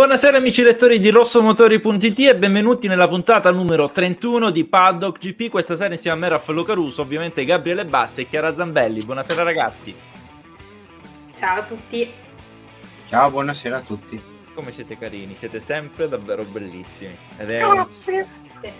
Buonasera 0.00 0.38
amici 0.38 0.62
lettori 0.62 0.98
di 0.98 1.10
rossomotori.it 1.10 2.20
e 2.20 2.34
benvenuti 2.34 2.88
nella 2.88 3.06
puntata 3.06 3.50
numero 3.50 3.90
31 3.90 4.48
di 4.48 4.64
Paddock 4.64 5.18
GP. 5.18 5.50
Questa 5.50 5.76
sera 5.76 5.92
insieme 5.92 6.16
a 6.16 6.20
me 6.20 6.28
Raffaello 6.30 6.62
Caruso, 6.62 7.02
ovviamente 7.02 7.44
Gabriele 7.44 7.84
Bassi 7.84 8.22
e 8.22 8.26
Chiara 8.26 8.56
Zambelli. 8.56 9.04
Buonasera 9.04 9.42
ragazzi. 9.42 9.94
Ciao 11.36 11.58
a 11.58 11.62
tutti. 11.62 12.10
Ciao, 13.10 13.28
buonasera 13.28 13.76
a 13.76 13.80
tutti. 13.80 14.18
Come 14.54 14.72
siete 14.72 14.96
carini, 14.96 15.34
siete 15.34 15.60
sempre 15.60 16.08
davvero 16.08 16.44
bellissimi. 16.44 17.14
Ed 17.36 17.50
è 17.50 17.58
Grazie. 17.58 18.26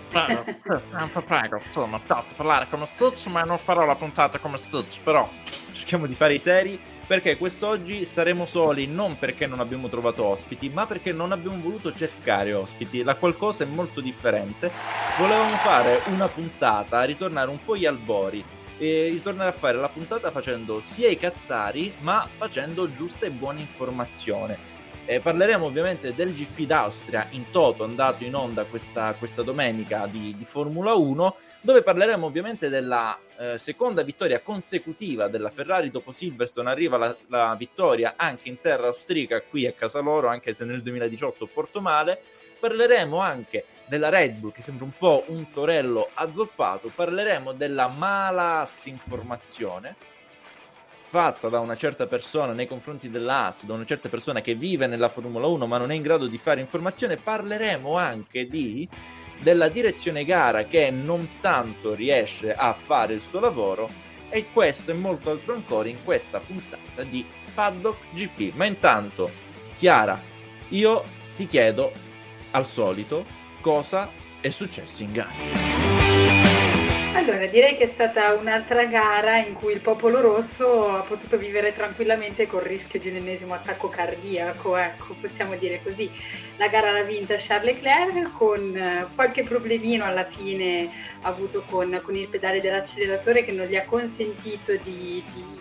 Prego, 0.09 0.43
prego, 1.23 1.61
insomma, 1.63 1.99
parlare 2.35 2.65
come 2.67 2.87
Stitch, 2.87 3.27
ma 3.27 3.43
non 3.43 3.59
farò 3.59 3.85
la 3.85 3.95
puntata 3.95 4.39
come 4.39 4.57
Stitch, 4.57 5.01
però 5.03 5.29
cerchiamo 5.71 6.07
di 6.07 6.15
fare 6.15 6.33
i 6.33 6.39
seri 6.39 6.79
perché 7.11 7.35
quest'oggi 7.35 8.05
saremo 8.05 8.45
soli 8.45 8.87
non 8.87 9.19
perché 9.19 9.45
non 9.45 9.59
abbiamo 9.59 9.89
trovato 9.89 10.23
ospiti, 10.23 10.69
ma 10.69 10.85
perché 10.85 11.11
non 11.11 11.33
abbiamo 11.33 11.61
voluto 11.61 11.93
cercare 11.93 12.53
ospiti. 12.53 13.03
La 13.03 13.15
qualcosa 13.15 13.65
è 13.65 13.67
molto 13.67 13.99
differente. 13.99 14.71
Volevamo 15.19 15.53
fare 15.55 15.99
una 16.05 16.29
puntata, 16.29 17.03
ritornare 17.03 17.49
un 17.49 17.61
po' 17.65 17.73
agli 17.73 17.85
albori 17.85 18.41
e 18.77 19.09
ritornare 19.11 19.49
a 19.49 19.51
fare 19.51 19.77
la 19.77 19.89
puntata 19.89 20.31
facendo 20.31 20.79
sia 20.79 21.09
i 21.09 21.17
cazzari, 21.17 21.93
ma 21.99 22.25
facendo 22.33 22.89
giusta 22.89 23.25
e 23.25 23.31
buona 23.31 23.59
informazione. 23.59 24.57
Eh, 25.03 25.19
parleremo 25.19 25.65
ovviamente 25.65 26.15
del 26.15 26.33
GP 26.33 26.61
d'Austria 26.61 27.27
in 27.31 27.51
toto 27.51 27.83
andato 27.83 28.23
in 28.23 28.35
onda 28.35 28.63
questa, 28.63 29.13
questa 29.19 29.41
domenica 29.41 30.07
di, 30.09 30.33
di 30.37 30.45
Formula 30.45 30.93
1 30.93 31.35
dove 31.61 31.83
parleremo 31.83 32.25
ovviamente 32.25 32.69
della 32.69 33.17
eh, 33.37 33.57
seconda 33.57 34.01
vittoria 34.01 34.41
consecutiva 34.41 35.27
della 35.27 35.49
Ferrari 35.49 35.91
dopo 35.91 36.11
Silverstone. 36.11 36.71
Arriva 36.71 36.97
la, 36.97 37.15
la, 37.27 37.55
vittoria 37.55 38.15
anche 38.17 38.49
in 38.49 38.59
terra 38.59 38.87
austriaca 38.87 39.41
qui 39.41 39.67
a 39.67 39.73
casa 39.73 39.99
loro 39.99 40.27
anche 40.27 40.53
se 40.53 40.65
nel 40.65 40.81
2018 40.81 41.45
porto 41.47 41.79
male. 41.79 42.21
Parleremo 42.59 43.17
anche 43.19 43.65
della 43.87 44.09
Red 44.09 44.35
Bull 44.35 44.51
che 44.51 44.61
sembra 44.61 44.85
un 44.85 44.93
po' 44.97 45.23
un 45.27 45.51
torello 45.51 46.09
azzoppato. 46.15 46.91
Parleremo 46.93 47.53
della 47.53 47.87
malas 47.87 48.85
informazione 48.87 50.09
fatta 51.11 51.49
da 51.49 51.59
una 51.59 51.75
certa 51.75 52.07
persona 52.07 52.53
nei 52.53 52.67
confronti 52.67 53.09
dell'AS, 53.09 53.65
da 53.65 53.73
una 53.73 53.83
certa 53.83 54.07
persona 54.07 54.39
che 54.39 54.55
vive 54.55 54.87
nella 54.87 55.09
Formula 55.09 55.45
1 55.45 55.67
ma 55.67 55.77
non 55.77 55.91
è 55.91 55.93
in 55.93 56.01
grado 56.01 56.25
di 56.25 56.37
fare 56.37 56.61
informazione, 56.61 57.17
parleremo 57.17 57.97
anche 57.97 58.47
di 58.47 58.87
della 59.41 59.69
direzione 59.69 60.23
gara 60.23 60.65
che 60.65 60.91
non 60.91 61.37
tanto 61.41 61.93
riesce 61.93 62.53
a 62.53 62.73
fare 62.73 63.13
il 63.13 63.21
suo 63.21 63.39
lavoro 63.39 63.89
e 64.29 64.45
questo 64.53 64.91
e 64.91 64.93
molto 64.93 65.29
altro 65.29 65.53
ancora 65.53 65.89
in 65.89 65.97
questa 66.03 66.39
puntata 66.39 67.03
di 67.03 67.25
Paddock 67.53 68.13
GP. 68.13 68.53
Ma 68.55 68.65
intanto, 68.65 69.29
Chiara, 69.77 70.19
io 70.69 71.03
ti 71.35 71.47
chiedo 71.47 71.91
al 72.51 72.65
solito 72.65 73.25
cosa 73.59 74.09
è 74.39 74.49
successo 74.49 75.03
in 75.03 75.11
gara. 75.11 76.10
Allora, 77.13 77.45
direi 77.45 77.75
che 77.75 77.83
è 77.83 77.87
stata 77.87 78.33
un'altra 78.33 78.85
gara 78.85 79.37
in 79.37 79.53
cui 79.53 79.73
il 79.73 79.81
popolo 79.81 80.21
rosso 80.21 80.87
ha 80.87 81.01
potuto 81.01 81.37
vivere 81.37 81.73
tranquillamente 81.73 82.47
col 82.47 82.61
rischio 82.61 82.99
di 82.99 83.09
un 83.09 83.17
ennesimo 83.17 83.53
attacco 83.53 83.89
cardiaco, 83.89 84.77
ecco, 84.77 85.15
possiamo 85.19 85.55
dire 85.55 85.81
così. 85.83 86.09
La 86.55 86.69
gara 86.69 86.91
l'ha 86.91 87.03
vinta 87.03 87.35
Charles 87.37 87.75
Leclerc 87.75 88.31
con 88.31 88.75
eh, 88.75 89.05
qualche 89.13 89.43
problemino 89.43 90.05
alla 90.05 90.23
fine 90.23 90.89
avuto 91.21 91.63
con, 91.67 91.99
con 92.01 92.15
il 92.15 92.29
pedale 92.29 92.61
dell'acceleratore 92.61 93.43
che 93.43 93.51
non 93.51 93.67
gli 93.67 93.75
ha 93.75 93.83
consentito 93.83 94.71
di, 94.77 95.21
di 95.33 95.60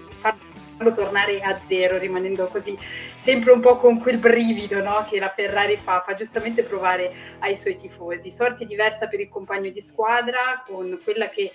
tornare 0.93 1.41
a 1.41 1.61
zero, 1.65 1.99
rimanendo 1.99 2.47
così 2.49 2.77
sempre 3.15 3.53
un 3.53 3.61
po' 3.61 3.77
con 3.77 4.01
quel 4.01 4.17
brivido 4.17 4.83
no? 4.83 5.05
che 5.09 5.21
la 5.21 5.29
Ferrari 5.29 5.77
fa, 5.77 6.01
fa 6.01 6.15
giustamente 6.15 6.63
provare 6.63 7.13
ai 7.41 7.55
suoi 7.55 7.77
tifosi. 7.77 8.31
Sorte 8.31 8.65
diversa 8.65 9.07
per 9.07 9.21
il 9.21 9.29
compagno 9.29 9.71
di 9.71 9.81
squadra, 9.81 10.65
con 10.67 10.99
quella 11.05 11.29
che 11.29 11.53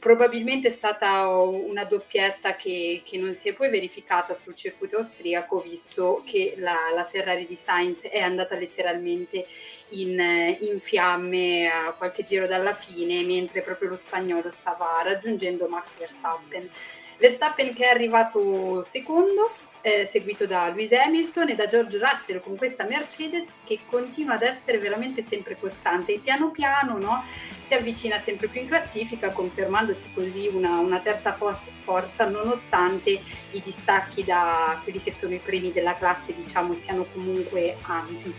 probabilmente 0.00 0.68
è 0.68 0.70
stata 0.70 1.28
una 1.28 1.84
doppietta 1.84 2.56
che, 2.56 3.02
che, 3.04 3.18
non 3.18 3.34
si 3.34 3.50
è 3.50 3.52
poi 3.52 3.68
verificata 3.68 4.34
sul 4.34 4.54
circuito 4.54 4.96
austriaco, 4.96 5.60
visto 5.60 6.22
che 6.24 6.54
la, 6.56 6.90
la 6.94 7.04
Ferrari 7.04 7.46
di 7.46 7.54
Sainz 7.54 8.04
è 8.04 8.18
andata 8.18 8.56
letteralmente 8.56 9.46
in, 9.90 10.56
in, 10.60 10.80
fiamme 10.80 11.68
a 11.68 11.92
qualche 11.92 12.22
giro 12.22 12.46
dalla 12.46 12.72
fine, 12.72 13.22
mentre 13.22 13.60
proprio 13.60 13.90
lo 13.90 13.96
spagnolo 13.96 14.50
stava 14.50 15.00
raggiungendo 15.04 15.68
Max 15.68 15.96
Verstappen. 15.98 16.68
Verstappen 17.20 17.74
che 17.74 17.84
è 17.84 17.88
arrivato 17.88 18.82
secondo, 18.84 19.54
eh, 19.82 20.06
seguito 20.06 20.46
da 20.46 20.68
Lewis 20.68 20.92
Hamilton 20.92 21.50
e 21.50 21.54
da 21.54 21.66
George 21.66 21.98
Russell 21.98 22.40
con 22.40 22.56
questa 22.56 22.84
Mercedes 22.84 23.52
che 23.62 23.80
continua 23.88 24.34
ad 24.34 24.42
essere 24.42 24.78
veramente 24.78 25.20
sempre 25.20 25.58
costante 25.58 26.14
e 26.14 26.18
piano 26.18 26.50
piano 26.50 26.96
no, 26.98 27.22
si 27.62 27.74
avvicina 27.74 28.18
sempre 28.18 28.48
più 28.48 28.62
in 28.62 28.66
classifica 28.66 29.32
confermandosi 29.32 30.10
così 30.14 30.48
una, 30.48 30.78
una 30.78 31.00
terza 31.00 31.34
for- 31.34 31.54
forza 31.82 32.26
nonostante 32.26 33.22
i 33.50 33.60
distacchi 33.62 34.24
da 34.24 34.80
quelli 34.82 35.00
che 35.02 35.12
sono 35.12 35.34
i 35.34 35.40
primi 35.40 35.72
della 35.72 35.96
classe 35.96 36.34
diciamo 36.34 36.74
siano 36.74 37.04
comunque 37.12 37.76
ampi. 37.82 38.34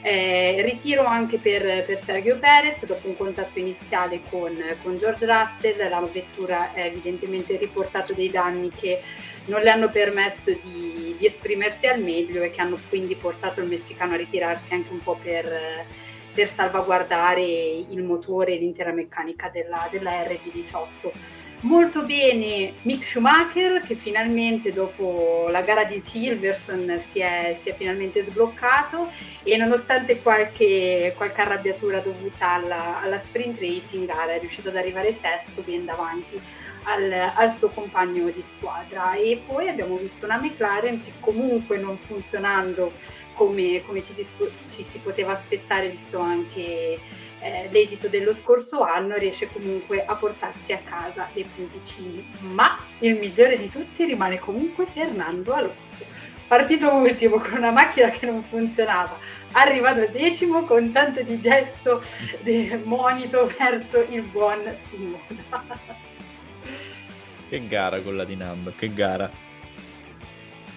Eh, 0.00 0.62
ritiro 0.62 1.04
anche 1.04 1.38
per, 1.38 1.84
per, 1.84 1.98
Sergio 1.98 2.38
Perez 2.38 2.86
dopo 2.86 3.08
un 3.08 3.16
contatto 3.16 3.58
iniziale 3.58 4.20
con, 4.30 4.56
con, 4.80 4.96
George 4.96 5.26
Russell, 5.26 5.88
la 5.88 6.00
vettura 6.00 6.70
ha 6.72 6.80
evidentemente 6.80 7.56
riportato 7.56 8.14
dei 8.14 8.30
danni 8.30 8.70
che 8.70 9.02
non 9.46 9.60
le 9.60 9.70
hanno 9.70 9.90
permesso 9.90 10.52
di, 10.52 11.16
di, 11.18 11.26
esprimersi 11.26 11.88
al 11.88 12.00
meglio 12.00 12.42
e 12.42 12.50
che 12.50 12.60
hanno 12.60 12.78
quindi 12.88 13.16
portato 13.16 13.60
il 13.60 13.68
messicano 13.68 14.14
a 14.14 14.18
ritirarsi 14.18 14.72
anche 14.72 14.92
un 14.92 15.02
po' 15.02 15.18
per, 15.20 15.84
per 16.32 16.48
salvaguardare 16.48 17.42
il 17.42 18.02
motore 18.04 18.54
e 18.54 18.58
l'intera 18.58 18.92
meccanica 18.92 19.48
della, 19.48 19.88
della 19.90 20.22
RD18. 20.22 21.47
Molto 21.62 22.02
bene 22.02 22.74
Mick 22.82 23.02
Schumacher 23.02 23.80
che 23.80 23.96
finalmente 23.96 24.70
dopo 24.70 25.48
la 25.50 25.62
gara 25.62 25.82
di 25.82 25.98
Silverson 25.98 27.00
si 27.00 27.18
è, 27.18 27.56
si 27.58 27.68
è 27.68 27.74
finalmente 27.74 28.22
sbloccato 28.22 29.10
e 29.42 29.56
nonostante 29.56 30.22
qualche, 30.22 31.12
qualche 31.16 31.40
arrabbiatura 31.40 31.98
dovuta 31.98 32.50
alla, 32.50 33.00
alla, 33.00 33.18
sprint 33.18 33.58
racing 33.58 34.06
gara 34.06 34.34
è 34.34 34.38
riuscito 34.38 34.68
ad 34.68 34.76
arrivare 34.76 35.12
sesto 35.12 35.62
ben 35.62 35.84
davanti 35.84 36.40
al, 36.84 37.12
al, 37.34 37.50
suo 37.50 37.70
compagno 37.70 38.30
di 38.30 38.42
squadra. 38.42 39.14
E 39.14 39.42
poi 39.44 39.68
abbiamo 39.68 39.96
visto 39.96 40.26
una 40.26 40.38
McLaren 40.38 41.00
che 41.00 41.10
comunque 41.18 41.76
non 41.78 41.98
funzionando 41.98 42.92
come, 43.34 43.82
come 43.84 44.00
ci, 44.04 44.12
si, 44.12 44.24
ci 44.70 44.84
si 44.84 44.98
poteva 44.98 45.32
aspettare 45.32 45.88
visto 45.88 46.20
anche 46.20 47.00
eh, 47.40 47.68
l'esito 47.70 48.08
dello 48.08 48.34
scorso 48.34 48.82
anno 48.82 49.16
riesce 49.16 49.48
comunque 49.52 50.04
a 50.04 50.14
portarsi 50.14 50.72
a 50.72 50.78
casa 50.78 51.28
dei 51.32 51.44
punticini, 51.44 52.26
ma 52.40 52.78
il 52.98 53.18
migliore 53.18 53.56
di 53.56 53.68
tutti 53.68 54.04
rimane 54.04 54.38
comunque 54.38 54.86
Fernando 54.86 55.52
Alonso. 55.52 56.04
Partito 56.46 56.92
ultimo 56.94 57.38
con 57.38 57.58
una 57.58 57.70
macchina 57.70 58.08
che 58.08 58.24
non 58.24 58.42
funzionava, 58.42 59.18
arrivato 59.52 60.06
decimo 60.10 60.64
con 60.64 60.92
tanto 60.92 61.22
di 61.22 61.38
gesto 61.38 62.02
di 62.40 62.80
monito 62.84 63.50
verso 63.58 64.04
il 64.08 64.22
buon 64.22 64.74
Tsunoda. 64.78 65.96
Che 67.48 67.68
gara 67.68 68.00
quella 68.00 68.24
di 68.24 68.36
Nando, 68.36 68.72
che 68.76 68.92
gara. 68.92 69.47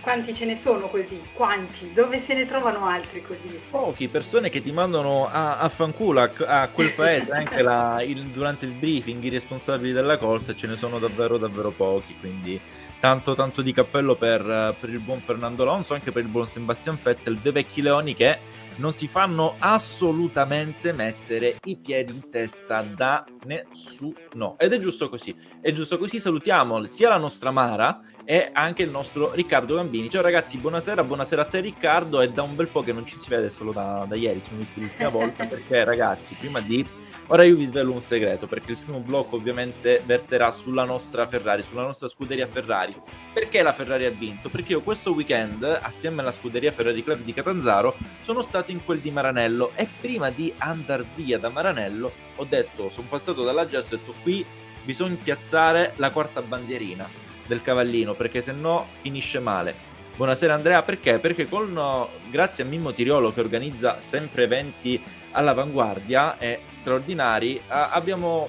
Quanti 0.01 0.33
ce 0.33 0.45
ne 0.45 0.55
sono 0.55 0.87
così? 0.87 1.21
Quanti? 1.33 1.93
Dove 1.93 2.17
se 2.17 2.33
ne 2.33 2.45
trovano 2.47 2.87
altri 2.87 3.21
così? 3.21 3.59
Pochi, 3.69 4.07
persone 4.07 4.49
che 4.49 4.59
ti 4.59 4.71
mandano 4.71 5.27
a, 5.27 5.57
a 5.57 5.69
fanculo 5.69 6.21
a, 6.21 6.31
a, 6.61 6.67
quel 6.69 6.91
paese 6.93 7.31
anche 7.31 7.61
la, 7.61 8.01
il, 8.01 8.23
durante 8.25 8.65
il 8.65 8.71
briefing, 8.71 9.23
i 9.23 9.29
responsabili 9.29 9.91
della 9.91 10.17
corsa, 10.17 10.55
ce 10.55 10.65
ne 10.65 10.75
sono 10.75 10.97
davvero 10.97 11.37
davvero 11.37 11.69
pochi, 11.69 12.15
quindi 12.19 12.59
tanto 12.99 13.35
tanto 13.35 13.61
di 13.61 13.71
cappello 13.73 14.15
per, 14.15 14.75
per 14.79 14.89
il 14.89 14.99
buon 14.99 15.19
Fernando 15.19 15.61
Alonso, 15.61 15.93
anche 15.93 16.11
per 16.11 16.23
il 16.23 16.29
buon 16.29 16.47
Sebastian 16.47 16.97
Vettel, 17.01 17.37
due 17.37 17.51
vecchi 17.51 17.83
leoni 17.83 18.15
che 18.15 18.37
non 18.77 18.93
si 18.93 19.07
fanno 19.07 19.55
assolutamente 19.59 20.91
mettere 20.93 21.57
i 21.65 21.77
piedi 21.77 22.13
in 22.13 22.29
testa 22.29 22.81
da 22.81 23.25
nessuno. 23.45 24.55
Ed 24.57 24.73
è 24.73 24.79
giusto 24.79 25.09
così. 25.09 25.35
È 25.59 25.71
giusto 25.71 25.97
così. 25.97 26.19
Salutiamo 26.19 26.85
sia 26.87 27.09
la 27.09 27.17
nostra 27.17 27.51
Mara 27.51 28.01
e 28.25 28.49
anche 28.53 28.83
il 28.83 28.89
nostro 28.89 29.33
Riccardo 29.33 29.75
Gambini. 29.75 30.09
Ciao 30.09 30.21
ragazzi, 30.21 30.57
buonasera, 30.57 31.03
buonasera 31.03 31.41
a 31.41 31.45
te 31.45 31.59
Riccardo. 31.59 32.21
È 32.21 32.29
da 32.29 32.43
un 32.43 32.55
bel 32.55 32.67
po' 32.67 32.81
che 32.81 32.93
non 32.93 33.05
ci 33.05 33.17
si 33.17 33.29
vede 33.29 33.49
solo 33.49 33.71
da, 33.71 34.05
da 34.07 34.15
ieri, 34.15 34.39
ci 34.39 34.45
siamo 34.45 34.59
visti 34.61 34.79
l'ultima 34.81 35.09
volta 35.13 35.45
perché 35.45 35.83
ragazzi, 35.83 36.35
prima 36.35 36.59
di 36.59 36.85
Ora 37.27 37.45
io 37.45 37.55
vi 37.55 37.63
svelo 37.63 37.93
un 37.93 38.01
segreto, 38.01 38.45
perché 38.45 38.71
il 38.71 38.77
primo 38.77 38.99
blocco 38.99 39.37
ovviamente 39.37 40.01
verterà 40.05 40.51
sulla 40.51 40.83
nostra 40.83 41.25
Ferrari, 41.25 41.63
sulla 41.63 41.83
nostra 41.83 42.09
scuderia 42.09 42.45
Ferrari. 42.45 42.93
Perché 43.31 43.61
la 43.61 43.71
Ferrari 43.71 44.03
ha 44.03 44.09
vinto? 44.09 44.49
Perché 44.49 44.73
io 44.73 44.81
questo 44.81 45.13
weekend, 45.13 45.63
assieme 45.63 46.19
alla 46.19 46.33
scuderia 46.33 46.73
Ferrari 46.73 47.01
Club 47.01 47.21
di 47.21 47.33
Catanzaro, 47.33 47.95
sono 48.23 48.41
stato 48.41 48.71
in 48.71 48.83
quel 48.83 48.99
di 48.99 49.11
Maranello 49.11 49.71
e 49.75 49.87
prima 50.01 50.29
di 50.29 50.53
andare 50.57 51.05
via 51.15 51.39
da 51.39 51.47
Maranello 51.47 52.11
ho 52.35 52.43
detto, 52.43 52.89
sono 52.89 53.07
passato 53.07 53.43
dalla 53.43 53.65
Jazz 53.65 53.91
e 53.91 53.95
ho 53.95 53.97
detto 53.97 54.13
qui 54.23 54.45
bisogna 54.83 55.15
piazzare 55.21 55.93
la 55.97 56.09
quarta 56.09 56.41
bandierina 56.41 57.07
del 57.51 57.61
cavallino, 57.61 58.13
perché 58.13 58.41
se 58.41 58.53
no 58.53 58.87
finisce 59.01 59.39
male. 59.39 59.75
Buonasera 60.15 60.53
Andrea, 60.53 60.83
perché? 60.83 61.19
Perché 61.19 61.49
con, 61.49 62.07
grazie 62.29 62.63
a 62.63 62.67
Mimmo 62.67 62.93
Tiriolo 62.93 63.33
che 63.33 63.41
organizza 63.41 63.99
sempre 63.99 64.43
eventi 64.43 65.01
all'avanguardia 65.31 66.37
e 66.37 66.61
straordinari, 66.69 67.59
abbiamo 67.67 68.47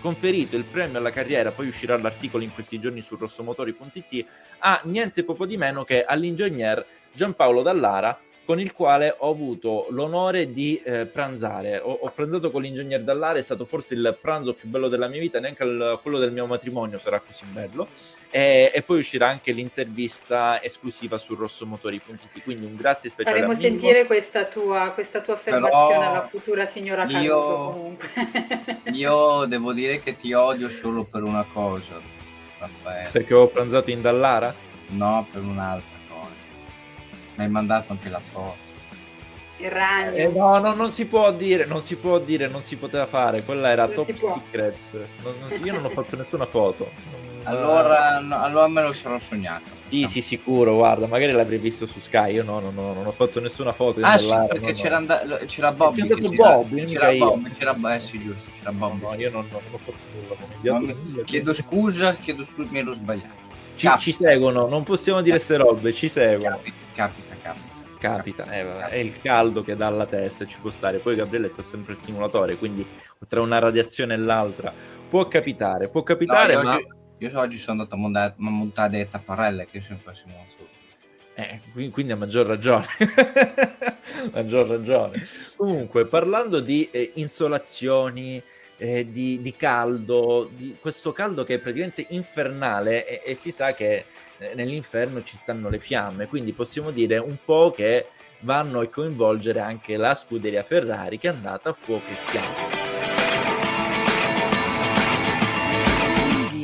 conferito 0.00 0.54
il 0.54 0.62
premio 0.62 0.98
alla 0.98 1.10
carriera, 1.10 1.50
poi 1.50 1.66
uscirà 1.66 1.98
l'articolo 1.98 2.44
in 2.44 2.54
questi 2.54 2.78
giorni 2.78 3.00
su 3.00 3.16
rossomotori.it, 3.16 4.26
a 4.58 4.80
niente 4.84 5.24
poco 5.24 5.44
di 5.44 5.56
meno 5.56 5.82
che 5.82 6.04
all'ingegner 6.04 6.86
Giampaolo 7.12 7.62
Dallara, 7.62 8.20
con 8.48 8.58
il 8.58 8.72
quale 8.72 9.14
ho 9.14 9.30
avuto 9.30 9.88
l'onore 9.90 10.54
di 10.54 10.80
eh, 10.82 11.04
pranzare. 11.04 11.80
Ho, 11.80 11.98
ho, 12.00 12.08
pranzato 12.08 12.50
con 12.50 12.62
l'ingegner 12.62 13.02
Dallare, 13.02 13.40
è 13.40 13.42
stato 13.42 13.66
forse 13.66 13.92
il 13.92 14.16
pranzo 14.18 14.54
più 14.54 14.70
bello 14.70 14.88
della 14.88 15.06
mia 15.06 15.20
vita, 15.20 15.38
neanche 15.38 15.64
il, 15.64 15.98
quello 16.00 16.18
del 16.18 16.32
mio 16.32 16.46
matrimonio 16.46 16.96
sarà 16.96 17.20
così 17.20 17.44
bello. 17.44 17.88
E, 18.30 18.70
e, 18.72 18.80
poi 18.80 19.00
uscirà 19.00 19.28
anche 19.28 19.52
l'intervista 19.52 20.62
esclusiva 20.62 21.18
su 21.18 21.34
rossomotori.it, 21.34 22.42
quindi 22.42 22.64
un 22.64 22.76
grazie 22.76 23.10
speciale. 23.10 23.40
Faremo 23.40 23.54
sentire 23.54 24.06
questa 24.06 24.46
tua, 24.46 24.92
questa 24.94 25.20
tua 25.20 25.34
affermazione 25.34 25.98
Però 25.98 26.10
alla 26.10 26.22
futura 26.22 26.64
signora 26.64 27.04
Caruso 27.04 27.22
io, 27.22 27.40
comunque. 27.42 28.10
io 28.92 29.44
devo 29.44 29.74
dire 29.74 30.00
che 30.00 30.16
ti 30.16 30.32
odio 30.32 30.70
solo 30.70 31.04
per 31.04 31.22
una 31.22 31.44
cosa, 31.52 32.00
Raffaele. 32.58 33.10
Perché 33.10 33.34
ho 33.34 33.48
pranzato 33.48 33.90
in 33.90 34.00
Dallara? 34.00 34.54
No, 34.92 35.26
per 35.30 35.42
un'altra 35.42 35.97
mi 37.38 37.44
hai 37.44 37.50
mandato 37.50 37.92
anche 37.92 38.08
la 38.08 38.20
foto. 38.20 38.66
Il 39.58 39.70
ragno. 39.70 40.12
Eh, 40.12 40.28
no, 40.28 40.58
no, 40.58 40.74
non 40.74 40.92
si 40.92 41.06
può 41.06 41.32
dire, 41.32 41.66
non 41.66 41.80
si 41.80 41.96
può 41.96 42.18
dire, 42.18 42.48
non 42.48 42.60
si 42.60 42.76
poteva 42.76 43.06
fare. 43.06 43.42
Quella 43.42 43.70
era 43.70 43.86
non 43.86 43.94
top 43.94 44.14
secret. 44.14 44.76
Non, 45.22 45.34
non, 45.40 45.64
io 45.64 45.72
non 45.72 45.84
ho 45.84 45.88
fatto 45.88 46.16
nessuna 46.16 46.46
foto. 46.46 46.90
Allora, 47.44 48.18
no, 48.18 48.42
allora 48.42 48.68
me 48.68 48.82
lo 48.82 48.92
sarò 48.92 49.18
sognato. 49.26 49.70
Sì, 49.86 50.04
sì, 50.04 50.20
sicuro, 50.20 50.74
guarda, 50.74 51.06
magari 51.06 51.32
l'avrei 51.32 51.56
visto 51.56 51.86
su 51.86 51.98
Sky. 51.98 52.34
Io 52.34 52.44
no, 52.44 52.60
no, 52.60 52.70
no 52.70 52.92
non 52.92 53.06
ho 53.06 53.12
fatto 53.12 53.40
nessuna 53.40 53.72
foto. 53.72 54.00
Ah, 54.02 54.18
sì, 54.18 54.28
perché 54.28 54.66
no, 54.66 54.72
c'era, 54.72 54.96
and- 54.96 55.46
c'era 55.46 55.72
Bobby. 55.72 56.02
C'era 56.02 56.14
andato 56.14 56.34
Bobby, 56.34 56.84
c'era 56.84 57.12
Bob, 57.12 57.56
c'era 57.56 57.72
Bob, 57.72 57.92
eh, 57.92 58.00
sì, 58.00 58.22
giusto, 58.22 58.50
c'era 58.58 58.72
Bob. 58.72 59.00
No, 59.00 59.14
io 59.14 59.30
non, 59.30 59.46
non, 59.50 59.60
ho 59.70 59.78
fatto 59.78 59.94
nulla. 60.60 60.78
No, 60.78 61.22
chiedo 61.24 61.54
scusa, 61.54 62.16
chiedo 62.16 62.44
scusa, 62.52 62.68
mi 62.70 62.80
ero 62.80 62.92
sbagliato. 62.92 63.46
Ci, 63.76 63.88
ci, 63.98 64.12
seguono, 64.12 64.66
non 64.66 64.82
possiamo 64.82 65.22
dire 65.22 65.36
queste 65.36 65.56
robe, 65.56 65.94
ci 65.94 66.08
seguono. 66.08 66.56
Capita, 66.56 66.76
capita 66.94 67.27
capita, 67.98 68.44
eh, 68.44 68.88
è 68.88 68.96
il 68.96 69.20
caldo 69.20 69.62
che 69.62 69.76
dà 69.76 69.88
alla 69.88 70.06
testa 70.06 70.44
e 70.44 70.46
ci 70.46 70.58
può 70.60 70.70
stare. 70.70 70.98
Poi 70.98 71.16
Gabriele 71.16 71.48
sta 71.48 71.62
sempre 71.62 71.92
al 71.92 71.98
simulatore, 71.98 72.56
quindi 72.56 72.86
tra 73.26 73.40
una 73.40 73.58
radiazione 73.58 74.14
e 74.14 74.16
l'altra 74.16 74.72
può 75.08 75.26
capitare, 75.28 75.88
può 75.88 76.02
capitare, 76.02 76.54
no, 76.54 76.60
io 76.60 76.66
ma... 76.66 76.74
Oggi, 76.76 76.86
io 77.18 77.38
oggi 77.38 77.58
sono 77.58 77.80
andato 77.80 77.94
a 77.94 77.98
montare, 77.98 78.34
a 78.38 78.50
montare 78.50 78.90
delle 78.90 79.08
tapparelle 79.10 79.66
che 79.66 79.82
sono 79.82 79.98
quasi 80.02 80.22
molto... 80.26 80.76
Eh, 81.34 81.60
quindi 81.92 82.10
a 82.10 82.16
maggior 82.16 82.46
ragione. 82.46 82.86
maggior 84.32 84.66
ragione. 84.66 85.28
Comunque, 85.54 86.06
parlando 86.06 86.58
di 86.58 86.88
eh, 86.90 87.12
insolazioni, 87.14 88.42
eh, 88.76 89.08
di, 89.08 89.40
di, 89.40 89.54
caldo, 89.54 90.50
di 90.52 90.76
questo 90.80 91.12
caldo 91.12 91.44
che 91.44 91.54
è 91.54 91.58
praticamente 91.58 92.06
infernale 92.10 93.06
e, 93.06 93.22
e 93.24 93.34
si 93.34 93.52
sa 93.52 93.72
che 93.72 94.04
nell'inferno 94.54 95.22
ci 95.22 95.36
stanno 95.36 95.68
le 95.68 95.78
fiamme, 95.78 96.26
quindi 96.26 96.52
possiamo 96.52 96.90
dire 96.90 97.18
un 97.18 97.36
po' 97.44 97.72
che 97.74 98.06
vanno 98.40 98.80
a 98.80 98.86
coinvolgere 98.86 99.60
anche 99.60 99.96
la 99.96 100.14
scuderia 100.14 100.62
Ferrari 100.62 101.18
che 101.18 101.28
è 101.28 101.32
andata 101.32 101.70
a 101.70 101.72
fuoco 101.72 102.06
e 102.10 102.14
fiamme. 102.26 102.76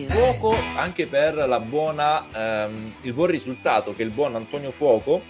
Fuoco 0.08 0.54
anche 0.76 1.06
per 1.06 1.34
la 1.34 1.58
buona, 1.58 2.24
ehm, 2.32 2.94
il 3.02 3.12
buon 3.12 3.26
risultato 3.26 3.94
che 3.94 4.04
il 4.04 4.10
buon 4.10 4.36
Antonio 4.36 4.70
Fuoco 4.70 5.20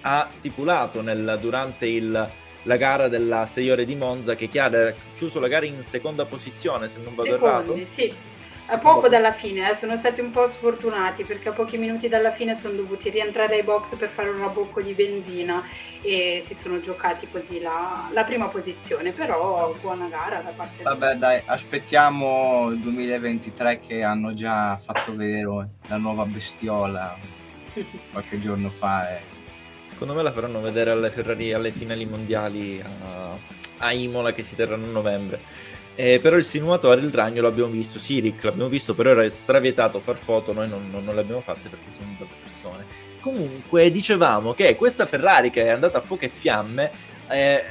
ha 0.00 0.26
stipulato 0.30 1.02
nel, 1.02 1.38
durante 1.40 1.86
il, 1.86 2.30
la 2.62 2.76
gara 2.76 3.08
della 3.08 3.44
6 3.44 3.70
ore 3.70 3.84
di 3.84 3.94
Monza 3.94 4.34
che 4.34 4.48
ha 4.58 4.94
chiuso 5.14 5.38
la 5.38 5.48
gara 5.48 5.66
in 5.66 5.82
seconda 5.82 6.24
posizione 6.24 6.88
se 6.88 6.98
non 7.04 7.14
vado 7.14 7.32
Secondi, 7.32 7.44
errato. 7.44 7.86
Sì 7.86 8.32
a 8.66 8.78
poco 8.78 9.08
dalla 9.08 9.32
fine, 9.32 9.68
eh, 9.68 9.74
sono 9.74 9.94
stati 9.96 10.20
un 10.20 10.30
po' 10.30 10.46
sfortunati 10.46 11.24
perché 11.24 11.50
a 11.50 11.52
pochi 11.52 11.76
minuti 11.76 12.08
dalla 12.08 12.32
fine 12.32 12.54
sono 12.54 12.74
dovuti 12.74 13.10
rientrare 13.10 13.56
ai 13.56 13.62
box 13.62 13.94
per 13.96 14.08
fare 14.08 14.30
un 14.30 14.38
rabocco 14.38 14.80
di 14.80 14.92
benzina 14.92 15.62
e 16.00 16.40
si 16.42 16.54
sono 16.54 16.80
giocati 16.80 17.28
così 17.30 17.60
la, 17.60 18.08
la 18.12 18.24
prima 18.24 18.48
posizione, 18.48 19.12
però 19.12 19.74
buona 19.80 20.08
gara 20.08 20.40
da 20.40 20.50
parte 20.50 20.82
Vabbè 20.82 21.16
dai, 21.16 21.42
aspettiamo 21.44 22.70
il 22.70 22.78
2023 22.78 23.80
che 23.80 24.02
hanno 24.02 24.32
già 24.32 24.78
fatto 24.78 25.14
vedere 25.14 25.68
la 25.88 25.96
nuova 25.98 26.24
bestiola 26.24 27.16
qualche 28.12 28.40
giorno 28.40 28.70
fa. 28.70 29.10
E... 29.10 29.20
Secondo 29.82 30.14
me 30.14 30.22
la 30.22 30.32
faranno 30.32 30.60
vedere 30.60 30.90
alle 30.90 31.10
Ferrari 31.10 31.52
alle 31.52 31.70
finali 31.70 32.06
mondiali 32.06 32.82
a, 32.82 33.36
a 33.78 33.92
Imola 33.92 34.32
che 34.32 34.42
si 34.42 34.56
terranno 34.56 34.86
a 34.86 34.90
novembre. 34.90 35.72
Eh, 35.96 36.18
però 36.20 36.36
il 36.36 36.44
simulatore, 36.44 37.00
il 37.00 37.12
ragno 37.12 37.40
l'abbiamo 37.40 37.70
visto, 37.70 37.98
sì 38.00 38.18
Rick 38.18 38.42
l'abbiamo 38.44 38.68
visto, 38.68 38.94
però 38.94 39.10
era 39.10 39.28
stravietato 39.28 40.00
far 40.00 40.16
foto, 40.16 40.52
noi 40.52 40.68
non, 40.68 40.88
non, 40.90 41.04
non 41.04 41.14
le 41.14 41.20
abbiamo 41.20 41.40
perché 41.40 41.88
siamo 41.88 42.14
belle 42.18 42.30
persone. 42.42 42.84
Comunque 43.20 43.90
dicevamo 43.90 44.54
che 44.54 44.74
questa 44.74 45.06
Ferrari 45.06 45.50
che 45.50 45.64
è 45.64 45.68
andata 45.68 45.98
a 45.98 46.00
fuoco 46.00 46.24
e 46.24 46.28
fiamme, 46.28 46.90
eh, 47.28 47.64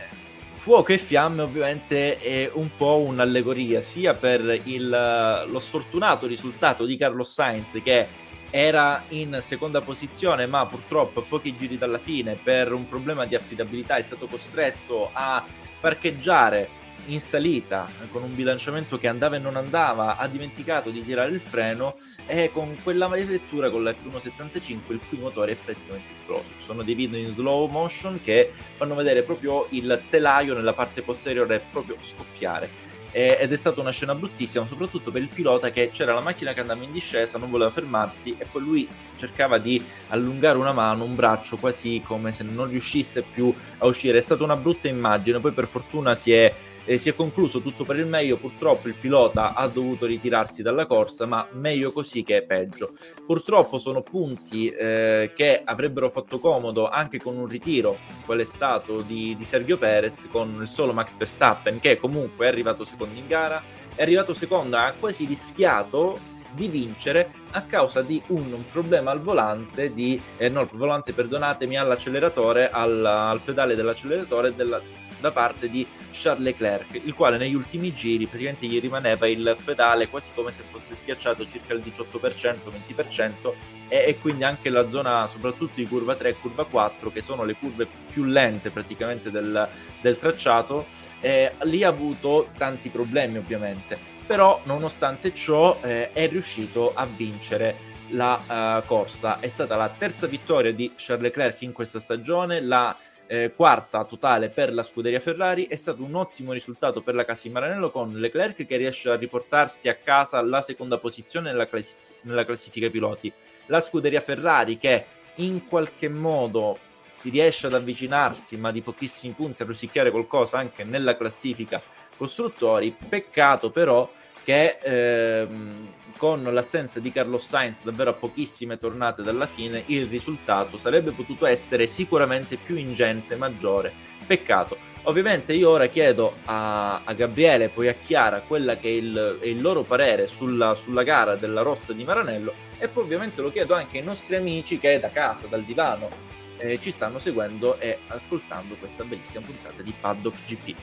fuoco 0.56 0.94
e 0.94 0.98
fiamme 0.98 1.42
ovviamente 1.42 2.18
è 2.18 2.50
un 2.54 2.70
po' 2.78 3.00
un'allegoria 3.00 3.82
sia 3.82 4.14
per 4.14 4.62
il, 4.64 5.44
lo 5.46 5.60
sfortunato 5.60 6.26
risultato 6.26 6.86
di 6.86 6.96
Carlos 6.96 7.34
Sainz 7.34 7.82
che 7.84 8.08
era 8.50 9.04
in 9.10 9.40
seconda 9.42 9.82
posizione 9.82 10.46
ma 10.46 10.66
purtroppo 10.66 11.20
a 11.20 11.24
pochi 11.28 11.56
giri 11.58 11.78
dalla 11.78 11.98
fine 11.98 12.38
per 12.42 12.72
un 12.72 12.88
problema 12.88 13.26
di 13.26 13.36
affidabilità 13.36 13.98
è 13.98 14.02
stato 14.02 14.28
costretto 14.28 15.10
a 15.12 15.44
parcheggiare 15.82 16.70
in 17.08 17.20
salita 17.20 17.88
con 18.12 18.24
un 18.24 18.36
bilanciamento 18.36 18.98
che 18.98 19.08
andava 19.08 19.36
e 19.36 19.40
non 19.40 19.56
andava, 19.56 20.18
ha 20.18 20.28
dimenticato 20.28 20.90
di 20.90 21.04
tirare 21.04 21.32
il 21.32 21.40
freno 21.40 21.96
e 22.26 22.50
con 22.52 22.76
quella 22.82 23.08
maledettura 23.08 23.70
con 23.70 23.84
la 23.84 23.92
F175 23.92 24.78
il 24.90 25.00
cui 25.10 25.18
motore 25.18 25.54
è 25.54 25.56
praticamente 25.56 26.12
esploso. 26.14 26.50
Ci 26.58 26.66
sono 26.66 26.84
dei 26.84 26.96
video 26.96 27.20
in 27.20 27.34
slow 27.34 27.68
motion 27.68 28.20
che 28.24 28.52
fanno 28.76 28.96
vedere 28.96 29.24
proprio 29.24 29.68
il 29.70 30.02
telaio 30.10 30.54
nella 30.54 30.74
parte 30.74 31.02
posteriore 31.02 31.64
proprio 31.72 31.98
scoppiare. 32.02 32.92
ed 33.16 33.52
è 33.52 33.56
stata 33.56 33.80
una 33.80 33.92
scena 33.92 34.16
bruttissima, 34.16 34.66
soprattutto 34.66 35.12
per 35.12 35.22
il 35.22 35.28
pilota 35.28 35.70
che 35.70 35.92
c'era 35.92 36.16
la 36.16 36.22
macchina 36.22 36.52
che 36.54 36.62
andava 36.62 36.84
in 36.84 36.92
discesa, 36.92 37.38
non 37.38 37.52
voleva 37.52 37.70
fermarsi 37.70 38.36
e 38.40 38.46
poi 38.46 38.62
lui 38.64 38.88
cercava 39.18 39.60
di 39.60 39.82
allungare 40.08 40.58
una 40.58 40.72
mano, 40.72 41.04
un 41.04 41.14
braccio, 41.14 41.58
quasi 41.58 42.02
come 42.04 42.32
se 42.32 42.44
non 42.44 42.68
riuscisse 42.68 43.22
più 43.22 43.54
a 43.78 43.86
uscire. 43.86 44.18
È 44.18 44.22
stata 44.22 44.44
una 44.44 44.56
brutta 44.56 44.88
immagine, 44.88 45.40
poi 45.40 45.52
per 45.52 45.68
fortuna 45.68 46.16
si 46.16 46.34
è 46.34 46.52
eh, 46.86 46.98
si 46.98 47.10
è 47.10 47.16
concluso 47.16 47.62
tutto 47.62 47.84
per 47.84 47.98
il 47.98 48.06
meglio, 48.06 48.38
purtroppo 48.38 48.88
il 48.88 48.96
pilota 48.96 49.54
ha 49.54 49.68
dovuto 49.68 50.06
ritirarsi 50.06 50.62
dalla 50.62 50.86
corsa, 50.86 51.26
ma 51.26 51.48
meglio 51.54 51.92
così 51.92 52.24
che 52.24 52.44
peggio. 52.44 52.94
Purtroppo 53.26 53.80
sono 53.80 54.02
punti 54.02 54.70
eh, 54.70 55.32
che 55.36 55.62
avrebbero 55.64 56.10
fatto 56.10 56.40
comodo 56.40 56.90
anche 56.90 57.20
con 57.20 57.38
un 57.38 57.48
ritiro, 57.48 57.98
qual 58.26 58.40
è 58.40 58.44
stato 58.44 59.02
di, 59.02 59.36
di 59.38 59.44
Sergio 59.44 59.78
Perez, 59.78 60.28
con 60.32 60.60
il 60.62 60.68
solo 60.68 60.94
Max 60.94 61.18
Verstappen 61.18 61.80
che 61.80 61.98
comunque 61.98 62.46
è 62.46 62.50
arrivato 62.50 62.84
secondo 62.84 63.18
in 63.18 63.28
gara, 63.28 63.62
è 63.96 64.02
arrivato 64.02 64.34
secondo, 64.34 64.78
ha 64.78 64.94
quasi 65.00 65.26
rischiato 65.26 66.32
di 66.54 66.68
vincere 66.68 67.32
a 67.52 67.62
causa 67.62 68.02
di 68.02 68.22
un, 68.28 68.54
un 68.54 68.64
problema 68.72 69.10
al 69.10 69.22
volante 69.22 69.92
di 69.92 70.22
eh, 70.38 70.50
no, 70.50 70.68
volante 70.74 71.12
perdonatemi 71.12 71.78
all'acceleratore 71.78 72.70
al, 72.70 73.04
al 73.04 73.40
pedale 73.40 73.74
dell'acceleratore 73.74 74.54
della, 74.54 74.80
da 75.24 75.32
parte 75.32 75.70
di 75.70 75.88
Charles 76.12 76.44
Leclerc, 76.44 77.00
il 77.02 77.14
quale 77.14 77.38
negli 77.38 77.54
ultimi 77.54 77.94
giri 77.94 78.26
praticamente 78.26 78.68
gli 78.68 78.78
rimaneva 78.82 79.26
il 79.26 79.56
pedale 79.64 80.10
quasi 80.10 80.32
come 80.36 80.52
se 80.52 80.64
fosse 80.70 80.96
schiacciato 80.96 81.48
circa 81.48 81.74
il 81.74 81.80
18%, 81.80 82.58
20% 82.94 83.54
e, 83.88 84.04
e 84.08 84.20
quindi 84.20 84.44
anche 84.44 84.70
la 84.70 84.90
zona 84.90 85.26
soprattutto 85.28 85.76
di 85.76 85.88
curva 85.88 86.16
3 86.16 86.28
e 86.28 86.36
curva 86.36 86.66
4 86.66 87.10
che 87.10 87.22
sono 87.22 87.46
le 87.46 87.54
curve 87.54 87.88
più 88.12 88.26
lente 88.26 88.70
praticamente 88.70 89.32
del, 89.32 89.66
del 90.02 90.18
tracciato, 90.18 90.88
eh, 91.22 91.54
lì 91.62 91.86
ha 91.86 91.88
avuto 91.88 92.50
tanti 92.58 92.90
problemi 92.90 93.38
ovviamente, 93.38 93.98
però 94.26 94.60
nonostante 94.66 95.34
ciò 95.34 95.80
eh, 95.84 96.12
è 96.12 96.28
riuscito 96.28 96.92
a 96.94 97.06
vincere 97.06 97.92
la 98.10 98.82
uh, 98.82 98.86
corsa. 98.86 99.40
È 99.40 99.48
stata 99.48 99.78
la 99.78 99.90
terza 99.90 100.28
vittoria 100.28 100.74
di 100.74 100.92
Charles 100.98 101.28
Leclerc 101.28 101.62
in 101.62 101.72
questa 101.72 102.02
stagione, 102.02 102.60
la 102.60 102.94
eh, 103.28 103.54
quarta 103.56 104.04
totale 104.04 104.50
per 104.50 104.74
la 104.74 104.84
scuderia 104.84 105.20
Ferrari, 105.20 105.68
è 105.68 105.76
stato 105.76 106.04
un 106.04 106.16
ottimo 106.16 106.52
risultato 106.52 107.02
per 107.02 107.16
la 107.16 107.26
casa 107.26 107.44
di 107.44 107.50
Maranello 107.50 107.92
con 107.92 108.14
Leclerc 108.14 108.66
che 108.66 108.78
riesce 108.78 109.10
a 109.10 109.16
riportarsi 109.16 109.90
a 109.90 109.96
casa 109.96 110.42
la 110.42 110.62
seconda 110.62 110.98
posizione 110.98 111.52
nella, 111.52 111.68
class- 111.68 111.96
nella 112.22 112.46
classifica 112.46 112.90
piloti. 112.90 113.32
La 113.68 113.80
scuderia 113.80 114.22
Ferrari 114.22 114.78
che 114.78 115.06
in 115.36 115.68
qualche 115.68 116.10
modo 116.10 116.78
si 117.08 117.30
riesce 117.30 117.68
ad 117.68 117.74
avvicinarsi, 117.74 118.58
ma 118.58 118.72
di 118.72 118.82
pochissimi 118.82 119.34
punti 119.34 119.62
a 119.62 119.66
rosicchiare 119.66 120.12
qualcosa 120.12 120.58
anche 120.58 120.84
nella 120.84 121.16
classifica 121.16 121.82
costruttori. 122.18 122.96
Peccato 123.08 123.70
però 123.70 124.12
che 124.44 124.78
ehm, 124.82 125.94
con 126.24 126.42
l'assenza 126.42 127.02
di 127.02 127.12
Carlos 127.12 127.46
Sainz 127.46 127.84
davvero 127.84 128.12
a 128.12 128.14
pochissime 128.14 128.78
tornate 128.78 129.24
dalla 129.24 129.46
fine, 129.46 129.84
il 129.88 130.08
risultato 130.08 130.78
sarebbe 130.78 131.12
potuto 131.12 131.46
essere 131.46 131.86
sicuramente 131.86 132.56
più 132.56 132.78
ingente, 132.78 133.36
maggiore. 133.36 133.92
Peccato. 134.26 134.78
Ovviamente 135.02 135.52
io 135.52 135.70
ora 135.70 135.88
chiedo 135.88 136.36
a, 136.46 137.02
a 137.04 137.12
Gabriele 137.12 137.68
poi 137.68 137.90
a 137.90 137.94
Chiara 137.94 138.40
quella 138.40 138.78
che 138.78 138.88
è 138.88 138.92
il, 138.92 139.40
è 139.42 139.48
il 139.48 139.62
loro 139.62 139.82
parere 139.82 140.26
sulla, 140.26 140.76
sulla, 140.76 141.04
gara 141.04 141.36
della 141.36 141.62
Rossa 141.62 141.92
di 141.92 142.06
Maranello 142.06 142.54
e 142.78 142.88
poi 142.88 143.04
ovviamente 143.04 143.42
lo 143.42 143.52
chiedo 143.52 143.74
anche 143.74 143.98
ai 143.98 144.06
nostri 144.06 144.38
amici 144.38 144.80
che 144.80 145.02
da 145.02 145.10
casa, 145.10 145.48
dal 145.48 145.64
divano, 145.64 146.08
eh, 146.56 146.80
ci 146.80 146.92
stanno 146.92 147.20
seguendo 147.20 147.78
e 147.82 147.98
ascoltando 148.08 148.76
questa 148.76 149.04
bellissima 149.04 149.46
puntata 149.46 149.82
di 149.82 149.94
Paddock 150.00 150.38
GP. 150.46 150.76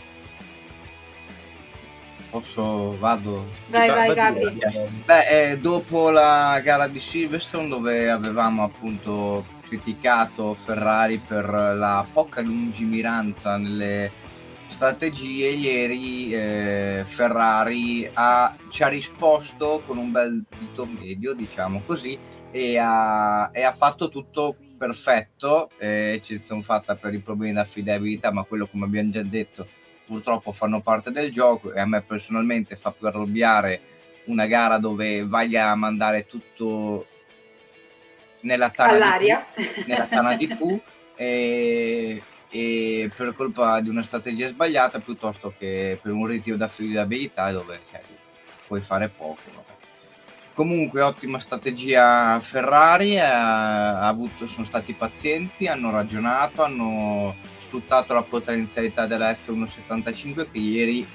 Posso, 2.31 2.97
vado? 2.99 3.49
Vai, 3.69 3.89
vai, 3.89 4.15
Gabri. 4.15 4.59
Beh, 5.05 5.51
eh, 5.51 5.59
dopo 5.59 6.11
la 6.11 6.61
gara 6.63 6.87
di 6.87 7.01
Silverstone 7.01 7.69
dove 7.69 8.09
avevamo 8.09 8.63
appunto 8.63 9.45
criticato 9.67 10.55
Ferrari 10.55 11.19
per 11.19 11.45
la 11.49 12.07
poca 12.13 12.41
lungimiranza 12.41 13.57
nelle 13.57 14.11
strategie, 14.69 15.49
ieri 15.49 16.33
eh, 16.33 17.05
Ferrari 17.05 18.09
ha, 18.13 18.57
ci 18.71 18.83
ha 18.83 18.89
risposto 18.89 19.83
con 19.85 19.99
un 19.99 20.11
bel 20.11 20.45
dito 20.59 20.87
medio, 20.87 21.35
diciamo 21.35 21.83
così, 21.85 22.19
e 22.51 22.79
ha, 22.79 23.51
e 23.53 23.63
ha 23.63 23.73
fatto 23.73 24.09
tutto 24.09 24.57
perfetto, 24.79 25.69
eh, 25.79 26.13
eccezione 26.15 26.63
fatta 26.63 26.95
per 26.95 27.13
i 27.13 27.19
problemi 27.19 27.53
di 27.53 27.59
affidabilità, 27.59 28.33
ma 28.33 28.45
quello 28.45 28.67
come 28.67 28.87
abbiamo 28.87 29.11
già 29.11 29.23
detto 29.23 29.67
purtroppo 30.11 30.51
fanno 30.51 30.81
parte 30.81 31.13
del 31.13 31.31
gioco 31.31 31.73
e 31.73 31.79
a 31.79 31.87
me 31.87 32.03
personalmente 32.03 32.75
fa 32.75 32.91
più 32.91 33.07
arrabbiare 33.07 33.81
una 34.25 34.47
gara 34.47 34.79
dove 34.79 35.25
vai 35.25 35.57
a 35.57 35.73
mandare 35.77 36.27
tutto 36.27 37.07
nella 38.41 38.71
tana 38.71 38.93
All'aria. 38.95 39.47
di 39.55 39.63
Pooh, 39.63 39.85
nella 39.87 40.07
tana 40.07 40.35
di 40.35 40.49
Pooh 40.49 40.83
e, 41.15 42.21
e, 42.49 43.11
per 43.15 43.35
colpa 43.35 43.81
di 43.81 43.89
una 43.89 44.03
strategia 44.03 44.49
sbagliata 44.49 44.99
piuttosto 44.99 45.55
che 45.57 45.97
per 46.03 46.11
un 46.11 46.27
ritiro 46.27 46.57
d'affidabilità 46.57 47.53
dove 47.53 47.81
cioè, 47.89 48.03
puoi 48.67 48.81
fare 48.81 49.09
poco. 49.11 49.43
No? 49.55 49.65
Comunque 50.55 51.03
ottima 51.03 51.39
strategia 51.39 52.41
Ferrari, 52.41 53.17
ha, 53.21 54.01
ha 54.01 54.09
avuto, 54.09 54.49
sono 54.49 54.67
stati 54.67 54.93
pazienti, 54.93 55.69
hanno 55.69 55.93
ragionato, 55.93 56.65
hanno 56.65 57.35
sfruttato 57.71 58.13
la 58.13 58.23
potenzialità 58.23 59.07
della 59.07 59.31
F175 59.31 60.51
che 60.51 60.59
ieri 60.59 61.07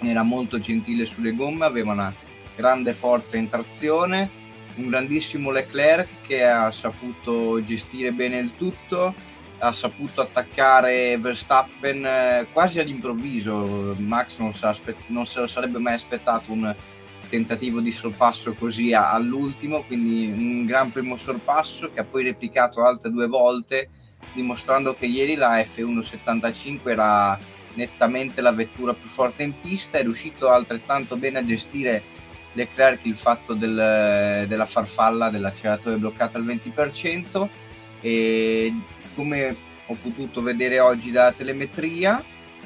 era 0.00 0.22
molto 0.22 0.58
gentile 0.58 1.04
sulle 1.04 1.34
gomme, 1.34 1.66
aveva 1.66 1.92
una 1.92 2.12
grande 2.56 2.94
forza 2.94 3.36
in 3.36 3.50
trazione, 3.50 4.30
un 4.76 4.88
grandissimo 4.88 5.50
Leclerc 5.50 6.08
che 6.26 6.46
ha 6.46 6.70
saputo 6.70 7.62
gestire 7.62 8.12
bene 8.12 8.38
il 8.38 8.52
tutto, 8.56 9.14
ha 9.58 9.72
saputo 9.72 10.22
attaccare 10.22 11.18
Verstappen 11.18 12.06
eh, 12.06 12.46
quasi 12.50 12.80
all'improvviso, 12.80 13.94
Max 13.98 14.38
non, 14.38 14.52
non 15.08 15.26
se 15.26 15.40
lo 15.40 15.46
sarebbe 15.46 15.78
mai 15.78 15.94
aspettato 15.94 16.50
un 16.50 16.74
tentativo 17.28 17.80
di 17.80 17.92
sorpasso 17.92 18.54
così 18.54 18.94
all'ultimo, 18.94 19.82
quindi 19.82 20.32
un 20.32 20.64
gran 20.64 20.90
primo 20.90 21.18
sorpasso 21.18 21.90
che 21.92 22.00
ha 22.00 22.04
poi 22.04 22.24
replicato 22.24 22.82
altre 22.82 23.10
due 23.10 23.26
volte 23.26 23.90
dimostrando 24.32 24.94
che 24.94 25.06
ieri 25.06 25.34
la 25.34 25.58
F175 25.58 26.88
era 26.88 27.38
nettamente 27.74 28.40
la 28.40 28.52
vettura 28.52 28.94
più 28.94 29.08
forte 29.08 29.42
in 29.42 29.58
pista, 29.60 29.98
è 29.98 30.02
riuscito 30.02 30.50
altrettanto 30.50 31.16
bene 31.16 31.38
a 31.38 31.44
gestire 31.44 32.02
Leclerc 32.52 33.04
il 33.04 33.16
fatto 33.16 33.54
del, 33.54 34.46
della 34.48 34.66
farfalla 34.66 35.30
dell'acceleratore 35.30 35.96
bloccato 35.96 36.36
al 36.36 36.44
20% 36.44 37.48
e 38.00 38.74
come 39.14 39.56
ho 39.86 39.94
potuto 40.00 40.42
vedere 40.42 40.80
oggi 40.80 41.10
dalla 41.10 41.32
telemetria 41.32 42.22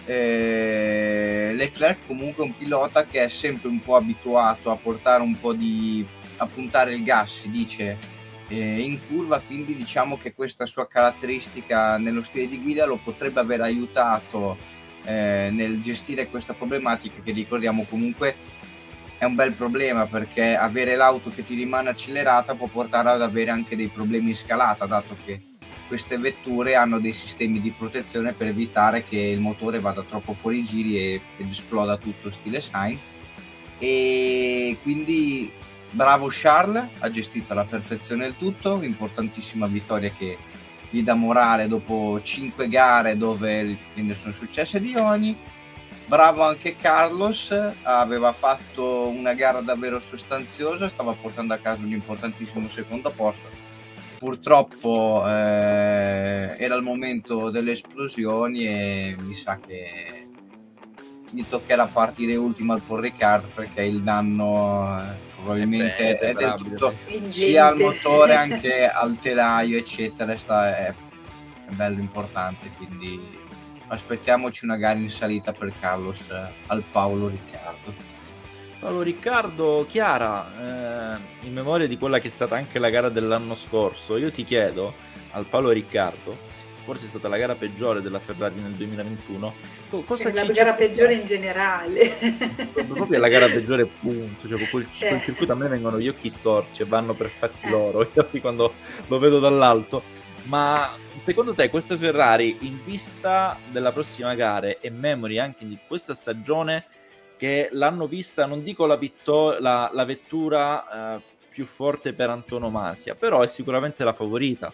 eh, 0.06 1.50
Leclerc 1.54 2.06
comunque 2.06 2.44
è 2.44 2.46
un 2.46 2.56
pilota 2.56 3.04
che 3.04 3.24
è 3.24 3.28
sempre 3.28 3.68
un 3.68 3.80
po' 3.82 3.96
abituato 3.96 4.70
a 4.70 4.76
portare 4.76 5.22
un 5.22 5.38
po' 5.38 5.52
di 5.52 6.04
a 6.38 6.46
puntare 6.46 6.94
il 6.94 7.02
gas 7.02 7.40
si 7.40 7.50
dice 7.50 7.96
eh, 8.48 8.80
in 8.80 8.98
curva, 9.06 9.40
quindi 9.40 9.74
diciamo 9.74 10.16
che 10.16 10.34
questa 10.34 10.66
sua 10.66 10.86
caratteristica 10.86 11.96
nello 11.98 12.22
stile 12.22 12.48
di 12.48 12.60
guida 12.60 12.86
lo 12.86 12.98
potrebbe 13.02 13.40
aver 13.40 13.62
aiutato 13.62 14.56
eh, 15.04 15.48
nel 15.52 15.82
gestire 15.82 16.28
questa 16.28 16.54
problematica 16.54 17.20
che 17.22 17.32
ricordiamo 17.32 17.84
comunque 17.88 18.34
è 19.18 19.24
un 19.24 19.34
bel 19.34 19.52
problema 19.52 20.06
perché 20.06 20.56
avere 20.56 20.96
l'auto 20.96 21.30
che 21.30 21.44
ti 21.44 21.54
rimane 21.54 21.90
accelerata 21.90 22.54
può 22.54 22.66
portare 22.66 23.10
ad 23.10 23.22
avere 23.22 23.50
anche 23.50 23.76
dei 23.76 23.88
problemi 23.88 24.30
in 24.30 24.36
scalata 24.36 24.86
dato 24.86 25.16
che 25.24 25.40
queste 25.86 26.16
vetture 26.16 26.74
hanno 26.74 26.98
dei 26.98 27.12
sistemi 27.12 27.60
di 27.60 27.70
protezione 27.70 28.32
per 28.32 28.48
evitare 28.48 29.04
che 29.04 29.18
il 29.18 29.40
motore 29.40 29.78
vada 29.78 30.02
troppo 30.02 30.34
fuori 30.34 30.64
giri 30.64 30.98
e, 30.98 31.20
ed 31.36 31.50
esploda 31.50 31.96
tutto 31.96 32.32
stile 32.32 32.60
Sainz 32.60 33.02
e 33.78 34.76
quindi 34.82 35.50
bravo 35.94 36.28
Charles, 36.30 36.88
ha 36.98 37.10
gestito 37.10 37.52
alla 37.52 37.64
perfezione 37.64 38.26
il 38.26 38.36
tutto, 38.36 38.82
importantissima 38.82 39.66
vittoria 39.66 40.10
che 40.10 40.36
gli 40.90 41.02
dà 41.02 41.14
morale 41.14 41.68
dopo 41.68 42.20
5 42.22 42.68
gare 42.68 43.16
dove 43.16 43.76
ne 43.94 44.14
sono 44.14 44.32
successe 44.32 44.80
di 44.80 44.94
ogni. 44.96 45.36
Bravo 46.06 46.42
anche 46.42 46.76
Carlos, 46.76 47.54
aveva 47.82 48.32
fatto 48.32 49.06
una 49.06 49.32
gara 49.32 49.60
davvero 49.60 50.00
sostanziosa, 50.00 50.88
stava 50.88 51.12
portando 51.12 51.54
a 51.54 51.58
casa 51.58 51.82
un 51.82 51.92
importantissimo 51.92 52.68
secondo 52.68 53.10
posto. 53.10 53.62
Purtroppo 54.18 55.24
eh, 55.26 56.56
era 56.58 56.74
il 56.74 56.82
momento 56.82 57.50
delle 57.50 57.72
esplosioni 57.72 58.66
e 58.66 59.16
mi 59.20 59.34
sa 59.34 59.58
che 59.58 60.28
gli 61.30 61.44
toccherà 61.48 61.86
partire 61.86 62.36
ultimo 62.36 62.72
al 62.74 62.80
Paul 62.80 63.00
Ricard 63.00 63.46
perché 63.54 63.82
il 63.82 64.02
danno 64.02 65.00
eh, 65.00 65.33
probabilmente 65.44 66.18
è, 66.18 66.34
è 66.34 66.54
tutto 66.56 66.94
sia 67.28 67.66
al 67.66 67.76
motore 67.76 68.34
anche 68.34 68.88
al 68.88 69.18
telaio 69.20 69.76
eccetera 69.76 70.36
sta, 70.36 70.76
è, 70.76 70.86
è, 70.88 70.94
bello 71.74 72.00
importante 72.00 72.70
quindi 72.76 73.42
aspettiamoci 73.88 74.64
una 74.64 74.76
gara 74.76 74.98
in 74.98 75.10
salita 75.10 75.52
per 75.52 75.72
Carlos 75.78 76.18
eh, 76.30 76.52
al 76.66 76.82
Paolo 76.90 77.28
Riccardo. 77.28 78.12
Paolo 78.78 79.02
Riccardo, 79.02 79.86
Chiara, 79.88 81.16
eh, 81.16 81.46
in 81.46 81.52
memoria 81.52 81.86
di 81.86 81.96
quella 81.96 82.18
che 82.18 82.28
è 82.28 82.30
stata 82.30 82.56
anche 82.56 82.78
la 82.78 82.90
gara 82.90 83.08
dell'anno 83.08 83.54
scorso, 83.54 84.16
io 84.16 84.30
ti 84.30 84.44
chiedo 84.44 84.94
al 85.30 85.46
Paolo 85.46 85.70
Riccardo 85.70 86.52
forse 86.84 87.06
è 87.06 87.08
stata 87.08 87.28
la 87.28 87.38
gara 87.38 87.54
peggiore 87.54 88.02
della 88.02 88.20
Ferrari 88.20 88.60
nel 88.60 88.72
2021. 88.72 89.54
Cosa 90.04 90.28
è 90.28 90.32
la 90.32 90.44
gara 90.44 90.74
peggiore 90.74 91.14
in 91.14 91.26
generale. 91.26 92.14
Proprio 92.86 93.18
la 93.18 93.28
gara 93.28 93.46
peggiore, 93.46 93.86
punto. 93.86 94.46
Cioè, 94.46 94.68
quel, 94.68 94.86
cioè. 94.90 95.08
quel, 95.08 95.22
circuito 95.22 95.52
a 95.52 95.56
me 95.56 95.68
vengono 95.68 95.98
gli 95.98 96.08
occhi 96.08 96.28
storci 96.28 96.82
e 96.82 96.84
vanno 96.84 97.14
per 97.14 97.28
fatti 97.28 97.66
eh. 97.66 97.70
loro, 97.70 98.08
quando 98.40 98.74
lo 99.06 99.18
vedo 99.18 99.40
dall'alto. 99.40 100.02
Ma 100.44 100.90
secondo 101.18 101.54
te 101.54 101.70
questa 101.70 101.96
Ferrari, 101.96 102.58
in 102.60 102.84
vista 102.84 103.58
della 103.70 103.92
prossima 103.92 104.34
gara 104.34 104.78
e 104.78 104.90
memory 104.90 105.38
anche 105.38 105.66
di 105.66 105.78
questa 105.86 106.12
stagione, 106.12 106.84
che 107.38 107.70
l'hanno 107.72 108.06
vista, 108.06 108.44
non 108.44 108.62
dico 108.62 108.84
la, 108.84 108.96
vittor- 108.96 109.58
la, 109.58 109.90
la 109.92 110.04
vettura 110.04 111.16
eh, 111.16 111.22
più 111.48 111.64
forte 111.64 112.12
per 112.12 112.28
antonomasia, 112.28 113.14
però 113.14 113.40
è 113.40 113.46
sicuramente 113.46 114.04
la 114.04 114.12
favorita 114.12 114.72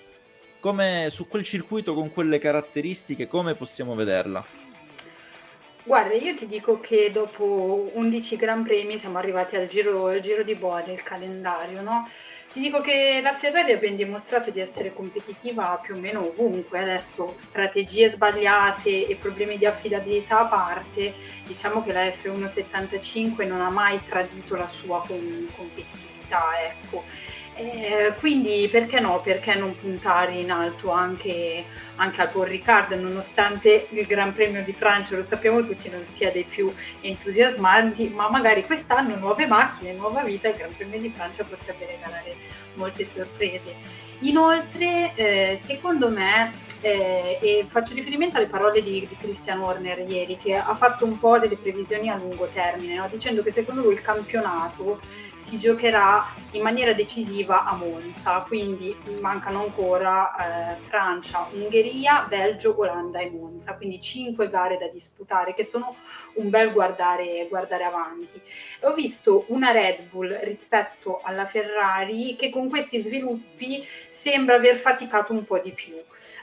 come, 0.61 1.09
su 1.11 1.26
quel 1.26 1.45
circuito 1.45 1.95
con 1.95 2.12
quelle 2.12 2.38
caratteristiche, 2.38 3.26
come 3.26 3.55
possiamo 3.55 3.95
vederla? 3.95 4.45
Guarda, 5.83 6.12
io 6.12 6.37
ti 6.37 6.47
dico 6.47 6.79
che 6.79 7.11
dopo 7.11 7.90
11 7.95 8.37
Gran 8.37 8.62
Premi 8.62 8.99
siamo 8.99 9.17
arrivati 9.17 9.57
al 9.57 9.67
giro, 9.67 10.09
al 10.09 10.21
giro 10.21 10.43
di 10.43 10.55
boa 10.55 10.83
del 10.83 11.02
calendario, 11.02 11.81
no? 11.81 12.07
Ti 12.52 12.61
dico 12.61 12.83
che 12.83 13.21
la 13.23 13.33
Ferrari 13.33 13.73
ha 13.73 13.76
ben 13.79 13.97
dimostrato 13.97 14.50
di 14.50 14.61
essere 14.61 14.93
competitiva 14.93 15.81
più 15.83 15.97
o 15.97 15.99
meno 15.99 16.26
ovunque. 16.26 16.81
Adesso 16.81 17.33
strategie 17.37 18.11
sbagliate 18.11 19.07
e 19.07 19.17
problemi 19.17 19.57
di 19.57 19.64
affidabilità 19.64 20.40
a 20.40 20.47
parte, 20.47 21.14
diciamo 21.47 21.83
che 21.83 21.93
la 21.93 22.05
F175 22.07 23.47
non 23.47 23.62
ha 23.62 23.71
mai 23.71 24.00
tradito 24.05 24.57
la 24.57 24.69
sua 24.69 25.02
competitività, 25.07 26.43
ecco 26.62 27.05
eh, 27.61 28.14
quindi 28.19 28.67
perché 28.71 29.00
no? 29.00 29.21
Perché 29.21 29.55
non 29.55 29.76
puntare 29.79 30.33
in 30.33 30.50
alto 30.50 30.90
anche, 30.90 31.64
anche 31.97 32.21
al 32.23 32.31
Paul 32.31 32.47
Ricard, 32.47 32.93
nonostante 32.93 33.88
il 33.90 34.07
Gran 34.07 34.33
Premio 34.33 34.62
di 34.62 34.73
Francia, 34.73 35.14
lo 35.14 35.23
sappiamo 35.23 35.62
tutti, 35.62 35.90
non 35.90 36.05
sia 36.05 36.31
dei 36.31 36.45
più 36.45 36.73
entusiasmanti, 37.02 38.09
ma 38.09 38.31
magari 38.31 38.64
quest'anno 38.64 39.17
nuove 39.17 39.47
macchine, 39.47 39.93
nuova 39.93 40.23
vita, 40.23 40.49
il 40.49 40.57
Gran 40.57 40.75
Premio 40.75 41.00
di 41.00 41.11
Francia 41.11 41.45
potrebbe 41.45 41.85
regalare 41.87 42.35
molte 42.75 43.05
sorprese. 43.05 43.75
Inoltre, 44.21 45.12
eh, 45.14 45.59
secondo 45.61 46.09
me, 46.09 46.52
eh, 46.81 47.38
e 47.43 47.64
faccio 47.67 47.93
riferimento 47.93 48.38
alle 48.38 48.47
parole 48.47 48.81
di, 48.81 49.07
di, 49.07 49.17
Christian 49.19 49.61
Horner 49.61 49.99
ieri 49.99 50.37
che 50.37 50.57
ha 50.57 50.75
fatto 50.75 51.05
un 51.05 51.19
po' 51.19 51.38
delle 51.38 51.57
previsioni 51.57 52.09
a 52.09 52.17
lungo 52.17 52.47
termine, 52.47 52.95
no? 52.95 53.09
dicendo 53.11 53.43
che 53.43 53.50
secondo 53.50 53.83
lui 53.83 53.95
il 53.95 54.00
campionato 54.00 55.00
si 55.50 55.59
giocherà 55.59 56.25
in 56.52 56.62
maniera 56.62 56.92
decisiva 56.92 57.64
a 57.64 57.75
Monza, 57.75 58.45
quindi 58.47 58.97
mancano 59.21 59.62
ancora 59.64 60.30
eh, 60.37 60.76
Francia, 60.76 61.49
Ungheria, 61.52 62.25
Belgio, 62.28 62.78
Olanda 62.78 63.19
e 63.19 63.30
Monza, 63.30 63.75
quindi 63.75 64.00
cinque 64.00 64.49
gare 64.49 64.78
da 64.78 64.87
disputare 64.87 65.52
che 65.52 65.64
sono 65.64 65.97
un 66.35 66.50
bel 66.50 66.73
guardare, 66.73 67.47
guardare 67.49 67.83
avanti. 67.83 68.40
Ho 68.83 68.95
visto 68.95 69.45
una 69.49 69.73
Red 69.73 70.02
Bull 70.09 70.38
rispetto 70.42 71.21
alla 71.21 71.47
Ferrari 71.47 72.37
che 72.37 72.50
con 72.50 72.69
questi 72.69 73.00
sviluppi 73.00 73.85
sembra 74.09 74.54
aver 74.54 74.76
faticato 74.76 75.33
un 75.33 75.45
po' 75.45 75.59
di 75.59 75.73
più. 75.73 75.95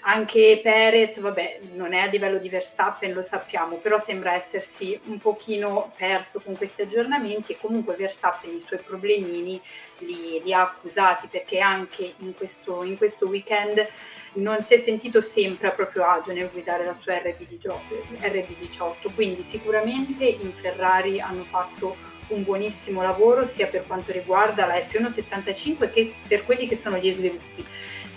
Anche 0.01 0.59
Perez, 0.61 1.19
vabbè, 1.19 1.59
non 1.73 1.93
è 1.93 1.99
a 1.99 2.05
livello 2.05 2.39
di 2.39 2.49
Verstappen, 2.49 3.13
lo 3.13 3.21
sappiamo, 3.21 3.77
però 3.77 3.99
sembra 3.99 4.33
essersi 4.33 4.99
un 5.05 5.17
pochino 5.17 5.93
perso 5.95 6.41
con 6.41 6.57
questi 6.57 6.81
aggiornamenti 6.81 7.53
e 7.53 7.57
comunque 7.59 7.95
Verstappen 7.95 8.53
i 8.53 8.63
suoi 8.65 8.79
problemini 8.97 9.61
li, 9.99 10.41
li 10.43 10.53
ha 10.53 10.61
accusati 10.61 11.27
perché 11.27 11.59
anche 11.59 12.13
in 12.19 12.33
questo, 12.35 12.83
in 12.83 12.97
questo, 12.97 13.27
weekend 13.27 13.85
non 14.33 14.61
si 14.61 14.73
è 14.73 14.77
sentito 14.77 15.21
sempre 15.21 15.67
a 15.67 15.71
proprio 15.71 16.05
agio 16.05 16.33
nel 16.33 16.49
guidare 16.51 16.85
la 16.85 16.93
sua 16.93 17.13
RB18, 17.13 17.71
RB18 18.19 19.13
quindi 19.13 19.43
sicuramente 19.43 20.25
in 20.25 20.51
Ferrari 20.51 21.19
hanno 21.19 21.43
fatto 21.43 21.95
un 22.29 22.43
buonissimo 22.43 23.01
lavoro 23.01 23.45
sia 23.45 23.67
per 23.67 23.85
quanto 23.85 24.11
riguarda 24.11 24.65
la 24.65 24.77
F175 24.77 25.91
che 25.91 26.13
per 26.27 26.43
quelli 26.43 26.67
che 26.67 26.75
sono 26.75 26.97
gli 26.97 27.11
sviluppi 27.11 27.65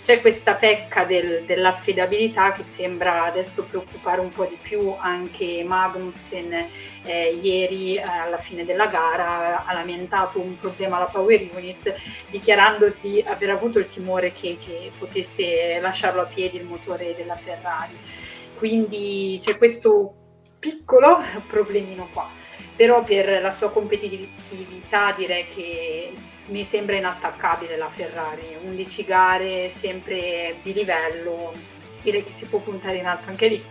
c'è 0.03 0.19
questa 0.19 0.55
pecca 0.55 1.03
del, 1.03 1.43
dell'affidabilità 1.45 2.51
che 2.53 2.63
sembra 2.63 3.25
adesso 3.25 3.63
preoccupare 3.63 4.19
un 4.19 4.31
po' 4.31 4.45
di 4.45 4.57
più 4.59 4.93
anche 4.97 5.63
Magnussen 5.63 6.67
eh, 7.03 7.39
ieri 7.41 7.95
eh, 7.95 8.01
alla 8.01 8.37
fine 8.37 8.65
della 8.65 8.87
gara 8.87 9.63
ha 9.63 9.73
lamentato 9.73 10.39
un 10.39 10.57
problema 10.57 10.97
alla 10.97 11.05
Power 11.05 11.47
Unit 11.55 11.93
dichiarando 12.29 12.91
di 12.99 13.23
aver 13.25 13.51
avuto 13.51 13.77
il 13.77 13.87
timore 13.87 14.31
che, 14.31 14.57
che 14.59 14.91
potesse 14.97 15.79
lasciarlo 15.79 16.21
a 16.21 16.25
piedi 16.25 16.57
il 16.57 16.65
motore 16.65 17.15
della 17.15 17.35
Ferrari. 17.35 17.97
Quindi 18.57 19.37
c'è 19.39 19.57
questo 19.57 20.15
piccolo 20.57 21.21
problemino 21.47 22.09
qua. 22.11 22.29
Però 22.75 23.03
per 23.03 23.41
la 23.41 23.51
sua 23.51 23.69
competitività 23.71 25.13
direi 25.15 25.45
che 25.47 26.13
mi 26.47 26.63
sembra 26.63 26.95
inattaccabile 26.95 27.77
la 27.77 27.89
Ferrari, 27.89 28.57
11 28.63 29.03
gare 29.03 29.69
sempre 29.69 30.55
di 30.61 30.73
livello, 30.73 31.53
direi 32.01 32.23
che 32.23 32.31
si 32.31 32.45
può 32.45 32.59
puntare 32.59 32.97
in 32.97 33.05
alto 33.05 33.29
anche 33.29 33.47
lì. 33.47 33.63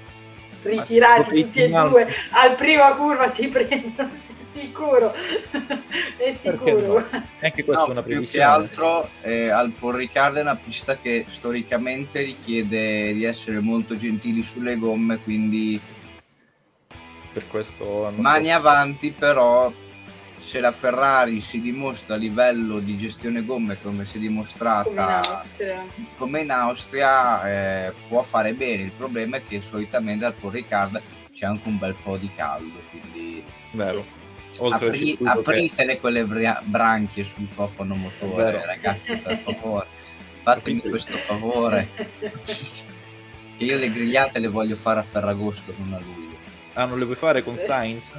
Ritirati 0.63 1.43
tutti 1.43 1.63
e 1.63 1.69
due 1.69 2.07
al 2.33 2.55
prima 2.55 2.95
curva 2.95 3.31
si 3.31 3.49
prendono 3.51 4.11
sicuro, 4.45 5.15
è 6.17 6.35
sicuro. 6.39 6.99
No? 6.99 7.23
Anche 7.41 7.65
questa 7.65 7.85
no, 7.85 7.89
è 7.89 7.91
una 7.93 8.03
previsione. 8.03 8.21
Più 8.21 8.31
che 8.31 8.43
altro 8.43 9.09
eh, 9.23 9.49
al 9.49 9.71
Paul 9.71 10.09
è 10.09 10.41
una 10.41 10.57
pista 10.57 10.97
che 10.97 11.25
storicamente 11.29 12.21
richiede 12.21 13.13
di 13.15 13.25
essere 13.25 13.61
molto 13.61 13.97
gentili 13.97 14.43
sulle 14.43 14.77
gomme, 14.77 15.19
quindi 15.23 15.81
per 17.33 17.47
questo 17.49 18.13
mani 18.17 18.53
avanti 18.53 19.13
però 19.13 19.73
se 20.51 20.59
la 20.59 20.73
Ferrari 20.73 21.41
si 21.41 21.61
dimostra 21.61 22.17
a 22.17 22.19
livello 22.19 22.81
di 22.81 22.99
gestione 22.99 23.45
gomme 23.45 23.81
come 23.81 24.05
si 24.05 24.17
è 24.17 24.19
dimostrata 24.19 24.83
come 24.89 25.01
in 25.01 25.23
Austria, 25.25 25.87
come 26.17 26.41
in 26.41 26.51
Austria 26.51 27.87
eh, 27.87 27.93
può 28.09 28.25
fare 28.25 28.53
bene. 28.55 28.83
Il 28.83 28.91
problema 28.91 29.37
è 29.37 29.43
che 29.47 29.61
solitamente 29.61 30.25
al 30.25 30.33
Paul 30.33 30.53
Ricard 30.53 31.01
c'è 31.33 31.47
anche 31.47 31.69
un 31.69 31.79
bel 31.79 31.95
po' 32.03 32.17
di 32.17 32.29
caldo 32.35 32.81
quindi 32.91 33.45
vero 33.71 34.05
Apri, 34.59 35.17
apritele 35.23 35.95
che... 35.95 36.01
quelle 36.01 36.25
bra- 36.25 36.61
branchie 36.65 37.25
sul 37.25 37.47
cofano 37.55 37.95
motore 37.95 38.43
Vero. 38.43 38.65
ragazzi 38.67 39.17
per 39.19 39.39
favore. 39.39 39.87
Fatemi 40.43 40.81
questo 40.81 41.17
favore. 41.17 41.89
Che 43.61 43.67
io 43.67 43.77
le 43.77 43.93
grigliate 43.93 44.39
le 44.39 44.49
voglio 44.49 44.75
fare 44.75 45.01
a 45.01 45.03
Ferragosto 45.03 45.75
non 45.77 45.93
a 45.93 45.99
luglio 45.99 46.31
ah 46.73 46.87
non 46.87 46.99
le 46.99 47.05
vuoi 47.05 47.17
fare 47.17 47.45
con 47.45 47.57
Sainz? 47.57 48.15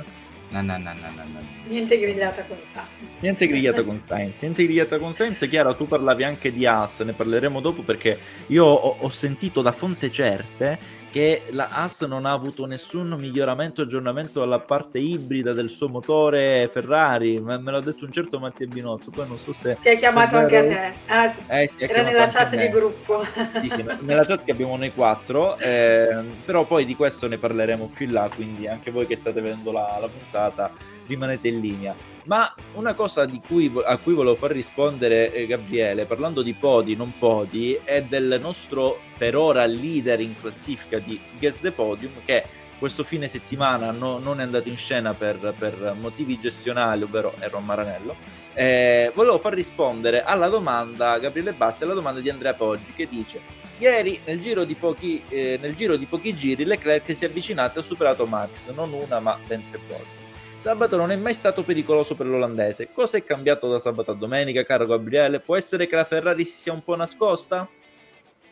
No, 0.51 0.61
no, 0.61 0.77
no, 0.77 0.91
no, 0.93 1.09
no, 1.15 1.39
Niente 1.67 1.97
grigliata 1.97 2.43
con 2.43 2.57
Sainz. 2.73 3.21
Niente 3.21 3.47
grigliata 3.47 3.83
con 3.83 4.01
Sainz. 4.05 4.41
Niente 4.41 4.63
grigliata 4.65 4.97
con 4.99 5.13
Sainz. 5.13 5.47
Chiara, 5.49 5.73
tu 5.73 5.87
parlavi 5.87 6.23
anche 6.23 6.51
di 6.51 6.65
As, 6.65 6.99
ne 6.99 7.13
parleremo 7.13 7.61
dopo 7.61 7.83
perché 7.83 8.19
io 8.47 8.65
ho, 8.65 8.97
ho 8.99 9.09
sentito 9.09 9.61
da 9.61 9.71
fonte 9.71 10.11
certe 10.11 10.99
che 11.12 11.43
la 11.50 11.67
Haas 11.69 12.02
non 12.04 12.26
ha 12.26 12.32
avuto 12.32 12.65
nessun 12.65 13.10
miglioramento 13.19 13.82
aggiornamento 13.82 14.41
alla 14.41 14.60
parte 14.60 14.97
ibrida 14.97 15.52
del 15.52 15.69
suo 15.69 15.89
motore 15.89 16.69
Ferrari, 16.71 17.38
me, 17.39 17.58
me 17.60 17.71
l'ha 17.71 17.82
detto 17.82 18.06
un 18.06 18.12
certo 18.12 18.39
Mattia 18.39 18.65
Binotto, 18.65 19.12
poi 19.12 19.28
non 19.28 19.38
so 19.38 19.52
se... 19.52 19.78
Ti 19.82 19.89
ha 19.89 19.95
chiamato 19.95 20.38
anche 20.38 20.58
a 20.58 20.62
te, 20.63 20.93
ah, 21.08 21.60
eh, 21.60 21.67
sì, 21.67 21.76
era 21.80 22.02
nella 22.04 22.28
chat 22.28 22.56
di 22.56 22.69
gruppo. 22.69 23.24
Sì, 23.60 23.69
sì, 23.69 23.86
nella 24.00 24.24
chat 24.24 24.45
che 24.45 24.52
abbiamo 24.52 24.78
noi 24.78 24.93
quattro, 24.93 25.58
eh, 25.58 26.24
però 26.45 26.65
poi 26.65 26.86
di 26.86 26.95
questo 26.95 27.28
ne 27.28 27.38
parleremo 27.38 27.91
più 27.93 28.06
in 28.06 28.13
là, 28.13 28.30
quindi 28.34 28.67
anche 28.67 28.89
voi 28.89 29.06
che 29.06 29.17
state 29.17 29.41
vedendo 29.41 29.71
la, 29.71 29.97
la 30.00 30.08
puntata 30.08 30.71
rimanete 31.07 31.47
in 31.47 31.59
linea. 31.59 31.95
Ma 32.25 32.53
una 32.73 32.93
cosa 32.93 33.27
cui, 33.47 33.71
a 33.85 33.97
cui 33.97 34.13
volevo 34.13 34.35
far 34.35 34.51
rispondere 34.51 35.33
eh, 35.33 35.47
Gabriele, 35.47 36.05
parlando 36.05 36.41
di 36.41 36.53
podi, 36.53 36.95
non 36.95 37.13
podi, 37.17 37.79
è 37.83 38.03
del 38.03 38.37
nostro 38.41 38.99
per 39.17 39.35
ora 39.35 39.65
leader 39.65 40.19
in 40.19 40.39
classifica 40.39 40.99
di 40.99 41.19
Guess 41.37 41.59
the 41.61 41.71
Podium 41.71 42.13
che 42.23 42.59
questo 42.77 43.03
fine 43.03 43.27
settimana 43.27 43.91
no, 43.91 44.17
non 44.17 44.39
è 44.39 44.43
andato 44.43 44.67
in 44.67 44.77
scena 44.77 45.13
per, 45.13 45.53
per 45.57 45.95
motivi 45.99 46.39
gestionali, 46.39 47.03
ovvero 47.03 47.33
Erron 47.39 47.63
Maranello. 47.63 48.15
Eh, 48.53 49.11
volevo 49.13 49.37
far 49.37 49.53
rispondere 49.53 50.23
alla 50.23 50.47
domanda, 50.47 51.17
Gabriele 51.19 51.53
Bassi, 51.53 51.83
alla 51.83 51.93
domanda 51.93 52.19
di 52.19 52.29
Andrea 52.29 52.53
Poggi 52.53 52.91
che 52.95 53.07
dice 53.07 53.61
Ieri 53.81 54.19
nel 54.25 54.39
giro, 54.39 54.63
di 54.63 54.75
pochi, 54.75 55.23
eh, 55.27 55.57
nel 55.59 55.73
giro 55.73 55.95
di 55.95 56.05
pochi 56.05 56.35
giri 56.35 56.65
Leclerc 56.65 57.15
si 57.15 57.25
è 57.25 57.27
avvicinato 57.27 57.79
e 57.79 57.81
ha 57.81 57.83
superato 57.83 58.27
Max, 58.27 58.69
non 58.69 58.93
una 58.93 59.19
ma 59.19 59.37
ben 59.47 59.63
tre 59.67 59.79
volte. 59.87 60.20
Sabato 60.62 60.95
non 60.95 61.10
è 61.10 61.15
mai 61.15 61.34
stato 61.34 61.63
pericoloso 61.63 62.13
per 62.13 62.28
l'olandese. 62.28 62.91
Cosa 62.93 63.17
è 63.17 63.24
cambiato 63.24 63.67
da 63.67 63.80
sabato 63.80 64.12
a 64.12 64.13
domenica, 64.13 64.63
caro 64.63 64.86
Gabriele? 64.86 65.39
Può 65.39 65.56
essere 65.56 65.88
che 65.88 65.95
la 65.95 66.06
Ferrari 66.06 66.45
si 66.45 66.56
sia 66.56 66.71
un 66.71 66.84
po' 66.84 66.95
nascosta? 66.95 67.67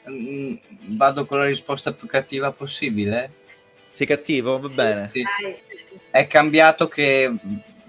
Mm, 0.09 0.55
vado 0.97 1.27
con 1.27 1.37
la 1.37 1.45
risposta 1.45 1.93
più 1.93 2.07
cattiva 2.07 2.51
possibile. 2.51 3.31
Sei 3.91 4.07
cattivo? 4.07 4.59
Va 4.59 4.69
bene. 4.69 5.11
Sì. 5.13 5.23
È 6.09 6.25
cambiato 6.25 6.87
che 6.87 7.31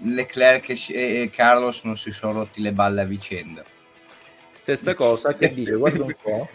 Leclerc 0.03 0.69
e 0.91 1.31
Carlos 1.33 1.81
non 1.81 1.97
si 1.97 2.11
sono 2.11 2.33
rotti 2.33 2.61
le 2.61 2.73
balle 2.73 3.01
a 3.01 3.05
vicenda. 3.05 3.63
Stessa 4.53 4.93
cosa 4.93 5.33
che 5.33 5.51
dice, 5.51 5.73
guarda 5.73 6.03
un 6.03 6.15
po'. 6.21 6.47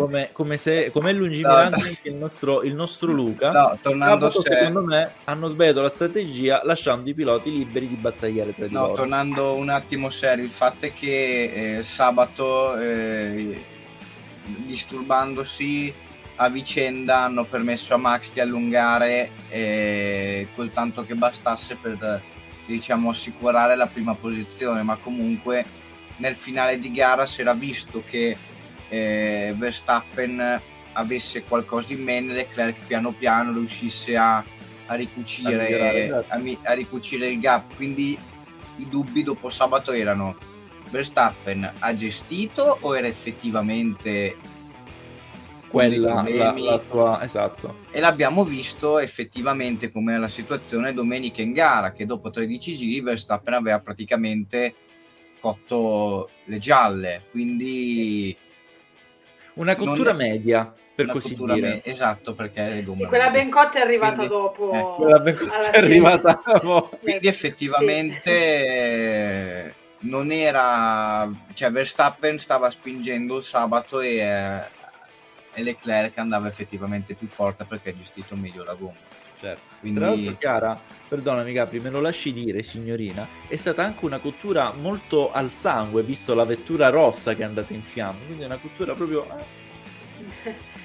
Come, 0.00 0.30
come 0.32 0.56
se 0.56 0.90
come 0.90 1.10
è 1.10 1.12
lungimirante 1.12 1.76
no, 1.76 1.82
anche 1.84 2.08
il 2.08 2.14
nostro, 2.14 2.62
il 2.62 2.74
nostro 2.74 3.12
Luca. 3.12 3.50
No, 3.50 3.78
tornando 3.80 4.26
a 4.26 4.30
secondo 4.30 4.82
me 4.82 5.12
hanno 5.24 5.48
sbagliato 5.48 5.82
la 5.82 5.88
strategia 5.88 6.62
lasciando 6.64 7.08
i 7.08 7.14
piloti 7.14 7.50
liberi 7.50 7.88
di 7.88 7.96
battagliare 7.96 8.54
tra 8.54 8.66
di 8.66 8.72
no, 8.72 8.80
loro. 8.80 8.94
Tornando 8.94 9.54
un 9.54 9.68
attimo 9.68 10.10
serio, 10.10 10.44
il 10.44 10.50
fatto 10.50 10.86
è 10.86 10.92
che 10.92 11.78
eh, 11.78 11.82
sabato 11.82 12.76
eh, 12.78 13.62
disturbandosi 14.44 15.92
a 16.36 16.48
vicenda 16.48 17.24
hanno 17.24 17.44
permesso 17.44 17.92
a 17.94 17.98
Max 17.98 18.32
di 18.32 18.40
allungare 18.40 19.30
eh, 19.50 20.48
quel 20.54 20.70
tanto 20.70 21.04
che 21.04 21.14
bastasse 21.14 21.76
per 21.76 22.22
diciamo 22.64 23.10
assicurare 23.10 23.76
la 23.76 23.86
prima 23.86 24.14
posizione, 24.14 24.82
ma 24.82 24.96
comunque 24.96 25.64
nel 26.16 26.36
finale 26.36 26.78
di 26.78 26.90
gara 26.92 27.26
si 27.26 27.40
era 27.40 27.52
visto 27.52 28.02
che 28.06 28.36
eh, 28.90 29.54
Verstappen 29.56 30.60
avesse 30.92 31.44
qualcosa 31.44 31.92
in 31.92 32.02
meno 32.02 32.32
e 32.32 32.34
Leclerc 32.34 32.84
piano 32.86 33.12
piano 33.12 33.52
riuscisse 33.52 34.16
a, 34.16 34.44
a, 34.86 34.94
ricucire, 34.94 36.10
a, 36.10 36.40
a 36.62 36.72
ricucire 36.72 37.28
il 37.28 37.40
gap. 37.40 37.74
Quindi 37.76 38.18
i 38.76 38.88
dubbi 38.88 39.22
dopo 39.22 39.48
sabato 39.48 39.92
erano 39.92 40.36
Verstappen 40.90 41.70
ha 41.78 41.94
gestito 41.94 42.78
o 42.80 42.96
era 42.96 43.06
effettivamente 43.06 44.36
quella 45.68 46.24
la, 46.28 46.52
la 46.56 46.78
tua 46.78 47.22
esatto. 47.22 47.76
E 47.92 48.00
l'abbiamo 48.00 48.42
visto 48.42 48.98
effettivamente 48.98 49.92
come 49.92 50.18
la 50.18 50.26
situazione 50.26 50.92
domenica 50.92 51.42
in 51.42 51.52
gara 51.52 51.92
che 51.92 52.06
dopo 52.06 52.30
13 52.30 52.74
giri 52.74 53.00
Verstappen 53.00 53.54
aveva 53.54 53.78
praticamente 53.78 54.74
cotto 55.38 56.28
le 56.46 56.58
gialle. 56.58 57.22
Quindi 57.30 58.36
sì 58.36 58.49
una 59.54 59.74
cottura 59.74 60.12
media, 60.12 60.72
per 60.94 61.06
così 61.06 61.34
dire. 61.34 61.60
Me- 61.60 61.82
esatto, 61.84 62.34
perché 62.34 62.78
e 62.78 62.84
quella 63.06 63.30
ben 63.30 63.50
cotta 63.50 63.78
è 63.78 63.82
arrivata 63.82 64.14
Quindi, 64.16 64.32
dopo. 64.32 64.72
Eh, 64.72 64.94
quella 64.96 65.18
ben 65.18 65.36
cotta 65.36 65.70
è 65.70 65.78
arrivata 65.78 66.40
dopo. 66.62 66.98
Quindi 67.00 67.26
effettivamente 67.26 68.30
sì. 70.00 70.08
non 70.08 70.30
era... 70.30 71.30
Cioè 71.52 71.70
Verstappen 71.70 72.38
stava 72.38 72.70
spingendo 72.70 73.36
il 73.36 73.42
sabato 73.42 74.00
e... 74.00 74.16
Eh, 74.16 74.78
e 75.52 75.62
Leclerc 75.62 76.16
andava 76.18 76.48
effettivamente 76.48 77.14
più 77.14 77.26
forte 77.28 77.64
perché 77.64 77.90
ha 77.90 77.96
gestito 77.96 78.36
meglio 78.36 78.62
la 78.62 78.74
gomma. 78.74 78.94
Certo. 79.40 79.60
Quindi... 79.80 79.98
Tra 79.98 80.08
l'altro, 80.10 80.36
Chiara, 80.36 80.80
perdonami 81.08 81.52
Capri, 81.54 81.80
me 81.80 81.90
lo 81.90 82.00
lasci 82.00 82.32
dire, 82.32 82.62
signorina, 82.62 83.26
è 83.48 83.56
stata 83.56 83.82
anche 83.82 84.04
una 84.04 84.18
cottura 84.18 84.72
molto 84.72 85.32
al 85.32 85.50
sangue, 85.50 86.02
visto 86.02 86.34
la 86.34 86.44
vettura 86.44 86.90
rossa 86.90 87.34
che 87.34 87.42
è 87.42 87.46
andata 87.46 87.72
in 87.72 87.82
fiamme, 87.82 88.26
quindi 88.26 88.42
è 88.42 88.46
una 88.46 88.58
cottura 88.58 88.92
proprio... 88.92 89.26
Eh. 90.44 90.68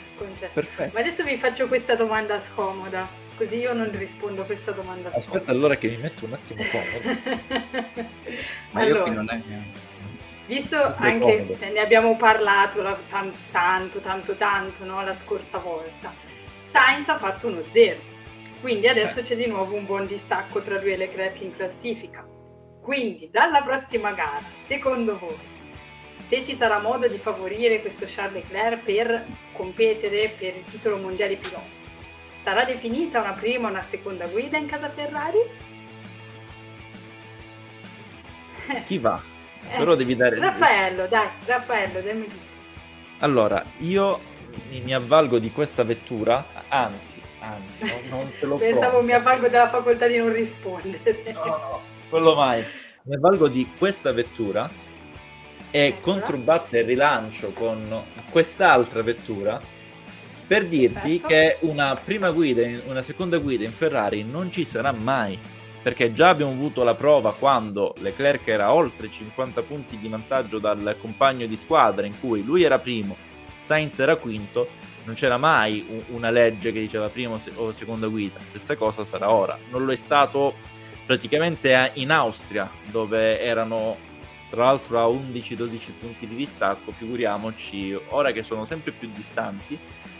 Perfetto. 0.53 0.91
Ma 0.93 1.01
adesso 1.01 1.23
vi 1.23 1.35
faccio 1.35 1.67
questa 1.67 1.95
domanda 1.95 2.39
scomoda, 2.39 3.05
così 3.35 3.57
io 3.57 3.73
non 3.73 3.91
rispondo 3.91 4.43
a 4.43 4.45
questa 4.45 4.71
domanda 4.71 5.09
Aspetta 5.09 5.27
scomoda. 5.27 5.51
allora 5.51 5.75
che 5.75 5.89
mi 5.89 5.97
metto 5.97 6.23
un 6.23 6.33
attimo 6.33 6.63
comodo. 6.71 7.19
Ma 8.71 8.79
allora, 8.79 8.97
io 8.97 9.03
qui 9.03 9.13
non 9.13 9.29
è... 9.29 9.41
Visto 10.45 10.95
anche, 10.95 11.55
cioè, 11.59 11.73
ne 11.73 11.79
abbiamo 11.79 12.15
parlato 12.15 12.81
la, 12.81 12.97
tan, 13.09 13.33
tanto, 13.51 13.99
tanto, 13.99 14.35
tanto, 14.35 14.85
no, 14.85 15.03
la 15.03 15.13
scorsa 15.13 15.57
volta, 15.57 16.13
Sainz 16.63 17.09
ha 17.09 17.17
fatto 17.17 17.47
uno 17.47 17.61
zero, 17.71 17.99
quindi 18.65 18.87
adesso 18.87 19.21
c'è 19.21 19.35
di 19.35 19.45
nuovo 19.45 19.75
un 19.75 19.85
buon 19.85 20.07
distacco 20.07 20.59
tra 20.59 20.81
lui 20.81 20.93
e 20.93 20.97
Leclerc 20.97 21.39
in 21.41 21.51
classifica. 21.51 22.25
Quindi, 22.81 23.29
dalla 23.31 23.61
prossima 23.61 24.11
gara, 24.13 24.41
secondo 24.65 25.19
voi, 25.19 25.37
se 26.17 26.41
ci 26.41 26.55
sarà 26.55 26.79
modo 26.79 27.07
di 27.07 27.19
favorire 27.19 27.79
questo 27.79 28.05
Charles 28.07 28.41
Leclerc 28.41 28.83
per 28.83 29.23
competere 29.53 30.33
per 30.35 30.55
il 30.55 30.63
titolo 30.63 30.97
mondiale 30.97 31.35
piloti, 31.35 31.69
sarà 32.41 32.63
definita 32.63 33.21
una 33.21 33.33
prima 33.33 33.67
o 33.67 33.69
una 33.69 33.83
seconda 33.83 34.25
guida 34.25 34.57
in 34.57 34.65
casa 34.65 34.89
Ferrari? 34.89 35.37
Chi 38.83 38.97
va? 38.97 39.21
Eh, 39.61 39.77
Però 39.77 39.93
devi 39.93 40.15
dare... 40.15 40.39
Raffaello, 40.39 41.05
dai, 41.05 41.27
Raffaello, 41.45 42.01
dammi. 42.01 42.27
Allora, 43.19 43.63
io 43.81 44.19
mi, 44.71 44.91
avvalgo 44.91 45.37
di 45.37 45.51
questa 45.51 45.83
vettura, 45.83 46.63
anzi, 46.67 47.21
anzi, 47.53 47.83
non, 47.83 47.99
non 48.09 48.31
te 48.39 48.45
lo 48.45 48.55
Pensavo 48.55 48.89
pronto. 48.89 49.05
mi 49.05 49.13
avvalgo 49.13 49.47
della 49.47 49.69
facoltà 49.69 50.07
di 50.07 50.17
non 50.17 50.31
rispondere. 50.31 51.23
No, 51.33 51.45
no, 51.45 51.81
quello 52.09 52.35
mai. 52.35 52.63
Mi 53.03 53.15
avvalgo 53.15 53.47
di 53.47 53.71
questa 53.77 54.11
vettura 54.11 54.69
e 55.69 55.97
controbatte 56.01 56.79
il 56.79 56.85
rilancio 56.85 57.51
con 57.51 58.03
quest'altra 58.29 59.01
vettura 59.01 59.61
per 60.47 60.67
dirti 60.67 61.19
Perfetto. 61.19 61.27
che 61.27 61.57
una 61.61 61.95
prima 61.95 62.31
guida, 62.31 62.61
una 62.85 63.01
seconda 63.01 63.37
guida 63.37 63.63
in 63.63 63.71
Ferrari 63.71 64.23
non 64.23 64.51
ci 64.51 64.63
sarà 64.63 64.91
mai 64.91 65.37
perché 65.85 66.13
già 66.13 66.29
abbiamo 66.29 66.51
avuto 66.51 66.83
la 66.83 66.95
prova 66.95 67.33
quando 67.33 67.93
Leclerc 67.99 68.47
era 68.47 68.73
oltre 68.73 69.11
50 69.11 69.61
punti 69.61 69.99
di 69.99 70.07
vantaggio 70.07 70.57
dal 70.57 70.95
compagno 70.99 71.45
di 71.45 71.55
squadra 71.55 72.07
in 72.07 72.19
cui 72.19 72.43
lui 72.43 72.63
era 72.63 72.79
primo, 72.79 73.15
Sainz 73.61 73.99
era 73.99 74.15
quinto, 74.15 74.67
non 75.05 75.15
c'era 75.15 75.37
mai 75.37 76.03
una 76.07 76.29
legge 76.29 76.71
che 76.71 76.79
diceva 76.81 77.09
prima 77.09 77.39
o 77.55 77.71
seconda 77.71 78.07
guida, 78.07 78.39
stessa 78.39 78.75
cosa 78.75 79.05
sarà 79.05 79.31
ora. 79.31 79.57
Non 79.69 79.85
lo 79.85 79.91
è 79.91 79.95
stato 79.95 80.53
praticamente 81.05 81.91
in 81.95 82.11
Austria 82.11 82.69
dove 82.85 83.39
erano 83.39 83.97
tra 84.49 84.65
l'altro 84.65 84.99
a 84.99 85.07
11-12 85.07 85.91
punti 85.99 86.27
di 86.27 86.35
distacco, 86.35 86.91
figuriamoci 86.91 87.97
ora 88.09 88.31
che 88.31 88.43
sono 88.43 88.65
sempre 88.65 88.91
più 88.91 89.09
distanti, 89.13 89.77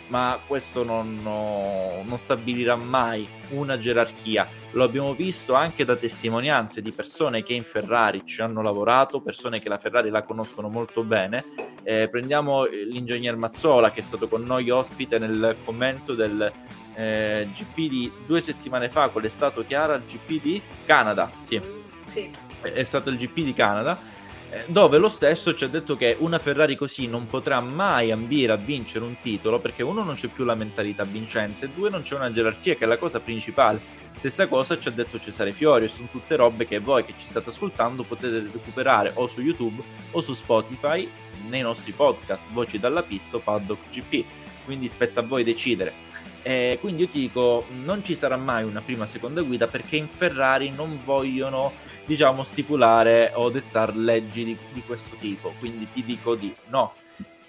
ma 0.08 0.40
questo 0.46 0.84
non, 0.84 1.20
no, 1.22 2.02
non, 2.04 2.18
stabilirà 2.18 2.76
mai 2.76 3.28
una 3.50 3.78
gerarchia. 3.78 4.48
Lo 4.72 4.84
abbiamo 4.84 5.14
visto 5.14 5.54
anche 5.54 5.86
da 5.86 5.96
testimonianze 5.96 6.82
di 6.82 6.92
persone 6.92 7.44
che 7.44 7.54
in 7.54 7.64
Ferrari 7.64 8.26
ci 8.26 8.42
hanno 8.42 8.62
lavorato, 8.62 9.22
persone 9.22 9.60
che 9.60 9.70
la 9.70 9.78
Ferrari 9.78 10.10
la 10.10 10.24
conoscono 10.24 10.70
molto 10.70 11.04
bene. 11.04 11.44
Eh, 11.84 12.10
prendiamo 12.10 12.66
l'ingegner 12.66 13.36
Mazzola 13.36 13.92
che 13.92 14.02
è 14.02 14.04
stato 14.04 14.28
con 14.28 14.44
noi 14.44 14.70
ospite 14.70 15.18
nel 15.18 15.56
commento 15.64 16.14
del 16.14 16.52
eh, 16.96 17.48
GP 17.54 17.76
di 17.90 18.12
due 18.26 18.40
settimane 18.42 18.90
fa, 18.90 19.10
qual 19.10 19.24
è 19.24 19.30
stato 19.30 19.66
Chiara? 19.66 19.96
Il 19.96 20.04
GP 20.06 20.42
di 20.42 20.62
Canada, 20.86 21.32
sì. 21.42 21.62
sì. 22.06 22.30
È 22.62 22.84
stato 22.84 23.10
il 23.10 23.18
GP 23.18 23.42
di 23.42 23.54
Canada 23.54 23.98
eh, 23.98 24.15
dove 24.68 24.98
lo 24.98 25.10
stesso 25.10 25.54
ci 25.54 25.64
ha 25.64 25.68
detto 25.68 25.96
che 25.96 26.16
una 26.20 26.40
Ferrari 26.40 26.76
così 26.76 27.08
non 27.08 27.26
potrà 27.28 27.60
mai 27.60 28.12
ambire 28.12 28.54
a 28.54 28.58
vincere 28.58 29.04
un 29.04 29.16
titolo 29.22 29.60
perché 29.60 29.84
uno 29.84 30.04
non 30.04 30.16
c'è 30.16 30.28
più 30.28 30.44
la 30.44 30.56
mentalità 30.56 31.04
vincente, 31.04 31.70
due 31.74 31.90
non 31.90 32.04
c'è 32.04 32.16
una 32.16 32.32
gerarchia 32.32 32.76
che 32.76 32.86
è 32.86 32.88
la 32.88 32.98
cosa 32.98 33.20
principale. 33.20 34.04
Stessa 34.16 34.48
cosa 34.48 34.80
ci 34.80 34.88
ha 34.88 34.92
detto 34.92 35.20
Cesare 35.20 35.52
Fiori, 35.52 35.90
sono 35.90 36.08
tutte 36.10 36.38
robe 36.38 36.66
che 36.66 36.80
voi 36.80 37.04
che 37.04 37.14
ci 37.18 37.28
state 37.28 37.50
ascoltando 37.50 38.04
potete 38.04 38.48
recuperare 38.52 39.12
o 39.16 39.28
su 39.28 39.42
YouTube 39.42 39.84
o 40.12 40.22
su 40.22 40.34
Spotify 40.34 41.10
nei 41.50 41.62
nostri 41.62 41.92
podcast, 41.92 42.46
Voci 42.52 42.80
dalla 42.80 43.04
pista 43.04 43.36
o 43.36 43.40
Paddock 43.40 43.90
GP. 43.92 44.24
Quindi 44.64 44.88
spetta 44.88 45.20
a 45.20 45.24
voi 45.24 45.44
decidere. 45.44 45.94
E 46.42 46.78
quindi 46.80 47.04
io 47.04 47.10
ti 47.10 47.20
dico, 47.20 47.66
non 47.84 48.04
ci 48.04 48.16
sarà 48.16 48.38
mai 48.38 48.64
una 48.64 48.82
prima 48.82 49.06
seconda 49.06 49.42
guida 49.42 49.68
perché 49.68 49.96
in 49.96 50.08
Ferrari 50.08 50.70
non 50.70 51.00
vogliono 51.04 51.74
diciamo, 52.06 52.44
stipulare 52.44 53.32
o 53.34 53.50
dettare 53.50 53.94
leggi 53.96 54.44
di, 54.44 54.58
di 54.72 54.82
questo 54.86 55.16
tipo. 55.18 55.54
Quindi 55.60 55.90
ti 55.92 56.04
dico 56.04 56.36
di 56.36 56.56
no. 56.68 56.94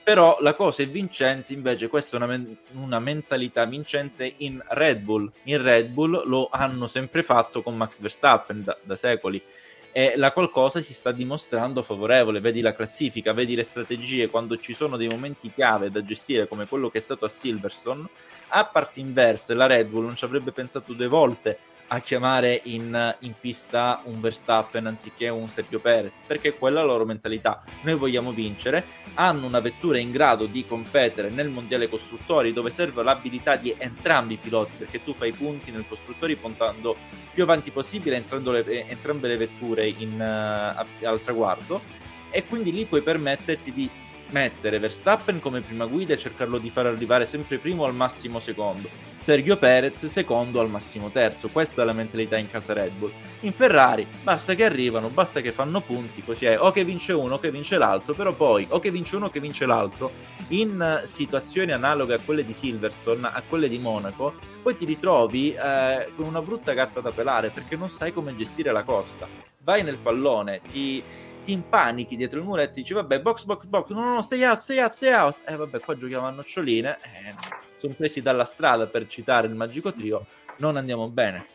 Però 0.03 0.39
la 0.41 0.55
cosa 0.55 0.83
è 0.83 0.89
vincente, 0.89 1.53
invece, 1.53 1.89
questa 1.89 2.17
è 2.17 2.23
una, 2.23 2.29
men- 2.29 2.57
una, 2.75 3.01
mentalità 3.01 3.65
vincente 3.65 4.35
in 4.39 4.63
Red 4.69 5.01
Bull. 5.01 5.31
In 5.45 5.61
Red 5.61 5.89
Bull 5.89 6.29
lo 6.29 6.49
hanno 6.51 6.87
sempre 6.87 7.25
fatto 7.25 7.61
con 7.61 7.77
Max 7.77 8.01
Verstappen 8.01 8.63
da, 8.63 8.79
da 8.83 8.95
secoli 8.95 9.43
e 9.91 10.13
la 10.15 10.31
qualcosa 10.31 10.83
si 10.83 10.93
sta 10.93 11.11
dimostrando 11.11 11.83
favorevole. 11.83 12.39
Vedi 12.39 12.61
la 12.61 12.75
classifica, 12.75 13.33
vedi 13.33 13.55
le 13.55 13.65
strategie 13.65 14.29
quando 14.29 14.59
ci 14.59 14.75
sono 14.75 14.99
dei 14.99 15.09
momenti 15.09 15.51
chiave 15.51 15.91
da 15.91 16.05
gestire, 16.05 16.47
come 16.47 16.69
quello 16.69 16.91
che 16.91 16.99
è 16.99 17.01
stato 17.01 17.25
a 17.25 17.29
Silverstone. 17.29 18.07
A 18.49 18.67
parte 18.67 19.01
inverse, 19.01 19.55
la 19.55 19.67
Red 19.67 19.89
Bull 19.89 20.05
non 20.05 20.15
ci 20.15 20.25
avrebbe 20.25 20.53
pensato 20.53 20.93
due 20.93 21.09
volte 21.09 21.59
a 21.89 22.01
chiamare 22.01 22.61
in, 22.65 23.17
in, 23.21 23.35
pista 23.39 24.01
un 24.05 24.21
Verstappen 24.21 24.87
anziché 24.87 25.29
un 25.29 25.49
Sergio 25.49 25.79
Perez, 25.79 26.23
perché 26.27 26.49
è 26.49 26.59
quella 26.59 26.81
la 26.81 26.87
loro 26.87 27.05
mentalità. 27.05 27.63
Noi 27.83 27.95
vogliamo 27.95 28.33
vincere, 28.33 28.85
hanno 29.15 29.47
una 29.47 29.61
vettura 29.61 29.99
in 29.99 30.11
grado 30.11 30.47
di 30.47 30.67
competere 30.67 31.31
nel 31.31 31.49
mondiale 31.49 31.89
costruttori 31.89 32.53
dove 32.53 32.71
serve 32.71 33.03
l'abilità 33.03 33.57
di 33.57 33.75
entrambi 33.77 34.35
i 34.35 34.39
piloti, 34.39 34.73
perché 34.77 35.05
tu 35.05 35.13
fai 35.13 35.33
punti 35.33 35.71
nel 35.71 35.87
costruttori 35.89 36.37
puntando 36.37 36.97
più 37.33 37.43
avanti 37.43 37.71
possibile 37.71 38.23
le, 38.29 38.89
entrambe 38.89 39.29
le 39.29 39.37
vetture 39.37 39.87
in, 39.87 40.15
uh, 40.19 41.07
al 41.07 41.21
traguardo 41.23 42.05
e 42.31 42.45
quindi 42.45 42.73
lì 42.73 42.85
puoi 42.85 43.03
permetterti 43.03 43.73
di 43.73 43.89
mettere 44.31 44.79
Verstappen 44.79 45.41
come 45.41 45.61
prima 45.61 45.87
guida 45.87 46.15
e 46.15 46.19
cercarlo 46.19 46.59
di 46.59 46.71
far 46.71 46.87
arrivare 46.87 47.27
sempre 47.27 47.59
primo 47.59 47.85
al 47.85 47.95
massimo 47.95 48.39
secondo. 48.39 48.89
Sergio 49.27 49.57
Perez 49.57 50.07
secondo 50.07 50.61
al 50.61 50.71
massimo 50.71 51.11
terzo. 51.11 51.49
Questa 51.49 51.83
è 51.83 51.85
la 51.85 51.93
mentalità 51.93 52.37
in 52.37 52.49
casa 52.49 52.73
Red 52.75 52.93
Bull. 52.93 53.11
In 53.41 53.53
Ferrari 53.53 54.07
basta 54.23 54.55
che 54.55 54.65
arrivano, 54.65 55.09
basta 55.09 55.41
che 55.41 55.51
fanno 55.51 55.81
punti, 55.81 56.23
così 56.23 56.45
è 56.45 56.61
o 56.61 56.71
che 56.71 56.85
vince 56.85 57.13
uno 57.13 57.35
o 57.35 57.41
che 57.41 57.51
vince 57.51 57.77
l'altro, 57.77 58.15
però 58.15 58.33
poi 58.33 58.67
o 58.71 58.79
che 58.79 58.93
vince 58.93 59.17
uno 59.17 59.27
o 59.27 59.31
che 59.31 59.41
vince 59.41 59.67
l'altro. 59.67 60.13
In 60.51 61.01
situazioni 61.03 61.73
analoghe 61.73 62.15
a 62.15 62.21
quelle 62.25 62.45
di 62.45 62.53
Silverstone, 62.53 63.27
a 63.27 63.43
quelle 63.49 63.69
di 63.69 63.79
Monaco, 63.79 64.35
poi 64.63 64.77
ti 64.77 64.85
ritrovi 64.85 65.55
eh, 65.55 66.09
con 66.15 66.27
una 66.27 66.41
brutta 66.41 66.73
gatta 66.73 67.01
da 67.01 67.11
pelare 67.11 67.51
perché 67.51 67.75
non 67.75 67.89
sai 67.89 68.13
come 68.13 68.37
gestire 68.37 68.71
la 68.71 68.85
corsa. 68.85 69.27
Vai 69.59 69.83
nel 69.83 69.99
pallone, 69.99 70.61
ti 70.71 71.03
ti 71.47 71.53
impanichi 71.53 72.17
dietro 72.17 72.41
il 72.41 72.45
muretto 72.45 72.73
e 72.73 72.83
dici 72.83 72.93
vabbè 72.93 73.21
box 73.21 73.45
box 73.45 73.65
box 73.67 73.91
no 73.91 74.01
no 74.01 74.15
no 74.15 74.21
stay 74.21 74.43
out 74.43 74.59
stay 74.59 74.81
out 74.81 74.93
stay 74.93 75.13
out. 75.13 75.41
E 75.47 75.53
eh, 75.53 75.57
vabbè 75.57 75.79
qua 75.79 75.97
giochiamo 75.97 76.27
a 76.27 76.31
noccioline. 76.31 76.99
Eh, 77.01 77.35
sono 77.77 77.95
presi 77.95 78.21
dalla 78.21 78.45
strada 78.45 78.87
per 78.87 79.07
citare 79.07 79.47
il 79.47 79.55
magico 79.55 79.93
trio. 79.93 80.27
Non 80.57 80.77
andiamo 80.77 81.09
bene. 81.09 81.47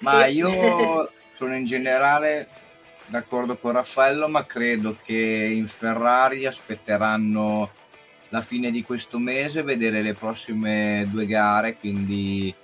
Ma 0.00 0.24
sì. 0.24 0.30
io 0.30 1.10
sono 1.34 1.56
in 1.56 1.64
generale 1.64 2.48
d'accordo 3.06 3.56
con 3.56 3.72
Raffaello 3.72 4.28
ma 4.28 4.46
credo 4.46 4.96
che 5.02 5.14
in 5.52 5.66
Ferrari 5.66 6.46
aspetteranno 6.46 7.72
la 8.28 8.42
fine 8.42 8.70
di 8.70 8.82
questo 8.82 9.18
mese 9.18 9.62
vedere 9.62 10.02
le 10.02 10.12
prossime 10.12 11.06
due 11.08 11.26
gare 11.26 11.78
quindi 11.78 12.54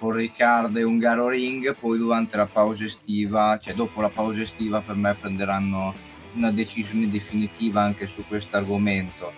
con 0.00 0.12
Riccardo 0.12 0.78
e 0.78 0.82
Ungaro 0.82 1.28
Ring, 1.28 1.76
poi 1.78 1.98
durante 1.98 2.38
la 2.38 2.46
pausa 2.46 2.84
estiva, 2.84 3.58
cioè 3.60 3.74
dopo 3.74 4.00
la 4.00 4.08
pausa 4.08 4.40
estiva 4.40 4.80
per 4.80 4.96
me 4.96 5.14
prenderanno 5.14 5.92
una 6.36 6.50
decisione 6.50 7.10
definitiva 7.10 7.82
anche 7.82 8.06
su 8.06 8.24
questo 8.26 8.56
argomento. 8.56 9.30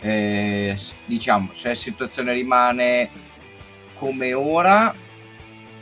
Eh, 0.00 0.76
diciamo, 1.06 1.52
se 1.54 1.68
la 1.68 1.74
situazione 1.74 2.34
rimane 2.34 3.08
come 3.94 4.34
ora, 4.34 4.94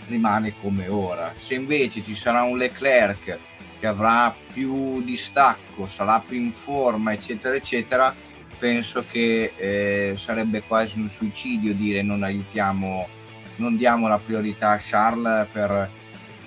rimane 0.07 0.55
come 0.61 0.87
ora. 0.87 1.35
Se 1.43 1.55
invece 1.55 2.05
ci 2.05 2.15
sarà 2.15 2.43
un 2.43 2.57
Leclerc 2.57 3.39
che 3.81 3.87
avrà 3.89 4.33
più 4.53 5.03
distacco, 5.03 5.89
sarà 5.89 6.23
più 6.25 6.37
in 6.37 6.53
forma, 6.53 7.13
eccetera, 7.13 7.57
eccetera, 7.57 8.15
penso 8.57 9.05
che 9.11 9.53
eh, 9.57 10.15
sarebbe 10.17 10.63
quasi 10.63 11.01
un 11.01 11.09
suicidio 11.09 11.75
dire 11.75 12.03
non 12.03 12.23
aiutiamo 12.23 13.09
non 13.57 13.77
diamo 13.77 14.09
la 14.09 14.19
priorità 14.19 14.71
a 14.71 14.79
Charles 14.81 15.49
per, 15.53 15.91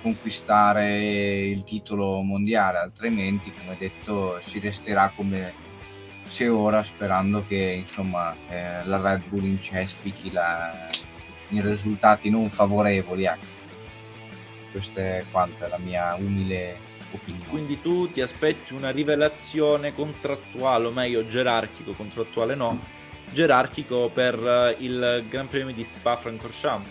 conquistare 0.05 1.47
il 1.47 1.63
titolo 1.63 2.21
mondiale, 2.21 2.77
altrimenti, 2.77 3.51
come 3.51 3.75
detto, 3.75 4.39
si 4.45 4.59
resterà 4.59 5.11
come 5.15 5.51
se 6.29 6.47
ora, 6.47 6.83
sperando 6.83 7.43
che 7.47 7.83
insomma, 7.83 8.35
eh, 8.47 8.85
la 8.85 9.01
Red 9.01 9.23
Bull 9.27 9.45
incespichi 9.45 10.31
la, 10.31 10.71
in 11.49 11.67
risultati 11.67 12.29
non 12.29 12.51
favorevoli. 12.51 13.25
Ecco. 13.25 13.53
Questa 14.69 15.01
è 15.01 15.23
quanto 15.31 15.65
è 15.65 15.69
la 15.69 15.79
mia 15.79 16.13
umile 16.13 16.77
opinione. 17.09 17.47
Quindi 17.47 17.81
tu 17.81 18.07
ti 18.11 18.21
aspetti 18.21 18.75
una 18.75 18.91
rivelazione 18.91 19.95
contrattuale, 19.95 20.85
o 20.85 20.91
meglio 20.91 21.27
gerarchico, 21.27 21.93
contrattuale 21.93 22.53
no, 22.53 22.79
gerarchico 23.31 24.09
per 24.13 24.35
eh, 24.35 24.75
il 24.83 25.25
Gran 25.29 25.47
Premio 25.47 25.73
di 25.73 25.83
Spa-Francorchamps? 25.83 26.89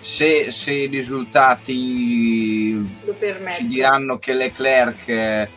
Se, 0.00 0.50
se, 0.50 0.72
i 0.72 0.86
risultati 0.86 2.74
ci 3.56 3.66
diranno 3.68 4.18
che 4.18 4.34
Leclerc 4.34 5.08
eh, 5.08 5.48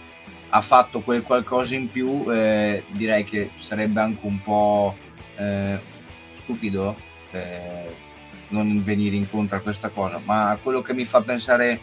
ha 0.49 0.61
fatto 0.61 0.99
quel 1.01 1.23
qualcosa 1.23 1.75
in 1.75 1.91
più, 1.91 2.25
eh, 2.31 2.83
direi 2.89 3.23
che 3.23 3.49
sarebbe 3.59 3.99
anche 3.99 4.25
un 4.25 4.41
po' 4.41 4.95
eh, 5.35 5.79
stupido 6.43 6.95
eh, 7.31 8.03
non 8.49 8.83
venire 8.83 9.15
incontro 9.15 9.57
a 9.57 9.61
questa 9.61 9.89
cosa, 9.89 10.21
ma 10.23 10.57
quello 10.61 10.81
che 10.81 10.93
mi 10.93 11.05
fa 11.05 11.21
pensare, 11.21 11.79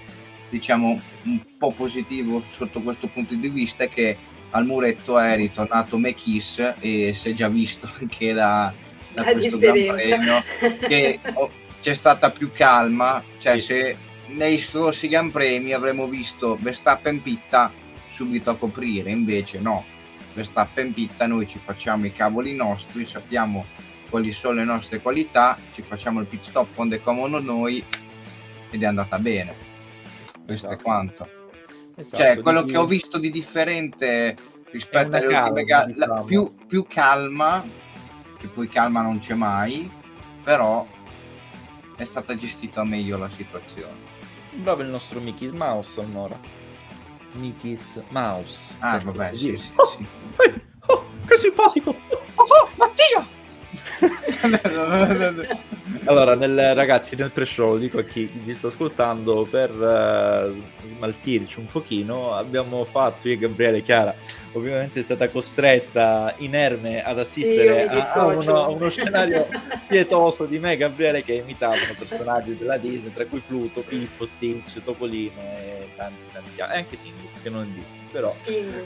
diciamo, 0.49 1.01
un 1.25 1.41
po' 1.59 1.73
positivo 1.73 2.43
sotto 2.49 2.81
questo 2.81 3.09
punto 3.09 3.35
di 3.35 3.49
vista 3.49 3.85
è 3.85 3.89
che 3.89 4.17
al 4.53 4.65
muretto 4.65 5.19
è 5.19 5.37
ritornato 5.37 5.99
McKiss 5.99 6.75
e 6.81 7.13
si 7.15 7.31
è 7.31 7.33
già 7.33 7.49
visto 7.49 7.91
anche 8.01 8.33
da, 8.33 8.73
da 9.13 9.25
questo 9.25 9.59
Gran 9.59 9.87
Premio 9.87 10.43
che 10.87 11.19
oh, 11.35 11.51
c'è 11.81 11.95
stata 11.95 12.31
più 12.31 12.51
calma, 12.53 13.23
cioè 13.39 13.59
sì. 13.59 13.67
se 13.67 13.97
nei 14.29 14.59
scorsi 14.59 15.09
Gran 15.09 15.31
Premi 15.31 15.73
avremmo 15.73 16.07
visto 16.07 16.57
Verstappen 16.61 17.21
Pitta 17.21 17.73
subito 18.11 18.51
a 18.51 18.57
coprire, 18.57 19.11
invece 19.11 19.59
no, 19.59 19.85
Verstappen 20.35 20.93
Pitta 20.93 21.27
noi 21.27 21.49
ci 21.49 21.59
facciamo 21.59 22.07
i 22.07 22.13
cavoli 22.13 22.55
nostri, 22.55 23.05
sappiamo 23.05 23.65
quali 24.09 24.31
sono 24.31 24.57
le 24.57 24.65
nostre 24.65 25.01
qualità, 25.01 25.57
ci 25.73 25.83
facciamo 25.83 26.21
il 26.21 26.27
pit 26.27 26.45
stop 26.45 26.75
quando 26.75 26.95
è 26.95 27.01
comodo 27.01 27.41
noi 27.41 27.83
ed 28.71 28.83
è 28.83 28.87
andata 28.87 29.19
bene. 29.19 29.55
Questo 30.45 30.67
esatto. 30.67 30.81
è 30.81 30.83
quanto. 30.83 31.42
Esatto, 32.03 32.17
cioè, 32.21 32.41
quello 32.41 32.65
che 32.65 32.77
ho 32.77 32.85
visto 32.85 33.17
di 33.17 33.31
differente 33.31 34.37
rispetto 34.73 35.17
alle 35.17 35.27
ultime 35.27 35.65
gare, 35.65 35.93
diciamo. 35.93 36.25
più, 36.25 36.53
più 36.67 36.85
calma, 36.89 37.65
che 38.39 38.49
poi 38.49 38.67
calma 38.69 39.03
non 39.03 39.21
c'è 39.21 39.35
mai, 39.35 39.89
però 40.43 40.85
è 41.97 42.05
stata 42.05 42.37
gestita 42.37 42.83
meglio 42.83 43.17
la 43.17 43.31
situazione. 43.31 44.11
Bravo 44.51 44.83
il 44.83 44.89
nostro 44.89 45.21
Mickey's 45.21 45.53
Mouse 45.53 46.01
allora. 46.01 46.39
Mickey's 47.35 48.03
Mouse. 48.09 48.75
Ah, 48.81 48.99
vabbè, 48.99 49.37
sì, 49.37 49.57
sì, 49.57 49.71
oh, 49.77 49.91
sì. 49.97 50.07
Oh, 50.87 51.05
che 51.25 51.37
simpatico! 51.37 51.91
Oh, 52.35 52.43
oh 52.43 52.71
Mattia! 52.75 53.25
allora, 56.05 56.35
nel, 56.35 56.75
ragazzi, 56.75 57.17
nel 57.17 57.31
pre-show, 57.31 57.79
dico 57.79 57.99
a 57.99 58.03
chi 58.03 58.29
vi 58.33 58.55
sta 58.55 58.69
ascoltando, 58.69 59.47
per 59.49 59.71
uh, 59.71 60.89
smaltirci 60.89 61.59
un 61.59 61.67
pochino, 61.67 62.35
abbiamo 62.35 62.85
fatto 62.85 63.29
io 63.29 63.35
e 63.35 63.39
Gabriele 63.39 63.83
Chiara, 63.83 64.15
ovviamente 64.53 65.01
è 65.01 65.03
stata 65.03 65.29
costretta 65.29 66.35
inerme 66.39 67.03
ad 67.03 67.19
assistere 67.19 67.89
sì, 67.91 67.97
a, 67.97 68.23
a, 68.23 68.27
uno, 68.27 68.65
a, 68.65 68.69
uno, 68.69 68.91
scenario 68.91 69.49
pietoso 69.87 70.45
di 70.45 70.59
me 70.59 70.73
e 70.73 70.77
Gabriele 70.77 71.23
che 71.23 71.35
imitavano 71.35 71.95
personaggi 71.97 72.57
della 72.57 72.77
Disney, 72.77 73.13
tra 73.13 73.25
cui 73.27 73.43
Pluto, 73.47 73.81
Pippo, 73.81 74.27
Stitch, 74.27 74.83
Topolino 74.83 75.41
e 75.41 75.91
tanti, 75.97 76.23
tanti 76.33 76.61
altri, 76.61 76.77
anche 76.77 77.03
Tingu, 77.03 77.29
che 77.43 77.51
non 77.51 77.73
dico 77.73 78.01
però 78.13 78.37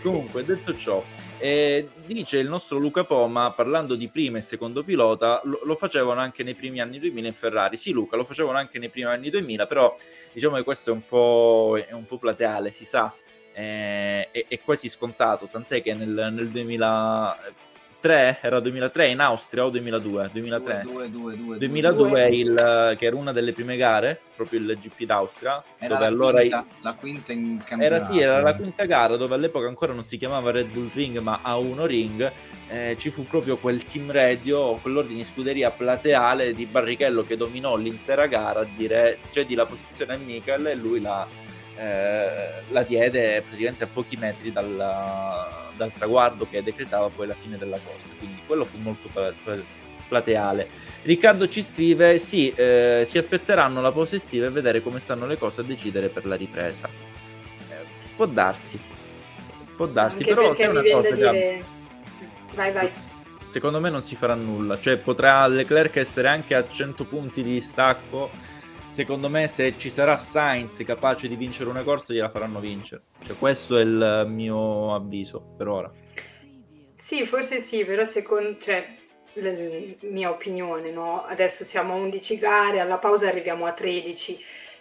comunque 0.00 0.42
sì. 0.42 0.46
detto 0.46 0.76
ciò 0.76 1.02
eh, 1.38 1.88
dice 2.07 2.38
il 2.38 2.48
nostro 2.48 2.79
Luca 2.79 3.05
Poma, 3.05 3.50
parlando 3.52 3.94
di 3.94 4.09
prima 4.09 4.38
e 4.38 4.40
secondo 4.40 4.83
pilota, 4.83 5.40
lo, 5.44 5.61
lo, 5.64 5.74
facevano 5.74 6.20
anche 6.20 6.42
nei 6.42 6.55
primi 6.55 6.81
anni 6.81 6.98
2000 6.98 7.26
in 7.26 7.35
Ferrari. 7.35 7.76
Sì, 7.76 7.92
Luca, 7.92 8.16
lo 8.16 8.24
facevano 8.24 8.57
anche 8.57 8.79
nei 8.79 8.88
primi 8.88 9.11
anni 9.11 9.29
2000, 9.29 9.66
però 9.66 9.94
diciamo 10.33 10.57
che 10.57 10.62
questo 10.62 10.90
è 10.90 10.92
un 10.94 11.05
po', 11.07 11.76
è 11.87 11.92
un 11.92 12.07
po 12.07 12.16
plateale, 12.16 12.72
si 12.72 12.87
sa, 12.87 13.14
eh, 13.56 14.28
è, 14.30 14.44
è, 14.48 14.60
quasi 14.60 14.90
scontato, 14.90 15.46
tant'è 15.46 15.80
che 15.80 15.94
nel, 15.94 16.30
nel 16.32 16.48
2000 16.48 17.54
2003, 18.06 18.38
era 18.40 18.60
2003 18.60 19.08
in 19.08 19.20
Austria 19.20 19.64
o 19.64 19.70
2002? 19.70 20.30
2003. 20.32 20.82
2, 20.84 21.10
2, 21.10 21.36
2, 21.36 21.58
2002 21.58 22.28
il, 22.28 22.94
che 22.98 23.06
era 23.06 23.16
una 23.16 23.32
delle 23.32 23.52
prime 23.52 23.76
gare, 23.76 24.20
proprio 24.34 24.60
il 24.60 24.78
GP 24.80 25.04
d'Austria, 25.04 25.62
era 25.78 25.94
dove 25.94 26.00
la 26.00 26.06
allora 26.06 26.38
quinta, 26.40 26.58
i... 26.68 26.82
la 26.82 26.94
quinta 26.94 27.32
in 27.32 27.62
campionato. 27.64 28.04
Era, 28.04 28.12
sì, 28.12 28.20
era 28.20 28.40
la 28.40 28.54
quinta 28.54 28.84
gara 28.84 29.16
dove 29.16 29.34
all'epoca 29.34 29.66
ancora 29.66 29.92
non 29.92 30.02
si 30.02 30.16
chiamava 30.16 30.50
Red 30.50 30.68
Bull 30.68 30.90
Ring 30.94 31.18
ma 31.18 31.40
A1 31.44 31.84
Ring. 31.86 32.32
Eh, 32.68 32.96
ci 32.98 33.10
fu 33.10 33.24
proprio 33.24 33.58
quel 33.58 33.84
team 33.84 34.10
radio, 34.10 34.74
quell'ordine 34.74 35.18
di 35.18 35.24
scuderia 35.24 35.70
plateale 35.70 36.52
di 36.52 36.66
Barrichello 36.66 37.24
che 37.24 37.36
dominò 37.36 37.76
l'intera 37.76 38.26
gara 38.26 38.60
a 38.60 38.66
dire 38.76 39.18
cedi 39.30 39.54
la 39.54 39.66
posizione 39.66 40.14
a 40.14 40.16
Michael 40.16 40.66
e 40.66 40.74
lui 40.74 41.00
la, 41.00 41.26
eh, 41.76 42.62
la 42.68 42.82
diede 42.82 43.42
praticamente 43.42 43.84
a 43.84 43.86
pochi 43.86 44.16
metri 44.16 44.50
dal, 44.50 44.74
dal, 45.76 45.92
traguardo 45.92 46.46
che 46.48 46.62
decretava 46.62 47.08
poi 47.08 47.26
la 47.26 47.34
fine 47.34 47.58
della 47.58 47.78
corsa, 47.84 48.12
quindi 48.18 48.40
quello 48.46 48.64
fu 48.64 48.78
molto 48.78 49.10
plateale. 50.08 50.68
Riccardo 51.02 51.48
ci 51.48 51.62
scrive: 51.62 52.18
Sì, 52.18 52.50
eh, 52.50 53.02
si 53.04 53.18
aspetteranno 53.18 53.80
la 53.80 53.92
pausa 53.92 54.16
estiva 54.16 54.46
e 54.46 54.50
vedere 54.50 54.80
come 54.80 54.98
stanno 54.98 55.26
le 55.26 55.36
cose 55.36 55.60
a 55.60 55.64
decidere 55.64 56.08
per 56.08 56.24
la 56.26 56.34
ripresa. 56.34 56.88
Eh, 57.68 57.74
può 58.16 58.26
darsi, 58.26 58.80
può 59.76 59.86
darsi, 59.86 60.22
Anche 60.22 60.34
però 60.34 60.54
è 60.54 60.66
una 60.66 60.82
cosa 60.82 61.10
dire... 61.10 61.64
Vai, 62.54 62.72
vai. 62.72 62.90
Secondo 63.48 63.80
me 63.80 63.90
non 63.90 64.02
si 64.02 64.16
farà 64.16 64.34
nulla, 64.34 64.78
cioè 64.78 64.96
potrà 64.96 65.46
Leclerc 65.46 65.96
essere 65.96 66.28
anche 66.28 66.54
a 66.54 66.66
100 66.66 67.04
punti 67.04 67.42
di 67.42 67.52
distacco 67.52 68.30
secondo 68.96 69.28
me 69.28 69.46
se 69.46 69.76
ci 69.76 69.90
sarà 69.90 70.16
Sainz 70.16 70.82
capace 70.82 71.28
di 71.28 71.37
vincere 71.37 71.68
una 71.68 71.82
corsa 71.82 72.14
gliela 72.14 72.30
faranno 72.30 72.61
vincere. 72.61 73.02
Cioè, 73.26 73.37
questo 73.37 73.76
è 73.76 73.82
il 73.82 74.24
mio 74.26 74.94
avviso 74.94 75.52
per 75.54 75.68
ora. 75.68 75.92
Sì, 76.94 77.26
forse 77.26 77.61
sì, 77.61 77.85
però 77.85 78.04
secondo... 78.04 78.56
Cioè, 78.59 78.96
la 79.35 79.52
mia 80.09 80.30
opinione, 80.30 80.90
no? 80.92 81.26
Adesso 81.26 81.62
siamo 81.62 81.92
a 81.92 81.96
11 81.96 82.38
gare, 82.38 82.80
alla 82.80 82.96
pausa 82.96 83.28
arriviamo 83.28 83.66
a 83.66 83.72
13 83.72 84.38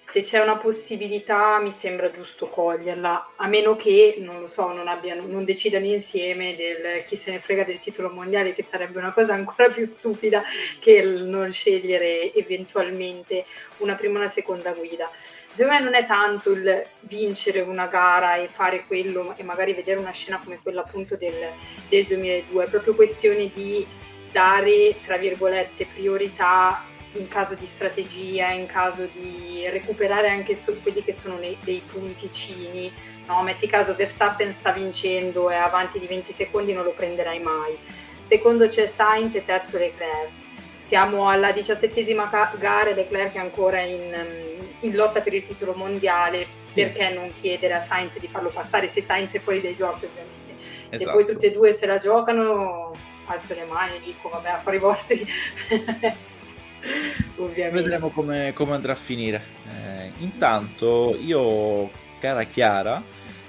se 0.07 0.21
c'è 0.21 0.39
una 0.39 0.55
possibilità 0.57 1.59
mi 1.59 1.71
sembra 1.71 2.11
giusto 2.11 2.47
coglierla, 2.47 3.31
a 3.35 3.47
meno 3.47 3.75
che, 3.75 4.15
non 4.19 4.39
lo 4.39 4.47
so, 4.47 4.71
non, 4.71 4.87
abbiano, 4.87 5.25
non 5.25 5.43
decidano 5.43 5.85
insieme 5.85 6.55
del 6.55 7.03
chi 7.03 7.15
se 7.15 7.31
ne 7.31 7.39
frega 7.39 7.63
del 7.63 7.79
titolo 7.79 8.09
mondiale, 8.09 8.53
che 8.53 8.63
sarebbe 8.63 8.99
una 8.99 9.11
cosa 9.11 9.33
ancora 9.33 9.69
più 9.69 9.83
stupida 9.83 10.43
che 10.79 10.91
il 10.91 11.23
non 11.23 11.51
scegliere 11.51 12.31
eventualmente 12.33 13.45
una 13.77 13.95
prima 13.95 14.15
o 14.15 14.17
una 14.19 14.27
seconda 14.29 14.71
guida. 14.71 15.09
Secondo 15.13 15.73
me 15.73 15.79
non 15.81 15.95
è 15.95 16.05
tanto 16.05 16.51
il 16.51 16.85
vincere 17.01 17.61
una 17.61 17.87
gara 17.87 18.35
e 18.35 18.47
fare 18.47 18.85
quello 18.85 19.33
e 19.35 19.43
magari 19.43 19.73
vedere 19.73 19.99
una 19.99 20.11
scena 20.11 20.39
come 20.41 20.59
quella 20.61 20.81
appunto 20.81 21.17
del, 21.17 21.49
del 21.89 22.05
2002, 22.05 22.63
è 22.63 22.69
proprio 22.69 22.95
questione 22.95 23.49
di 23.51 23.85
dare, 24.31 24.95
tra 25.01 25.17
virgolette, 25.17 25.87
priorità 25.93 26.93
in 27.15 27.27
caso 27.27 27.55
di 27.55 27.65
strategia, 27.65 28.51
in 28.51 28.65
caso 28.65 29.07
di 29.11 29.67
recuperare 29.69 30.29
anche 30.29 30.55
su 30.55 30.81
quelli 30.81 31.03
che 31.03 31.13
sono 31.13 31.37
dei 31.37 31.81
punticini. 31.85 32.91
No, 33.27 33.41
metti 33.41 33.67
caso 33.67 33.95
Verstappen 33.95 34.53
sta 34.53 34.71
vincendo 34.71 35.49
e 35.49 35.55
avanti 35.55 35.99
di 35.99 36.05
20 36.05 36.31
secondi 36.31 36.73
non 36.73 36.83
lo 36.83 36.91
prenderai 36.91 37.39
mai. 37.39 37.77
Secondo 38.21 38.67
c'è 38.67 38.85
Sainz 38.87 39.35
e 39.35 39.45
terzo 39.45 39.77
Leclerc. 39.77 40.29
Siamo 40.77 41.29
alla 41.29 41.51
diciassettesima 41.51 42.29
gara 42.57 42.89
e 42.89 42.93
Leclerc 42.93 43.33
è 43.33 43.39
ancora 43.39 43.79
in, 43.81 44.15
in, 44.81 44.95
lotta 44.95 45.21
per 45.21 45.33
il 45.33 45.43
titolo 45.43 45.73
mondiale. 45.73 46.63
Perché 46.75 47.07
non 47.09 47.31
chiedere 47.31 47.73
a 47.73 47.81
Sainz 47.81 48.19
di 48.19 48.27
farlo 48.27 48.49
passare 48.49 48.89
se 48.89 49.01
Sainz 49.01 49.33
è 49.33 49.39
fuori 49.39 49.61
dai 49.61 49.75
giochi 49.75 50.05
ovviamente. 50.05 50.53
Esatto. 50.89 50.97
Se 50.97 51.05
poi 51.05 51.25
tutte 51.25 51.47
e 51.47 51.51
due 51.51 51.71
se 51.71 51.85
la 51.85 51.97
giocano, 51.97 52.93
alzo 53.27 53.53
le 53.53 53.63
mani 53.63 53.95
e 53.95 53.99
dico 53.99 54.27
vabbè, 54.29 54.49
a 54.49 54.57
fuori 54.59 54.77
vostri. 54.77 55.25
Ovviamente. 57.37 57.81
Vedremo 57.81 58.09
come, 58.09 58.53
come, 58.53 58.73
andrà 58.73 58.93
a 58.93 58.97
finire. 58.97 59.41
Eh, 59.67 60.11
intanto 60.19 61.17
io, 61.19 61.89
cara 62.19 62.43
Chiara, 62.43 63.01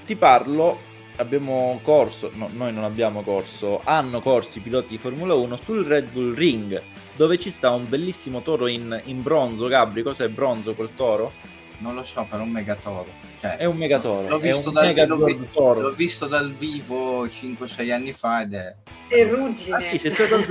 ti 0.04 0.16
parlo. 0.16 0.94
Abbiamo 1.18 1.80
corso, 1.82 2.30
no, 2.34 2.50
noi 2.52 2.74
non 2.74 2.84
abbiamo 2.84 3.22
corso, 3.22 3.80
hanno 3.84 4.20
corso 4.20 4.58
i 4.58 4.60
piloti 4.60 4.88
di 4.88 4.98
Formula 4.98 5.32
1 5.32 5.56
sul 5.56 5.82
Red 5.82 6.10
Bull 6.10 6.34
Ring, 6.34 6.78
dove 7.14 7.38
ci 7.38 7.48
sta 7.48 7.70
un 7.70 7.88
bellissimo 7.88 8.42
toro 8.42 8.66
in, 8.66 9.00
in 9.06 9.22
bronzo. 9.22 9.66
Gabri, 9.66 10.02
cos'è 10.02 10.28
bronzo 10.28 10.74
quel 10.74 10.90
toro? 10.94 11.32
Non 11.78 11.94
lo 11.94 12.04
so, 12.04 12.26
però 12.28 12.42
è 12.42 12.44
un 12.44 12.52
megatoro. 12.52 13.06
Cioè, 13.40 13.56
è 13.56 13.64
un 13.64 13.78
megatoro. 13.78 14.28
L'ho 14.28 14.38
visto, 14.38 14.70
dal, 14.70 14.94
l'ho, 14.94 15.80
l'ho 15.80 15.90
visto 15.92 16.26
dal 16.26 16.52
vivo 16.52 17.24
5-6 17.24 17.92
anni 17.92 18.12
fa 18.12 18.42
ed 18.42 18.52
è... 18.52 18.74
È 19.08 19.24
ruggine. 19.24 19.76
Ah 19.76 19.80
sì, 19.80 19.96
sei 19.96 20.10
stato 20.10 20.34
al 20.36 20.46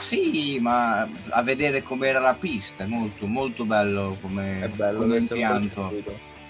sì, 0.00 0.58
ma 0.60 1.08
a 1.28 1.42
vedere 1.42 1.82
com'era 1.82 2.18
la 2.18 2.34
pista, 2.34 2.84
è 2.84 2.86
molto, 2.86 3.26
molto 3.26 3.64
bello 3.64 4.16
come, 4.20 4.62
È 4.62 4.68
bello 4.68 5.00
come 5.00 5.18
impianto. 5.18 5.92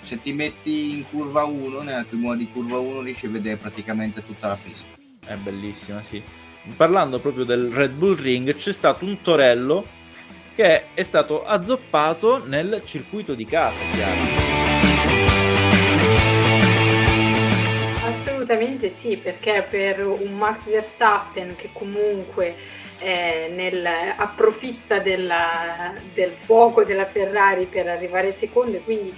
Se 0.00 0.20
ti 0.20 0.32
metti 0.32 0.96
in 0.96 1.04
curva 1.08 1.44
1, 1.44 1.80
nella 1.80 2.04
tribuna 2.04 2.36
di 2.36 2.48
curva 2.50 2.78
1, 2.78 3.00
riesci 3.02 3.26
a 3.26 3.30
vedere 3.30 3.56
praticamente 3.56 4.24
tutta 4.24 4.48
la 4.48 4.58
pista. 4.62 4.86
È 5.24 5.34
bellissima, 5.34 6.00
sì. 6.02 6.22
Parlando 6.76 7.18
proprio 7.18 7.44
del 7.44 7.70
Red 7.70 7.92
Bull 7.92 8.16
Ring, 8.16 8.54
c'è 8.54 8.72
stato 8.72 9.04
un 9.04 9.20
torello 9.20 9.84
che 10.54 10.92
è 10.94 11.02
stato 11.02 11.46
azzoppato 11.46 12.44
nel 12.44 12.82
circuito 12.84 13.34
di 13.34 13.44
casa, 13.44 13.78
Chiara. 13.92 14.56
Assolutamente 18.04 18.88
sì, 18.88 19.16
perché 19.16 19.66
per 19.68 20.06
un 20.06 20.36
Max 20.36 20.68
Verstappen 20.68 21.54
che 21.54 21.70
comunque 21.72 22.54
eh, 23.00 23.50
nel- 23.54 23.86
approfitta 24.16 24.98
della- 24.98 25.94
del 26.14 26.30
fuoco 26.30 26.84
della 26.84 27.06
Ferrari 27.06 27.66
per 27.66 27.86
arrivare 27.88 28.32
secondo 28.32 28.76
e 28.76 28.82
quindi 28.82 29.14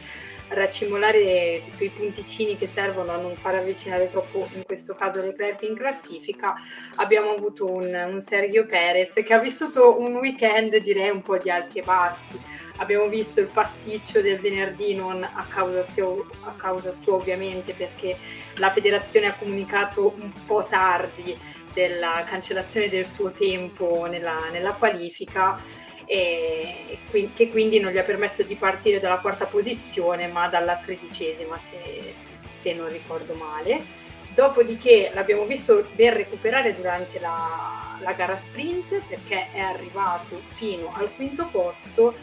racimolare 0.48 1.62
quei 1.76 1.90
punticini 1.90 2.56
che 2.56 2.66
servono 2.66 3.12
a 3.12 3.16
non 3.16 3.36
far 3.36 3.54
avvicinare 3.54 4.08
troppo, 4.08 4.48
in 4.54 4.64
questo 4.64 4.94
caso 4.94 5.20
Leclerc 5.20 5.62
in 5.62 5.76
classifica, 5.76 6.54
abbiamo 6.96 7.30
avuto 7.30 7.70
un, 7.70 7.84
un 8.10 8.20
Sergio 8.20 8.66
Perez 8.66 9.14
che 9.24 9.32
ha 9.32 9.38
vissuto 9.38 9.98
un 9.98 10.16
weekend 10.16 10.76
direi 10.78 11.10
un 11.10 11.22
po' 11.22 11.38
di 11.38 11.50
alti 11.50 11.78
e 11.78 11.82
bassi. 11.82 12.38
Abbiamo 12.78 13.06
visto 13.08 13.40
il 13.40 13.46
pasticcio 13.46 14.22
del 14.22 14.40
venerdì 14.40 14.94
non 14.94 15.22
a 15.22 15.46
causa, 15.48 15.84
sua- 15.84 16.24
a 16.44 16.54
causa 16.56 16.92
sua 16.92 17.14
ovviamente 17.14 17.74
perché 17.74 18.16
la 18.56 18.70
federazione 18.70 19.26
ha 19.26 19.34
comunicato 19.34 20.14
un 20.18 20.32
po' 20.46 20.66
tardi 20.68 21.38
della 21.72 22.24
cancellazione 22.26 22.88
del 22.88 23.06
suo 23.06 23.30
tempo 23.30 24.06
nella, 24.06 24.48
nella 24.50 24.72
qualifica 24.72 25.60
e 26.04 26.98
qui- 27.08 27.30
che 27.32 27.50
quindi 27.50 27.78
non 27.78 27.92
gli 27.92 27.98
ha 27.98 28.02
permesso 28.02 28.42
di 28.42 28.56
partire 28.56 28.98
dalla 28.98 29.18
quarta 29.18 29.46
posizione 29.46 30.26
ma 30.26 30.48
dalla 30.48 30.76
tredicesima 30.76 31.56
se, 31.58 32.14
se 32.50 32.72
non 32.72 32.88
ricordo 32.88 33.34
male. 33.34 34.08
Dopodiché 34.34 35.10
l'abbiamo 35.12 35.44
visto 35.44 35.86
ben 35.94 36.14
recuperare 36.14 36.74
durante 36.74 37.18
la, 37.18 37.98
la 38.00 38.12
gara 38.12 38.36
sprint 38.36 39.02
perché 39.08 39.50
è 39.52 39.60
arrivato 39.60 40.40
fino 40.54 40.92
al 40.94 41.12
quinto 41.14 41.48
posto 41.50 42.14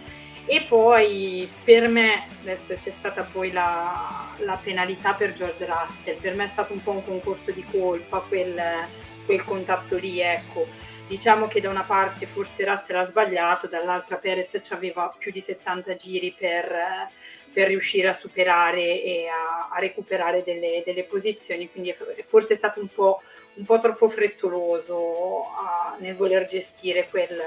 e 0.49 0.61
poi 0.61 1.49
per 1.63 1.89
me, 1.89 2.25
adesso 2.39 2.73
c'è 2.73 2.91
stata 2.91 3.23
poi 3.23 3.51
la, 3.51 4.33
la 4.37 4.57
penalità 4.61 5.13
per 5.13 5.33
George 5.33 5.65
Russell, 5.65 6.17
per 6.19 6.35
me 6.35 6.45
è 6.45 6.47
stato 6.47 6.71
un 6.71 6.81
po' 6.81 6.91
un 6.91 7.03
concorso 7.03 7.51
di 7.51 7.65
colpa 7.69 8.19
quel, 8.19 8.55
quel 9.27 9.43
contatto 9.43 9.97
lì, 9.97 10.21
ecco. 10.21 10.65
Diciamo 11.05 11.47
che 11.47 11.61
da 11.61 11.69
una 11.69 11.83
parte 11.83 12.25
forse 12.25 12.65
Russell 12.65 12.95
ha 12.97 13.03
sbagliato, 13.03 13.67
dall'altra 13.67 14.15
Perez 14.17 14.59
ci 14.63 14.73
aveva 14.73 15.13
più 15.17 15.31
di 15.31 15.41
70 15.41 15.95
giri 15.95 16.33
per, 16.37 17.09
per 17.53 17.67
riuscire 17.67 18.07
a 18.07 18.13
superare 18.13 19.01
e 19.03 19.27
a, 19.27 19.69
a 19.71 19.79
recuperare 19.79 20.43
delle, 20.43 20.81
delle 20.85 21.03
posizioni, 21.03 21.69
quindi 21.69 21.93
forse 22.23 22.53
è 22.53 22.55
stato 22.57 22.79
un 22.79 22.87
po', 22.87 23.21
un 23.55 23.65
po' 23.65 23.79
troppo 23.79 24.07
frettoloso 24.09 25.43
a- 25.55 25.95
nel 25.99 26.15
voler 26.15 26.45
gestire 26.45 27.07
quel, 27.09 27.41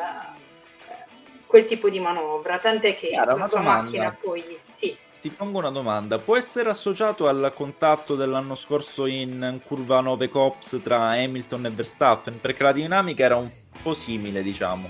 quel 1.46 1.64
tipo 1.64 1.88
di 1.88 1.98
manovra, 2.00 2.58
tant'è 2.58 2.94
che 2.94 3.08
Chiara, 3.08 3.34
la 3.34 3.44
sua 3.46 3.58
domanda. 3.58 3.82
macchina 3.82 4.16
poi 4.18 4.58
sì. 4.70 4.96
Ti 5.20 5.28
pongo 5.28 5.58
una 5.58 5.70
domanda, 5.70 6.16
può 6.16 6.34
essere 6.38 6.70
associato 6.70 7.28
al 7.28 7.52
contatto 7.54 8.16
dell'anno 8.16 8.54
scorso 8.54 9.04
in 9.04 9.60
curva 9.66 10.00
9 10.00 10.30
Cops 10.30 10.80
tra 10.82 11.10
Hamilton 11.10 11.66
e 11.66 11.70
Verstappen? 11.70 12.40
Perché 12.40 12.62
la 12.62 12.72
dinamica 12.72 13.24
era 13.24 13.36
un 13.36 13.50
po' 13.82 13.92
simile, 13.92 14.42
diciamo. 14.42 14.88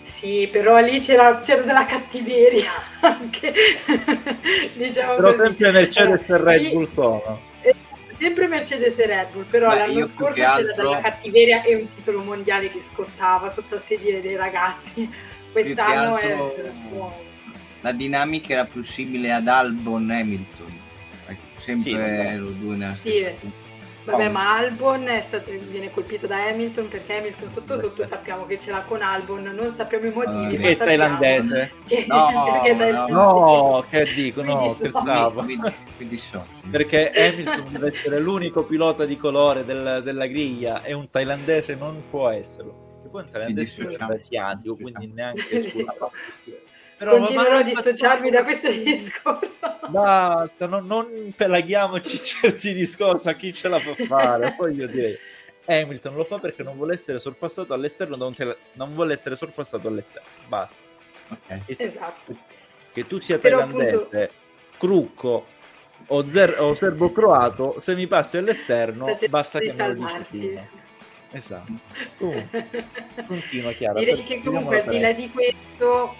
Sì, 0.00 0.48
però 0.50 0.78
lì 0.78 0.98
c'era, 0.98 1.38
c'era 1.38 1.62
della 1.62 1.84
cattiveria 1.84 2.72
anche, 3.00 3.54
diciamo 4.74 5.14
Però 5.14 5.34
così. 5.34 5.38
sempre 5.44 5.70
Mercedes 5.70 6.28
e 6.28 6.36
Red 6.36 6.70
Bull 6.72 6.88
sono. 6.92 7.40
Sempre 8.14 8.46
Mercedes 8.48 8.98
e 8.98 9.06
Red 9.06 9.28
Bull, 9.30 9.44
però 9.44 9.68
Beh, 9.68 9.76
l'anno 9.76 10.06
scorso 10.08 10.34
c'era 10.34 10.52
altro- 10.54 10.74
della 10.74 10.98
cattiveria 10.98 11.62
e 11.62 11.76
un 11.76 11.86
titolo 11.86 12.22
mondiale 12.22 12.68
che 12.70 12.80
scottava 12.80 13.48
sotto 13.48 13.76
il 13.76 13.80
sedile 13.80 14.20
dei 14.20 14.34
ragazzi. 14.34 15.08
Quest'anno 15.52 16.16
che 16.16 16.26
è 16.28 16.32
altro- 16.32 16.72
buono. 16.88 17.28
La 17.82 17.92
dinamica 17.92 18.52
era 18.52 18.64
più 18.64 18.82
simile 18.82 19.32
ad 19.32 19.48
Albon 19.48 20.10
Hamilton. 20.10 20.78
Sempre 21.58 22.38
Sì, 22.38 22.58
due 22.58 22.76
nella 22.76 22.94
Sì. 22.94 23.00
stessa 23.10 23.68
Vabbè, 24.02 24.28
Oh. 24.28 24.30
ma 24.30 24.56
Albon 24.56 25.06
è 25.08 25.20
stato- 25.20 25.50
viene 25.68 25.90
colpito 25.90 26.26
da 26.26 26.46
Hamilton 26.48 26.88
perché 26.88 27.18
Hamilton 27.18 27.50
sotto 27.50 27.78
sotto 27.78 28.04
sappiamo 28.06 28.46
che 28.46 28.58
ce 28.58 28.70
l'ha 28.70 28.80
con 28.80 29.02
Albon, 29.02 29.42
non 29.42 29.74
sappiamo 29.74 30.06
i 30.06 30.10
motivi, 30.10 30.56
ma 30.58 30.68
È 30.68 30.76
thailandese. 30.76 31.70
che- 31.86 32.06
No, 32.08 32.26
perché 32.50 32.68
è 32.68 32.72
no. 32.72 32.78
thailandese. 32.78 33.12
No, 33.12 33.84
che 33.90 34.04
dico, 34.14 34.42
no, 34.42 34.56
Quindi 34.56 34.68
so- 34.74 34.74
scherzavo. 34.88 35.42
Quindi, 35.44 35.72
quindi 35.96 36.16
so. 36.18 36.46
Perché 36.70 37.12
Hamilton 37.14 37.66
deve 37.72 37.88
essere 37.88 38.18
l'unico 38.20 38.64
pilota 38.64 39.04
di 39.04 39.16
colore 39.18 39.66
del- 39.66 40.00
della 40.02 40.26
griglia 40.26 40.82
e 40.82 40.94
un 40.94 41.08
thailandese 41.10 41.74
non 41.74 42.02
può 42.08 42.30
esserlo. 42.30 43.02
E 43.04 43.08
poi 43.08 43.22
un 43.24 43.30
thailandese 43.30 43.86
è 43.86 43.96
asiatico, 44.02 44.76
quindi 44.76 45.12
neanche 45.14 45.60
scusa. 45.60 45.94
Però, 47.00 47.16
Continuerò 47.16 47.56
a 47.56 47.62
dissociarmi 47.62 48.28
da 48.28 48.44
questo 48.44 48.70
discorso. 48.70 49.48
Basta, 49.88 50.66
non, 50.66 50.84
non 50.86 51.32
pelaghiamoci 51.34 52.20
certi 52.22 52.74
discorsi 52.74 53.26
a 53.30 53.34
chi 53.34 53.54
ce 53.54 53.68
la 53.68 53.78
fa 53.78 53.94
fare. 54.04 54.54
Voglio 54.60 54.86
dire, 54.86 55.16
Hamilton 55.64 56.14
lo 56.14 56.24
fa 56.24 56.36
perché 56.38 56.62
non 56.62 56.76
vuole 56.76 56.92
essere 56.92 57.18
sorpassato 57.18 57.72
all'esterno, 57.72 58.16
da 58.16 58.26
un 58.26 58.34
tele- 58.34 58.58
non 58.74 58.92
vuole 58.92 59.14
essere 59.14 59.34
sorpassato 59.34 59.88
all'esterno. 59.88 60.28
Basta. 60.46 60.76
Ok. 61.30 61.72
Se- 61.74 61.84
Esatto. 61.84 62.36
Che 62.92 63.06
tu 63.06 63.18
sia 63.18 63.38
Però, 63.38 63.60
thailandese, 63.60 63.94
appunto- 63.94 64.32
crucco 64.76 65.46
o, 66.08 66.28
zer- 66.28 66.60
o 66.60 66.74
serbo-croato, 66.74 67.76
se 67.80 67.94
mi 67.94 68.06
passi 68.08 68.36
all'esterno, 68.36 69.16
Sta 69.16 69.26
basta 69.28 69.58
che 69.58 69.72
me 69.72 69.94
lo 69.94 70.06
dici. 70.28 70.58
Esatto. 71.30 71.72
Comunque, 72.18 72.68
continua 73.26 73.72
Chiara. 73.72 73.98
Direi 74.00 74.22
che 74.22 74.42
comunque 74.42 74.82
al 74.82 74.88
di 74.90 75.00
là 75.00 75.12
di 75.12 75.30
questo, 75.30 76.14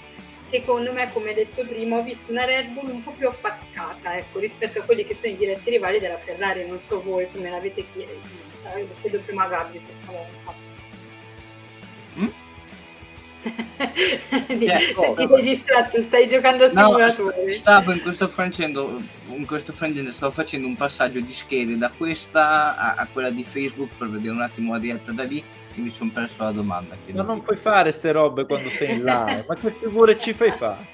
secondo 0.50 0.92
me, 0.92 1.10
come 1.12 1.32
detto 1.32 1.64
prima, 1.64 1.96
ho 1.98 2.02
visto 2.02 2.30
una 2.30 2.44
Red 2.44 2.68
Bull 2.72 2.90
un 2.90 3.02
po' 3.02 3.12
più 3.12 3.28
affaticata 3.28 4.16
ecco, 4.18 4.38
rispetto 4.40 4.80
a 4.80 4.82
quelli 4.82 5.04
che 5.04 5.14
sono 5.14 5.32
i 5.32 5.36
diretti 5.36 5.70
rivali 5.70 5.98
della 5.98 6.18
Ferrari. 6.18 6.66
Non 6.66 6.80
so 6.86 7.00
voi 7.00 7.28
come 7.32 7.50
l'avete 7.50 7.84
vista, 7.94 8.76
io 8.76 8.88
vedo 9.02 9.20
prima 9.20 9.46
Gabri 9.46 9.80
questa 9.84 10.12
volta. 10.12 10.68
Mm? 12.18 12.28
Cioè, 13.42 14.78
Se 14.80 14.92
cosa? 14.92 15.14
ti 15.14 15.26
sei 15.26 15.42
distratto, 15.42 16.02
stai 16.02 16.28
giocando 16.28 16.64
a 16.64 16.70
No, 16.72 16.84
simulatore. 16.84 17.52
st- 17.52 17.58
stavo 17.60 17.92
in 17.92 18.02
questo 18.02 18.28
frangendo, 18.28 19.00
in 19.28 19.46
questo 19.46 19.72
frangente 19.72 20.12
stavo 20.12 20.32
facendo 20.32 20.66
un 20.66 20.76
passaggio 20.76 21.20
di 21.20 21.32
schede 21.32 21.78
da 21.78 21.90
questa 21.96 22.76
a, 22.76 22.94
a 22.96 23.06
quella 23.10 23.30
di 23.30 23.42
Facebook 23.42 23.92
per 23.96 24.10
vedere 24.10 24.34
un 24.34 24.42
attimo 24.42 24.72
la 24.72 24.78
diretta 24.78 25.12
da 25.12 25.22
lì 25.22 25.42
e 25.80 25.84
mi 25.84 25.90
sono 25.90 26.10
perso 26.12 26.42
la 26.42 26.52
domanda. 26.52 26.94
che 27.04 27.12
Ma 27.12 27.18
non 27.22 27.26
non 27.36 27.42
puoi 27.42 27.56
fare 27.56 27.90
ste 27.90 28.12
robe 28.12 28.44
quando 28.46 28.68
sei 28.70 28.96
in 28.96 29.04
live. 29.04 29.44
Ma 29.48 29.54
che 29.56 29.70
figure 29.72 30.18
ci 30.18 30.32
fai 30.32 30.50
fare? 30.50 30.86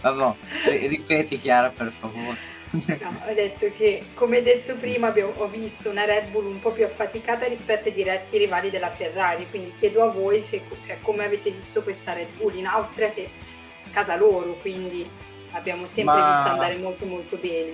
Vabbè, 0.00 0.34
ri- 0.66 0.86
ripeti 0.86 1.40
Chiara 1.40 1.70
per 1.70 1.92
favore. 1.98 2.56
No, 2.70 3.22
ho 3.26 3.32
detto 3.34 3.70
che, 3.74 4.02
come 4.14 4.42
detto 4.42 4.74
prima, 4.76 5.06
abbiamo- 5.08 5.32
ho 5.36 5.48
visto 5.48 5.88
una 5.88 6.04
Red 6.04 6.28
Bull 6.28 6.44
un 6.46 6.60
po' 6.60 6.70
più 6.70 6.84
affaticata 6.84 7.46
rispetto 7.46 7.88
ai 7.88 7.94
diretti 7.94 8.36
rivali 8.36 8.68
della 8.68 8.90
Ferrari, 8.90 9.46
quindi 9.48 9.72
chiedo 9.72 10.02
a 10.04 10.08
voi 10.10 10.40
se, 10.40 10.60
cioè, 10.86 10.98
come 11.00 11.24
avete 11.24 11.50
visto 11.50 11.82
questa 11.82 12.12
Red 12.12 12.28
Bull 12.36 12.56
in 12.56 12.66
Austria, 12.66 13.10
che 13.10 13.24
è 13.24 13.90
casa 13.90 14.16
loro, 14.16 14.52
quindi 14.60 15.08
l'abbiamo 15.50 15.86
sempre 15.86 16.16
Ma- 16.16 16.26
vista 16.26 16.52
andare 16.52 16.76
molto 16.76 17.06
molto 17.06 17.36
bene. 17.36 17.72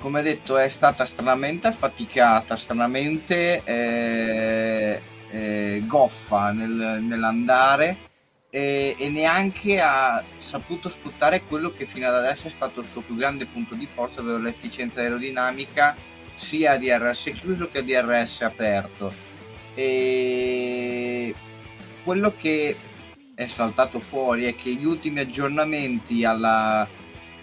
Come 0.00 0.22
detto 0.22 0.56
è 0.56 0.68
stata 0.68 1.04
stranamente 1.04 1.66
affaticata, 1.66 2.54
stranamente 2.56 3.60
eh, 3.64 5.00
eh, 5.30 5.82
goffa 5.86 6.50
nel- 6.52 6.98
nell'andare 7.02 8.08
e, 8.50 8.96
e 8.98 9.08
neanche 9.08 9.80
ha 9.80 10.22
saputo 10.38 10.88
sfruttare 10.88 11.42
quello 11.44 11.72
che 11.72 11.86
fino 11.86 12.08
ad 12.08 12.14
adesso 12.14 12.48
è 12.48 12.50
stato 12.50 12.80
il 12.80 12.86
suo 12.86 13.00
più 13.00 13.14
grande 13.16 13.46
punto 13.46 13.74
di 13.74 13.86
forza, 13.92 14.20
ovvero 14.20 14.38
l'efficienza 14.38 15.00
aerodinamica 15.00 15.96
sia 16.36 16.76
di 16.76 16.86
DRS 16.88 17.30
chiuso 17.38 17.68
che 17.70 17.84
DRS 17.84 18.40
aperto. 18.42 19.12
E 19.74 21.34
quello 22.02 22.34
che 22.36 22.76
è 23.34 23.46
saltato 23.46 24.00
fuori 24.00 24.44
è 24.44 24.56
che 24.56 24.72
gli 24.72 24.84
ultimi 24.84 25.20
aggiornamenti 25.20 26.24
alla 26.24 26.86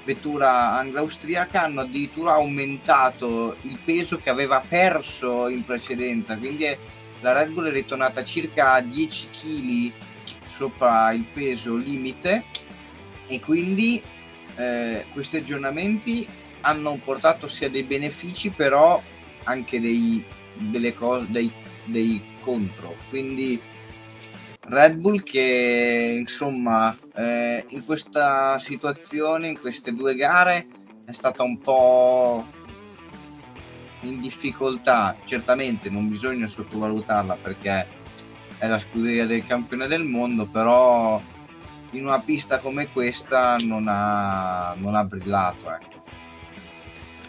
vettura 0.03 0.71
anglo-austriaca 0.77 1.63
hanno 1.63 1.81
addirittura 1.81 2.33
aumentato 2.33 3.57
il 3.63 3.77
peso 3.83 4.17
che 4.17 4.29
aveva 4.29 4.61
perso 4.65 5.47
in 5.47 5.65
precedenza, 5.65 6.37
quindi 6.37 6.63
è- 6.63 6.77
la 7.21 7.33
Red 7.33 7.51
Bull 7.51 7.67
è 7.67 7.71
ritornata 7.71 8.23
circa 8.23 8.73
a 8.73 8.81
10 8.81 9.27
kg 9.29 9.91
sopra 10.49 11.11
il 11.11 11.25
peso 11.33 11.75
limite 11.75 12.43
e 13.27 13.39
quindi 13.39 14.01
eh, 14.55 15.05
questi 15.13 15.37
aggiornamenti 15.37 16.27
hanno 16.61 16.99
portato 17.03 17.47
sia 17.47 17.69
dei 17.69 17.83
benefici 17.83 18.49
però 18.49 19.01
anche 19.43 19.79
dei, 19.79 20.23
delle 20.53 20.93
cose, 20.93 21.25
dei, 21.29 21.51
dei 21.85 22.21
contro. 22.41 22.95
Quindi 23.09 23.59
Red 24.61 24.95
Bull 24.95 25.23
che 25.23 26.15
insomma 26.19 26.95
eh, 27.15 27.65
in 27.69 27.85
questa 27.85 28.59
situazione, 28.59 29.47
in 29.47 29.59
queste 29.59 29.93
due 29.93 30.15
gare 30.15 30.67
è 31.05 31.13
stata 31.13 31.43
un 31.43 31.57
po' 31.59 32.45
in 34.01 34.21
difficoltà, 34.21 35.15
certamente 35.25 35.89
non 35.89 36.07
bisogna 36.07 36.47
sottovalutarla 36.47 37.37
perché 37.41 37.87
è 38.57 38.67
la 38.67 38.79
scuderia 38.79 39.25
del 39.25 39.45
campione 39.45 39.87
del 39.87 40.03
mondo, 40.03 40.45
però 40.45 41.21
in 41.91 42.05
una 42.05 42.19
pista 42.19 42.59
come 42.59 42.87
questa 42.91 43.55
non 43.61 43.85
ha, 43.87 44.73
non 44.77 44.95
ha 44.95 45.03
brillato. 45.03 45.71
Ecco. 45.71 46.03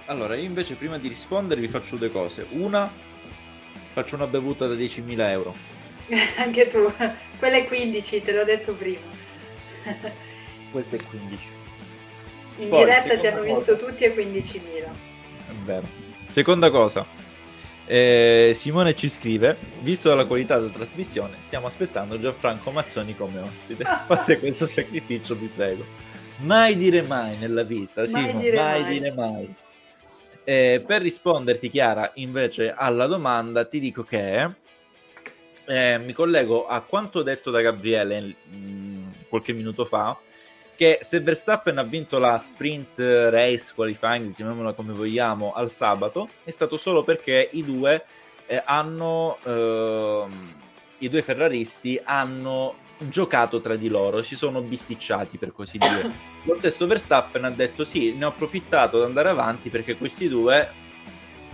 Allora, 0.06 0.34
io 0.34 0.44
invece 0.44 0.74
prima 0.74 0.98
di 0.98 1.08
rispondere 1.08 1.60
vi 1.60 1.68
faccio 1.68 1.96
due 1.96 2.10
cose. 2.10 2.46
Una, 2.50 2.90
faccio 3.92 4.14
una 4.14 4.26
bevuta 4.26 4.66
da 4.66 4.74
10.000 4.74 5.20
euro. 5.30 5.54
Anche 6.38 6.66
tu, 6.66 6.90
quelle 7.38 7.66
15, 7.66 8.22
te 8.22 8.32
l'ho 8.32 8.44
detto 8.44 8.72
prima. 8.74 9.00
Queste 10.70 11.02
15. 11.02 11.56
In 12.58 12.68
Poi, 12.68 12.84
diretta 12.84 13.16
ti 13.18 13.26
hanno 13.26 13.42
cosa... 13.44 13.54
visto 13.54 13.76
tutti 13.76 14.04
a 14.04 14.10
15.000. 14.10 14.60
È 15.48 15.52
vero. 15.64 16.07
Seconda 16.28 16.70
cosa, 16.70 17.06
eh, 17.86 18.52
Simone 18.54 18.94
ci 18.94 19.08
scrive: 19.08 19.56
Visto 19.80 20.14
la 20.14 20.26
qualità 20.26 20.58
della 20.58 20.70
trasmissione, 20.70 21.36
stiamo 21.40 21.66
aspettando 21.66 22.20
Gianfranco 22.20 22.70
Mazzoni 22.70 23.16
come 23.16 23.40
ospite. 23.40 23.84
Fate 24.06 24.38
questo 24.38 24.66
sacrificio, 24.66 25.34
vi 25.34 25.46
prego. 25.46 25.84
Mai 26.40 26.76
dire 26.76 27.02
mai 27.02 27.36
nella 27.38 27.64
vita, 27.64 28.02
mai 28.02 28.08
Simone, 28.08 28.40
dire 28.40 28.56
mai, 28.56 28.82
mai 28.82 28.92
dire 28.92 29.12
mai. 29.14 29.54
Eh, 30.44 30.84
per 30.86 31.02
risponderti, 31.02 31.70
Chiara, 31.70 32.12
invece 32.14 32.72
alla 32.72 33.06
domanda, 33.06 33.64
ti 33.64 33.80
dico 33.80 34.04
che 34.04 34.50
eh, 35.64 35.98
mi 35.98 36.12
collego 36.12 36.66
a 36.66 36.80
quanto 36.82 37.22
detto 37.22 37.50
da 37.50 37.60
Gabriele 37.60 38.20
mh, 38.20 38.56
mm, 38.56 39.10
qualche 39.28 39.52
minuto 39.52 39.84
fa 39.84 40.16
che 40.78 41.00
se 41.02 41.18
Verstappen 41.18 41.76
ha 41.76 41.82
vinto 41.82 42.20
la 42.20 42.38
sprint 42.38 43.00
race 43.00 43.72
qualifying, 43.74 44.32
chiamiamola 44.32 44.74
come 44.74 44.92
vogliamo, 44.92 45.52
al 45.52 45.72
sabato, 45.72 46.28
è 46.44 46.50
stato 46.50 46.76
solo 46.76 47.02
perché 47.02 47.48
i 47.50 47.64
due 47.64 48.04
eh, 48.46 48.62
hanno 48.64 49.38
eh, 49.42 50.26
i 50.98 51.08
due 51.08 51.22
ferraristi 51.22 52.00
hanno 52.04 52.76
giocato 52.98 53.60
tra 53.60 53.74
di 53.74 53.88
loro, 53.88 54.22
si 54.22 54.36
sono 54.36 54.60
bisticciati 54.60 55.36
per 55.36 55.52
così 55.52 55.78
dire. 55.78 56.12
Lo 56.46 56.56
stesso 56.58 56.86
Verstappen 56.86 57.42
ha 57.42 57.50
detto 57.50 57.82
sì, 57.82 58.12
ne 58.12 58.26
ho 58.26 58.28
approfittato 58.28 58.98
ad 58.98 59.02
andare 59.02 59.30
avanti 59.30 59.70
perché 59.70 59.96
questi 59.96 60.28
due 60.28 60.68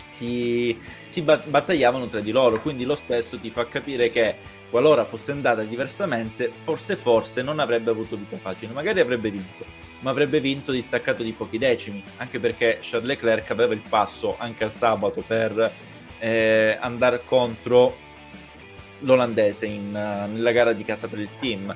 si, 0.07 0.79
si 1.09 1.23
battagliavano 1.23 2.09
tra 2.09 2.21
di 2.21 2.31
loro, 2.31 2.61
quindi 2.61 2.85
lo 2.85 2.95
stesso 2.95 3.39
ti 3.39 3.49
fa 3.49 3.67
capire 3.67 4.11
che 4.11 4.37
qualora 4.75 5.05
fosse 5.05 5.31
andata 5.31 5.63
diversamente, 5.63 6.51
forse 6.65 6.97
forse 6.97 7.43
non 7.43 7.61
avrebbe 7.61 7.93
avuto 7.93 8.17
vita 8.17 8.37
facile, 8.39 8.73
magari 8.73 8.99
avrebbe 8.99 9.31
vinto, 9.31 9.65
ma 10.01 10.11
avrebbe 10.11 10.41
vinto 10.41 10.73
distaccato 10.73 11.23
di 11.23 11.31
pochi 11.31 11.59
decimi, 11.59 12.03
anche 12.17 12.41
perché 12.41 12.81
Charles 12.81 13.07
Leclerc 13.07 13.49
aveva 13.53 13.73
il 13.73 13.83
passo 13.89 14.35
anche 14.37 14.65
al 14.65 14.73
sabato 14.73 15.23
per 15.25 15.73
eh, 16.19 16.77
andare 16.81 17.23
contro 17.25 17.97
l'olandese 18.99 19.67
in, 19.67 19.93
nella 19.93 20.51
gara 20.51 20.73
di 20.73 20.83
casa 20.83 21.07
per 21.07 21.21
il 21.21 21.31
team. 21.39 21.73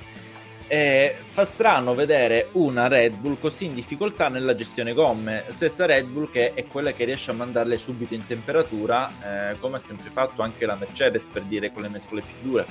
E 0.71 1.15
fa 1.25 1.45
strano 1.45 1.95
vedere 1.95 2.51
una 2.53 2.89
Red 2.89 3.17
Bull 3.17 3.39
così 3.41 3.65
in 3.65 3.75
difficoltà 3.75 4.29
nella 4.29 4.55
gestione 4.55 4.93
gomme, 4.93 5.45
stessa 5.49 5.87
Red 5.87 6.07
Bull 6.07 6.31
che 6.31 6.53
è 6.53 6.67
quella 6.67 6.93
che 6.93 7.05
riesce 7.05 7.31
a 7.31 7.35
mandarle 7.35 7.79
subito 7.79 8.13
in 8.13 8.27
temperatura, 8.27 9.09
eh, 9.51 9.59
come 9.61 9.77
ha 9.77 9.81
sempre 9.81 10.11
fatto 10.11 10.43
anche 10.43 10.67
la 10.67 10.77
Mercedes 10.77 11.27
per 11.33 11.45
dire 11.45 11.73
con 11.73 11.81
le 11.81 11.89
mescole 11.89 12.21
più 12.21 12.51
dure. 12.51 12.67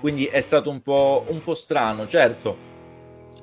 Quindi 0.00 0.26
è 0.26 0.40
stato 0.40 0.68
un 0.68 0.82
po', 0.82 1.24
un 1.28 1.44
po 1.44 1.54
strano, 1.54 2.08
certo, 2.08 2.56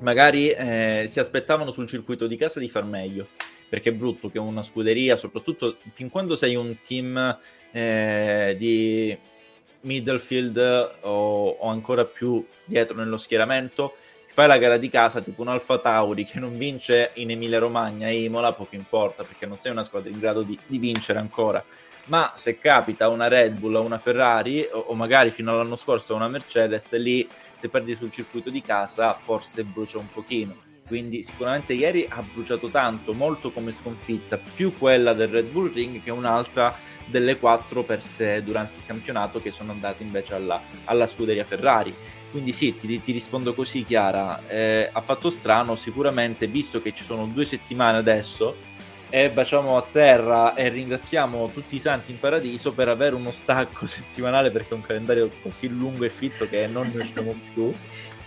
magari 0.00 0.50
eh, 0.50 1.06
si 1.08 1.18
aspettavano 1.18 1.70
sul 1.70 1.88
circuito 1.88 2.26
di 2.26 2.36
casa 2.36 2.60
di 2.60 2.68
far 2.68 2.84
meglio, 2.84 3.28
perché 3.66 3.88
è 3.88 3.94
brutto 3.94 4.30
che 4.30 4.38
una 4.38 4.62
scuderia, 4.62 5.16
soprattutto 5.16 5.78
fin 5.94 6.10
quando 6.10 6.36
sei 6.36 6.54
un 6.54 6.76
team 6.86 7.38
eh, 7.72 8.54
di 8.58 9.18
Middlefield 9.82 10.56
o, 11.02 11.48
o, 11.48 11.68
ancora 11.68 12.04
più 12.04 12.44
dietro 12.64 12.96
nello 12.96 13.16
schieramento, 13.16 13.94
fai 14.26 14.46
la 14.46 14.58
gara 14.58 14.78
di 14.78 14.88
casa 14.88 15.20
tipo 15.20 15.42
un 15.42 15.48
Alfa 15.48 15.78
Tauri 15.78 16.24
che 16.24 16.40
non 16.40 16.56
vince 16.56 17.10
in 17.14 17.30
Emilia 17.30 17.58
Romagna 17.58 18.08
Imola, 18.08 18.52
poco 18.52 18.74
importa 18.74 19.22
perché 19.22 19.46
non 19.46 19.56
sei 19.56 19.72
una 19.72 19.82
squadra 19.82 20.10
in 20.10 20.18
grado 20.18 20.42
di, 20.42 20.58
di 20.66 20.78
vincere 20.78 21.18
ancora 21.18 21.62
ma 22.06 22.32
se 22.34 22.58
capita 22.58 23.08
una 23.08 23.28
Red 23.28 23.58
Bull 23.58 23.74
o 23.74 23.82
una 23.82 23.98
Ferrari 23.98 24.66
o, 24.72 24.78
o, 24.78 24.94
magari 24.94 25.30
fino 25.30 25.52
all'anno 25.52 25.76
scorso 25.76 26.14
una 26.14 26.28
Mercedes, 26.28 26.92
lì 26.96 27.28
se 27.54 27.68
perdi 27.68 27.94
sul 27.94 28.10
circuito 28.10 28.50
di 28.50 28.60
casa 28.60 29.12
forse 29.12 29.64
brucia 29.64 29.98
un 29.98 30.08
pochino. 30.10 30.70
Quindi 30.86 31.22
sicuramente 31.22 31.74
ieri 31.74 32.06
ha 32.08 32.22
bruciato 32.22 32.68
tanto, 32.68 33.12
molto 33.12 33.52
come 33.52 33.70
sconfitta, 33.70 34.36
più 34.36 34.76
quella 34.76 35.12
del 35.12 35.28
Red 35.28 35.50
Bull 35.50 35.72
Ring 35.72 36.02
che 36.02 36.10
un'altra 36.10 36.74
delle 37.12 37.38
quattro 37.38 37.84
per 37.84 38.00
sé 38.00 38.42
durante 38.42 38.78
il 38.78 38.86
campionato 38.86 39.40
che 39.40 39.52
sono 39.52 39.70
andate 39.70 40.02
invece 40.02 40.34
alla, 40.34 40.60
alla 40.84 41.06
scuderia 41.06 41.44
Ferrari. 41.44 41.94
Quindi 42.32 42.52
sì, 42.52 42.74
ti, 42.74 43.00
ti 43.02 43.12
rispondo 43.12 43.52
così 43.52 43.84
Chiara, 43.84 44.48
eh, 44.48 44.88
ha 44.90 45.00
fatto 45.02 45.28
strano 45.28 45.76
sicuramente 45.76 46.46
visto 46.46 46.80
che 46.80 46.94
ci 46.94 47.04
sono 47.04 47.26
due 47.26 47.44
settimane 47.44 47.98
adesso 47.98 48.70
e 49.10 49.28
baciamo 49.28 49.76
a 49.76 49.84
terra 49.92 50.54
e 50.54 50.70
ringraziamo 50.70 51.50
tutti 51.52 51.76
i 51.76 51.78
santi 51.78 52.12
in 52.12 52.18
paradiso 52.18 52.72
per 52.72 52.88
avere 52.88 53.14
uno 53.14 53.30
stacco 53.30 53.84
settimanale 53.86 54.50
perché 54.50 54.70
è 54.70 54.74
un 54.74 54.80
calendario 54.80 55.30
così 55.42 55.68
lungo 55.68 56.04
e 56.04 56.08
fitto 56.08 56.48
che 56.48 56.66
non 56.66 56.90
ne 56.94 57.02
usciamo 57.02 57.34
più 57.52 57.70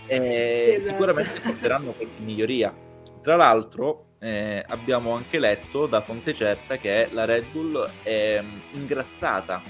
e 0.06 0.74
esatto. 0.78 0.90
sicuramente 0.92 1.40
porteranno 1.40 1.90
qualche 1.90 2.20
miglioria 2.22 2.72
tra 3.20 3.34
l'altro 3.34 4.05
eh, 4.18 4.64
abbiamo 4.66 5.14
anche 5.14 5.38
letto 5.38 5.86
da 5.86 6.00
fonte 6.00 6.34
certa 6.34 6.76
che 6.76 7.08
la 7.12 7.24
Red 7.24 7.46
Bull 7.50 7.88
è 8.02 8.40
mm, 8.40 8.58
ingrassata 8.74 9.62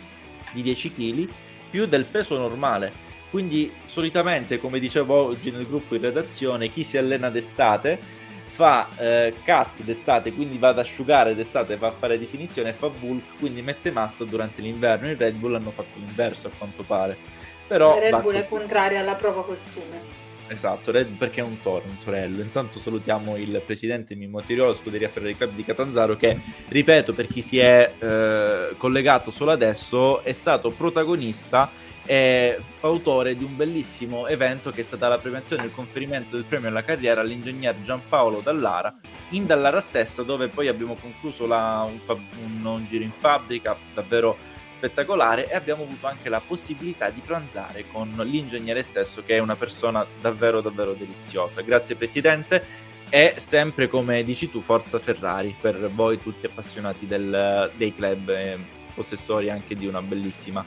di 0.53 0.63
10 0.63 0.95
kg 0.95 1.29
più 1.71 1.87
del 1.87 2.05
peso 2.05 2.39
normale 2.39 3.05
quindi 3.31 3.73
solitamente 3.87 4.59
come 4.59 4.79
dicevo 4.79 5.15
oggi 5.15 5.51
nel 5.51 5.67
gruppo 5.67 5.95
in 5.95 6.03
redazione 6.03 6.71
chi 6.71 6.85
si 6.85 6.97
allena 6.97 7.29
d'estate 7.29 8.25
fa 8.57 8.89
eh, 8.97 9.35
cut 9.45 9.83
d'estate, 9.83 10.33
quindi 10.33 10.57
va 10.57 10.69
ad 10.69 10.79
asciugare 10.79 11.35
d'estate, 11.35 11.77
va 11.77 11.89
a 11.89 11.93
fare 11.93 12.19
definizione 12.19 12.73
fa 12.73 12.89
bulk, 12.89 13.39
quindi 13.39 13.61
mette 13.61 13.91
massa 13.91 14.25
durante 14.25 14.63
l'inverno. 14.63 15.11
Il 15.11 15.19
Red 15.19 15.35
Bull 15.35 15.57
hanno 15.57 15.71
fatto 15.73 15.99
l'inverso 15.99 16.47
a 16.47 16.51
quanto 16.57 16.83
pare. 16.83 17.19
Però 17.67 17.99
Red 17.99 18.23
Bull 18.23 18.35
è 18.37 18.49
contraria 18.49 19.01
alla 19.01 19.13
prova 19.13 19.45
costume. 19.45 20.25
Esatto, 20.49 20.93
Red 20.93 21.17
perché 21.17 21.41
è 21.41 21.45
un 21.45 21.61
toro, 21.61 21.85
un 21.89 21.99
torello. 22.03 22.41
Intanto 22.41 22.79
salutiamo 22.79 23.37
il 23.37 23.61
presidente 23.65 24.15
Mimmo 24.15 24.43
Tiriolo, 24.43 24.75
scuderia 24.75 25.09
Ferrari 25.09 25.37
Club 25.37 25.55
di 25.55 25.65
Catanzaro, 25.65 26.17
che, 26.17 26.39
ripeto, 26.69 27.13
per 27.13 27.27
chi 27.27 27.43
si 27.43 27.59
è 27.59 27.93
eh, 27.99 28.75
collegato 28.77 29.31
solo 29.31 29.51
adesso, 29.51 30.23
è 30.23 30.33
stato 30.33 30.71
protagonista 30.71 31.85
è 32.07 32.57
autore 32.81 33.37
di 33.37 33.43
un 33.43 33.57
bellissimo 33.57 34.29
evento 34.29 34.71
che 34.71 34.83
è 34.83 34.85
stata 34.85 35.09
la 35.09 35.19
premiazione 35.19 35.63
e 35.63 35.67
il 35.67 35.73
conferimento 35.73 36.37
del 36.37 36.45
premio 36.45 36.69
alla 36.69 36.85
carriera 36.85 37.21
all'ingegner 37.21 37.83
Giampaolo 37.83 38.41
Dallara 38.41 38.97
in 39.31 39.45
Dallara 39.45 39.81
stessa 39.81 40.23
dove 40.23 40.47
poi 40.47 40.69
abbiamo 40.69 40.95
concluso 40.95 41.49
la, 41.49 41.85
un, 41.85 41.99
un, 42.45 42.65
un 42.65 42.87
giro 42.87 43.03
in 43.03 43.11
fabbrica 43.11 43.77
davvero 43.93 44.39
spettacolare 44.77 45.49
e 45.49 45.55
abbiamo 45.55 45.85
avuto 45.85 46.07
anche 46.07 46.29
la 46.29 46.41
possibilità 46.47 47.11
di 47.11 47.23
pranzare 47.25 47.85
con 47.91 48.13
l'ingegnere 48.25 48.83
stesso 48.83 49.23
che 49.25 49.37
è 49.37 49.39
una 49.39 49.57
persona 49.57 50.05
davvero 50.21 50.61
davvero 50.61 50.93
deliziosa 50.93 51.63
grazie 51.63 51.95
presidente 51.95 52.85
e 53.09 53.35
sempre 53.37 53.89
come 53.89 54.25
dici 54.25 54.51
tu 54.51 54.61
Forza 54.61 54.99
Ferrari 54.99 55.55
per 55.59 55.91
voi 55.91 56.21
tutti 56.21 56.45
appassionati 56.45 57.07
del, 57.07 57.71
dei 57.77 57.95
club 57.95 58.29
e 58.29 58.59
possessori 58.95 59.49
anche 59.49 59.75
di 59.77 59.87
una 59.87 60.03
bellissima 60.03 60.65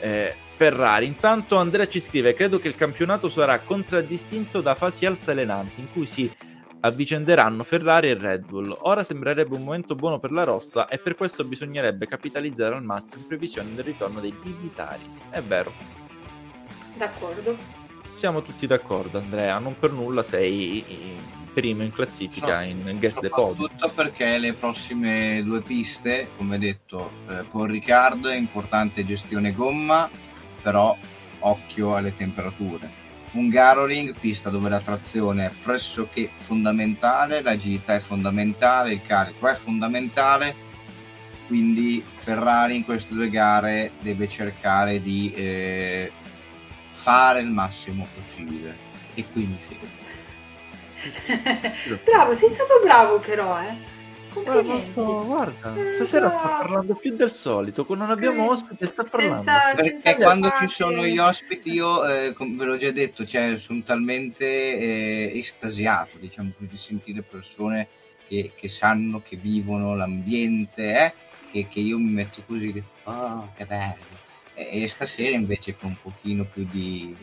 eh, 0.00 0.34
Ferrari. 0.56 1.06
Intanto 1.06 1.56
Andrea 1.56 1.86
ci 1.86 2.00
scrive: 2.00 2.34
Credo 2.34 2.58
che 2.58 2.68
il 2.68 2.74
campionato 2.74 3.28
sarà 3.28 3.60
contraddistinto 3.60 4.60
da 4.60 4.74
fasi 4.74 5.06
altalenanti 5.06 5.80
in 5.80 5.92
cui 5.92 6.06
si 6.06 6.28
avvicenderanno 6.80 7.64
Ferrari 7.64 8.10
e 8.10 8.14
Red 8.14 8.46
Bull. 8.46 8.76
Ora 8.82 9.02
sembrerebbe 9.02 9.56
un 9.56 9.64
momento 9.64 9.94
buono 9.94 10.18
per 10.18 10.32
la 10.32 10.44
rossa 10.44 10.86
e 10.86 10.98
per 10.98 11.14
questo 11.14 11.44
bisognerebbe 11.44 12.06
capitalizzare 12.06 12.74
al 12.74 12.84
massimo 12.84 13.22
in 13.22 13.28
previsione 13.28 13.74
del 13.74 13.84
ritorno 13.84 14.20
dei 14.20 14.32
bibitari. 14.32 15.02
È 15.30 15.40
vero. 15.40 15.72
D'accordo. 16.96 17.56
Siamo 18.12 18.42
tutti 18.42 18.66
d'accordo, 18.66 19.18
Andrea. 19.18 19.58
Non 19.58 19.78
per 19.78 19.92
nulla 19.92 20.22
sei 20.22 20.84
primo 21.52 21.82
in 21.82 21.92
classifica 21.92 22.60
no, 22.60 22.90
in 22.90 22.96
guest 22.98 23.20
the 23.20 23.28
pod. 23.28 23.56
Soprattutto 23.56 23.90
perché 23.94 24.38
le 24.38 24.52
prossime 24.52 25.42
due 25.44 25.60
piste, 25.60 26.28
come 26.36 26.58
detto, 26.58 27.10
eh, 27.28 27.44
con 27.50 27.66
Riccardo 27.66 28.28
è 28.28 28.36
importante 28.36 29.04
gestione 29.04 29.52
gomma 29.52 30.08
però 30.62 30.96
occhio 31.40 31.94
alle 31.94 32.14
temperature. 32.16 32.97
Un 33.38 33.50
Garoling, 33.50 34.18
pista 34.18 34.50
dove 34.50 34.68
la 34.68 34.80
trazione 34.80 35.46
è 35.46 35.50
pressoché 35.62 36.28
fondamentale, 36.38 37.40
l'agilità 37.40 37.94
è 37.94 38.00
fondamentale, 38.00 38.94
il 38.94 39.00
carico 39.06 39.46
è 39.46 39.54
fondamentale, 39.54 40.56
quindi 41.46 42.04
Ferrari 42.18 42.74
in 42.74 42.84
queste 42.84 43.14
due 43.14 43.30
gare 43.30 43.92
deve 44.00 44.28
cercare 44.28 45.00
di 45.00 45.32
eh, 45.34 46.10
fare 46.94 47.38
il 47.38 47.50
massimo 47.50 48.08
possibile. 48.12 48.76
E 49.14 49.24
quindi 49.30 49.56
bravo, 52.04 52.34
sei 52.34 52.48
stato 52.48 52.80
bravo 52.82 53.20
però, 53.20 53.56
eh. 53.60 53.87
Guarda, 54.32 55.22
guarda, 55.22 55.94
stasera 55.94 56.28
sta 56.28 56.48
parlando 56.58 56.94
più 56.94 57.14
del 57.16 57.30
solito, 57.30 57.84
quando 57.84 58.04
non 58.04 58.14
abbiamo 58.14 58.50
ospiti 58.50 58.86
sta 58.86 59.04
parlando. 59.04 59.42
Senza, 59.42 59.72
Perché 59.74 60.00
senza 60.00 60.16
quando 60.16 60.52
ci 60.60 60.68
sono 60.68 61.04
gli 61.04 61.18
ospiti 61.18 61.70
io, 61.72 62.04
eh, 62.06 62.34
ve 62.36 62.64
l'ho 62.64 62.76
già 62.76 62.90
detto, 62.90 63.26
cioè, 63.26 63.56
sono 63.58 63.82
talmente 63.82 64.44
eh, 64.46 65.32
estasiato, 65.34 66.18
diciamo 66.18 66.52
di 66.58 66.76
sentire 66.76 67.22
persone 67.22 67.88
che, 68.26 68.52
che, 68.54 68.68
sanno, 68.68 69.22
che 69.22 69.36
vivono 69.36 69.96
l'ambiente, 69.96 71.04
eh, 71.04 71.12
che, 71.50 71.68
che, 71.68 71.80
io 71.80 71.98
mi 71.98 72.10
metto 72.10 72.42
così, 72.46 72.72
che, 72.72 72.82
oh, 73.04 73.52
che 73.56 73.64
bello. 73.64 74.26
E, 74.54 74.82
e 74.82 74.88
stasera 74.88 75.34
invece 75.34 75.76
con 75.76 75.90
un 75.90 75.96
pochino 76.00 76.44
più 76.44 76.66
di, 76.70 77.16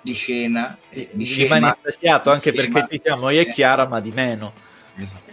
di 0.00 0.12
scena, 0.14 0.78
di, 0.88 1.08
di 1.12 1.24
scema, 1.24 1.76
estasiato 1.76 2.30
anche 2.30 2.52
scema, 2.52 2.72
perché 2.72 2.96
ti 2.96 3.02
siamo 3.04 3.28
io 3.28 3.40
e 3.40 3.50
Chiara, 3.50 3.86
ma 3.86 4.00
di 4.00 4.10
meno. 4.10 4.52
Esatto 4.96 5.31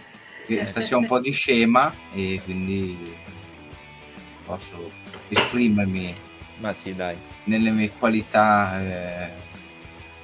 stasera 0.66 0.96
un 0.96 1.06
po' 1.06 1.20
di 1.20 1.30
scema 1.30 1.92
e 2.12 2.40
quindi 2.44 3.14
posso 4.44 4.90
esprimermi 5.28 6.14
ma 6.58 6.72
sì 6.72 6.94
dai. 6.94 7.16
nelle 7.44 7.70
mie 7.70 7.90
qualità 7.98 8.80
eh, 8.80 9.28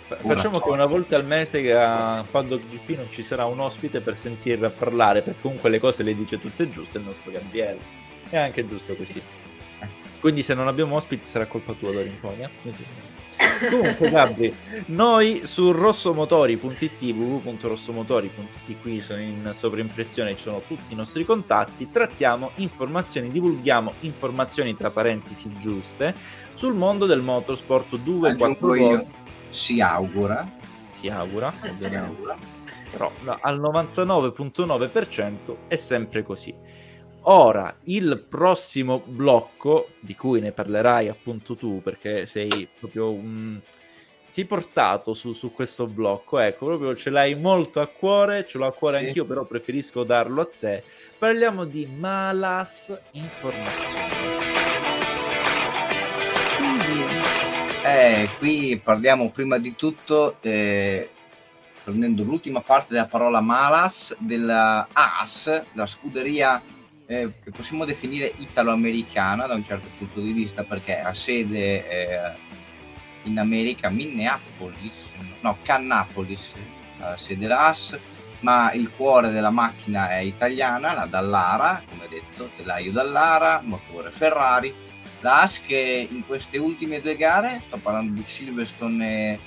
facciamo 0.06 0.60
che 0.60 0.68
una 0.68 0.84
volta 0.86 1.16
al 1.16 1.24
mese 1.24 1.72
a 1.72 2.24
Paddock 2.30 2.68
GP 2.68 2.96
non 2.96 3.06
ci 3.10 3.22
sarà 3.22 3.46
un 3.46 3.58
ospite 3.60 4.00
per 4.00 4.16
sentir 4.16 4.70
parlare 4.76 5.22
perché 5.22 5.40
comunque 5.40 5.70
le 5.70 5.80
cose 5.80 6.02
le 6.02 6.14
dice 6.14 6.38
tutte 6.38 6.70
giuste 6.70 6.98
il 6.98 7.04
nostro 7.04 7.30
Gabriele. 7.30 7.78
È 8.28 8.36
anche 8.36 8.66
giusto 8.66 8.94
così. 8.94 9.20
Eh. 9.80 9.86
quindi 10.20 10.42
se 10.42 10.54
non 10.54 10.68
abbiamo 10.68 10.96
ospiti 10.96 11.26
sarà 11.26 11.46
colpa 11.46 11.72
tua 11.72 11.92
Dorinconia 11.92 12.50
Comunque, 13.70 14.10
Gabri, 14.10 14.54
noi 14.86 15.42
su 15.44 15.72
rossomotori.it, 15.72 17.02
www.rossomotori.it, 17.02 18.80
qui 18.80 19.00
sono 19.00 19.20
in 19.20 19.50
sovraimpressione, 19.52 20.36
ci 20.36 20.42
sono 20.42 20.62
tutti 20.66 20.92
i 20.92 20.96
nostri 20.96 21.24
contatti, 21.24 21.90
trattiamo 21.90 22.50
informazioni, 22.56 23.30
divulghiamo 23.30 23.94
informazioni 24.00 24.76
tra 24.76 24.90
parentesi 24.90 25.50
giuste 25.58 26.14
sul 26.54 26.74
mondo 26.74 27.06
del 27.06 27.22
motorsport 27.22 27.96
2 27.96 28.36
4 28.36 28.74
io, 28.74 29.06
si 29.50 29.80
augura. 29.80 30.46
Si 30.90 31.08
augura, 31.08 31.52
però 32.90 33.10
no, 33.22 33.36
al 33.40 33.60
99.9% 33.60 35.56
è 35.68 35.76
sempre 35.76 36.22
così. 36.22 36.54
Ora, 37.28 37.74
il 37.84 38.24
prossimo 38.28 39.02
blocco, 39.04 39.88
di 39.98 40.14
cui 40.14 40.40
ne 40.40 40.52
parlerai 40.52 41.08
appunto 41.08 41.56
tu, 41.56 41.82
perché 41.82 42.24
sei 42.24 42.68
proprio 42.78 43.10
un... 43.10 43.58
sei 44.28 44.44
portato 44.44 45.12
su, 45.12 45.32
su 45.32 45.50
questo 45.52 45.88
blocco, 45.88 46.38
ecco, 46.38 46.66
proprio 46.66 46.94
ce 46.94 47.10
l'hai 47.10 47.34
molto 47.34 47.80
a 47.80 47.88
cuore, 47.88 48.46
ce 48.46 48.58
l'ho 48.58 48.66
a 48.66 48.72
cuore 48.72 49.00
sì. 49.00 49.06
anch'io, 49.06 49.24
però 49.24 49.44
preferisco 49.44 50.04
darlo 50.04 50.42
a 50.42 50.48
te. 50.56 50.84
Parliamo 51.18 51.64
di 51.64 51.86
Malas 51.86 52.96
Informazioni. 53.12 54.04
Eh, 57.84 58.28
qui 58.38 58.80
parliamo 58.82 59.32
prima 59.32 59.58
di 59.58 59.74
tutto, 59.74 60.36
eh, 60.42 61.10
prendendo 61.82 62.22
l'ultima 62.22 62.60
parte 62.60 62.92
della 62.92 63.06
parola 63.06 63.40
Malas, 63.40 64.14
della 64.20 64.86
AS, 64.92 65.64
la 65.72 65.86
scuderia 65.86 66.62
eh, 67.06 67.32
che 67.42 67.50
possiamo 67.50 67.84
definire 67.84 68.32
italo-americana 68.36 69.46
da 69.46 69.54
un 69.54 69.64
certo 69.64 69.88
punto 69.96 70.20
di 70.20 70.32
vista 70.32 70.64
perché 70.64 70.98
ha 71.00 71.14
sede 71.14 71.88
eh, 71.88 72.32
in 73.24 73.38
America, 73.38 73.88
Minneapolis, 73.88 74.92
no, 75.40 75.56
Cannapolis, 75.62 76.50
la 76.98 77.16
sede 77.16 77.46
l'AS, 77.46 77.98
ma 78.40 78.72
il 78.72 78.90
cuore 78.94 79.30
della 79.30 79.50
macchina 79.50 80.10
è 80.10 80.18
italiana, 80.18 80.92
la 80.92 81.06
Dallara, 81.06 81.82
come 81.88 82.06
detto, 82.08 82.50
telaio 82.56 82.92
Dallara, 82.92 83.60
motore 83.64 84.10
Ferrari. 84.10 84.74
La 85.20 85.42
AS 85.42 85.62
che 85.62 86.06
in 86.08 86.26
queste 86.26 86.58
ultime 86.58 87.00
due 87.00 87.16
gare, 87.16 87.62
sto 87.66 87.78
parlando 87.78 88.12
di 88.12 88.24
Silverstone 88.24 89.32
e 89.32 89.38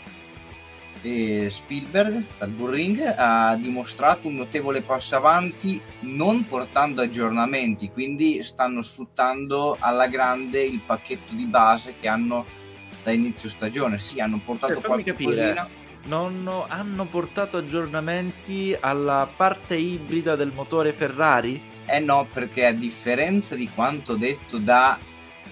e 1.01 1.47
Spielberg 1.49 2.23
dal 2.37 2.49
Burring 2.49 3.13
ha 3.15 3.55
dimostrato 3.55 4.27
un 4.27 4.35
notevole 4.35 4.81
passo 4.81 5.15
avanti 5.15 5.81
non 6.01 6.45
portando 6.45 7.01
aggiornamenti 7.01 7.89
quindi 7.89 8.43
stanno 8.43 8.81
sfruttando 8.81 9.77
alla 9.79 10.07
grande 10.07 10.63
il 10.63 10.81
pacchetto 10.85 11.33
di 11.33 11.45
base 11.45 11.95
che 11.99 12.07
hanno 12.07 12.45
da 13.03 13.11
inizio 13.11 13.49
stagione. 13.49 13.99
Sì 13.99 14.19
hanno 14.19 14.39
portato 14.43 14.73
per 14.73 14.83
qualche 14.83 15.11
capire. 15.11 15.67
non 16.05 16.47
hanno 16.67 17.05
portato 17.05 17.57
aggiornamenti 17.57 18.75
alla 18.79 19.27
parte 19.33 19.75
ibrida 19.75 20.35
del 20.35 20.51
motore 20.53 20.93
Ferrari? 20.93 21.61
Eh 21.85 21.99
no, 21.99 22.27
perché 22.31 22.67
a 22.67 22.71
differenza 22.71 23.55
di 23.55 23.67
quanto 23.73 24.15
detto 24.15 24.57
da 24.57 24.97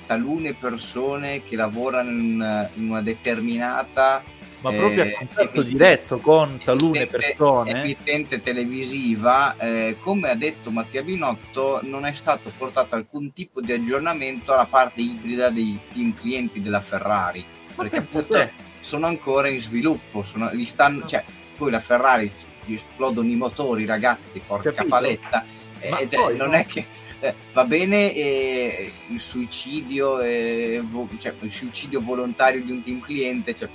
talune 0.06 0.54
persone 0.54 1.43
che 1.43 1.56
lavorano 1.56 2.10
in, 2.12 2.70
in 2.76 2.89
una 2.89 3.02
determinata 3.02 4.24
ma 4.62 4.72
proprio 4.72 5.03
a 5.03 5.05
eh, 5.05 5.14
contatto 5.14 5.62
diretto 5.62 6.18
con 6.18 6.60
talune 6.64 7.05
persone. 7.05 7.82
Emittente 7.82 8.41
televisiva, 8.41 9.55
eh, 9.58 9.97
come 9.99 10.30
ha 10.30 10.36
detto 10.36 10.72
Mattia 10.72 11.03
Binotto, 11.03 11.80
non 11.84 12.05
è 12.05 12.14
stato 12.14 12.51
portato 12.58 12.95
alcun 12.95 13.34
tipo 13.34 13.62
di 13.62 13.72
aggiornamento 13.72 14.53
alla 14.53 14.66
parte 14.66 15.01
ibrida 15.01 15.49
dei 15.49 15.78
team 15.93 16.14
clienti 16.14 16.62
della 16.62 16.82
Ferrari. 16.82 17.45
Ma 17.76 17.84
perché 17.84 17.97
appunto 17.97 18.49
sono 18.80 19.05
ancora 19.05 19.47
in 19.47 19.62
sviluppo, 19.62 20.24
sono, 20.24 20.51
stanno, 20.66 21.05
cioè, 21.05 21.24
poi 21.55 21.72
la 21.72 21.80
Ferrari 21.80 22.32
gli 22.66 22.74
esplodono 22.74 23.30
i 23.30 23.36
motori, 23.36 23.86
ragazzi, 23.86 24.41
porca 24.45 24.72
Capito. 24.72 24.88
paletta. 24.88 25.45
Eh, 25.80 26.08
cioè, 26.10 26.34
non 26.34 26.49
no. 26.49 26.55
è 26.55 26.66
che 26.66 26.86
eh, 27.20 27.34
va 27.53 27.64
bene 27.66 28.14
eh, 28.14 28.91
il 29.10 29.20
suicidio, 29.20 30.20
eh, 30.20 30.82
vo- 30.84 31.08
cioè, 31.20 31.34
il 31.41 31.51
suicidio 31.51 32.01
volontario 32.01 32.64
di 32.64 32.72
un 32.72 32.84
team 32.84 32.99
cliente, 32.99 33.55
cioè, 33.55 33.70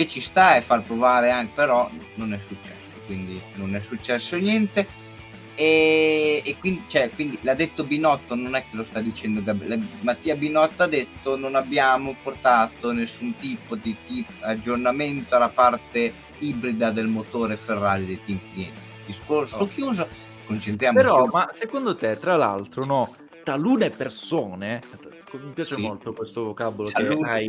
che 0.00 0.08
ci 0.08 0.22
sta 0.22 0.56
e 0.56 0.62
far 0.62 0.82
provare 0.82 1.30
anche, 1.30 1.52
però 1.54 1.90
non 2.14 2.32
è 2.32 2.38
successo, 2.38 3.00
quindi 3.04 3.40
non 3.56 3.74
è 3.76 3.80
successo 3.80 4.36
niente. 4.36 4.98
E, 5.54 6.40
e 6.42 6.56
quindi, 6.58 6.84
cioè, 6.86 7.10
quindi, 7.10 7.38
l'ha 7.42 7.52
detto 7.52 7.84
Binotto, 7.84 8.34
non 8.34 8.54
è 8.54 8.62
che 8.62 8.76
lo 8.76 8.84
sta 8.84 9.00
dicendo 9.00 9.42
Gabriele. 9.42 9.78
Mattia 10.00 10.34
Binotto 10.36 10.84
ha 10.84 10.86
detto 10.86 11.36
non 11.36 11.54
abbiamo 11.54 12.16
portato 12.22 12.92
nessun 12.92 13.36
tipo 13.36 13.74
di 13.74 13.94
tipo, 14.06 14.32
aggiornamento 14.40 15.36
alla 15.36 15.50
parte 15.50 16.12
ibrida 16.38 16.90
del 16.90 17.08
motore 17.08 17.56
Ferrari 17.56 18.06
dei 18.06 18.20
team 18.24 18.40
clienti. 18.52 18.80
Discorso 19.04 19.56
oh. 19.56 19.66
chiuso, 19.66 20.08
concentriamoci. 20.46 21.04
Però, 21.04 21.26
ma 21.30 21.50
secondo 21.52 21.94
te, 21.94 22.16
tra 22.16 22.36
l'altro, 22.36 22.86
no, 22.86 23.14
talune 23.44 23.90
persone 23.90 24.80
mi 25.38 25.52
piace 25.52 25.74
sì. 25.76 25.80
molto 25.80 26.12
questo 26.12 26.44
vocabolo 26.44 26.88
che 26.88 27.18
hai, 27.24 27.48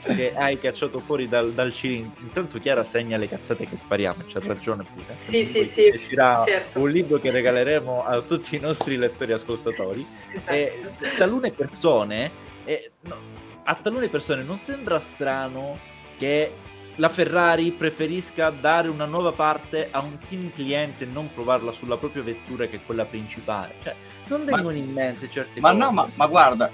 che 0.00 0.34
hai, 0.34 0.58
cacciato 0.58 0.98
fuori 0.98 1.28
dal, 1.28 1.52
dal 1.52 1.72
cilindro. 1.72 2.22
Intanto 2.22 2.58
Chiara 2.58 2.84
segna 2.84 3.16
le 3.16 3.28
cazzate 3.28 3.66
che 3.66 3.76
spariamo, 3.76 4.24
c'è 4.24 4.40
ragione 4.40 4.84
pure. 4.84 5.16
Sì, 5.18 5.44
sì, 5.44 5.64
sì. 5.64 5.90
Uscirà 5.94 6.42
certo. 6.44 6.80
un 6.80 6.90
libro 6.90 7.18
che 7.18 7.30
regaleremo 7.30 8.04
a 8.04 8.20
tutti 8.20 8.56
i 8.56 8.60
nostri 8.60 8.96
lettori 8.96 9.32
ascoltatori. 9.32 10.06
Esatto. 10.32 10.50
E 10.52 10.82
talune 11.16 11.52
persone, 11.52 12.30
e, 12.64 12.92
no, 13.02 13.16
a 13.64 13.74
talune 13.74 14.08
persone 14.08 14.42
non 14.42 14.56
sembra 14.56 14.98
strano 14.98 15.78
che 16.16 16.52
la 16.98 17.08
Ferrari 17.08 17.70
preferisca 17.70 18.50
dare 18.50 18.88
una 18.88 19.04
nuova 19.04 19.30
parte 19.32 19.88
a 19.90 20.00
un 20.00 20.18
team 20.28 20.50
cliente 20.52 21.04
e 21.04 21.06
non 21.06 21.32
provarla 21.32 21.70
sulla 21.70 21.96
propria 21.96 22.22
vettura 22.22 22.66
che 22.66 22.76
è 22.76 22.80
quella 22.84 23.04
principale. 23.04 23.74
Cioè, 23.82 23.94
non 24.26 24.44
vengono 24.44 24.70
ma, 24.70 24.74
in 24.74 24.92
mente 24.92 25.30
certe 25.30 25.60
ma 25.60 25.70
cose. 25.70 25.82
No, 25.82 25.90
ma, 25.92 26.08
ma 26.14 26.26
guarda, 26.26 26.70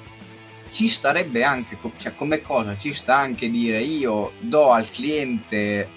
ci 0.75 0.89
starebbe 0.89 1.45
anche, 1.45 1.79
cioè 1.99 2.17
come 2.17 2.43
cosa, 2.43 2.77
ci 2.77 2.93
sta 2.93 3.17
anche 3.17 3.49
dire 3.49 3.81
io 3.81 4.33
do 4.41 4.73
al 4.73 4.91
cliente 4.91 5.89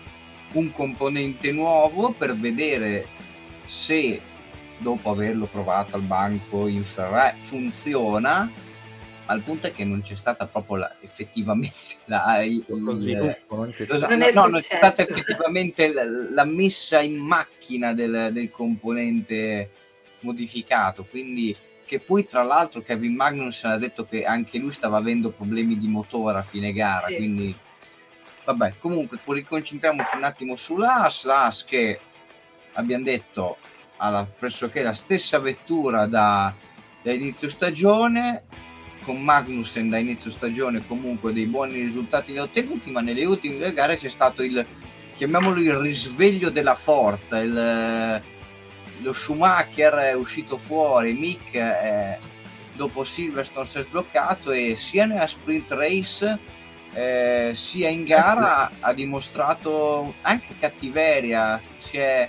un 0.54 0.72
componente 0.72 1.52
nuovo 1.52 2.12
per 2.12 2.36
vedere 2.36 3.08
se 3.66 4.22
dopo 4.78 5.10
averlo 5.10 5.48
provato 5.48 5.96
al 5.96 6.04
banco 6.04 6.68
in 6.68 6.84
Ferrari 6.84 7.40
funziona 7.42 8.50
al 9.26 9.42
punto 9.42 9.68
è 9.68 9.74
che 9.74 9.84
non 9.84 10.02
c'è 10.04 10.16
stata 10.16 10.46
proprio 10.46 10.78
la, 10.78 10.96
effettivamente 11.02 11.76
la, 12.06 12.44
il, 12.44 12.64
lo 12.68 12.96
sviluppo, 12.98 13.56
non 13.56 13.72
c'è. 13.72 13.86
Non, 13.98 14.20
no, 14.20 14.46
non 14.46 14.60
c'è 14.62 14.76
stata 14.78 15.02
effettivamente 15.02 15.92
la, 15.92 16.04
la, 16.04 16.46
messa 16.46 17.02
in 17.02 17.18
macchina 17.18 17.94
del, 17.94 18.30
del 18.32 18.52
componente 18.52 19.72
modificato 20.20 21.04
quindi 21.04 21.56
che 21.88 22.00
poi 22.00 22.28
tra 22.28 22.44
l'altro 22.44 22.82
Kevin 22.82 23.16
Magnussen 23.16 23.72
ha 23.72 23.78
detto 23.78 24.06
che 24.06 24.26
anche 24.26 24.58
lui 24.58 24.74
stava 24.74 24.98
avendo 24.98 25.32
problemi 25.32 25.80
di 25.80 25.88
motore 25.88 26.40
a 26.40 26.44
fine 26.44 26.74
gara, 26.74 27.08
sì. 27.08 27.16
quindi 27.16 27.56
vabbè, 28.44 28.76
comunque 28.80 29.18
riconcentriamoci 29.26 30.18
un 30.18 30.24
attimo 30.24 30.56
sull'AS, 30.56 31.24
l'AS 31.24 31.64
che 31.66 32.00
abbiamo 32.74 33.06
detto 33.06 33.58
ha 33.98 34.28
pressoché 34.38 34.84
la 34.84 34.94
stessa 34.94 35.40
vettura 35.40 36.06
da, 36.06 36.54
da 37.02 37.12
inizio 37.12 37.50
stagione, 37.50 38.44
con 39.04 39.22
Magnussen 39.24 39.90
da 39.90 39.98
inizio 39.98 40.30
stagione 40.30 40.86
comunque 40.86 41.32
dei 41.32 41.46
buoni 41.46 41.82
risultati 41.82 42.38
ottenuti, 42.38 42.92
ma 42.92 43.00
nelle 43.00 43.24
ultime 43.24 43.58
due 43.58 43.74
gare 43.74 43.98
c'è 43.98 44.10
stato 44.10 44.44
il, 44.44 44.64
chiamiamolo 45.16 45.60
il 45.62 45.74
risveglio 45.74 46.50
della 46.50 46.76
forza, 46.76 47.40
il, 47.40 48.22
lo 49.02 49.14
Schumacher 49.14 49.94
è 49.94 50.14
uscito 50.14 50.58
fuori, 50.58 51.14
Mick 51.14 51.54
è, 51.54 52.18
dopo 52.76 53.04
Silverstone 53.04 53.66
si 53.66 53.78
è 53.80 53.82
sbloccato 53.82 54.52
e 54.52 54.76
sia 54.78 55.06
nella 55.06 55.28
sprint 55.28 55.72
race 55.72 56.40
eh, 56.94 57.52
sia 57.54 57.90
in 57.90 58.06
gara 58.06 58.72
ha 58.80 58.94
dimostrato 58.94 60.16
anche 60.22 60.56
cattiveria, 60.60 61.62
si 61.78 61.98
è, 61.98 62.28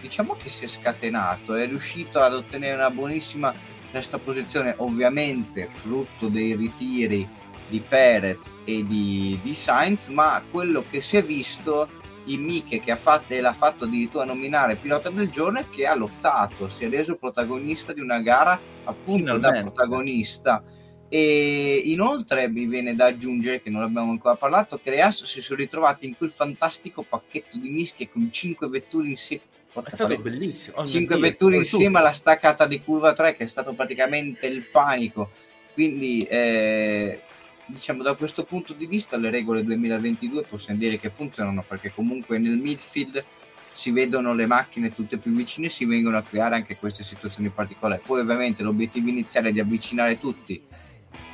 diciamo 0.00 0.36
che 0.36 0.48
si 0.48 0.64
è 0.64 0.68
scatenato, 0.68 1.54
è 1.54 1.66
riuscito 1.66 2.20
ad 2.20 2.34
ottenere 2.34 2.74
una 2.74 2.90
buonissima 2.90 3.52
sesta 3.90 4.18
posizione, 4.18 4.74
ovviamente 4.78 5.68
frutto 5.68 6.28
dei 6.28 6.54
ritiri 6.54 7.28
di 7.68 7.80
Perez 7.80 8.54
e 8.64 8.84
di, 8.86 9.38
di 9.42 9.54
Sainz, 9.54 10.08
ma 10.08 10.42
quello 10.50 10.84
che 10.88 11.00
si 11.00 11.16
è 11.16 11.22
visto 11.22 11.88
in 12.26 12.42
Miche 12.42 12.80
che 12.80 12.90
ha 12.90 12.96
fatto, 12.96 13.38
l'ha 13.38 13.52
fatto 13.52 13.84
addirittura 13.84 14.24
nominare 14.24 14.76
pilota 14.76 15.10
del 15.10 15.30
giorno 15.30 15.60
e 15.60 15.66
che 15.70 15.86
ha 15.86 15.94
lottato, 15.94 16.68
si 16.68 16.84
è 16.84 16.88
reso 16.88 17.16
protagonista 17.16 17.92
di 17.92 18.00
una 18.00 18.20
gara 18.20 18.58
appunto 18.84 19.34
Finalmente. 19.34 19.56
da 19.56 19.62
protagonista 19.62 20.64
e 21.08 21.82
inoltre 21.84 22.48
mi 22.48 22.66
viene 22.66 22.94
da 22.94 23.06
aggiungere, 23.06 23.62
che 23.62 23.70
non 23.70 23.82
abbiamo 23.82 24.10
ancora 24.10 24.34
parlato, 24.34 24.80
che 24.82 24.90
le 24.90 25.00
AS 25.00 25.24
si 25.24 25.42
sono 25.42 25.60
ritrovate 25.60 26.06
in 26.06 26.16
quel 26.16 26.30
fantastico 26.30 27.02
pacchetto 27.02 27.56
di 27.56 27.68
mischie 27.68 28.10
con 28.10 28.28
5 28.32 28.68
vetture 28.68 29.08
insieme. 29.08 29.42
È 29.72 29.90
stato 29.90 30.18
bellissimo. 30.18 30.78
Oh 30.78 30.86
5 30.86 31.16
vetture 31.18 31.56
insieme 31.56 31.98
alla 31.98 32.12
staccata 32.12 32.66
di 32.66 32.82
curva 32.82 33.12
3 33.12 33.36
che 33.36 33.44
è 33.44 33.46
stato 33.46 33.74
praticamente 33.74 34.46
il 34.46 34.64
panico. 34.70 35.30
Quindi 35.72 36.24
eh, 36.24 37.20
diciamo 37.66 38.02
da 38.02 38.14
questo 38.14 38.44
punto 38.44 38.72
di 38.72 38.86
vista 38.86 39.16
le 39.16 39.30
regole 39.30 39.64
2022 39.64 40.42
possiamo 40.42 40.78
dire 40.78 40.98
che 40.98 41.10
funzionano 41.10 41.64
perché 41.66 41.92
comunque 41.92 42.38
nel 42.38 42.56
midfield 42.56 43.24
si 43.72 43.90
vedono 43.90 44.34
le 44.34 44.46
macchine 44.46 44.94
tutte 44.94 45.16
più 45.16 45.32
vicine 45.32 45.66
e 45.66 45.70
si 45.70 45.84
vengono 45.84 46.16
a 46.16 46.22
creare 46.22 46.54
anche 46.54 46.76
queste 46.76 47.02
situazioni 47.02 47.48
particolari. 47.48 48.00
Poi 48.04 48.20
ovviamente 48.20 48.62
l'obiettivo 48.62 49.08
iniziale 49.08 49.48
è 49.48 49.52
di 49.52 49.60
avvicinare 49.60 50.18
tutti 50.18 50.62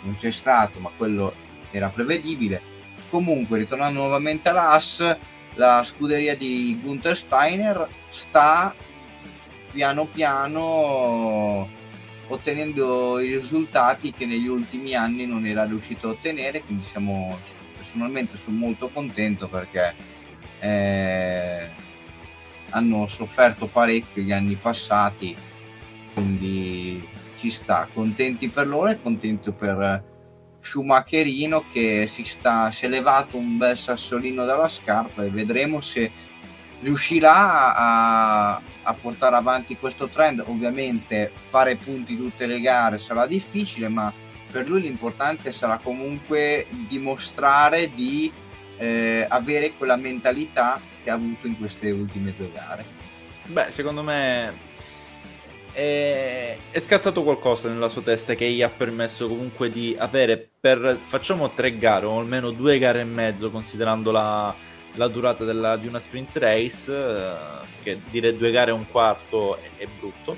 non 0.03 0.17
c'è 0.17 0.31
stato, 0.31 0.79
ma 0.81 0.91
quello 0.97 1.33
era 1.71 1.89
prevedibile. 1.89 2.61
Comunque, 3.09 3.59
ritornando 3.59 4.01
nuovamente 4.01 4.49
all'AS, 4.49 5.17
la 5.55 5.83
scuderia 5.85 6.37
di 6.37 6.79
Gunther 6.81 7.17
Steiner 7.17 7.89
sta 8.11 8.75
piano 9.73 10.05
piano 10.07 11.69
ottenendo 12.31 13.19
i 13.19 13.37
risultati 13.37 14.13
che 14.13 14.25
negli 14.25 14.47
ultimi 14.47 14.95
anni 14.95 15.27
non 15.27 15.47
era 15.47 15.65
riuscito 15.65 16.09
a 16.09 16.11
ottenere, 16.13 16.63
quindi 16.63 16.85
siamo 16.85 17.37
personalmente 17.77 18.37
sono 18.37 18.57
molto 18.57 18.89
contento 18.89 19.49
perché 19.49 19.95
eh, 20.61 21.69
hanno 22.71 23.07
sofferto 23.09 23.67
parecchio 23.67 24.23
gli 24.23 24.33
anni 24.33 24.55
passati, 24.55 25.37
quindi 26.15 27.07
ci 27.37 27.51
sta, 27.51 27.89
contenti 27.93 28.49
per 28.49 28.69
loro 28.69 28.91
e 28.91 29.03
contento 29.03 29.53
per 29.53 30.05
Schumacherino 30.61 31.65
che 31.73 32.07
si, 32.07 32.25
sta, 32.25 32.71
si 32.71 32.85
è 32.85 32.89
levato 32.89 33.37
un 33.39 33.57
bel 33.57 33.77
sassolino 33.77 34.45
dalla 34.45 34.69
scarpa 34.69 35.25
e 35.25 35.31
vedremo 35.31 35.81
se 35.81 36.11
riuscirà 36.81 37.75
a, 37.75 38.61
a, 38.83 38.93
portare 38.95 39.37
avanti 39.37 39.77
questo 39.77 40.09
trend. 40.09 40.43
Ovviamente 40.47 41.31
fare 41.49 41.77
punti 41.77 42.17
tutte 42.17 42.47
le 42.47 42.61
gare 42.61 42.99
sarà 42.99 43.27
difficile, 43.27 43.89
ma 43.89 44.13
per 44.51 44.69
lui 44.69 44.83
l'importante 44.83 45.53
sarà 45.53 45.79
comunque 45.83 46.67
dimostrare 46.89 47.93
di 47.95 48.33
eh, 48.77 49.27
avere 49.29 49.73
quella 49.77 49.97
mentalità 49.97 50.81
che 51.03 51.11
ha 51.11 51.15
avuto 51.15 51.47
in 51.47 51.57
queste 51.57 51.91
ultime 51.91 52.35
due 52.37 52.51
gare. 52.53 52.85
Beh, 53.47 53.71
secondo 53.71 54.03
me 54.03 54.69
è, 55.73 56.57
è, 56.71 56.81
scattato 56.81 57.23
qualcosa 57.23 57.69
nella 57.69 57.89
sua 57.89 58.03
testa 58.03 58.35
che 58.35 58.49
gli 58.51 58.63
ha 58.63 58.69
permesso 58.69 59.29
comunque 59.29 59.71
di 59.71 59.97
avere 59.99 60.49
per 60.61 60.99
facciamo 61.07 61.51
tre 61.51 61.77
gare 61.79 62.07
o 62.07 62.19
almeno 62.19 62.51
due 62.51 62.79
gare 62.79 63.01
e 63.01 63.05
mezzo 63.05 63.51
considerando 63.51 64.11
la, 64.11 64.55
la 64.95 65.09
durata 65.09 65.45
della, 65.45 65.77
di 65.77 65.87
una 65.87 65.99
sprint 65.99 66.37
race 66.37 66.93
eh, 66.93 67.33
che 67.83 68.01
dire 68.11 68.37
due 68.37 68.51
gare 68.51 68.71
e 68.71 68.75
un 68.75 68.87
quarto 68.91 69.57
è, 69.57 69.71
è 69.77 69.87
brutto 69.99 70.37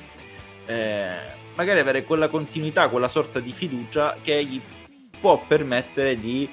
eh, 0.66 1.14
magari 1.54 1.80
avere 1.80 2.04
quella 2.04 2.28
continuità 2.28 2.88
quella 2.88 3.08
sorta 3.08 3.40
di 3.40 3.52
fiducia 3.52 4.16
che 4.22 4.44
gli 4.44 4.60
può 5.20 5.42
permettere 5.46 6.18
di 6.18 6.48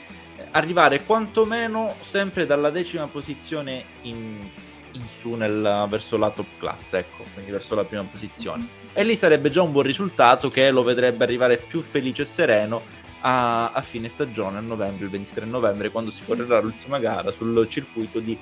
arrivare 0.52 1.04
quantomeno 1.04 1.96
sempre 2.02 2.46
dalla 2.46 2.70
decima 2.70 3.08
posizione 3.08 3.84
in, 4.04 4.48
in 4.92 5.04
su 5.08 5.34
nel, 5.34 5.88
verso 5.90 6.18
la 6.18 6.30
top 6.30 6.48
class, 6.58 6.94
ecco, 6.94 7.24
quindi 7.34 7.52
verso 7.52 7.76
la 7.76 7.84
prima 7.84 8.04
posizione. 8.04 8.68
E 8.94 9.04
lì 9.04 9.16
sarebbe 9.16 9.50
già 9.50 9.62
un 9.62 9.72
buon 9.72 9.86
risultato 9.86 10.50
che 10.50 10.70
lo 10.72 10.84
vedrebbe 10.84 11.24
arrivare 11.24 11.58
più 11.58 11.82
felice 11.82 12.24
e 12.24 12.26
sereno 12.26 12.82
a, 13.22 13.72
a 13.72 13.82
fine 13.82 14.08
stagione, 14.08 14.58
a 14.58 14.62
novembre, 14.62 15.06
il 15.06 15.12
23 15.12 15.46
novembre, 15.46 15.90
quando 15.90 16.12
si 16.12 16.24
correrà 16.26 16.60
l'ultima 16.60 17.00
gara 17.00 17.32
sul 17.32 17.68
circuito 17.70 18.20
di 18.20 18.38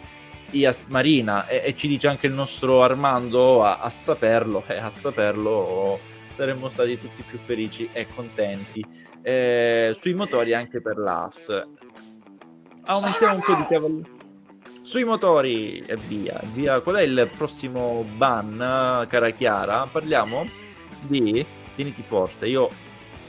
IAS 0.52 0.86
Marina. 0.86 1.48
E, 1.48 1.62
e 1.66 1.76
ci 1.76 1.88
dice 1.88 2.08
anche 2.08 2.28
il 2.28 2.34
nostro 2.34 2.84
Armando 2.84 3.64
a, 3.64 3.80
a 3.80 3.90
saperlo, 3.90 4.64
e 4.68 4.78
a 4.78 4.90
saperlo 4.90 6.00
saremmo 6.36 6.70
stati 6.70 7.00
tutti 7.00 7.24
più 7.24 7.38
felici 7.38 7.90
e 7.92 8.08
contenti. 8.14 8.84
Eh, 9.22 9.96
sui 9.98 10.14
motori 10.14 10.54
anche 10.54 10.82
per 10.82 10.98
l'AS. 10.98 11.68
Aumentiamo 12.86 13.34
un 13.34 13.42
po' 13.42 13.56
di 13.56 13.66
cavalli 13.68 14.16
sui 14.88 15.04
motori 15.04 15.80
e 15.80 15.98
via, 15.98 16.40
via. 16.54 16.80
Qual 16.80 16.96
è 16.96 17.02
il 17.02 17.30
prossimo 17.36 18.06
ban, 18.16 19.06
cara 19.10 19.30
Chiara? 19.32 19.86
Parliamo 19.92 20.48
di... 21.02 21.46
Tieniti 21.76 22.02
forte, 22.02 22.48
io 22.48 22.70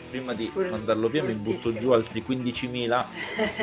prima 0.09 0.35
di 0.35 0.47
For- 0.47 0.71
mandarlo 0.71 1.09
via 1.09 1.23
mi 1.23 1.35
butto 1.35 1.73
giù 1.77 1.91
altri 1.91 2.25
15.000. 2.27 3.05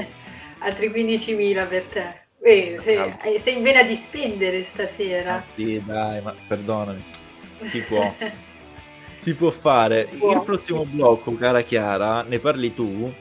altri 0.59 0.89
15.000 0.89 1.67
per 1.67 1.85
te. 1.85 2.23
Eh, 2.41 2.77
sei, 2.79 3.11
sei, 3.39 3.57
in 3.57 3.63
vena 3.63 3.81
di 3.81 3.95
spendere 3.95 4.63
stasera. 4.63 5.37
Ah, 5.37 5.43
sì, 5.55 5.81
dai, 5.83 6.21
ma 6.21 6.33
perdonami. 6.47 7.03
Si 7.63 7.79
può. 7.81 8.13
si 9.21 9.33
può 9.33 9.49
fare. 9.49 10.07
Può. 10.17 10.31
Il 10.31 10.41
prossimo 10.41 10.85
blocco, 10.85 11.33
cara 11.33 11.61
Chiara, 11.61 12.21
ne 12.21 12.37
parli 12.37 12.73
tu. 12.73 13.11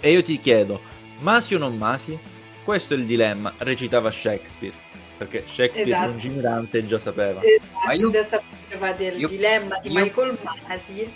E 0.00 0.10
io 0.10 0.22
ti 0.22 0.38
chiedo, 0.38 0.80
masi 1.18 1.54
o 1.54 1.58
non 1.58 1.76
masi? 1.76 2.18
Questo 2.64 2.94
è 2.94 2.96
il 2.96 3.04
dilemma, 3.04 3.52
recitava 3.58 4.10
Shakespeare, 4.10 4.74
perché 5.16 5.44
Shakespeare 5.46 5.90
esatto. 5.90 6.10
lungimirante 6.10 6.86
già 6.86 6.98
sapeva. 6.98 7.40
Esatto, 7.42 7.86
Ma 7.86 7.92
io... 7.92 8.10
già 8.10 8.22
sapeva 8.22 8.92
del 8.92 9.18
io... 9.18 9.28
dilemma 9.28 9.78
di 9.78 9.90
io... 9.90 10.00
Michael 10.00 10.38
Masi. 10.42 11.12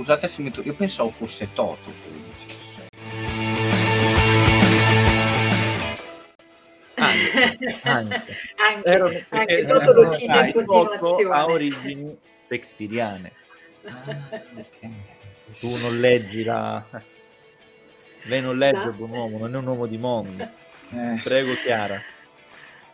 Scusate 0.00 0.28
se 0.28 0.40
mi 0.40 0.50
io 0.64 0.72
pensavo 0.72 1.10
fosse 1.10 1.46
Toto. 1.52 1.92
Anche, 6.94 7.80
anche. 7.84 8.36
anche, 8.56 8.88
Ero, 8.88 9.12
anche 9.28 9.64
Toto 9.66 9.92
lo 9.92 10.08
cita 10.08 10.46
in 10.46 10.52
continuazione. 10.54 11.36
ha 11.36 11.44
origini 11.44 12.16
shakespeariane. 12.48 13.32
Ah, 13.84 14.40
okay. 14.54 14.90
Tu 15.58 15.76
non 15.76 16.00
leggi 16.00 16.44
la 16.44 16.82
lei 18.22 18.40
non 18.40 18.56
legge 18.56 18.88
buon 18.92 19.10
uomo, 19.10 19.36
non 19.36 19.54
è 19.54 19.58
un 19.58 19.66
uomo 19.66 19.84
di 19.84 19.98
mondo. 19.98 20.48
Eh. 20.92 21.20
Prego 21.22 21.52
Chiara. 21.62 22.00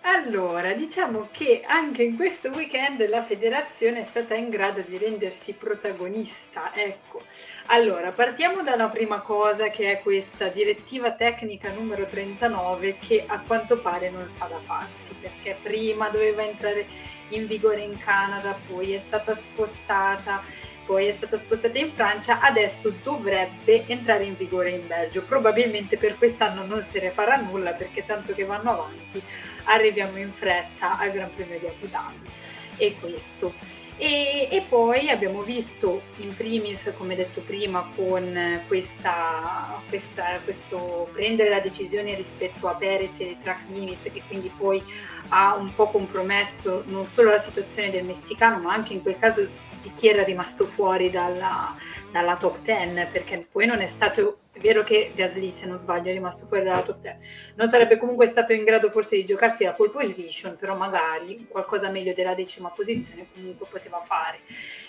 Allora, 0.08 0.72
diciamo 0.72 1.30
che 1.32 1.64
anche 1.66 2.04
in 2.04 2.14
questo 2.14 2.50
weekend 2.50 3.04
la 3.08 3.24
federazione 3.24 4.02
è 4.02 4.04
stata 4.04 4.34
in 4.34 4.50
grado 4.50 4.80
di 4.86 4.96
rendersi 4.98 5.52
protagonista. 5.52 6.72
Ecco, 6.72 7.22
allora 7.66 8.12
partiamo 8.12 8.62
dalla 8.62 8.86
prima 8.86 9.18
cosa 9.18 9.68
che 9.68 9.90
è 9.90 10.00
questa 10.02 10.46
direttiva 10.46 11.10
tecnica 11.10 11.72
numero 11.72 12.06
39 12.06 12.98
che 13.00 13.24
a 13.26 13.40
quanto 13.44 13.78
pare 13.78 14.08
non 14.08 14.28
sa 14.28 14.46
da 14.46 14.60
farsi 14.60 15.12
perché 15.20 15.56
prima 15.60 16.08
doveva 16.08 16.44
entrare 16.44 16.86
in 17.30 17.48
vigore 17.48 17.80
in 17.80 17.98
Canada, 17.98 18.56
poi 18.68 18.92
è 18.92 19.00
stata 19.00 19.34
spostata 19.34 20.40
poi 20.86 21.06
è 21.06 21.12
stata 21.12 21.36
spostata 21.36 21.76
in 21.78 21.90
Francia, 21.90 22.38
adesso 22.38 22.94
dovrebbe 23.02 23.84
entrare 23.88 24.22
in 24.22 24.36
vigore 24.36 24.70
in 24.70 24.86
Belgio. 24.86 25.20
Probabilmente 25.22 25.96
per 25.96 26.16
quest'anno 26.16 26.64
non 26.64 26.80
se 26.80 27.00
ne 27.00 27.10
farà 27.10 27.34
nulla 27.40 27.72
perché 27.72 28.04
tanto 28.04 28.32
che 28.32 28.44
vanno 28.44 28.70
avanti 28.70 29.20
arriviamo 29.66 30.18
in 30.18 30.32
fretta 30.32 30.98
al 30.98 31.12
Gran 31.12 31.30
Premio 31.34 31.58
di 31.58 31.66
Abu 31.66 31.86
Dhabi. 31.86 32.30
è 32.76 32.94
questo. 32.96 33.52
E, 33.98 34.48
e, 34.50 34.62
poi 34.68 35.08
abbiamo 35.08 35.40
visto 35.40 36.02
in 36.16 36.34
primis, 36.34 36.92
come 36.98 37.16
detto 37.16 37.40
prima, 37.40 37.90
con 37.96 38.60
questa, 38.66 39.80
questa, 39.88 40.38
questo 40.44 41.08
prendere 41.12 41.48
la 41.48 41.60
decisione 41.60 42.14
rispetto 42.14 42.68
a 42.68 42.74
Perez 42.74 43.18
e 43.20 43.38
track 43.42 43.70
limits, 43.70 44.10
che 44.12 44.22
quindi 44.28 44.52
poi 44.54 44.82
ha 45.28 45.56
un 45.56 45.74
po' 45.74 45.88
compromesso 45.88 46.82
non 46.88 47.06
solo 47.06 47.30
la 47.30 47.38
situazione 47.38 47.88
del 47.88 48.04
messicano, 48.04 48.58
ma 48.58 48.74
anche 48.74 48.92
in 48.92 49.00
quel 49.00 49.18
caso 49.18 49.48
di 49.80 49.90
chi 49.94 50.08
era 50.08 50.22
rimasto 50.24 50.66
fuori 50.66 51.08
dalla, 51.08 51.74
dalla 52.12 52.36
top 52.36 52.58
10, 52.60 53.06
perché 53.10 53.46
poi 53.50 53.64
non 53.64 53.80
è 53.80 53.86
stato 53.86 54.40
vero 54.66 54.82
che 54.82 55.12
Gasly, 55.14 55.50
se 55.50 55.64
non 55.66 55.78
sbaglio, 55.78 56.10
è 56.10 56.12
rimasto 56.12 56.44
fuori 56.46 56.64
dalla 56.64 56.82
top 56.82 57.00
10. 57.00 57.18
Non 57.54 57.68
sarebbe 57.68 57.96
comunque 57.96 58.26
stato 58.26 58.52
in 58.52 58.64
grado 58.64 58.90
forse 58.90 59.16
di 59.16 59.24
giocarsi 59.24 59.64
la 59.64 59.72
pole 59.72 59.90
position, 59.90 60.56
però 60.56 60.76
magari 60.76 61.46
qualcosa 61.48 61.88
meglio 61.88 62.12
della 62.12 62.34
decima 62.34 62.70
posizione 62.70 63.26
comunque 63.32 63.66
poteva 63.70 64.00
fare. 64.00 64.40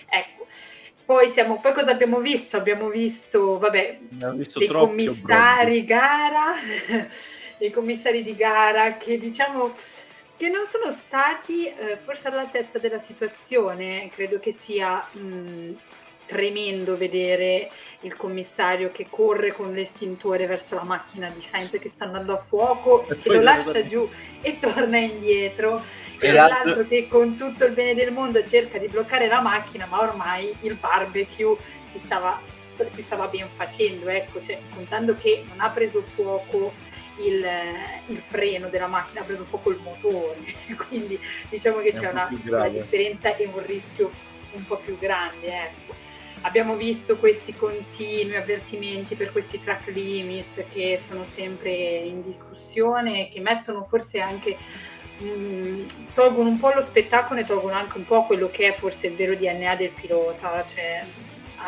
Ecco. 0.10 0.46
Poi, 1.06 1.30
siamo, 1.30 1.60
poi 1.60 1.74
cosa 1.74 1.92
abbiamo 1.92 2.20
visto? 2.20 2.58
Abbiamo 2.58 2.90
visto, 2.90 3.58
vabbè, 3.58 4.00
visto 4.34 4.60
dei 4.60 4.68
commissari 4.68 5.86
gara, 5.86 6.52
dei 7.58 7.72
commissari 7.72 8.24
di 8.24 8.36
gara 8.36 8.98
che 8.98 9.18
diciamo 9.18 9.74
che 10.36 10.50
non 10.50 10.66
sono 10.68 10.92
stati 10.92 11.66
eh, 11.66 11.98
forse 11.98 12.28
all'altezza 12.28 12.78
della 12.78 13.00
situazione. 13.00 14.10
Credo 14.12 14.38
che 14.40 14.52
sia 14.52 15.02
mh, 15.14 15.72
tremendo 16.28 16.96
vedere 16.96 17.70
il 18.02 18.16
commissario 18.16 18.92
che 18.92 19.08
corre 19.10 19.52
con 19.52 19.74
l'estintore 19.74 20.46
verso 20.46 20.76
la 20.76 20.84
macchina 20.84 21.30
di 21.32 21.42
Sainz 21.42 21.80
che 21.80 21.90
sta 21.90 22.06
andando 22.06 22.34
a 22.34 22.38
fuoco, 22.38 23.08
e 23.08 23.18
che 23.18 23.30
lo 23.30 23.42
lascia 23.42 23.84
giù 23.84 24.08
e 24.42 24.60
torna 24.60 25.00
indietro. 25.00 25.82
E, 26.20 26.28
e 26.28 26.32
l'altro 26.32 26.86
che 26.86 27.08
con 27.08 27.36
tutto 27.36 27.66
il 27.66 27.74
bene 27.74 27.96
del 27.96 28.12
mondo 28.12 28.44
cerca 28.44 28.78
di 28.78 28.88
bloccare 28.88 29.28
la 29.28 29.42
macchina, 29.42 29.88
ma 29.88 30.02
ormai 30.02 30.56
il 30.62 30.76
barbecue 30.76 31.58
si 31.88 31.98
stava, 31.98 32.40
si 32.44 33.02
stava 33.02 33.28
ben 33.28 33.48
facendo, 33.56 34.08
ecco, 34.10 34.42
cioè, 34.42 34.60
contando 34.74 35.16
che 35.16 35.44
non 35.48 35.62
ha 35.62 35.70
preso 35.70 36.02
fuoco 36.02 36.74
il, 37.20 37.46
il, 38.08 38.18
freno 38.18 38.68
della 38.68 38.88
macchina, 38.88 39.22
ha 39.22 39.24
preso 39.24 39.46
fuoco 39.46 39.72
il 39.72 39.80
motore, 39.82 40.38
quindi 40.88 41.20
diciamo 41.50 41.80
che 41.80 41.90
È 41.90 41.94
c'è 41.94 42.10
un 42.10 42.12
una, 42.12 42.30
una 42.44 42.68
differenza 42.68 43.36
e 43.36 43.46
un 43.46 43.66
rischio 43.66 44.12
un 44.52 44.66
po' 44.66 44.78
più 44.78 44.98
grande. 44.98 45.48
Ecco 45.48 46.07
abbiamo 46.42 46.76
visto 46.76 47.18
questi 47.18 47.54
continui 47.54 48.36
avvertimenti 48.36 49.16
per 49.16 49.32
questi 49.32 49.60
track 49.60 49.88
limits 49.88 50.64
che 50.70 51.00
sono 51.02 51.24
sempre 51.24 51.72
in 51.72 52.22
discussione 52.22 53.28
che 53.28 53.40
mettono 53.40 53.84
forse 53.84 54.20
anche 54.20 54.58
mm, 55.22 55.86
tolgono 56.14 56.50
un 56.50 56.60
po' 56.60 56.72
lo 56.74 56.82
spettacolo 56.82 57.40
e 57.40 57.46
tolgono 57.46 57.76
anche 57.76 57.98
un 57.98 58.06
po' 58.06 58.26
quello 58.26 58.50
che 58.50 58.68
è 58.68 58.72
forse 58.74 59.08
il 59.08 59.16
vero 59.16 59.36
DNA 59.36 59.76
del 59.76 59.92
pilota, 59.92 60.66
cioè 60.66 61.04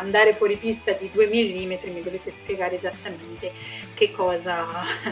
andare 0.00 0.34
fuori 0.34 0.56
pista 0.56 0.92
di 0.92 1.10
2 1.12 1.26
mm 1.26 1.92
mi 1.92 2.02
dovete 2.02 2.30
spiegare 2.30 2.76
esattamente 2.76 3.52
che 3.94 4.10
cosa, 4.10 4.66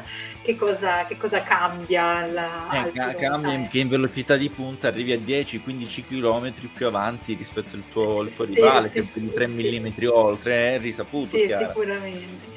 che 0.42 0.56
cosa, 0.56 1.04
che 1.04 1.16
cosa 1.16 1.42
cambia. 1.42 2.26
La, 2.26 2.86
eh, 2.86 2.92
ca- 2.92 3.14
cambia 3.14 3.52
in, 3.52 3.68
che 3.68 3.78
in 3.78 3.88
velocità 3.88 4.36
di 4.36 4.48
punta 4.50 4.88
arrivi 4.88 5.12
a 5.12 5.16
10-15 5.16 6.06
km 6.06 6.52
più 6.72 6.86
avanti 6.86 7.34
rispetto 7.34 7.76
al 7.76 7.84
tuo, 7.90 8.20
al 8.20 8.34
tuo 8.34 8.46
sì, 8.46 8.54
rivale, 8.54 8.88
sì, 8.88 8.94
che 8.94 9.00
è 9.00 9.20
di 9.20 9.32
3 9.32 9.46
sì. 9.46 9.80
mm 9.80 9.86
oltre, 10.10 10.74
è 10.74 10.78
risaputo. 10.80 11.36
Sì, 11.36 11.46
chiaro. 11.46 11.66
sicuramente. 11.68 12.56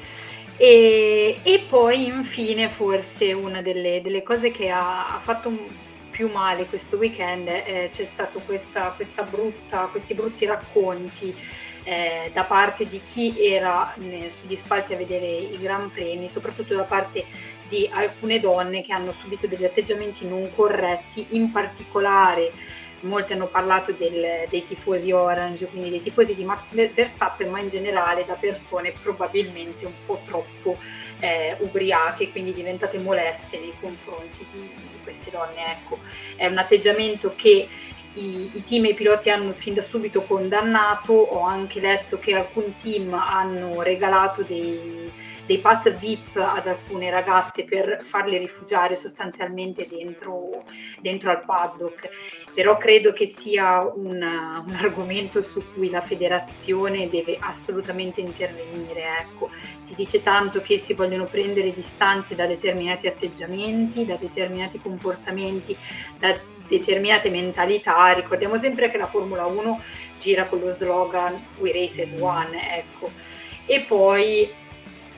E, 0.56 1.38
e, 1.42 1.64
poi 1.68 2.06
infine 2.06 2.68
forse 2.68 3.32
una 3.32 3.62
delle, 3.62 4.00
delle 4.02 4.22
cose 4.22 4.50
che 4.50 4.70
ha, 4.70 5.14
ha 5.14 5.18
fatto 5.18 5.48
un, 5.48 5.58
più 6.12 6.28
male 6.28 6.66
questo 6.66 6.98
weekend 6.98 7.48
eh, 7.48 7.88
c'è 7.90 8.04
stato 8.04 8.38
questa, 8.44 8.92
questa 8.94 9.22
brutta, 9.22 9.88
questi 9.90 10.14
brutti 10.14 10.44
racconti 10.44 11.34
eh, 11.84 12.30
da 12.32 12.44
parte 12.44 12.88
di 12.88 13.02
chi 13.02 13.34
era 13.44 13.94
eh, 13.94 14.30
sugli 14.30 14.56
spalti 14.56 14.94
a 14.94 14.96
vedere 14.96 15.26
i 15.26 15.58
Gran 15.60 15.90
Premi, 15.90 16.28
soprattutto 16.28 16.74
da 16.74 16.84
parte 16.84 17.24
di 17.68 17.88
alcune 17.92 18.38
donne 18.40 18.82
che 18.82 18.92
hanno 18.92 19.12
subito 19.12 19.46
degli 19.46 19.64
atteggiamenti 19.64 20.26
non 20.26 20.48
corretti, 20.54 21.26
in 21.30 21.50
particolare 21.50 22.52
molti 23.02 23.32
hanno 23.32 23.46
parlato 23.46 23.92
del, 23.92 24.46
dei 24.48 24.62
tifosi 24.62 25.10
orange, 25.12 25.66
quindi 25.66 25.90
dei 25.90 26.00
tifosi 26.00 26.34
di 26.34 26.44
Max 26.44 26.66
Verstappen, 26.70 27.50
ma 27.50 27.60
in 27.60 27.68
generale 27.68 28.24
da 28.24 28.34
persone 28.34 28.92
probabilmente 29.02 29.86
un 29.86 29.92
po' 30.06 30.20
troppo 30.26 30.78
eh, 31.20 31.56
ubriache, 31.60 32.30
quindi 32.30 32.52
diventate 32.52 32.98
moleste 32.98 33.58
nei 33.58 33.72
confronti 33.80 34.46
di, 34.52 34.60
di 34.60 34.98
queste 35.02 35.30
donne. 35.30 35.72
Ecco, 35.72 35.98
è 36.36 36.46
un 36.46 36.58
atteggiamento 36.58 37.34
che 37.36 37.68
i, 38.14 38.50
i, 38.54 38.64
team 38.64 38.84
e 38.84 38.90
i 38.90 38.94
piloti 38.94 39.30
hanno 39.30 39.52
fin 39.52 39.74
da 39.74 39.82
subito 39.82 40.22
condannato, 40.22 41.12
ho 41.12 41.40
anche 41.40 41.80
letto 41.80 42.18
che 42.18 42.34
alcuni 42.34 42.74
team 42.80 43.14
hanno 43.14 43.82
regalato 43.82 44.42
dei, 44.42 45.10
dei 45.46 45.58
pass 45.58 45.92
VIP 45.96 46.36
ad 46.36 46.66
alcune 46.66 47.10
ragazze 47.10 47.64
per 47.64 47.98
farle 48.02 48.38
rifugiare 48.38 48.96
sostanzialmente 48.96 49.86
dentro, 49.88 50.64
dentro 51.00 51.30
al 51.30 51.44
paddock, 51.44 52.08
però 52.54 52.76
credo 52.76 53.12
che 53.12 53.26
sia 53.26 53.80
una, 53.82 54.62
un 54.64 54.74
argomento 54.74 55.42
su 55.42 55.62
cui 55.74 55.90
la 55.90 56.00
federazione 56.00 57.08
deve 57.08 57.36
assolutamente 57.40 58.20
intervenire. 58.20 59.20
Ecco. 59.20 59.50
Si 59.78 59.94
dice 59.94 60.22
tanto 60.22 60.60
che 60.60 60.78
si 60.78 60.94
vogliono 60.94 61.24
prendere 61.24 61.72
distanze 61.72 62.34
da 62.34 62.46
determinati 62.46 63.06
atteggiamenti, 63.06 64.04
da 64.04 64.16
determinati 64.16 64.80
comportamenti, 64.80 65.76
da 66.18 66.38
determinate 66.68 67.30
mentalità. 67.30 68.12
Ricordiamo 68.12 68.56
sempre 68.56 68.88
che 68.88 68.98
la 68.98 69.06
Formula 69.06 69.46
1 69.46 69.80
gira 70.18 70.44
con 70.44 70.60
lo 70.60 70.72
slogan 70.72 71.34
We 71.58 71.72
Race 71.72 72.02
as 72.02 72.14
One, 72.18 72.78
ecco. 72.78 73.10
E 73.66 73.80
poi 73.80 74.50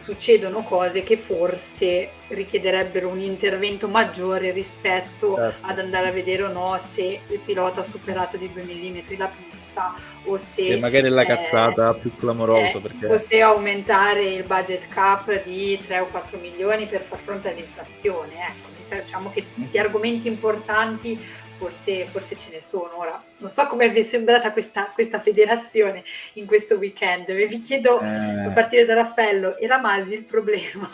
succedono 0.04 0.62
cose 0.62 1.02
che 1.02 1.16
forse 1.16 2.10
richiederebbero 2.28 3.08
un 3.08 3.20
intervento 3.20 3.88
maggiore 3.88 4.50
rispetto 4.50 5.34
certo. 5.34 5.66
ad 5.66 5.78
andare 5.78 6.08
a 6.08 6.10
vedere 6.10 6.42
o 6.42 6.52
no 6.52 6.76
se 6.78 7.20
il 7.26 7.38
pilota 7.38 7.80
ha 7.80 7.84
superato 7.84 8.36
di 8.36 8.52
2 8.52 8.62
mm 8.64 9.16
la 9.16 9.30
pista 9.34 9.94
o 10.24 10.36
se 10.36 10.66
e 10.66 10.78
magari 10.78 11.08
la 11.08 11.24
cazzata 11.24 11.94
eh, 11.94 11.98
più 12.00 12.14
clamorosa 12.16 12.76
eh, 12.76 12.80
perché... 12.80 13.06
o 13.06 13.16
se 13.16 13.40
aumentare 13.40 14.24
il 14.24 14.44
budget 14.44 14.88
cap 14.88 15.42
di 15.42 15.80
3 15.86 16.00
o 16.00 16.06
4 16.06 16.38
milioni 16.38 16.84
per 16.84 17.00
far 17.00 17.18
fronte 17.18 17.48
all'inflazione 17.48 18.32
ecco 18.34 18.73
diciamo 18.88 19.30
che 19.30 19.44
di 19.54 19.78
argomenti 19.78 20.28
importanti 20.28 21.18
forse, 21.56 22.06
forse, 22.06 22.36
ce 22.36 22.50
ne 22.50 22.60
sono. 22.60 22.98
Ora, 22.98 23.22
non 23.38 23.48
so 23.48 23.66
come 23.66 23.88
vi 23.88 24.00
è 24.00 24.02
sembrata 24.02 24.52
questa, 24.52 24.90
questa 24.92 25.18
federazione 25.18 26.04
in 26.34 26.46
questo 26.46 26.76
weekend. 26.76 27.32
Vi 27.32 27.60
chiedo, 27.60 28.00
eh... 28.00 28.06
a 28.06 28.50
partire 28.50 28.84
da 28.84 28.94
Raffaello, 28.94 29.56
era 29.58 29.78
Masi 29.78 30.14
il 30.14 30.24
problema? 30.24 30.88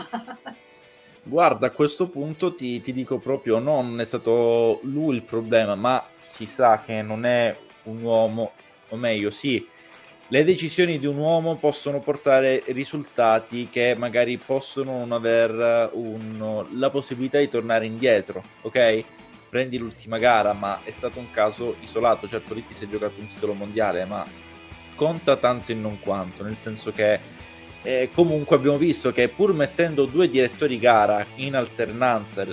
Guarda, 1.23 1.67
a 1.67 1.71
questo 1.71 2.09
punto 2.09 2.55
ti, 2.55 2.81
ti, 2.81 2.93
dico 2.93 3.19
proprio, 3.19 3.59
no, 3.59 3.83
non 3.83 4.01
è 4.01 4.05
stato 4.05 4.81
lui 4.85 5.17
il 5.17 5.23
problema, 5.23 5.75
ma 5.75 6.05
si 6.19 6.47
sa 6.47 6.83
che 6.85 7.03
non 7.03 7.25
è 7.25 7.55
un 7.85 8.03
uomo, 8.03 8.53
o 8.89 8.97
meglio, 8.97 9.31
sì, 9.31 9.67
le 10.31 10.45
decisioni 10.45 10.99
di 10.99 11.07
un 11.07 11.17
uomo 11.17 11.57
possono 11.57 12.01
portare 12.01 12.63
risultati 12.67 13.69
che 13.69 13.95
magari 13.97 14.39
possono 14.39 14.99
non 14.99 15.13
aver 15.13 15.91
un, 15.93 16.65
la 16.79 16.91
possibilità 16.91 17.39
di 17.39 17.49
tornare 17.49 17.87
indietro, 17.87 18.43
ok? 18.63 19.05
prendi 19.51 19.77
l'ultima 19.77 20.19
gara, 20.19 20.53
ma 20.53 20.81
è 20.85 20.91
stato 20.91 21.19
un 21.19 21.31
caso 21.33 21.75
isolato. 21.81 22.29
Certo, 22.29 22.55
lì 22.55 22.65
ti 22.65 22.73
sei 22.73 22.89
giocato 22.89 23.21
un 23.21 23.27
titolo 23.27 23.53
mondiale, 23.53 24.05
ma 24.07 24.25
conta 24.95 25.37
tanto 25.37 25.73
e 25.73 25.75
non 25.75 25.99
quanto, 25.99 26.45
nel 26.45 26.57
senso 26.57 26.93
che 26.93 27.19
eh, 27.83 28.11
comunque 28.13 28.57
abbiamo 28.57 28.79
visto 28.79 29.13
che 29.13 29.29
pur 29.29 29.53
mettendo 29.53 30.05
due 30.05 30.31
direttori 30.31 30.79
gara 30.79 31.27
in 31.37 31.57
alternanza 31.57 32.47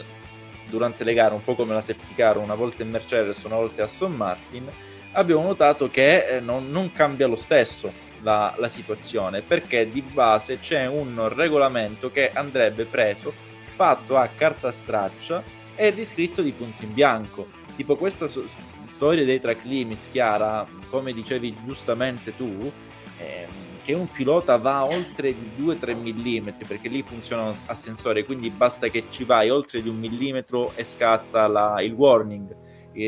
durante 0.68 1.04
le 1.04 1.14
gare, 1.14 1.36
un 1.36 1.44
po' 1.44 1.56
come 1.56 1.74
la 1.74 1.82
safety 1.82 2.16
car, 2.16 2.38
una 2.38 2.56
volta 2.56 2.82
in 2.82 2.90
Mercedes, 2.90 3.44
una 3.44 3.56
volta 3.56 3.82
in 3.82 3.88
Aston 3.88 4.14
Martin, 4.14 4.70
abbiamo 5.18 5.44
notato 5.44 5.90
che 5.90 6.26
eh, 6.26 6.40
non, 6.40 6.70
non, 6.70 6.92
cambia 6.92 7.28
lo 7.28 7.36
stesso 7.36 7.92
la, 8.22 8.54
la 8.58 8.68
situazione, 8.68 9.42
perché 9.42 9.90
di 9.90 10.02
base 10.02 10.60
c'è 10.60 10.88
un 10.88 11.28
regolamento 11.34 12.12
che 12.12 12.32
andrebbe 12.32 12.86
preso, 12.86 13.34
fatto 13.76 14.18
a 14.18 14.28
carta 14.28 14.72
straccia, 14.72 15.44
è 15.76 15.92
riscritto 15.92 16.42
di 16.42 16.52
punto 16.52 16.84
in 16.84 16.94
bianco. 16.94 17.48
Tipo 17.76 17.96
questa 17.96 18.28
so- 18.28 18.46
storia 18.86 19.26
dei 19.26 19.40
track 19.40 19.64
limits, 19.66 20.10
Chiara, 20.10 20.66
come 20.90 21.14
dicevi 21.14 21.56
giustamente 21.64 22.36
tu, 22.36 22.72
ehm, 23.20 23.50
che 23.84 23.94
un 23.94 24.10
pilota 24.12 24.58
va 24.58 24.86
oltre 24.86 25.34
di 25.34 25.52
2-3 25.64 25.96
mm, 25.96 26.50
perché 26.68 26.90
lì 26.90 27.04
funzionano 27.04 27.56
a 27.68 27.76
sensore, 27.76 28.26
quindi 28.26 28.50
basta 28.50 28.88
che 28.88 29.06
ci 29.10 29.24
vai 29.24 29.50
oltre 29.50 29.82
di 29.82 29.90
un 29.90 29.98
millimetro 29.98 30.74
e 30.76 30.84
scatta 30.84 31.48
la, 31.48 31.82
il 31.82 31.94
warning, 31.94 32.67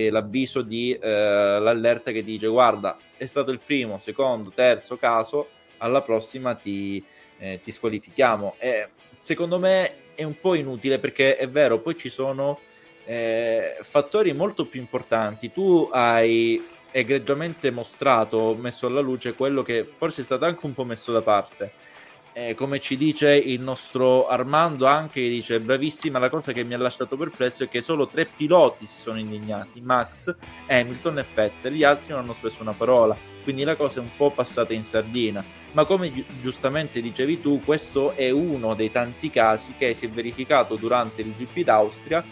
l'avviso 0.10 0.62
di 0.62 0.94
eh, 0.94 1.08
l'allerta 1.10 2.12
che 2.12 2.24
dice 2.24 2.48
guarda 2.48 2.98
è 3.18 3.26
stato 3.26 3.52
il 3.52 3.60
primo, 3.64 3.98
secondo, 3.98 4.52
terzo 4.54 4.98
caso, 4.98 5.50
alla 5.78 6.02
prossima 6.02 6.54
ti, 6.56 7.04
eh, 7.38 7.60
ti 7.62 7.72
squalifichiamo. 7.72 8.56
E 8.60 8.90
secondo 9.20 9.60
me 9.60 10.14
è 10.16 10.24
un 10.24 10.40
po' 10.40 10.54
inutile 10.54 11.00
perché 11.00 11.38
è 11.38 11.50
vero, 11.50 11.80
poi 11.80 11.98
ci 11.98 12.10
sono 12.10 12.60
eh, 13.06 13.78
fattori 13.82 14.34
molto 14.34 14.66
più 14.66 14.80
importanti. 14.80 15.52
Tu 15.52 15.90
hai 15.92 16.64
egregiamente 16.92 17.72
mostrato, 17.72 18.56
messo 18.56 18.88
alla 18.88 19.00
luce 19.00 19.34
quello 19.34 19.62
che 19.62 19.88
forse 19.98 20.22
è 20.22 20.24
stato 20.24 20.46
anche 20.46 20.66
un 20.66 20.74
po' 20.74 20.84
messo 20.84 21.12
da 21.12 21.22
parte 21.22 21.89
eh, 22.34 22.56
come 22.56 22.80
ci 22.80 22.98
dice 22.98 23.34
il 23.34 23.62
nostro 23.62 24.28
Armando 24.28 24.86
anche 24.86 25.20
dice 25.22 25.60
bravissima 25.60 26.20
la 26.20 26.30
cosa 26.30 26.52
che 26.52 26.64
mi 26.64 26.74
ha 26.74 26.78
lasciato 26.78 27.18
perplesso 27.18 27.64
è 27.64 27.70
che 27.70 27.82
solo 27.82 28.08
tre 28.08 28.26
piloti 28.26 28.86
si 28.86 29.00
sono 29.00 29.20
indignati 29.20 29.82
Max, 29.82 30.36
Hamilton 30.68 31.20
e 31.20 31.26
Vettel 31.34 31.74
gli 31.74 31.84
altri 31.84 32.12
non 32.12 32.20
hanno 32.20 32.34
speso 32.34 32.62
una 32.62 32.74
parola 32.74 33.18
quindi 33.50 33.66
la 33.66 33.76
cosa 33.76 33.98
è 33.98 34.02
un 34.02 34.16
po' 34.16 34.30
passata 34.30 34.74
in 34.74 34.84
sardina. 34.84 35.44
Ma 35.72 35.84
come 35.86 36.12
gi- 36.12 36.24
giustamente 36.40 37.02
dicevi 37.02 37.42
tu 37.42 37.62
questo 37.64 38.16
è 38.16 38.30
uno 38.30 38.76
dei 38.76 38.92
tanti 38.92 39.32
casi 39.32 39.74
che 39.76 39.96
si 39.96 40.06
è 40.06 40.10
verificato 40.10 40.76
durante 40.76 41.22
il 41.22 41.34
GP 41.36 41.64
d'Austria 41.64 42.24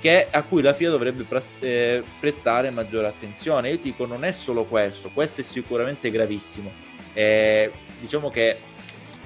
che, 0.00 0.26
a 0.30 0.42
cui 0.42 0.60
la 0.60 0.74
FIA 0.74 0.90
dovrebbe 0.90 1.24
eh, 1.60 2.02
prestare 2.20 2.68
maggiore 2.68 3.06
attenzione. 3.06 3.70
Io 3.70 3.78
dico 3.78 4.04
non 4.04 4.22
è 4.22 4.32
solo 4.32 4.64
questo 4.64 5.10
questo 5.14 5.40
è 5.40 5.44
sicuramente 5.44 6.10
gravissimo. 6.10 6.70
Eh, 7.14 7.70
diciamo 7.98 8.28
che 8.28 8.58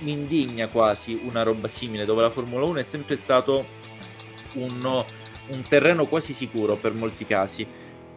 mi 0.01 0.13
indigna 0.13 0.69
quasi 0.69 1.19
una 1.25 1.43
roba 1.43 1.69
simile, 1.69 2.05
dove 2.05 2.23
la 2.23 2.31
Formula 2.31 2.65
1 2.65 2.79
è 2.79 2.83
sempre 2.83 3.17
stato 3.17 3.65
un, 4.55 5.05
un 5.49 5.63
terreno 5.69 6.07
quasi 6.07 6.33
sicuro 6.33 6.77
per 6.77 6.93
molti 6.93 7.27
casi, 7.27 7.67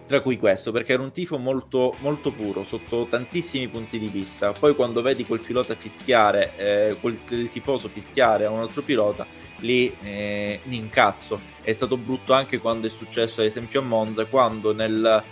tra 0.05 0.21
cui 0.21 0.37
questo, 0.37 0.71
perché 0.71 0.93
era 0.93 1.01
un 1.01 1.11
tifo 1.11 1.37
molto, 1.37 1.95
molto 1.99 2.31
puro 2.31 2.63
sotto 2.63 3.07
tantissimi 3.09 3.67
punti 3.67 3.97
di 3.99 4.07
vista. 4.07 4.51
Poi 4.51 4.75
quando 4.75 5.01
vedi 5.01 5.25
quel 5.25 5.39
pilota 5.39 5.75
fischiare, 5.75 6.51
eh, 6.57 6.95
quel, 6.99 7.17
il 7.29 7.49
tifoso 7.49 7.87
fischiare 7.87 8.45
a 8.45 8.49
un 8.49 8.59
altro 8.59 8.81
pilota, 8.81 9.25
lì 9.59 9.93
eh, 10.01 10.59
mi 10.63 10.77
incazzo. 10.77 11.39
È 11.61 11.71
stato 11.71 11.97
brutto 11.97 12.33
anche 12.33 12.59
quando 12.59 12.87
è 12.87 12.89
successo, 12.89 13.41
ad 13.41 13.47
esempio, 13.47 13.79
a 13.79 13.83
Monza, 13.83 14.25
quando 14.25 14.73
nel 14.73 15.23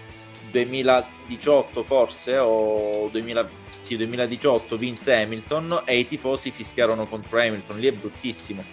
2018 0.50 1.84
forse 1.84 2.38
o 2.38 3.08
2020 3.10 3.61
sì, 3.92 3.98
2018 3.98 4.78
vinse 4.78 5.16
Hamilton 5.16 5.82
e 5.86 6.00
i 6.00 6.08
tifosi 6.08 6.52
fischiarono 6.52 7.08
contro 7.08 7.40
Hamilton, 7.40 7.80
lì 7.80 7.88
è 7.88 7.92
bruttissimo. 7.92 8.64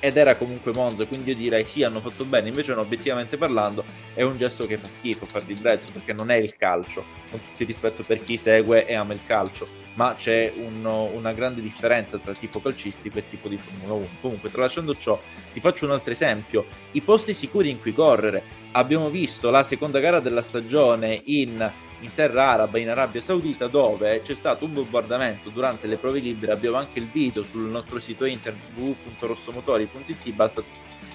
Ed 0.00 0.16
era 0.16 0.34
comunque 0.34 0.72
Monza, 0.72 1.04
quindi 1.04 1.30
io 1.30 1.36
direi 1.36 1.64
sì, 1.64 1.84
hanno 1.84 2.00
fatto 2.00 2.24
bene, 2.24 2.48
invece 2.48 2.74
no, 2.74 2.80
obiettivamente 2.80 3.36
parlando 3.36 3.84
è 4.14 4.22
un 4.22 4.36
gesto 4.36 4.66
che 4.66 4.76
fa 4.76 4.88
schifo 4.88 5.26
far 5.26 5.42
di 5.42 5.54
brezzo 5.54 5.90
perché 5.92 6.12
non 6.12 6.30
è 6.30 6.36
il 6.36 6.56
calcio, 6.56 7.04
con 7.30 7.38
tutto 7.38 7.62
il 7.62 7.66
rispetto 7.68 8.02
per 8.02 8.24
chi 8.24 8.36
segue 8.36 8.84
e 8.84 8.94
ama 8.94 9.12
il 9.12 9.20
calcio, 9.24 9.68
ma 9.94 10.16
c'è 10.18 10.52
un, 10.56 10.84
una 10.84 11.32
grande 11.32 11.60
differenza 11.60 12.18
tra 12.18 12.34
tifo 12.34 12.60
calcistico 12.60 13.18
e 13.18 13.24
tifo 13.24 13.48
di 13.48 13.58
Formula 13.58 13.92
1. 13.92 14.08
Comunque, 14.22 14.50
tralasciando 14.50 14.96
ciò, 14.96 15.20
ti 15.52 15.60
faccio 15.60 15.84
un 15.84 15.92
altro 15.92 16.12
esempio, 16.12 16.64
i 16.92 17.00
posti 17.00 17.34
sicuri 17.34 17.68
in 17.68 17.80
cui 17.80 17.92
correre. 17.92 18.60
Abbiamo 18.72 19.08
visto 19.10 19.50
la 19.50 19.62
seconda 19.62 20.00
gara 20.00 20.18
della 20.18 20.42
stagione 20.42 21.20
in 21.26 21.70
in 22.02 22.14
terra 22.14 22.50
araba, 22.50 22.78
in 22.78 22.88
Arabia 22.88 23.20
Saudita, 23.20 23.66
dove 23.66 24.22
c'è 24.22 24.34
stato 24.34 24.64
un 24.64 24.72
bombardamento 24.72 25.50
durante 25.50 25.86
le 25.86 25.96
prove 25.96 26.20
libere. 26.20 26.52
Abbiamo 26.52 26.76
anche 26.76 26.98
il 26.98 27.06
video 27.06 27.42
sul 27.42 27.62
nostro 27.62 27.98
sito 27.98 28.24
internet 28.24 28.62
www.rossomotori.it. 28.74 30.30
Basta 30.32 30.62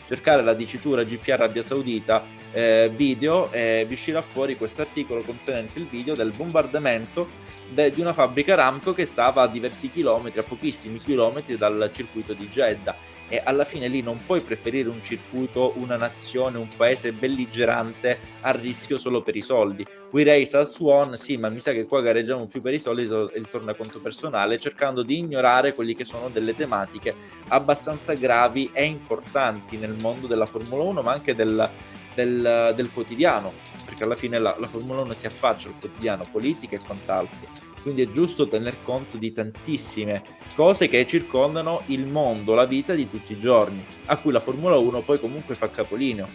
cercare 0.07 0.41
la 0.41 0.53
dicitura 0.53 1.03
GP 1.03 1.29
Arabia 1.29 1.61
Saudita 1.61 2.23
eh, 2.53 2.89
video 2.93 3.51
e 3.51 3.85
vi 3.87 3.93
uscirà 3.93 4.21
fuori 4.21 4.55
questo 4.55 4.81
articolo 4.81 5.21
contenente 5.21 5.79
il 5.79 5.85
video 5.85 6.15
del 6.15 6.31
bombardamento 6.31 7.27
de- 7.69 7.91
di 7.91 7.99
una 7.99 8.13
fabbrica 8.13 8.55
Ramco 8.55 8.93
che 8.93 9.05
stava 9.05 9.41
a 9.41 9.47
diversi 9.47 9.91
chilometri, 9.91 10.39
a 10.39 10.43
pochissimi 10.43 10.97
chilometri 10.97 11.57
dal 11.57 11.91
circuito 11.93 12.33
di 12.33 12.47
Jeddah 12.47 13.15
e 13.29 13.41
alla 13.43 13.65
fine 13.65 13.87
lì 13.87 14.01
non 14.01 14.17
puoi 14.25 14.41
preferire 14.41 14.89
un 14.89 15.01
circuito, 15.03 15.73
una 15.77 15.97
nazione, 15.97 16.57
un 16.57 16.69
paese 16.75 17.11
belligerante 17.11 18.17
a 18.41 18.51
rischio 18.51 18.97
solo 18.97 19.21
per 19.21 19.35
i 19.35 19.41
soldi. 19.41 19.85
We 20.11 20.23
race 20.23 20.55
as 20.55 20.77
one, 20.79 21.17
sì, 21.17 21.37
ma 21.37 21.49
mi 21.49 21.59
sa 21.59 21.73
che 21.73 21.85
qua 21.85 22.01
gareggiamo 22.01 22.45
più 22.45 22.61
per 22.61 22.73
i 22.73 22.79
soldi 22.79 23.03
e 23.03 23.37
il 23.37 23.49
tornaconto 23.49 23.99
personale, 23.99 24.57
cercando 24.57 25.03
di 25.03 25.17
ignorare 25.17 25.73
quelli 25.73 25.95
che 25.95 26.05
sono 26.05 26.29
delle 26.29 26.55
tematiche 26.55 27.13
abbastanza 27.49 28.13
gravi 28.13 28.69
e 28.71 28.85
importanti 28.85 29.77
nel 29.77 29.93
mondo 29.93 30.27
della 30.27 30.45
Formula 30.45 30.83
1, 30.83 31.01
ma 31.01 31.11
anche 31.11 31.35
del, 31.35 31.69
del, 32.13 32.73
del 32.75 32.89
quotidiano, 32.93 33.51
perché 33.83 34.03
alla 34.03 34.15
fine 34.15 34.39
la, 34.39 34.55
la 34.57 34.67
Formula 34.67 35.01
1 35.01 35.13
si 35.13 35.25
affaccia 35.25 35.67
al 35.67 35.75
quotidiano, 35.77 36.25
politica 36.31 36.75
e 36.77 36.79
quant'altro 36.79 37.66
quindi 37.87 38.03
è 38.03 38.11
giusto 38.11 38.49
tener 38.49 38.75
conto 38.83 39.15
di 39.15 39.31
tantissime 39.31 40.21
cose 40.55 40.89
che 40.89 41.07
circondano 41.07 41.83
il 41.85 42.05
mondo, 42.05 42.53
la 42.53 42.65
vita 42.65 42.93
di 42.93 43.09
tutti 43.09 43.31
i 43.31 43.39
giorni, 43.39 43.81
a 44.07 44.17
cui 44.17 44.33
la 44.33 44.41
Formula 44.41 44.75
1 44.75 44.99
poi 45.03 45.17
comunque 45.21 45.55
fa 45.55 45.69
capolineo. 45.69 46.27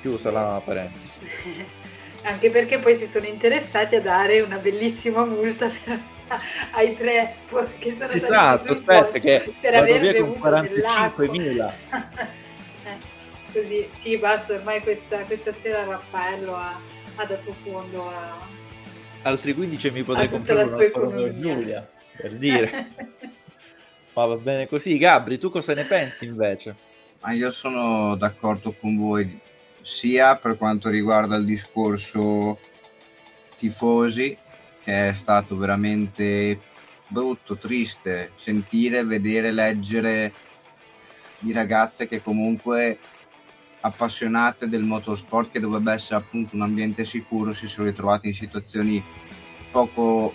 Chiusa 0.00 0.30
la 0.30 0.62
parentesi. 0.64 1.66
Anche 2.24 2.48
perché 2.48 2.78
poi 2.78 2.96
si 2.96 3.04
sono 3.04 3.26
interessati 3.26 3.96
a 3.96 4.00
dare 4.00 4.40
una 4.40 4.56
bellissima 4.56 5.26
multa 5.26 5.68
per, 5.68 6.00
ai 6.72 6.94
tre 6.94 7.36
che 7.78 7.94
sono 7.94 8.10
esatto, 8.10 8.72
aspetta 8.72 9.18
che 9.18 9.52
per 9.60 9.74
aver 9.74 10.20
con 10.20 10.30
45.000 10.40 11.72
eh, 12.82 12.98
così 13.52 13.88
sì 13.98 14.16
basta 14.16 14.54
ormai 14.54 14.80
questa, 14.80 15.18
questa 15.18 15.52
sera 15.52 15.84
Raffaello 15.84 16.56
ha, 16.56 16.80
ha 17.14 17.24
dato 17.24 17.54
fondo 17.62 18.08
a, 18.08 18.64
altri 19.26 19.54
15 19.54 19.90
mi 19.90 20.02
potrei 20.04 20.28
comprare 20.28 20.62
una 20.62 20.88
Romeo 20.92 21.38
Giulia, 21.38 21.88
per 22.16 22.32
dire. 22.34 22.90
Ma 24.14 24.24
va 24.24 24.36
bene 24.36 24.68
così. 24.68 24.96
Gabri, 24.96 25.38
tu 25.38 25.50
cosa 25.50 25.74
ne 25.74 25.84
pensi 25.84 26.24
invece? 26.24 26.74
Ma 27.20 27.32
io 27.32 27.50
sono 27.50 28.16
d'accordo 28.16 28.72
con 28.72 28.96
voi 28.96 29.38
sia 29.82 30.36
per 30.36 30.56
quanto 30.56 30.88
riguarda 30.88 31.36
il 31.36 31.44
discorso 31.44 32.58
tifosi, 33.58 34.36
che 34.82 35.08
è 35.08 35.14
stato 35.14 35.56
veramente 35.56 36.58
brutto, 37.08 37.56
triste 37.56 38.32
sentire, 38.38 39.04
vedere, 39.04 39.50
leggere 39.50 40.32
di 41.40 41.52
ragazze 41.52 42.08
che 42.08 42.22
comunque 42.22 42.98
appassionate 43.80 44.68
del 44.68 44.82
motorsport 44.82 45.50
che 45.50 45.60
dovrebbe 45.60 45.92
essere 45.92 46.16
appunto 46.16 46.56
un 46.56 46.62
ambiente 46.62 47.04
sicuro 47.04 47.52
si 47.52 47.66
sono 47.66 47.86
ritrovate 47.86 48.28
in 48.28 48.34
situazioni 48.34 49.02
poco, 49.70 50.34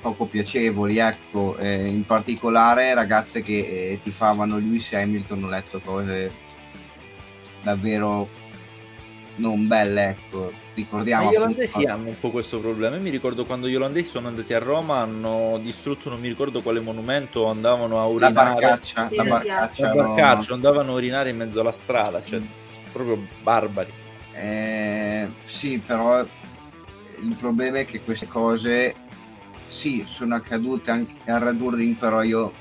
poco 0.00 0.26
piacevoli 0.26 0.98
ecco. 0.98 1.56
Eh, 1.58 1.86
in 1.86 2.04
particolare 2.04 2.94
ragazze 2.94 3.42
che 3.42 3.58
eh, 3.58 4.00
tifavano 4.02 4.58
Lewis 4.58 4.92
Hamilton 4.92 5.44
ho 5.44 5.48
letto 5.48 5.80
cose 5.80 6.32
davvero 7.62 8.28
non 9.36 9.66
belle 9.66 10.08
ecco 10.10 10.62
ricordiamo 10.74 11.30
gli 11.30 11.36
olandesi 11.36 11.84
hanno 11.84 12.08
un 12.08 12.18
po' 12.18 12.30
questo 12.30 12.58
problema. 12.58 12.96
Io 12.96 13.02
mi 13.02 13.10
ricordo 13.10 13.44
quando 13.44 13.68
gli 13.68 13.74
olandesi 13.74 14.10
sono 14.10 14.28
andati 14.28 14.52
a 14.52 14.58
Roma, 14.58 14.98
hanno 14.98 15.58
distrutto 15.62 16.10
non 16.10 16.20
mi 16.20 16.28
ricordo 16.28 16.60
quale 16.60 16.80
monumento, 16.80 17.48
andavano 17.48 18.00
a 18.00 18.06
urinare. 18.06 18.34
La 18.34 18.42
barcaccia, 18.42 19.08
la 19.10 19.24
barcaccia, 19.24 19.94
la 19.94 20.02
barcaccia 20.02 20.54
andavano 20.54 20.92
a 20.92 20.94
urinare 20.94 21.30
in 21.30 21.36
mezzo 21.36 21.60
alla 21.60 21.72
strada, 21.72 22.22
cioè 22.22 22.40
mm. 22.40 22.44
proprio 22.92 23.18
barbari. 23.42 23.92
Eh, 24.34 25.28
sì, 25.46 25.80
però 25.84 26.20
il 26.20 27.36
problema 27.38 27.78
è 27.78 27.86
che 27.86 28.00
queste 28.00 28.26
cose 28.26 28.94
sì, 29.68 30.04
sono 30.06 30.34
accadute 30.34 30.90
anche 30.90 31.30
a 31.30 31.38
Radurring, 31.38 31.96
però 31.96 32.22
io 32.22 32.52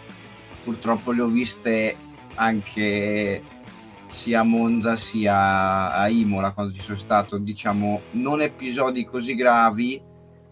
purtroppo 0.63 1.11
le 1.11 1.21
ho 1.21 1.27
viste 1.27 1.95
anche 2.35 3.41
sia 4.13 4.41
a 4.41 4.43
Monza 4.43 4.95
sia 4.95 5.91
a 5.91 6.07
Imola 6.07 6.51
quando 6.51 6.71
ci 6.71 6.81
sono 6.81 6.97
stato, 6.97 7.37
diciamo, 7.37 8.01
non 8.11 8.41
episodi 8.41 9.03
così 9.03 9.35
gravi, 9.35 10.01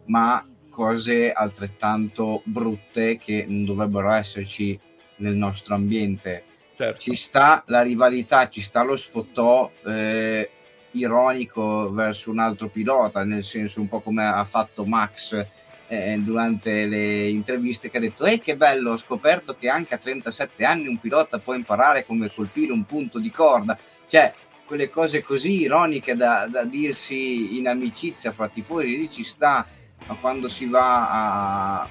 ma 0.07 0.45
cose 0.69 1.31
altrettanto 1.31 2.41
brutte 2.43 3.17
che 3.17 3.45
non 3.47 3.63
dovrebbero 3.63 4.11
esserci 4.11 4.77
nel 5.17 5.35
nostro 5.35 5.75
ambiente. 5.75 6.43
Certo. 6.75 6.99
Ci 6.99 7.15
sta 7.15 7.63
la 7.67 7.83
rivalità, 7.83 8.49
ci 8.49 8.61
sta 8.61 8.81
lo 8.81 8.97
sfottò 8.97 9.71
eh, 9.85 10.49
ironico 10.91 11.91
verso 11.91 12.31
un 12.31 12.39
altro 12.39 12.67
pilota, 12.67 13.23
nel 13.23 13.43
senso 13.43 13.79
un 13.79 13.87
po' 13.87 14.01
come 14.01 14.25
ha 14.25 14.43
fatto 14.43 14.85
Max 14.85 15.45
eh, 15.91 16.17
durante 16.19 16.85
le 16.85 17.27
interviste 17.27 17.89
che 17.89 17.97
ha 17.97 17.99
detto 17.99 18.23
eh 18.23 18.39
che 18.39 18.55
bello 18.55 18.91
ho 18.91 18.97
scoperto 18.97 19.57
che 19.59 19.67
anche 19.67 19.93
a 19.93 19.97
37 19.97 20.63
anni 20.63 20.87
un 20.87 20.97
pilota 20.97 21.37
può 21.37 21.53
imparare 21.53 22.05
come 22.05 22.31
colpire 22.33 22.71
un 22.71 22.85
punto 22.85 23.19
di 23.19 23.29
corda. 23.29 23.77
Cioè 24.07 24.33
quelle 24.65 24.89
cose 24.89 25.21
così 25.21 25.59
ironiche 25.59 26.15
da, 26.15 26.47
da 26.49 26.63
dirsi 26.63 27.57
in 27.57 27.67
amicizia 27.67 28.31
fra 28.31 28.47
tifosi 28.47 28.97
lì 28.97 29.11
ci 29.11 29.25
sta 29.25 29.67
ma 30.07 30.15
quando 30.15 30.47
si 30.47 30.65
va 30.65 31.81
a, 31.81 31.87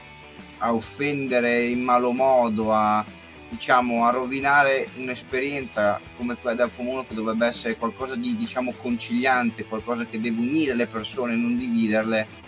a 0.58 0.72
offendere 0.72 1.66
in 1.66 1.82
malo 1.82 2.12
modo 2.12 2.72
a 2.72 3.04
diciamo 3.50 4.06
a 4.06 4.10
rovinare 4.10 4.88
un'esperienza 4.96 6.00
come 6.16 6.36
quella 6.36 6.56
del 6.56 6.70
Formula 6.70 7.00
1 7.00 7.06
che 7.08 7.14
dovrebbe 7.14 7.46
essere 7.46 7.76
qualcosa 7.76 8.14
di 8.14 8.34
diciamo 8.34 8.72
conciliante 8.80 9.66
qualcosa 9.66 10.06
che 10.06 10.20
deve 10.20 10.40
unire 10.40 10.74
le 10.74 10.86
persone 10.86 11.34
non 11.34 11.58
dividerle 11.58 12.39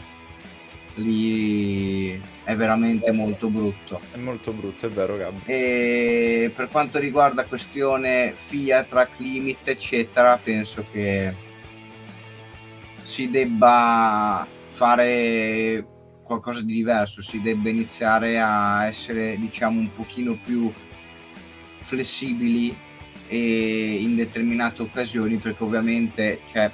lì 0.96 2.20
è 2.44 2.54
veramente 2.54 3.12
molto 3.12 3.48
brutto. 3.48 4.00
È 4.12 4.16
molto 4.16 4.52
brutto, 4.52 4.86
è 4.86 4.90
vero 4.90 5.16
Gabri. 5.16 5.42
E 5.46 6.52
per 6.54 6.68
quanto 6.68 6.98
riguarda 6.98 7.44
questione 7.44 8.34
FIA, 8.34 8.84
track 8.84 9.18
limits, 9.18 9.68
eccetera, 9.68 10.38
penso 10.42 10.84
che 10.90 11.34
si 13.02 13.30
debba 13.30 14.46
fare 14.70 15.86
qualcosa 16.22 16.62
di 16.62 16.72
diverso, 16.72 17.22
si 17.22 17.40
debba 17.40 17.68
iniziare 17.68 18.40
a 18.40 18.86
essere 18.86 19.36
diciamo 19.38 19.78
un 19.78 19.92
pochino 19.92 20.38
più 20.42 20.72
flessibili 21.84 22.74
e 23.28 23.98
in 24.00 24.14
determinate 24.14 24.82
occasioni 24.82 25.36
perché 25.36 25.62
ovviamente 25.62 26.40
cioè, 26.50 26.70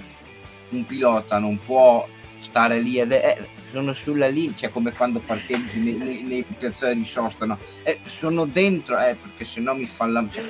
un 0.70 0.86
pilota 0.86 1.38
non 1.38 1.58
può 1.64 2.06
stare 2.38 2.80
lì 2.80 2.98
ed 2.98 3.12
è, 3.12 3.38
sono 3.70 3.92
sulla 3.94 4.28
linea, 4.28 4.56
cioè 4.56 4.70
come 4.70 4.92
quando 4.92 5.20
parcheggi 5.20 5.78
nei, 5.78 5.96
nei, 5.96 6.22
nei 6.22 6.42
piazzali 6.42 7.00
di 7.00 7.06
sosta, 7.06 7.44
no? 7.44 7.58
eh, 7.82 8.00
sono 8.06 8.44
dentro, 8.44 8.98
eh, 8.98 9.16
perché 9.20 9.44
se 9.44 9.60
no 9.60 9.74
mi 9.74 9.86
fa 9.86 10.06
la... 10.06 10.24
Cioè, 10.30 10.44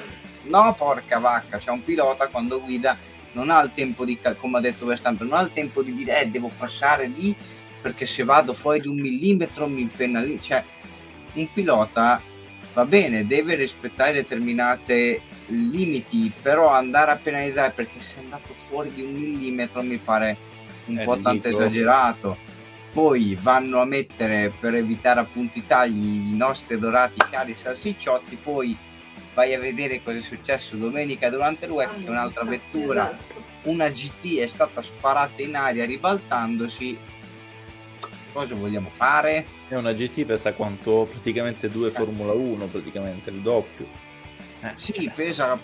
no, 0.44 0.74
porca 0.76 1.18
vacca, 1.18 1.58
c'è 1.58 1.70
un 1.70 1.82
pilota 1.82 2.28
quando 2.28 2.60
guida 2.60 2.96
non 3.32 3.50
ha 3.50 3.60
il 3.60 3.70
tempo 3.74 4.04
di, 4.04 4.18
come 4.38 4.58
ha 4.58 4.60
detto 4.60 4.86
Verstappen, 4.86 5.28
non 5.28 5.38
ha 5.38 5.42
il 5.42 5.52
tempo 5.52 5.82
di 5.82 5.94
dire, 5.94 6.22
eh, 6.22 6.28
devo 6.28 6.50
passare 6.56 7.06
lì 7.06 7.34
perché 7.80 8.06
se 8.06 8.24
vado 8.24 8.52
fuori 8.54 8.80
di 8.80 8.88
un 8.88 8.98
millimetro 8.98 9.66
mi 9.68 9.88
penalizzo, 9.94 10.42
cioè 10.42 10.64
un 11.34 11.52
pilota 11.52 12.20
va 12.72 12.84
bene, 12.84 13.26
deve 13.26 13.54
rispettare 13.54 14.12
determinate 14.12 15.20
limiti, 15.46 16.32
però 16.42 16.68
andare 16.70 17.12
a 17.12 17.16
penalizzare 17.16 17.72
perché 17.74 18.00
sei 18.00 18.22
andato 18.24 18.54
fuori 18.68 18.92
di 18.92 19.02
un 19.02 19.12
millimetro 19.12 19.82
mi 19.82 19.98
pare 19.98 20.36
un 20.86 20.98
È 20.98 21.04
po' 21.04 21.18
tanto 21.18 21.48
esagerato. 21.48 22.36
Poi 22.93 23.39
vanno 23.41 23.80
a 23.80 23.84
mettere 23.84 24.53
per 24.59 24.74
evitare 24.74 25.20
appunto 25.20 25.59
i 25.59 25.66
tagli 25.66 26.32
i 26.32 26.36
nostri 26.36 26.74
adorati 26.74 27.18
cari 27.30 27.55
salsicciotti, 27.55 28.36
poi 28.36 28.76
vai 29.34 29.55
a 29.55 29.61
vedere 29.61 30.03
cosa 30.03 30.18
è 30.18 30.22
successo 30.22 30.74
domenica 30.76 31.30
durante 31.30 31.66
il 31.66 31.70
week, 31.70 32.03
che 32.03 32.11
un'altra 32.11 32.45
vettura, 32.45 33.11
esatto. 33.11 33.45
una 33.64 33.89
GT 33.89 34.39
è 34.39 34.47
stata 34.47 34.82
sparata 34.82 35.43
in 35.43 35.55
aria 35.55 35.84
ribaltandosi. 35.84 36.99
Cosa 38.32 38.55
vogliamo 38.55 38.91
fare? 38.95 39.47
È 39.68 39.74
una 39.74 39.93
GT 39.93 40.24
pesa 40.24 40.53
quanto 40.53 41.07
praticamente 41.11 41.68
due 41.68 41.91
Formula 41.91 42.32
1, 42.32 42.66
praticamente 42.66 43.30
il 43.30 43.41
doppio. 43.41 43.86
Eh, 44.61 44.72
sì, 44.76 45.11
pesa 45.14 45.56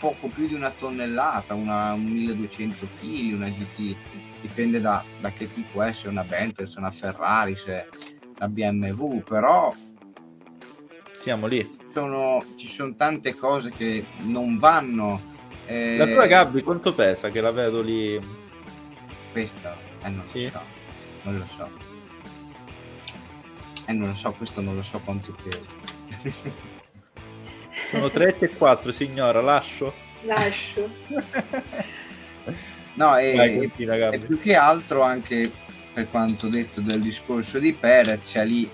poco 0.00 0.26
più 0.26 0.48
di 0.48 0.54
una 0.54 0.70
tonnellata, 0.70 1.54
una, 1.54 1.92
un 1.92 2.04
1200 2.04 2.88
kg, 3.00 3.34
una 3.34 3.48
GT, 3.48 3.96
dipende 4.40 4.80
da, 4.80 5.04
da, 5.20 5.30
che 5.30 5.52
tipo 5.52 5.80
è, 5.82 5.92
se 5.92 6.06
è 6.06 6.10
una 6.10 6.24
Bentley, 6.24 6.66
se 6.66 6.76
è 6.76 6.78
una 6.78 6.90
Ferrari, 6.90 7.54
se 7.54 7.88
una 8.36 8.48
BMW, 8.48 9.20
però 9.20 9.72
siamo 11.12 11.46
lì. 11.46 11.78
Sono, 11.92 12.44
ci 12.56 12.66
sono 12.66 12.94
tante 12.96 13.36
cose 13.36 13.70
che 13.70 14.04
non 14.22 14.58
vanno. 14.58 15.20
Eh... 15.66 15.96
La 15.96 16.06
tua 16.06 16.26
Gabby 16.26 16.62
quanto 16.62 16.92
pesa 16.92 17.30
che 17.30 17.40
la 17.40 17.52
vedo 17.52 17.80
lì? 17.80 18.20
Questa? 19.30 19.76
Eh 20.02 20.08
non 20.08 20.24
sì. 20.24 20.44
lo 20.44 20.50
so, 20.50 20.60
non 21.22 21.38
lo 21.38 21.46
so. 21.56 21.70
Eh 23.86 23.92
non 23.92 24.08
lo 24.08 24.14
so, 24.16 24.32
questo 24.32 24.60
non 24.60 24.74
lo 24.74 24.82
so 24.82 24.98
quanto 24.98 25.32
pesa. 25.44 26.70
Sono 27.90 28.10
3 28.10 28.38
e 28.38 28.48
4, 28.48 28.92
signora, 28.92 29.40
lascio? 29.40 29.92
Lascio. 30.22 30.88
no, 32.94 33.16
e, 33.16 33.34
Vai, 33.34 33.58
e, 33.58 34.18
più 34.18 34.38
che 34.40 34.54
altro 34.54 35.02
anche 35.02 35.50
per 35.92 36.08
quanto 36.10 36.48
detto 36.48 36.80
del 36.80 37.00
discorso 37.00 37.58
di 37.58 37.72
Perez, 37.72 38.30
cioè 38.30 38.44
lì 38.44 38.68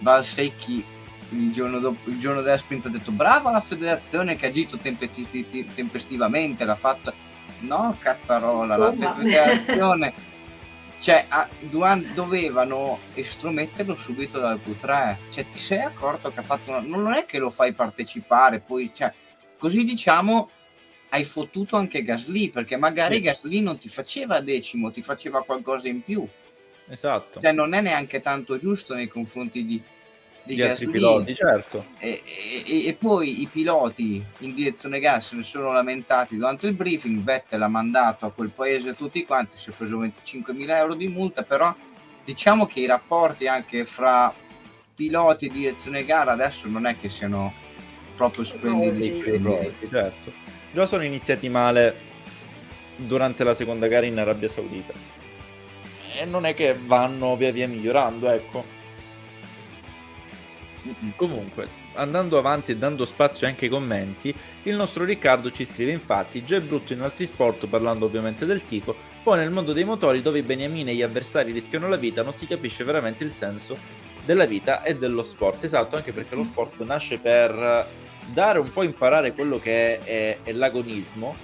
Valsecchi 0.00 0.84
il 1.30 1.52
giorno, 1.52 1.78
dopo, 1.78 2.08
il 2.08 2.18
giorno 2.18 2.40
della 2.40 2.56
sprint 2.56 2.86
ha 2.86 2.88
detto 2.88 3.10
brava 3.10 3.50
la 3.50 3.60
federazione 3.60 4.36
che 4.36 4.46
ha 4.46 4.48
agito 4.48 4.78
tempestivamente, 4.78 6.64
l'ha 6.64 6.76
fatto... 6.76 7.12
No, 7.60 7.96
cazzarola, 8.00 8.76
Insomma. 8.76 9.08
la 9.08 9.14
federazione 9.16 10.14
cioè 11.00 11.26
a, 11.28 11.48
dovevano 12.14 12.98
estrometterlo 13.14 13.96
subito 13.96 14.38
dal 14.38 14.60
Q3 14.64 15.16
cioè 15.30 15.46
ti 15.50 15.58
sei 15.58 15.80
accorto 15.80 16.30
che 16.30 16.40
ha 16.40 16.42
fatto 16.42 16.70
una, 16.70 16.80
non 16.80 17.12
è 17.12 17.24
che 17.24 17.38
lo 17.38 17.50
fai 17.50 17.72
partecipare 17.72 18.60
poi 18.60 18.90
cioè 18.92 19.12
così 19.56 19.84
diciamo 19.84 20.50
hai 21.10 21.24
fottuto 21.24 21.76
anche 21.76 22.02
Gasly 22.02 22.50
perché 22.50 22.76
magari 22.76 23.16
sì. 23.16 23.20
Gasly 23.22 23.60
non 23.60 23.78
ti 23.78 23.88
faceva 23.88 24.40
decimo 24.40 24.90
ti 24.90 25.02
faceva 25.02 25.42
qualcosa 25.42 25.88
in 25.88 26.02
più. 26.02 26.26
Esatto. 26.90 27.40
Cioè 27.40 27.52
non 27.52 27.74
è 27.74 27.80
neanche 27.80 28.20
tanto 28.20 28.58
giusto 28.58 28.94
nei 28.94 29.08
confronti 29.08 29.64
di, 29.64 29.82
di 30.48 30.54
gli 30.56 30.62
altri 30.62 30.88
piloti, 30.88 31.34
certo. 31.34 31.84
E, 31.98 32.22
e, 32.64 32.86
e, 32.86 32.94
poi 32.94 33.42
i 33.42 33.46
piloti 33.46 34.24
in 34.38 34.54
direzione 34.54 34.98
gas 34.98 35.32
ne 35.32 35.42
sono 35.42 35.72
lamentati 35.72 36.36
durante 36.36 36.66
il 36.66 36.72
briefing. 36.72 37.22
Vettel 37.22 37.62
ha 37.62 37.68
mandato 37.68 38.24
a 38.24 38.30
quel 38.30 38.48
paese 38.48 38.94
tutti 38.94 39.24
quanti, 39.26 39.58
si 39.58 39.68
è 39.68 39.72
preso 39.74 40.00
25.000 40.00 40.70
euro 40.70 40.94
di 40.94 41.08
multa, 41.08 41.42
però 41.42 41.74
diciamo 42.24 42.66
che 42.66 42.80
i 42.80 42.86
rapporti 42.86 43.46
anche 43.46 43.84
fra 43.84 44.34
piloti 44.94 45.46
e 45.46 45.50
direzione 45.50 46.04
gara 46.04 46.32
adesso 46.32 46.66
non 46.66 46.86
è 46.86 46.96
che 46.98 47.10
siano 47.10 47.52
proprio 48.16 48.42
splendidi. 48.42 49.22
certo. 49.88 50.32
Già 50.72 50.86
sono 50.86 51.04
iniziati 51.04 51.48
male 51.48 52.06
durante 52.96 53.44
la 53.44 53.54
seconda 53.54 53.86
gara 53.86 54.06
in 54.06 54.18
Arabia 54.18 54.48
Saudita. 54.48 54.94
E 56.18 56.24
non 56.24 56.46
è 56.46 56.54
che 56.54 56.74
vanno 56.74 57.36
via 57.36 57.52
via 57.52 57.68
migliorando, 57.68 58.30
ecco 58.30 58.76
Comunque, 61.16 61.68
andando 61.94 62.38
avanti 62.38 62.72
e 62.72 62.76
dando 62.76 63.04
spazio 63.04 63.46
anche 63.46 63.66
ai 63.66 63.70
commenti, 63.70 64.34
il 64.62 64.76
nostro 64.76 65.04
Riccardo 65.04 65.50
ci 65.50 65.64
scrive 65.64 65.92
infatti 65.92 66.44
già 66.44 66.56
è 66.56 66.60
brutto 66.60 66.92
in 66.92 67.00
altri 67.00 67.26
sport, 67.26 67.66
parlando 67.66 68.06
ovviamente 68.06 68.46
del 68.46 68.64
tifo, 68.64 68.94
poi 69.22 69.38
nel 69.38 69.50
mondo 69.50 69.72
dei 69.72 69.84
motori 69.84 70.22
dove 70.22 70.38
i 70.38 70.42
beniamini 70.42 70.90
e 70.90 70.94
gli 70.94 71.02
avversari 71.02 71.52
rischiano 71.52 71.88
la 71.88 71.96
vita 71.96 72.22
non 72.22 72.32
si 72.32 72.46
capisce 72.46 72.84
veramente 72.84 73.24
il 73.24 73.30
senso 73.30 73.76
della 74.24 74.46
vita 74.46 74.82
e 74.82 74.96
dello 74.96 75.22
sport. 75.22 75.64
Esatto, 75.64 75.96
anche 75.96 76.12
perché 76.12 76.34
lo 76.34 76.44
sport 76.44 76.82
nasce 76.82 77.18
per 77.18 77.86
dare 78.26 78.58
un 78.58 78.70
po' 78.72 78.82
imparare 78.82 79.32
quello 79.32 79.58
che 79.58 79.98
è, 79.98 80.04
è, 80.04 80.38
è 80.42 80.52
l'agonismo 80.52 81.34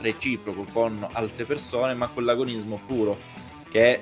reciproco 0.00 0.66
con 0.72 1.06
altre 1.12 1.44
persone, 1.44 1.94
ma 1.94 2.08
con 2.08 2.24
l'agonismo 2.24 2.80
puro, 2.86 3.16
che 3.70 4.00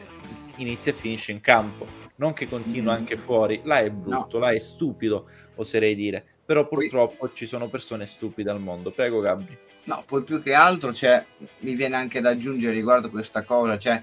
inizia 0.57 0.93
e 0.93 0.95
finisce 0.95 1.33
in 1.33 1.41
campo 1.41 2.05
non 2.17 2.33
che 2.33 2.49
continua 2.49 2.93
mm. 2.93 2.97
anche 2.97 3.17
fuori, 3.17 3.61
là 3.65 3.81
è 3.81 3.91
brutto, 3.91 4.39
no. 4.39 4.45
là 4.45 4.53
è 4.53 4.59
stupido, 4.59 5.27
oserei 5.57 5.95
dire, 5.95 6.25
però 6.45 6.67
purtroppo 6.67 7.27
poi... 7.27 7.31
ci 7.35 7.47
sono 7.47 7.69
persone 7.69 8.07
stupide 8.07 8.51
al 8.51 8.61
mondo. 8.61 8.91
Prego 8.91 9.21
Gabri. 9.21 9.57
No, 9.85 10.03
poi 10.07 10.23
più 10.23 10.43
che 10.43 10.55
altro 10.55 10.93
cioè, 10.93 11.25
mi 11.61 11.75
viene 11.75 11.97
anche 11.97 12.21
da 12.21 12.31
aggiungere 12.31 12.73
riguardo 12.73 13.11
questa 13.11 13.43
cosa, 13.43 13.79
cioè 13.79 14.03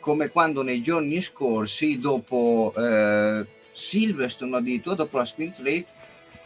come 0.00 0.28
quando 0.28 0.62
nei 0.62 0.82
giorni 0.82 1.22
scorsi, 1.22 1.98
dopo 1.98 2.74
eh, 2.76 3.46
Silverstone 3.72 4.56
addirittura, 4.56 4.96
dopo 4.96 5.16
la 5.16 5.24
sprint 5.24 5.58
race, 5.62 5.86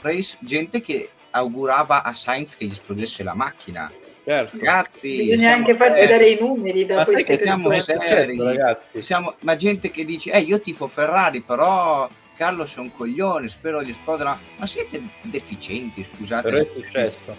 race, 0.01 0.37
gente 0.41 0.81
che 0.81 1.11
augurava 1.31 2.05
a 2.05 2.15
Sainz 2.15 2.57
che 2.57 2.67
gli 2.67 2.71
esplodesse 2.71 3.25
la 3.25 3.35
macchina 3.35 3.91
Certo. 4.29 4.59
Ragazzi, 4.59 5.17
bisogna 5.17 5.55
anche 5.55 5.75
farsi 5.75 6.01
seri. 6.01 6.11
dare 6.11 6.29
i 6.29 6.39
numeri 6.39 6.85
da 6.85 7.03
queste 7.03 7.39
siamo. 7.39 7.73
Seri, 7.81 8.37
certo, 8.37 9.01
siamo, 9.01 9.35
ma 9.41 9.57
gente 9.57 9.91
che 9.91 10.05
dice, 10.05 10.33
eh, 10.33 10.41
io 10.41 10.61
tifo 10.61 10.87
Ferrari, 10.87 11.41
però 11.41 12.07
Carlos 12.37 12.77
è 12.77 12.81
un 12.81 12.93
coglione, 12.93 13.49
spero 13.49 13.83
gli 13.83 13.89
esplodano. 13.89 14.39
Ma 14.59 14.67
siete 14.67 15.01
deficienti, 15.23 16.07
scusate. 16.15 16.43
Però 16.43 16.61
è 16.61 16.69
successo. 16.71 17.37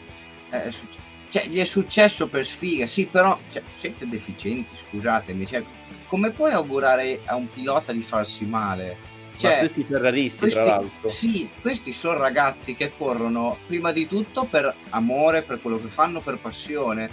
Eh, 0.50 0.64
è 0.64 0.72
successo. 0.72 1.08
Cioè, 1.30 1.46
gli 1.46 1.60
è 1.60 1.64
successo 1.64 2.26
per 2.26 2.44
sfiga, 2.44 2.88
sì, 2.88 3.06
però 3.06 3.38
cioè, 3.52 3.62
siete 3.80 4.08
deficienti, 4.10 4.76
scusatemi. 4.90 5.46
Cioè, 5.46 5.64
come 6.08 6.32
puoi 6.32 6.54
augurare 6.54 7.20
a 7.26 7.36
un 7.36 7.48
pilota 7.54 7.92
di 7.92 8.02
farsi 8.02 8.46
male? 8.46 8.98
Cioè, 9.40 9.52
Ma 9.52 9.58
stessi 9.58 9.84
ferraristi, 9.86 10.40
questi, 10.40 10.60
tra 10.60 10.68
l'altro. 10.68 11.08
Sì, 11.08 11.50
questi 11.62 11.94
sono 11.94 12.18
ragazzi 12.18 12.76
che 12.76 12.92
corrono 12.98 13.58
prima 13.68 13.94
di 13.94 14.06
tutto 14.06 14.44
per 14.44 14.76
amore, 14.90 15.44
per 15.44 15.62
quello 15.62 15.80
che 15.80 15.88
fanno, 15.88 16.20
per 16.20 16.40
passione, 16.40 17.10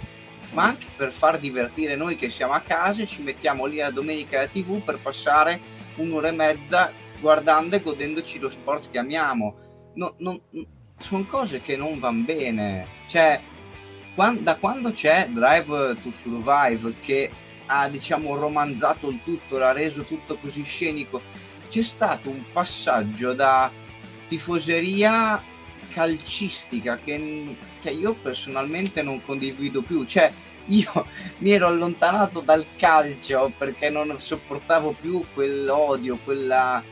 ma 0.51 0.63
anche 0.63 0.87
per 0.93 1.13
far 1.13 1.39
divertire 1.39 1.95
noi 1.95 2.17
che 2.17 2.29
siamo 2.29 2.51
a 2.51 2.59
casa 2.59 3.01
e 3.01 3.07
ci 3.07 3.21
mettiamo 3.21 3.65
lì 3.65 3.79
a 3.79 3.91
domenica 3.91 4.39
alla 4.39 4.47
tv 4.47 4.81
per 4.81 4.99
passare 5.01 5.57
un'ora 5.95 6.27
e 6.27 6.31
mezza 6.31 6.91
guardando 7.21 7.77
e 7.77 7.81
godendoci 7.81 8.39
lo 8.39 8.49
sport 8.49 8.91
che 8.91 8.97
amiamo. 8.97 9.55
No, 9.93 10.15
no, 10.17 10.41
sono 10.99 11.23
cose 11.23 11.61
che 11.61 11.77
non 11.77 11.97
vanno 11.97 12.25
bene. 12.25 12.85
Cioè, 13.07 13.39
quando, 14.15 14.41
da 14.41 14.55
quando 14.55 14.91
c'è 14.91 15.29
Drive 15.29 15.95
to 16.03 16.11
Survive 16.11 16.93
che 16.99 17.31
ha 17.67 17.87
diciamo 17.87 18.35
romanzato 18.35 19.07
il 19.07 19.21
tutto, 19.23 19.57
l'ha 19.57 19.71
reso 19.71 20.03
tutto 20.03 20.35
così 20.35 20.63
scenico 20.63 21.21
c'è 21.69 21.81
stato 21.81 22.29
un 22.29 22.43
passaggio 22.51 23.33
da 23.33 23.71
tifoseria 24.27 25.41
calcistica 25.89 26.97
che, 27.03 27.55
che 27.81 27.89
io 27.89 28.13
personalmente 28.13 29.01
non 29.01 29.23
condivido 29.23 29.81
più. 29.81 30.05
Cioè, 30.05 30.31
io 30.67 31.05
mi 31.39 31.51
ero 31.51 31.67
allontanato 31.67 32.41
dal 32.41 32.65
calcio 32.77 33.51
perché 33.57 33.89
non 33.89 34.15
sopportavo 34.19 34.95
più 34.99 35.23
quell'odio, 35.33 36.17
quella, 36.23 36.83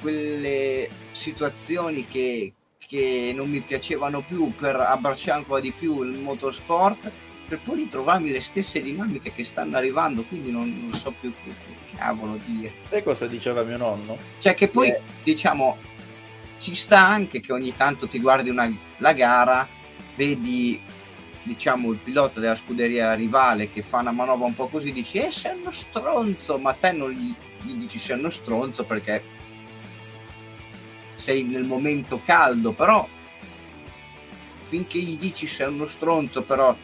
quelle 0.00 0.88
situazioni 1.12 2.06
che, 2.06 2.52
che 2.78 3.32
non 3.34 3.48
mi 3.48 3.60
piacevano 3.60 4.20
più 4.20 4.52
per 4.54 4.76
abbracciare 4.76 5.38
ancora 5.38 5.60
di 5.60 5.72
più 5.72 6.02
il 6.02 6.18
motorsport 6.18 7.10
per 7.48 7.60
poi 7.62 7.76
ritrovarmi 7.76 8.30
le 8.30 8.40
stesse 8.40 8.80
dinamiche 8.80 9.32
che 9.32 9.44
stanno 9.44 9.76
arrivando 9.76 10.22
quindi 10.22 10.50
non, 10.50 10.88
non 10.90 10.94
so 10.94 11.12
più 11.18 11.32
che, 11.32 11.50
che, 11.50 11.81
cavolo 12.02 12.36
dire 12.44 12.72
sai 12.88 13.02
cosa 13.02 13.26
diceva 13.26 13.62
mio 13.62 13.76
nonno? 13.76 14.16
cioè 14.40 14.54
che 14.54 14.68
poi 14.68 14.88
eh. 14.88 15.00
diciamo 15.22 15.76
ci 16.58 16.74
sta 16.74 16.98
anche 16.98 17.40
che 17.40 17.52
ogni 17.52 17.74
tanto 17.76 18.08
ti 18.08 18.18
guardi 18.18 18.50
una, 18.50 18.70
la 18.98 19.12
gara 19.12 19.68
vedi 20.16 20.80
diciamo 21.44 21.90
il 21.90 21.98
pilota 21.98 22.40
della 22.40 22.56
scuderia 22.56 23.14
rivale 23.14 23.70
che 23.70 23.82
fa 23.82 23.98
una 23.98 24.10
manovra 24.10 24.46
un 24.46 24.54
po' 24.54 24.68
così 24.68 24.92
dici 24.92 25.18
eh 25.18 25.30
sei 25.30 25.56
uno 25.58 25.70
stronzo 25.70 26.58
ma 26.58 26.72
te 26.72 26.92
non 26.92 27.10
gli, 27.10 27.32
gli 27.62 27.74
dici 27.74 27.98
sei 27.98 28.18
uno 28.18 28.30
stronzo 28.30 28.84
perché 28.84 29.22
sei 31.16 31.44
nel 31.44 31.64
momento 31.64 32.20
caldo 32.24 32.72
però 32.72 33.08
finché 34.68 34.98
gli 34.98 35.18
dici 35.18 35.46
sei 35.46 35.68
uno 35.68 35.86
stronzo 35.86 36.42
però 36.42 36.74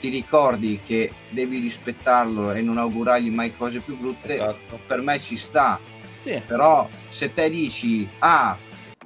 ti 0.00 0.08
ricordi 0.08 0.80
che 0.84 1.12
devi 1.30 1.58
rispettarlo 1.58 2.52
e 2.52 2.62
non 2.62 2.78
augurargli 2.78 3.30
mai 3.30 3.56
cose 3.56 3.80
più 3.80 3.96
brutte 3.96 4.34
esatto. 4.34 4.78
per 4.86 5.00
me 5.00 5.18
ci 5.18 5.36
sta 5.36 5.78
sì. 6.18 6.40
però 6.46 6.88
se 7.10 7.32
te 7.32 7.50
dici 7.50 8.08
ah 8.20 8.56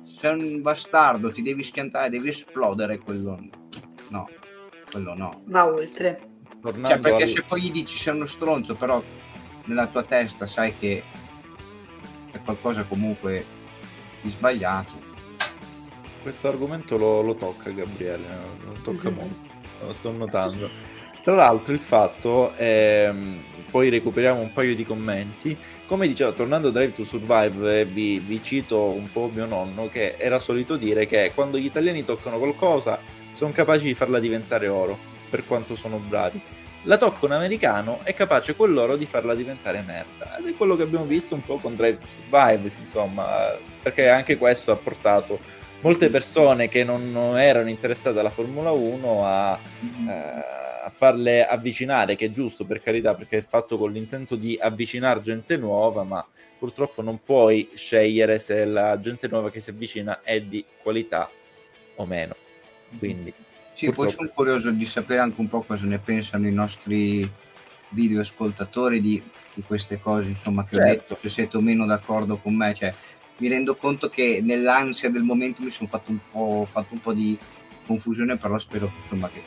sei 0.05 0.39
un 0.39 0.63
bastardo 0.63 1.33
ti 1.33 1.43
devi 1.43 1.63
schiantare 1.63 2.11
devi 2.11 2.29
esplodere 2.29 2.99
quello 2.99 3.39
no 4.09 4.29
quello 4.93 5.15
no. 5.15 5.43
Va 5.47 5.67
oltre. 5.67 6.29
Cioè, 6.63 7.01
perché 7.01 7.25
al... 7.25 7.29
se 7.29 7.43
poi 7.43 7.63
gli 7.63 7.73
dici 7.73 7.97
sei 7.97 8.15
uno 8.15 8.27
stronzo, 8.27 8.75
però 8.75 9.03
nella 9.65 9.87
tua 9.87 10.03
testa 10.05 10.47
sai 10.47 10.77
che 10.79 11.03
è 12.31 12.41
qualcosa 12.43 12.85
comunque 12.85 13.45
di 14.21 14.29
sbagliato. 14.29 15.11
Questo 16.23 16.47
argomento 16.47 16.97
lo, 16.97 17.21
lo 17.23 17.35
tocca 17.35 17.71
Gabriele, 17.71 18.27
lo 18.65 18.73
tocca 18.83 19.11
mm-hmm. 19.11 19.19
molto, 19.19 19.52
lo 19.87 19.93
sto 19.93 20.11
notando. 20.11 20.69
Tra 21.23 21.35
l'altro 21.35 21.73
il 21.73 21.79
fatto, 21.79 22.53
è, 22.57 23.13
poi 23.71 23.89
recuperiamo 23.89 24.41
un 24.41 24.53
paio 24.53 24.75
di 24.75 24.85
commenti, 24.85 25.57
come 25.87 26.09
diceva, 26.09 26.33
tornando 26.33 26.69
a 26.69 26.71
Drive 26.71 26.95
to 26.95 27.05
Survive, 27.05 27.85
vi, 27.85 28.19
vi, 28.19 28.43
cito 28.43 28.81
un 28.85 29.11
po' 29.13 29.31
mio 29.33 29.47
nonno 29.47 29.89
che 29.93 30.15
era 30.17 30.39
solito 30.39 30.77
dire 30.77 31.07
che 31.07 31.33
quando 31.35 31.59
gli 31.59 31.67
italiani 31.67 32.05
toccano 32.05 32.39
qualcosa 32.39 32.99
sono 33.35 33.53
capaci 33.53 33.85
di 33.85 33.95
farla 33.95 34.19
diventare 34.19 34.69
oro, 34.69 34.99
per 35.29 35.45
quanto 35.47 35.77
sono 35.77 35.99
bravi. 35.99 36.41
La 36.85 36.97
tocca 36.97 37.27
un 37.27 37.33
americano 37.33 38.01
è 38.03 38.15
capace 38.15 38.57
con 38.57 38.73
loro 38.73 38.97
di 38.97 39.07
farla 39.07 39.35
diventare 39.35 39.85
merda. 39.87 40.39
Ed 40.39 40.47
è 40.47 40.57
quello 40.57 40.77
che 40.77 40.83
abbiamo 40.83 41.05
visto 41.05 41.35
un 41.35 41.45
po' 41.45 41.59
con 41.59 41.77
Drive 41.77 41.99
to 41.99 42.07
Survive, 42.07 42.71
insomma, 42.79 43.57
perché 43.83 44.09
anche 44.09 44.37
questo 44.37 44.73
ha 44.73 44.77
portato 44.77 45.39
molte 45.83 46.09
persone 46.09 46.69
che 46.69 46.85
non 46.85 47.39
erano 47.39 47.69
interessate 47.69 48.19
alla 48.19 48.31
Formula 48.31 48.71
1 48.71 49.27
a, 49.27 49.59
eh, 49.59 50.11
a, 50.85 50.91
farle 50.91 51.47
avvicinare, 51.47 52.17
che 52.17 52.27
è 52.27 52.33
giusto 52.33 52.65
per 52.65 52.81
carità, 52.81 53.15
perché 53.15 53.39
è 53.39 53.45
fatto 53.47 53.77
con 53.77 53.93
l'intento 53.93 54.37
di 54.37 54.59
avvicinare 54.61 55.21
gente 55.21 55.57
nuova, 55.57 56.05
ma 56.05 56.25
purtroppo 56.59 57.03
non 57.03 57.21
puoi 57.23 57.71
scegliere 57.75 58.39
se 58.39 58.65
la 58.65 58.99
gente 59.01 59.29
nuova 59.29 59.51
che 59.51 59.61
si 59.61 59.71
avvicina 59.71 60.23
è 60.23 60.41
di 60.41 60.65
qualità 60.83 61.29
o 61.97 62.07
meno. 62.07 62.37
Quindi, 62.99 63.33
sì, 63.75 63.87
purtroppo... 63.87 64.03
poi 64.03 64.13
sono 64.13 64.31
curioso 64.35 64.71
di 64.71 64.85
sapere 64.85 65.21
anche 65.21 65.41
un 65.41 65.49
po' 65.49 65.63
cosa 65.63 65.87
ne 65.87 65.99
pensano 65.99 66.47
i 66.47 66.53
nostri 66.53 67.29
video 67.89 68.21
ascoltatori 68.21 69.01
di, 69.01 69.23
di 69.55 69.63
queste 69.63 69.99
cose, 69.99 70.29
insomma, 70.31 70.65
che 70.65 70.77
certo. 70.77 70.89
ho 70.89 70.95
detto, 70.95 71.19
se 71.21 71.29
siete 71.29 71.57
o 71.57 71.61
meno 71.61 71.87
d'accordo 71.87 72.37
con 72.37 72.55
me, 72.55 72.73
cioè, 72.75 72.95
mi 73.39 73.49
rendo 73.49 73.75
conto 73.75 74.09
che 74.09 74.41
nell'ansia 74.43 75.11
del 75.11 75.23
momento 75.23 75.63
mi 75.63 75.71
sono 75.71 75.89
fatto 75.89 76.11
un 76.11 76.19
po', 76.31 76.69
fatto 76.71 76.95
un 76.95 77.01
po 77.01 77.13
di 77.13 77.37
confusione, 77.87 78.37
però 78.37 78.59
spero 78.59 78.91
insomma, 79.03 79.29
che 79.29 79.43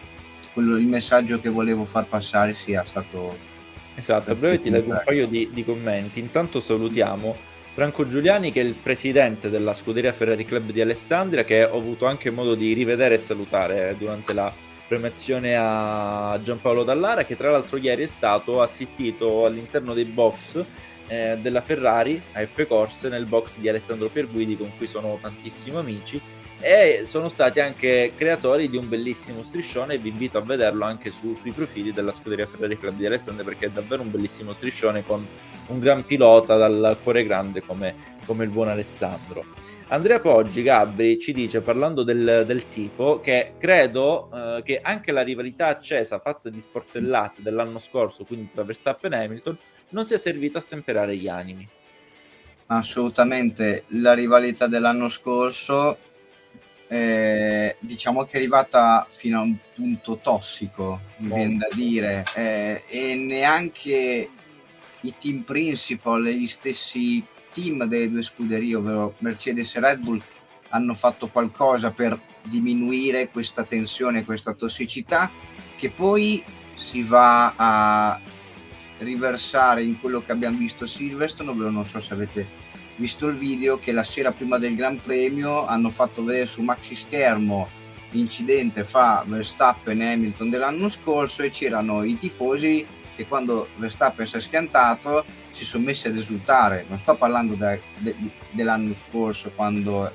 quello, 0.53 0.77
il 0.77 0.87
messaggio 0.87 1.39
che 1.39 1.49
volevo 1.49 1.85
far 1.85 2.05
passare 2.05 2.53
sia 2.53 2.83
stato... 2.85 3.53
Esatto, 3.95 4.31
a 4.31 4.35
breve 4.35 4.59
ti 4.59 4.69
leggo 4.69 4.91
un 4.91 5.01
paio 5.05 5.27
di, 5.27 5.49
di 5.53 5.63
commenti. 5.63 6.19
Intanto 6.19 6.59
salutiamo 6.59 7.53
Franco 7.75 8.07
Giuliani 8.07 8.53
che 8.53 8.61
è 8.61 8.63
il 8.63 8.73
presidente 8.73 9.49
della 9.49 9.73
scuderia 9.73 10.13
Ferrari 10.13 10.45
Club 10.45 10.71
di 10.71 10.79
Alessandria 10.79 11.43
che 11.43 11.65
ho 11.65 11.77
avuto 11.77 12.05
anche 12.05 12.31
modo 12.31 12.55
di 12.55 12.71
rivedere 12.71 13.15
e 13.15 13.17
salutare 13.17 13.95
durante 13.97 14.33
la 14.33 14.49
premiazione 14.87 15.57
a 15.57 16.39
Giampaolo 16.41 16.85
Dallara 16.85 17.25
che 17.25 17.35
tra 17.35 17.51
l'altro 17.51 17.75
ieri 17.75 18.03
è 18.03 18.07
stato 18.07 18.61
assistito 18.61 19.45
all'interno 19.45 19.93
dei 19.93 20.05
box 20.05 20.63
eh, 21.07 21.37
della 21.41 21.61
Ferrari 21.61 22.21
a 22.33 22.45
F 22.45 22.65
Corse 22.67 23.09
nel 23.09 23.25
box 23.25 23.57
di 23.57 23.69
Alessandro 23.69 24.09
Pierguidi 24.09 24.57
con 24.57 24.71
cui 24.77 24.87
sono 24.87 25.17
tantissimi 25.21 25.77
amici 25.77 26.21
e 26.59 27.03
sono 27.05 27.27
stati 27.27 27.59
anche 27.59 28.13
creatori 28.15 28.69
di 28.69 28.77
un 28.77 28.87
bellissimo 28.87 29.43
striscione 29.43 29.97
vi 29.97 30.09
invito 30.09 30.37
a 30.37 30.41
vederlo 30.41 30.85
anche 30.85 31.11
su, 31.11 31.33
sui 31.33 31.51
profili 31.51 31.91
della 31.91 32.11
scuderia 32.11 32.47
Ferrari 32.47 32.79
Club 32.79 32.95
di 32.95 33.05
Alessandria 33.05 33.45
perché 33.45 33.67
è 33.67 33.69
davvero 33.69 34.01
un 34.01 34.09
bellissimo 34.09 34.53
striscione 34.53 35.05
con 35.05 35.25
un 35.67 35.79
gran 35.79 36.05
pilota 36.05 36.55
dal 36.57 36.97
cuore 37.03 37.23
grande 37.23 37.61
come, 37.61 37.95
come 38.25 38.43
il 38.43 38.49
buon 38.49 38.69
Alessandro. 38.69 39.43
Andrea 39.87 40.19
Poggi, 40.19 40.63
Gabri, 40.63 41.19
ci 41.19 41.31
dice, 41.31 41.61
parlando 41.61 42.01
del, 42.01 42.43
del 42.47 42.67
tifo, 42.67 43.19
che 43.19 43.53
credo 43.59 44.29
eh, 44.33 44.61
che 44.63 44.79
anche 44.81 45.11
la 45.11 45.21
rivalità 45.21 45.67
accesa 45.67 46.19
fatta 46.19 46.49
di 46.49 46.59
sportellate 46.59 47.43
dell'anno 47.43 47.77
scorso, 47.77 48.23
quindi 48.23 48.49
tra 48.51 48.63
Verstappen 48.63 49.13
e 49.13 49.23
Hamilton, 49.23 49.57
non 49.89 50.05
sia 50.05 50.17
servita 50.17 50.57
a 50.57 50.61
stemperare 50.61 51.15
gli 51.15 51.27
animi. 51.27 51.67
Assolutamente, 52.67 53.83
la 53.89 54.13
rivalità 54.13 54.67
dell'anno 54.67 55.09
scorso 55.09 55.97
eh, 56.87 57.75
diciamo 57.79 58.23
che 58.25 58.33
è 58.33 58.37
arrivata 58.37 59.07
fino 59.09 59.39
a 59.39 59.41
un 59.41 59.55
punto 59.73 60.19
tossico, 60.21 61.01
mi 61.17 61.33
viene 61.33 61.57
da 61.57 61.67
dire, 61.73 62.23
eh, 62.35 62.83
e 62.87 63.15
neanche 63.15 64.29
i 65.01 65.13
team 65.19 65.41
principal 65.41 66.25
e 66.27 66.35
gli 66.35 66.47
stessi 66.47 67.23
team 67.53 67.85
delle 67.85 68.09
due 68.09 68.21
scuderie, 68.21 68.75
ovvero 68.75 69.15
Mercedes 69.19 69.75
e 69.75 69.79
Red 69.79 69.99
Bull, 69.99 70.21
hanno 70.69 70.93
fatto 70.93 71.27
qualcosa 71.27 71.91
per 71.91 72.19
diminuire 72.43 73.29
questa 73.29 73.63
tensione, 73.63 74.25
questa 74.25 74.53
tossicità, 74.53 75.31
che 75.77 75.89
poi 75.89 76.43
si 76.75 77.01
va 77.01 77.53
a 77.55 78.19
riversare 78.99 79.83
in 79.83 79.99
quello 79.99 80.21
che 80.21 80.31
abbiamo 80.31 80.57
visto 80.57 80.85
a 80.85 80.87
Silverstone, 80.87 81.49
ovvero 81.49 81.69
non 81.69 81.85
so 81.85 81.99
se 82.01 82.13
avete 82.13 82.47
visto 82.95 83.27
il 83.27 83.35
video 83.35 83.77
che 83.77 83.91
la 83.91 84.03
sera 84.03 84.31
prima 84.31 84.57
del 84.57 84.75
Gran 84.75 85.01
Premio 85.01 85.65
hanno 85.65 85.89
fatto 85.89 86.23
vedere 86.23 86.45
su 86.45 86.61
maxi 86.61 86.95
schermo 86.95 87.67
l'incidente 88.11 88.85
fra 88.85 89.23
Verstappen 89.25 90.01
e 90.01 90.13
Hamilton 90.13 90.49
dell'anno 90.49 90.87
scorso 90.87 91.43
e 91.43 91.51
c'erano 91.51 92.03
i 92.03 92.17
tifosi 92.17 92.85
che 93.15 93.25
quando 93.27 93.67
Verstappen 93.75 94.27
si 94.27 94.37
è 94.37 94.41
schiantato 94.41 95.23
si 95.51 95.63
sono 95.63 95.85
messi 95.85 96.07
ad 96.07 96.17
esultare. 96.17 96.85
Non 96.87 96.99
sto 96.99 97.15
parlando 97.15 97.55
de, 97.55 97.81
de, 97.97 98.15
dell'anno 98.51 98.93
scorso 98.93 99.51
quando 99.55 100.11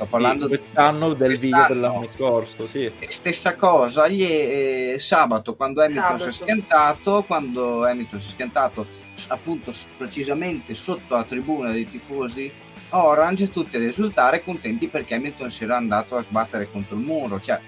sto 0.00 0.06
parlando 0.06 0.48
sì, 0.48 0.56
quest'anno 0.56 1.12
del 1.12 1.38
video 1.38 1.66
dell'anno 1.68 2.08
scorso, 2.10 2.66
sì. 2.66 2.90
Stessa 3.08 3.54
cosa, 3.56 4.08
gli, 4.08 4.22
eh, 4.22 4.96
sabato 4.98 5.54
quando 5.54 5.82
Hamilton 5.82 6.02
sabato. 6.02 6.32
si 6.32 6.40
è 6.40 6.42
schiantato, 6.42 7.22
quando 7.26 7.84
Hamilton 7.84 8.20
si 8.20 8.28
è 8.28 8.30
schiantato 8.30 8.86
appunto 9.28 9.74
precisamente 9.98 10.72
sotto 10.72 11.14
la 11.14 11.24
tribuna 11.24 11.72
dei 11.72 11.86
tifosi 11.86 12.50
Orange 12.92 13.50
tutti 13.50 13.76
ad 13.76 13.82
esultare 13.82 14.42
contenti 14.42 14.88
perché 14.88 15.14
Hamilton 15.14 15.50
si 15.50 15.64
era 15.64 15.76
andato 15.76 16.16
a 16.16 16.22
sbattere 16.22 16.70
contro 16.70 16.96
il 16.96 17.02
muro 17.02 17.38
cioè 17.38 17.60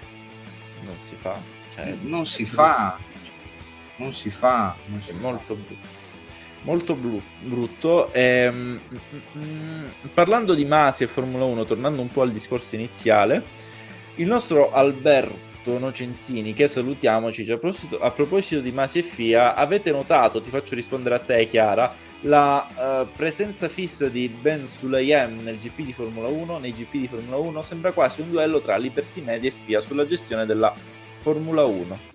non 0.81 0.97
si 0.97 1.15
fa 1.15 1.39
cioè, 1.75 1.95
non 2.01 2.25
si 2.25 2.45
fa 2.45 2.97
non 3.97 4.11
si 4.13 4.31
fa 4.31 4.75
non 4.87 4.99
si 5.03 5.11
è 5.11 5.13
fa. 5.13 5.19
molto 5.19 5.53
brutto 5.53 6.02
molto 6.63 6.95
blu- 6.95 7.21
brutto. 7.41 8.11
Ehm, 8.11 8.79
mm, 8.91 9.41
mm, 9.41 9.85
parlando 10.13 10.53
di 10.53 10.65
Masi 10.65 11.03
e 11.03 11.07
Formula 11.07 11.45
1 11.45 11.65
tornando 11.65 12.01
un 12.01 12.09
po' 12.09 12.21
al 12.21 12.31
discorso 12.31 12.75
iniziale 12.75 13.43
il 14.15 14.27
nostro 14.27 14.71
Alberto 14.71 15.79
Nocentini 15.79 16.53
che 16.53 16.67
salutiamo 16.67 17.31
ci 17.31 17.41
dice 17.41 17.53
a 17.53 17.57
proposito, 17.57 17.99
a 17.99 18.11
proposito 18.11 18.61
di 18.61 18.71
Masi 18.71 18.99
e 18.99 19.03
Fia 19.03 19.55
avete 19.55 19.91
notato, 19.91 20.41
ti 20.41 20.49
faccio 20.49 20.75
rispondere 20.75 21.15
a 21.15 21.19
te 21.19 21.47
Chiara 21.47 21.95
la 22.25 22.67
uh, 22.75 23.07
presenza 23.13 23.67
fissa 23.67 24.07
di 24.07 24.29
Ben 24.29 24.67
Sulayem 24.67 25.41
nel 25.43 25.57
GP 25.57 25.81
di 25.81 25.93
Formula 25.93 26.27
1 26.27 26.57
nei 26.57 26.71
GP 26.71 26.91
di 26.91 27.07
Formula 27.07 27.35
1 27.35 27.61
sembra 27.61 27.91
quasi 27.91 28.21
un 28.21 28.31
duello 28.31 28.61
tra 28.61 28.77
Liberty 28.77 29.21
Media 29.21 29.49
e 29.49 29.53
FIA 29.65 29.81
sulla 29.81 30.07
gestione 30.07 30.45
della 30.45 30.73
Formula 31.21 31.63
1 31.63 32.12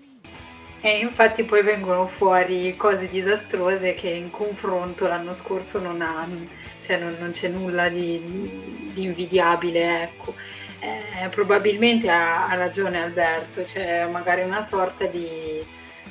e 0.81 0.99
infatti 0.99 1.43
poi 1.43 1.61
vengono 1.61 2.07
fuori 2.07 2.75
cose 2.77 3.07
disastrose 3.07 3.93
che 3.95 4.09
in 4.09 4.29
confronto 4.31 5.07
l'anno 5.07 5.33
scorso 5.33 5.79
non, 5.79 6.01
ha, 6.01 6.25
cioè 6.81 6.97
non, 6.97 7.15
non 7.19 7.31
c'è 7.31 7.49
nulla 7.49 7.89
di, 7.89 8.89
di 8.93 9.03
invidiabile 9.03 10.03
ecco. 10.03 10.33
Eh, 10.81 11.27
probabilmente 11.27 12.09
ha, 12.09 12.45
ha, 12.47 12.55
ragione 12.55 13.01
Alberto, 13.01 13.63
c'è 13.63 14.05
magari 14.07 14.43
una 14.43 14.61
sorta 14.61 15.05
di 15.05 15.61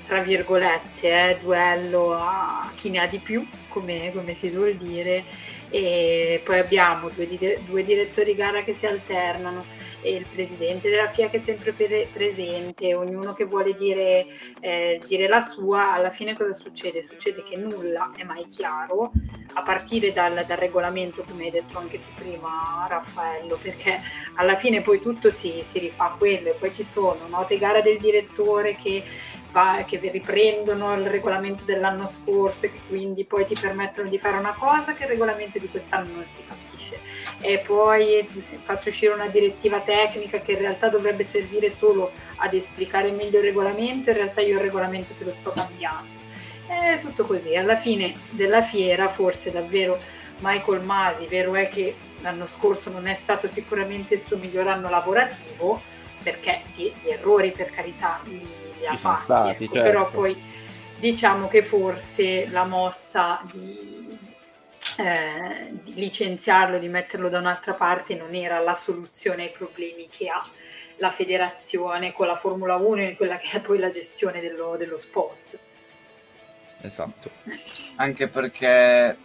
tra 0.08 0.22
virgolette, 0.22 1.08
eh, 1.30 1.38
duello 1.42 2.14
a 2.14 2.70
chi 2.74 2.88
ne 2.88 3.00
ha 3.00 3.06
di 3.06 3.18
più, 3.18 3.46
come, 3.68 4.10
come 4.14 4.32
si 4.32 4.48
suol 4.48 4.74
dire, 4.74 5.22
e 5.70 6.40
poi 6.44 6.58
abbiamo 6.58 7.08
due, 7.10 7.26
due 7.64 7.84
direttori 7.84 8.34
gara 8.34 8.62
che 8.62 8.72
si 8.72 8.86
alternano 8.86 9.64
e 10.00 10.14
il 10.14 10.26
presidente 10.32 10.88
della 10.88 11.08
FIA 11.08 11.28
che 11.28 11.36
è 11.36 11.40
sempre 11.40 11.72
pre- 11.72 12.08
presente, 12.12 12.94
ognuno 12.94 13.34
che 13.34 13.44
vuole 13.44 13.74
dire, 13.74 14.26
eh, 14.60 15.00
dire, 15.06 15.28
la 15.28 15.40
sua, 15.40 15.92
alla 15.92 16.10
fine 16.10 16.36
cosa 16.36 16.52
succede? 16.52 17.02
Succede 17.02 17.42
che 17.42 17.56
nulla 17.56 18.12
è 18.14 18.24
mai 18.24 18.46
chiaro, 18.46 19.10
a 19.54 19.62
partire 19.62 20.12
dal, 20.12 20.44
dal, 20.46 20.56
regolamento, 20.56 21.24
come 21.26 21.44
hai 21.44 21.50
detto 21.50 21.78
anche 21.78 21.98
tu 21.98 22.22
prima 22.22 22.86
Raffaello, 22.88 23.58
perché 23.60 24.00
alla 24.34 24.54
fine 24.54 24.82
poi 24.82 25.00
tutto 25.00 25.30
si, 25.30 25.60
si 25.62 25.78
rifà 25.78 26.12
a 26.12 26.16
quello 26.16 26.50
e 26.50 26.54
poi 26.54 26.72
ci 26.72 26.84
sono 26.84 27.26
note 27.28 27.58
gara 27.58 27.80
del 27.80 27.98
direttore 27.98 28.76
che 28.76 29.02
va, 29.50 29.84
che 29.86 29.98
riprendono 29.98 30.94
il 30.94 31.06
regolamento 31.06 31.64
dell'anno 31.64 32.06
scorso 32.06 32.66
e 32.66 32.70
che 32.70 32.80
quindi 32.88 33.24
poi 33.24 33.44
ti 33.44 33.56
permettono 33.58 34.08
di 34.08 34.18
fare 34.18 34.36
una 34.36 34.54
cosa 34.58 34.92
che 34.92 35.04
il 35.04 35.08
regolamento 35.08 35.58
di 35.58 35.68
quest'anno 35.68 36.14
non 36.14 36.24
si 36.24 36.42
capisce. 36.46 36.98
E 37.40 37.58
poi 37.58 38.26
faccio 38.60 38.88
uscire 38.88 39.12
una 39.12 39.28
direttiva 39.28 39.80
tecnica 39.80 40.40
che 40.40 40.52
in 40.52 40.58
realtà 40.58 40.88
dovrebbe 40.88 41.24
servire 41.24 41.70
solo 41.70 42.10
ad 42.36 42.54
esplicare 42.54 43.10
meglio 43.10 43.38
il 43.38 43.44
regolamento, 43.44 44.10
in 44.10 44.16
realtà 44.16 44.40
io 44.40 44.54
il 44.56 44.62
regolamento 44.62 45.12
te 45.14 45.24
lo 45.24 45.32
sto 45.32 45.50
cambiando. 45.50 46.16
È 46.66 46.98
tutto 47.00 47.24
così. 47.24 47.56
Alla 47.56 47.76
fine 47.76 48.14
della 48.30 48.60
fiera 48.60 49.08
forse 49.08 49.50
davvero 49.50 49.98
Michael 50.40 50.82
Masi, 50.82 51.26
vero 51.26 51.54
è 51.54 51.68
che 51.68 51.96
l'anno 52.20 52.46
scorso 52.46 52.90
non 52.90 53.06
è 53.06 53.14
stato 53.14 53.46
sicuramente 53.46 54.14
il 54.14 54.20
suo 54.20 54.36
miglior 54.36 54.68
anno 54.68 54.88
lavorativo, 54.90 55.80
perché 56.22 56.62
di 56.74 56.92
errori 57.04 57.52
per 57.52 57.70
carità 57.70 58.20
li 58.24 58.57
ha 58.86 58.96
fatti, 58.96 59.20
stati, 59.22 59.64
ecco, 59.64 59.74
certo. 59.74 59.90
però 59.90 60.10
poi 60.10 60.36
diciamo 60.98 61.48
che 61.48 61.62
forse 61.62 62.48
la 62.48 62.64
mossa 62.64 63.42
di, 63.50 64.18
eh, 64.96 65.70
di, 65.82 65.94
licenziarlo, 65.94 66.78
di 66.78 66.88
metterlo 66.88 67.28
da 67.28 67.38
un'altra 67.38 67.74
parte 67.74 68.14
non 68.14 68.34
era 68.34 68.58
la 68.58 68.74
soluzione 68.74 69.44
ai 69.44 69.50
problemi 69.50 70.08
che 70.08 70.28
ha 70.28 70.42
la 70.96 71.10
federazione 71.10 72.12
con 72.12 72.26
la 72.26 72.36
Formula 72.36 72.76
1 72.76 73.02
e 73.02 73.16
quella 73.16 73.36
che 73.36 73.58
è 73.58 73.60
poi 73.60 73.78
la 73.78 73.90
gestione 73.90 74.40
dello, 74.40 74.76
dello 74.76 74.96
sport. 74.96 75.58
Esatto. 76.80 77.30
Anche 77.96 78.28
perché 78.28 79.16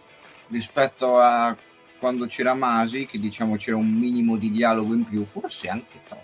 rispetto 0.49 1.19
a 1.19 1.55
quando 1.99 2.27
c'era 2.27 2.53
Masi, 2.53 3.05
che 3.05 3.19
diciamo 3.19 3.55
c'era 3.55 3.77
un 3.77 3.89
minimo 3.89 4.35
di 4.35 4.51
dialogo 4.51 4.93
in 4.93 5.05
più, 5.05 5.23
forse 5.25 5.69
anche 5.69 6.01
troppo, 6.05 6.22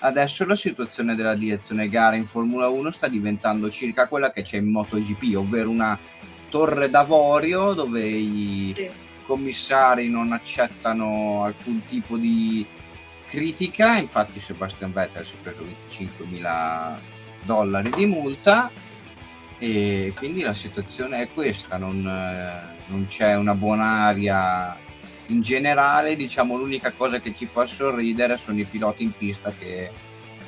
adesso 0.00 0.44
la 0.44 0.56
situazione 0.56 1.14
della 1.14 1.34
direzione 1.34 1.88
gara 1.88 2.16
in 2.16 2.26
Formula 2.26 2.68
1 2.68 2.90
sta 2.90 3.08
diventando 3.08 3.70
circa 3.70 4.08
quella 4.08 4.30
che 4.30 4.42
c'è 4.42 4.58
in 4.58 4.70
MotoGP, 4.70 5.36
ovvero 5.36 5.70
una 5.70 5.98
torre 6.48 6.88
d'avorio 6.88 7.72
dove 7.74 8.04
i 8.04 8.72
sì. 8.74 8.88
commissari 9.26 10.08
non 10.08 10.32
accettano 10.32 11.44
alcun 11.44 11.84
tipo 11.86 12.16
di 12.16 12.64
critica, 13.28 13.98
infatti 13.98 14.40
Sebastian 14.40 14.92
Vettel 14.92 15.24
si 15.24 15.34
è 15.34 15.42
preso 15.42 15.62
25.000 15.90 16.98
dollari 17.42 17.90
di 17.90 18.06
multa 18.06 18.70
e 19.58 20.12
quindi 20.16 20.40
la 20.40 20.54
situazione 20.54 21.22
è 21.22 21.28
questa, 21.32 21.76
non, 21.76 22.02
non 22.02 23.06
c'è 23.08 23.36
una 23.36 23.54
buona 23.54 24.06
aria 24.06 24.76
in 25.28 25.40
generale 25.40 26.16
diciamo 26.16 26.56
l'unica 26.56 26.92
cosa 26.92 27.20
che 27.20 27.34
ci 27.34 27.46
fa 27.46 27.66
sorridere 27.66 28.36
sono 28.36 28.58
i 28.58 28.64
piloti 28.64 29.02
in 29.02 29.12
pista 29.12 29.50
che 29.50 29.90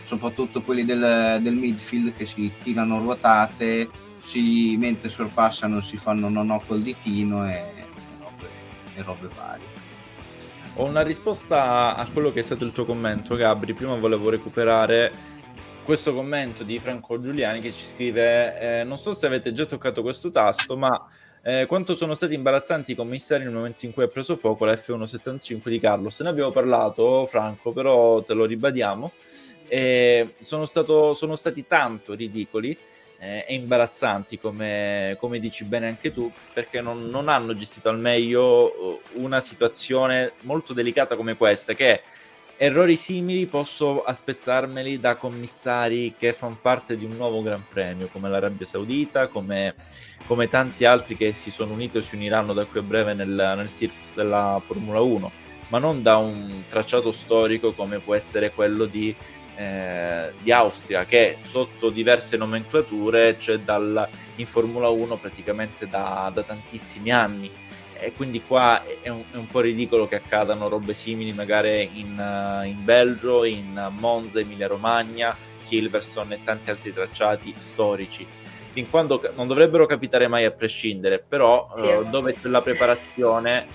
soprattutto 0.05 0.63
quelli 0.63 0.85
del, 0.85 1.39
del 1.41 1.55
midfield 1.55 2.15
che 2.17 2.27
si 2.27 2.53
tirano 2.63 2.99
ruotate 2.99 3.89
si, 4.21 4.77
mentre 4.77 5.09
sorpassano 5.09 5.81
si 5.81 5.97
fanno 5.97 6.29
non 6.29 6.51
ho 6.51 6.61
col 6.67 6.83
ditino 6.83 7.49
e, 7.49 7.53
e, 7.53 7.85
robe, 8.19 8.49
e 8.95 9.03
robe 9.03 9.29
varie. 9.35 9.79
Ho 10.75 10.85
una 10.85 11.03
risposta 11.03 11.95
a 11.97 12.09
quello 12.11 12.33
che 12.33 12.41
è 12.41 12.43
stato 12.43 12.65
il 12.65 12.73
tuo 12.73 12.85
commento 12.85 13.35
Gabri. 13.35 13.75
Prima 13.75 13.97
volevo 13.97 14.31
recuperare 14.31 15.13
questo 15.85 16.15
commento 16.15 16.63
di 16.63 16.79
Franco 16.79 17.19
Giuliani 17.21 17.61
che 17.61 17.73
ci 17.73 17.85
scrive 17.85 18.81
eh, 18.81 18.85
non 18.85 18.97
so 18.97 19.13
se 19.13 19.27
avete 19.27 19.53
già 19.53 19.65
toccato 19.67 20.03
questo 20.03 20.31
tasto 20.31 20.77
ma 20.77 20.89
eh, 21.43 21.65
quanto 21.67 21.97
sono 21.97 22.15
stati 22.15 22.35
imbarazzanti 22.35 22.93
i 22.93 22.95
commissari 22.95 23.45
nel 23.45 23.53
momento 23.53 23.87
in 23.87 23.93
cui 23.93 24.03
ha 24.03 24.09
preso 24.09 24.37
fuoco 24.37 24.65
la 24.65 24.75
F175 24.75 25.69
di 25.69 25.81
Carlos. 25.81 26.21
Ne 26.21 26.29
abbiamo 26.29 26.51
parlato, 26.51 27.25
Franco, 27.27 27.73
però 27.73 28.23
te 28.23 28.35
lo 28.35 28.45
ribadiamo. 28.45 29.13
Eh, 29.67 30.35
sono, 30.41 30.67
stato, 30.67 31.15
sono, 31.15 31.37
stati 31.37 31.67
tanto 31.67 32.15
ridicoli 32.15 32.77
eh, 33.19 33.45
e 33.47 33.55
imbarazzanti, 33.55 34.39
come, 34.39 35.17
come, 35.19 35.39
dici 35.39 35.65
bene 35.65 35.87
anche 35.87 36.11
tu, 36.11 36.31
perché 36.53 36.81
non, 36.81 37.09
non, 37.09 37.29
hanno 37.29 37.55
gestito 37.55 37.89
al 37.89 37.99
meglio 37.99 39.01
uh, 39.15 39.23
una 39.23 39.41
situazione 39.41 40.33
molto 40.41 40.73
delicata 40.73 41.15
come 41.15 41.37
questa, 41.37 41.73
che 41.73 42.03
errori 42.63 42.97
simili 42.97 43.47
posso 43.47 44.03
aspettarmeli 44.03 45.01
da 45.01 45.17
commissari 45.17 46.15
che 46.19 46.35
fanno 46.35 46.59
parte 46.61 46.95
di 46.95 47.07
un 47.07 47.13
nuovo 47.17 47.41
Gran 47.41 47.65
Premio, 47.67 48.09
come 48.13 48.29
l'Arabia 48.29 48.67
Saudita, 48.67 49.29
come 49.29 49.75
come 50.27 50.47
tanti 50.47 50.85
altri 50.85 51.17
che 51.17 51.33
si 51.33 51.51
sono 51.51 51.73
uniti 51.73 51.97
o 51.97 52.03
si 52.03 52.17
uniranno 52.17 52.53
da 52.53 52.67
qui 52.67 52.81
a 52.81 52.83
breve 52.83 53.15
nel, 53.15 53.55
nel 53.57 53.69
circus 53.69 54.13
della 54.15 54.61
Formula 54.63 55.01
1, 55.01 55.31
ma 55.69 55.79
non 55.79 56.03
da 56.03 56.19
un 56.19 56.65
tracciato 56.69 57.13
storico 57.13 57.73
come 57.73 57.99
può 57.99 58.15
essere 58.15 58.53
quello 58.53 58.85
di, 58.85 59.15
eh, 59.57 60.31
di 60.43 60.53
Austria, 60.53 61.07
che 61.07 61.39
sotto 61.41 61.89
diverse 61.89 62.37
nomenclature 62.37 63.39
c'è 63.39 63.59
dal, 63.61 64.07
in 64.37 64.47
Formula 64.47 64.91
1 64.91 65.17
praticamente 65.17 65.89
da, 65.89 66.31
da 66.33 66.43
tantissimi 66.43 67.11
anni 67.11 67.51
e 68.01 68.13
quindi 68.13 68.43
qua 68.43 68.83
è 69.03 69.09
un, 69.09 69.23
è 69.31 69.37
un, 69.37 69.47
po' 69.47 69.61
ridicolo 69.61 70.09
che 70.09 70.17
accadano 70.17 70.69
robe 70.69 70.95
simili 70.95 71.33
magari 71.33 71.89
in, 71.95 72.63
in 72.65 72.85
Belgio, 72.85 73.45
in 73.45 73.91
Monza, 73.99 74.41
Emilia 74.41 74.67
Romagna, 74.67 75.37
Silverstone 75.59 76.37
e 76.37 76.41
tanti 76.43 76.71
altri 76.71 76.93
tracciati 76.93 77.55
storici 77.59 78.27
fin 78.73 78.89
quando 78.89 79.21
non 79.35 79.47
dovrebbero 79.47 79.87
capitare 79.87 80.29
mai 80.29 80.45
a 80.45 80.51
prescindere, 80.51 81.19
però 81.27 81.69
sì, 81.77 81.87
uh, 81.87 82.05
dove 82.09 82.35
c'è 82.35 82.49
la 82.49 82.63
preparazione 82.63 83.67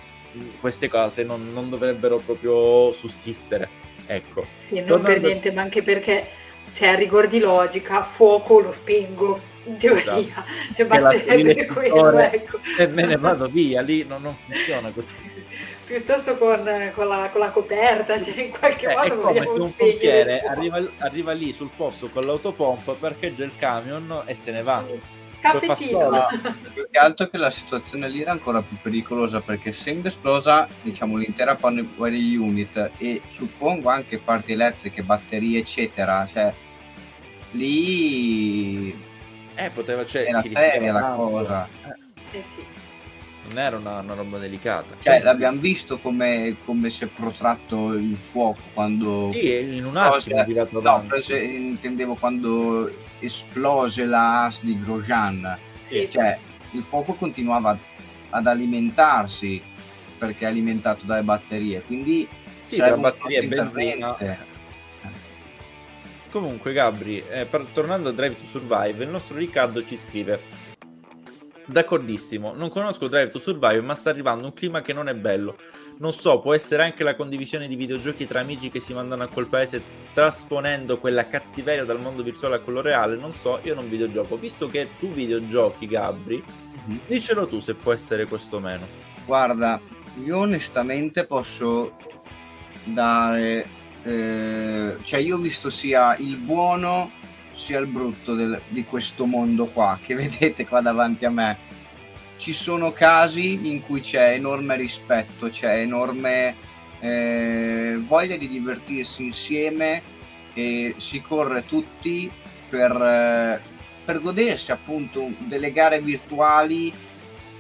queste 0.60 0.90
cose 0.90 1.24
non, 1.24 1.52
non 1.54 1.70
dovrebbero 1.70 2.18
proprio 2.18 2.92
sussistere. 2.92 3.70
Ecco. 4.06 4.46
Sì, 4.60 4.76
non 4.76 4.86
Tornando... 4.86 5.20
per 5.20 5.22
niente, 5.22 5.52
ma 5.52 5.62
anche 5.62 5.82
perché 5.82 6.28
cioè, 6.74 6.90
a 6.90 6.96
rigor 6.96 7.28
di 7.28 7.40
logica, 7.40 8.02
fuoco 8.02 8.60
lo 8.60 8.72
spengo 8.72 9.54
in 9.66 9.78
teoria, 9.78 10.18
esatto. 10.18 10.74
cioè 10.74 10.86
basterebbe 10.86 11.66
quello. 11.68 12.20
Ecco. 12.20 12.60
E 12.78 12.88
me 12.88 13.06
ne 13.06 13.18
vado 13.18 13.48
via, 13.48 13.82
lì 13.82 14.06
non, 14.06 14.22
non 14.22 14.34
funziona 14.34 14.90
così 14.92 15.34
piuttosto 15.86 16.36
con, 16.38 16.64
con, 16.94 17.08
la, 17.08 17.30
con, 17.32 17.42
la, 17.42 17.50
coperta, 17.52 18.20
cioè 18.20 18.42
in 18.42 18.52
qualche 18.52 18.88
eh, 18.88 18.96
modo 18.96 19.04
è 19.04 19.16
come 19.18 19.44
se 19.44 19.50
un 19.52 19.76
pompiere 19.76 20.42
arriva, 20.42 20.84
arriva, 20.98 21.32
lì 21.32 21.52
sul 21.54 21.70
posto 21.76 22.10
con 22.10 22.26
l'autopompa, 22.26 22.94
parcheggia 22.94 23.44
il 23.44 23.56
camion 23.58 24.24
e 24.26 24.34
se 24.34 24.52
ne 24.52 24.64
va. 24.64 24.84
Caffettino. 25.40 26.10
No, 26.10 26.28
più 26.74 26.88
che 26.90 26.98
altro 26.98 27.28
che 27.28 27.38
la 27.38 27.52
situazione 27.52 28.10
lì 28.10 28.22
era 28.22 28.32
ancora 28.32 28.64
più 28.64 28.78
pericolosa 28.82 29.42
perché 29.42 29.70
essendo 29.70 30.08
esplosa 30.08 30.68
diciamo 30.82 31.18
l'intera 31.18 31.56
power 31.56 32.14
unit 32.14 32.92
e 32.98 33.22
suppongo 33.30 33.90
anche 33.90 34.18
parti 34.18 34.54
elettriche, 34.54 35.04
batterie 35.04 35.60
eccetera, 35.60 36.28
cioè 36.32 36.52
lì 37.52 39.05
eh, 39.56 39.70
poteva 39.70 40.06
cioè, 40.06 40.26
era 40.28 40.42
seria 40.42 40.92
la 40.92 41.14
cosa. 41.16 41.68
Eh 42.32 42.42
sì 42.42 42.84
non 43.50 43.60
era 43.60 43.78
una, 43.78 44.00
una 44.00 44.14
roba 44.14 44.38
delicata. 44.38 44.96
Cioè, 45.00 45.22
l'abbiamo 45.22 45.60
visto 45.60 46.00
come, 46.00 46.56
come, 46.66 46.90
si 46.90 47.04
è 47.04 47.08
protratto 47.08 47.94
il 47.94 48.16
fuoco 48.16 48.62
quando. 48.74 49.30
Sì, 49.32 49.76
in 49.76 49.86
un 49.86 49.98
attimo 49.98 50.42
è 50.42 50.46
girato 50.46 50.82
no, 50.82 51.04
prese, 51.08 51.40
intendevo 51.40 52.16
quando 52.16 52.92
esplose 53.20 54.06
la 54.06 54.46
AS 54.46 54.64
di 54.64 54.80
Grosjean. 54.82 55.58
Sì. 55.84 56.08
Cioè, 56.12 56.38
il 56.72 56.84
fuoco 56.84 57.14
continuava 57.14 57.78
ad 58.30 58.48
alimentarsi 58.48 59.62
perché 60.18 60.46
è 60.46 60.48
alimentato 60.48 61.06
dalle 61.06 61.24
batterie. 61.24 61.82
Quindi. 61.82 62.28
Sì, 62.66 62.78
tra 62.78 62.98
batterie 62.98 63.40
e 63.40 63.48
benzina. 63.48 64.18
Comunque, 66.36 66.74
Gabri, 66.74 67.24
eh, 67.30 67.46
per, 67.46 67.66
tornando 67.74 68.10
a 68.10 68.12
Drive 68.12 68.36
to 68.36 68.44
Survive, 68.44 69.06
il 69.06 69.10
nostro 69.10 69.38
Riccardo 69.38 69.86
ci 69.86 69.96
scrive 69.96 70.38
D'accordissimo, 71.66 72.54
non 72.54 72.70
conosco 72.70 73.08
Drive 73.08 73.30
to 73.30 73.40
Survive, 73.40 73.80
ma 73.80 73.96
sta 73.96 74.10
arrivando 74.10 74.44
un 74.44 74.54
clima 74.54 74.82
che 74.82 74.92
non 74.92 75.08
è 75.08 75.14
bello. 75.14 75.56
Non 76.00 76.12
so, 76.12 76.42
può 76.42 76.54
essere 76.54 76.84
anche 76.84 77.06
la 77.06 77.16
condivisione 77.16 77.70
di 77.70 77.78
videogiochi 77.78 78.28
tra 78.28 78.42
amici 78.42 78.70
che 78.70 78.82
si 78.82 78.94
mandano 78.94 79.24
a 79.24 79.30
quel 79.30 79.48
paese 79.48 79.82
trasponendo 80.14 80.98
quella 80.98 81.26
cattiveria 81.26 81.86
dal 81.86 82.02
mondo 82.02 82.22
virtuale 82.22 82.56
a 82.56 82.60
quello 82.60 82.82
reale. 82.82 83.16
Non 83.16 83.32
so, 83.32 83.62
io 83.64 83.74
non 83.74 83.88
videogioco. 83.88 84.36
Visto 84.36 84.68
che 84.68 84.90
tu 85.00 85.14
videogiochi, 85.14 85.88
Gabri, 85.88 86.44
mm-hmm. 86.44 87.00
dicelo 87.08 87.48
tu 87.48 87.62
se 87.62 87.76
può 87.76 87.94
essere 87.94 88.26
questo 88.26 88.58
o 88.58 88.60
meno. 88.60 88.86
Guarda, 89.26 89.80
io 90.22 90.40
onestamente 90.40 91.26
posso 91.26 91.96
dare... 92.84 93.84
Eh, 94.06 94.98
cioè 95.04 95.20
io 95.20 95.36
ho 95.36 95.40
visto 95.40 95.72
sia 95.72 96.16
il 96.18 96.38
buono 96.38 97.10
sia 97.56 97.80
il 97.80 97.88
brutto 97.88 98.36
del, 98.36 98.62
di 98.68 98.84
questo 98.84 99.26
mondo 99.26 99.66
qua 99.66 99.98
che 100.00 100.14
vedete 100.16 100.68
qua 100.68 100.82
davanti 100.82 101.26
a 101.26 101.32
me. 101.32 101.58
Ci 102.38 102.54
sono 102.54 102.92
casi 102.92 103.68
in 103.68 103.82
cui 103.82 104.02
c'è 104.02 104.34
enorme 104.34 104.76
rispetto, 104.76 105.50
c'è 105.50 105.80
enorme 105.80 106.56
eh, 107.00 107.96
voglia 107.98 108.36
di 108.36 108.48
divertirsi 108.48 109.24
insieme 109.24 110.02
e 110.54 110.96
si 110.98 111.22
corre 111.22 111.66
tutti 111.66 112.30
per, 112.70 112.92
eh, 112.92 113.62
per 114.04 114.22
godersi 114.22 114.72
appunto 114.72 115.32
delle 115.40 115.72
gare 115.72 116.00
virtuali 116.02 116.94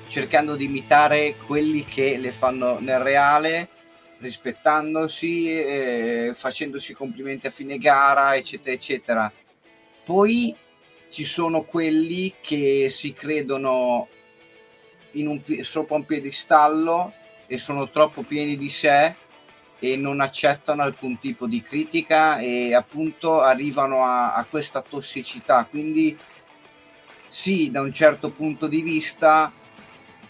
cercando 0.07 0.55
di 0.55 0.65
imitare 0.65 1.35
quelli 1.45 1.83
che 1.85 2.17
le 2.17 2.31
fanno 2.31 2.77
nel 2.79 2.99
reale 2.99 3.69
rispettandosi, 4.19 5.51
eh, 5.51 6.31
facendosi 6.35 6.93
complimenti 6.93 7.47
a 7.47 7.51
fine 7.51 7.77
gara, 7.77 8.35
eccetera, 8.35 8.75
eccetera. 8.75 9.31
Poi 10.03 10.55
ci 11.09 11.23
sono 11.23 11.63
quelli 11.63 12.33
che 12.41 12.87
si 12.89 13.13
credono 13.13 14.07
un, 15.13 15.41
sopra 15.61 15.95
un 15.95 16.05
piedistallo 16.05 17.13
e 17.47 17.57
sono 17.57 17.89
troppo 17.89 18.23
pieni 18.23 18.57
di 18.57 18.69
sé 18.69 19.15
e 19.79 19.97
non 19.97 20.19
accettano 20.19 20.81
alcun 20.81 21.17
tipo 21.19 21.45
di 21.47 21.61
critica 21.61 22.39
e 22.39 22.73
appunto 22.73 23.41
arrivano 23.41 24.03
a, 24.03 24.33
a 24.33 24.45
questa 24.45 24.81
tossicità. 24.81 25.65
Quindi 25.69 26.17
sì, 27.27 27.69
da 27.69 27.81
un 27.81 27.93
certo 27.93 28.29
punto 28.29 28.67
di 28.67 28.81
vista 28.81 29.51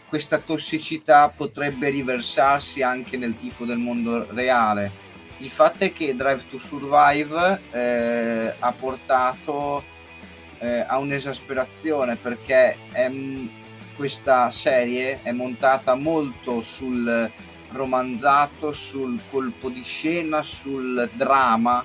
questa 0.07 0.39
tossicità 0.39 1.29
potrebbe 1.35 1.89
riversarsi 1.89 2.81
anche 2.81 3.17
nel 3.17 3.37
tifo 3.37 3.65
del 3.65 3.77
mondo 3.77 4.27
reale. 4.31 5.03
Il 5.39 5.49
fatto 5.49 5.83
è 5.83 5.91
che 5.91 6.15
Drive 6.15 6.43
to 6.49 6.57
Survive 6.57 7.59
eh, 7.71 8.53
ha 8.57 8.71
portato 8.71 9.83
eh, 10.59 10.85
a 10.87 10.97
un'esasperazione 10.97 12.15
perché 12.15 12.77
è, 12.91 13.11
questa 13.95 14.49
serie 14.49 15.19
è 15.23 15.31
montata 15.31 15.95
molto 15.95 16.61
sul 16.61 17.29
romanzato, 17.71 18.71
sul 18.71 19.19
colpo 19.29 19.69
di 19.69 19.83
scena, 19.83 20.41
sul 20.41 21.09
dramma 21.13 21.83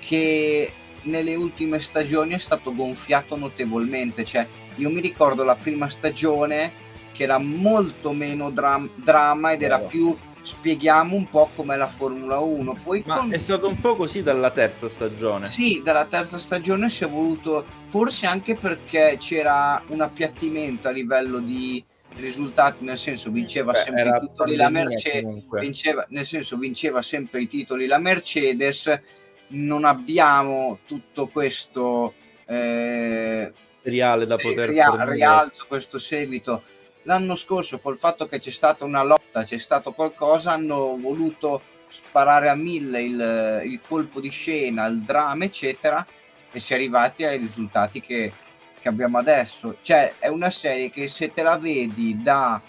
che 0.00 0.72
nelle 1.02 1.34
ultime 1.34 1.78
stagioni 1.80 2.34
è 2.34 2.38
stato 2.38 2.74
gonfiato 2.74 3.36
notevolmente. 3.36 4.24
Cioè, 4.24 4.46
io 4.76 4.90
mi 4.90 5.00
ricordo 5.00 5.44
la 5.44 5.54
prima 5.54 5.88
stagione 5.88 6.81
che 7.12 7.22
era 7.24 7.38
molto 7.38 8.12
meno 8.12 8.50
dram- 8.50 8.90
dramma 8.96 9.52
ed 9.52 9.62
era 9.62 9.78
più 9.78 10.16
spieghiamo 10.42 11.14
un 11.14 11.28
po' 11.28 11.50
com'è 11.54 11.76
la 11.76 11.86
Formula 11.86 12.38
1. 12.38 12.76
Poi 12.82 13.02
Ma 13.06 13.18
con... 13.18 13.32
è 13.32 13.38
stato 13.38 13.68
un 13.68 13.80
po' 13.80 13.94
così 13.96 14.22
dalla 14.22 14.50
terza 14.50 14.88
stagione. 14.88 15.48
Sì, 15.48 15.80
dalla 15.82 16.04
terza 16.06 16.38
stagione 16.38 16.90
si 16.90 17.04
è 17.04 17.08
voluto, 17.08 17.64
forse 17.86 18.26
anche 18.26 18.54
perché 18.54 19.16
c'era 19.18 19.82
un 19.88 20.00
appiattimento 20.00 20.88
a 20.88 20.90
livello 20.90 21.38
di 21.38 21.82
risultati, 22.16 22.84
nel 22.84 22.98
senso 22.98 23.30
vinceva 23.30 23.72
Beh, 23.72 23.78
sempre 23.78 24.02
i 24.02 24.20
titoli 24.20 24.56
la 24.56 24.68
Mercedes, 24.68 25.44
vinceva, 25.60 26.04
nel 26.10 26.26
senso 26.26 26.56
vinceva 26.58 27.00
sempre 27.00 27.40
i 27.40 27.48
titoli 27.48 27.86
la 27.86 27.98
Mercedes, 27.98 29.00
non 29.48 29.84
abbiamo 29.84 30.80
tutto 30.86 31.28
questo 31.28 32.12
eh, 32.44 33.50
seriale 33.82 34.26
da 34.26 34.36
poter 34.36 34.68
ria- 34.68 35.04
rialzo, 35.04 35.64
questo 35.66 35.98
seguito 35.98 36.64
l'anno 37.02 37.34
scorso 37.34 37.78
col 37.78 37.98
fatto 37.98 38.26
che 38.26 38.38
c'è 38.38 38.50
stata 38.50 38.84
una 38.84 39.02
lotta, 39.02 39.44
c'è 39.44 39.58
stato 39.58 39.92
qualcosa, 39.92 40.52
hanno 40.52 40.96
voluto 41.00 41.62
sparare 41.88 42.48
a 42.48 42.54
mille 42.54 43.02
il, 43.02 43.62
il 43.64 43.80
colpo 43.86 44.20
di 44.20 44.30
scena, 44.30 44.86
il 44.86 45.02
dramma, 45.02 45.44
eccetera, 45.44 46.04
e 46.50 46.60
si 46.60 46.72
è 46.72 46.76
arrivati 46.76 47.24
ai 47.24 47.38
risultati 47.38 48.00
che, 48.00 48.32
che 48.80 48.88
abbiamo 48.88 49.18
adesso. 49.18 49.76
Cioè, 49.82 50.14
è 50.18 50.28
una 50.28 50.50
serie 50.50 50.90
che 50.90 51.08
se 51.08 51.32
te 51.32 51.42
la 51.42 51.58
vedi 51.58 52.22
da 52.22 52.60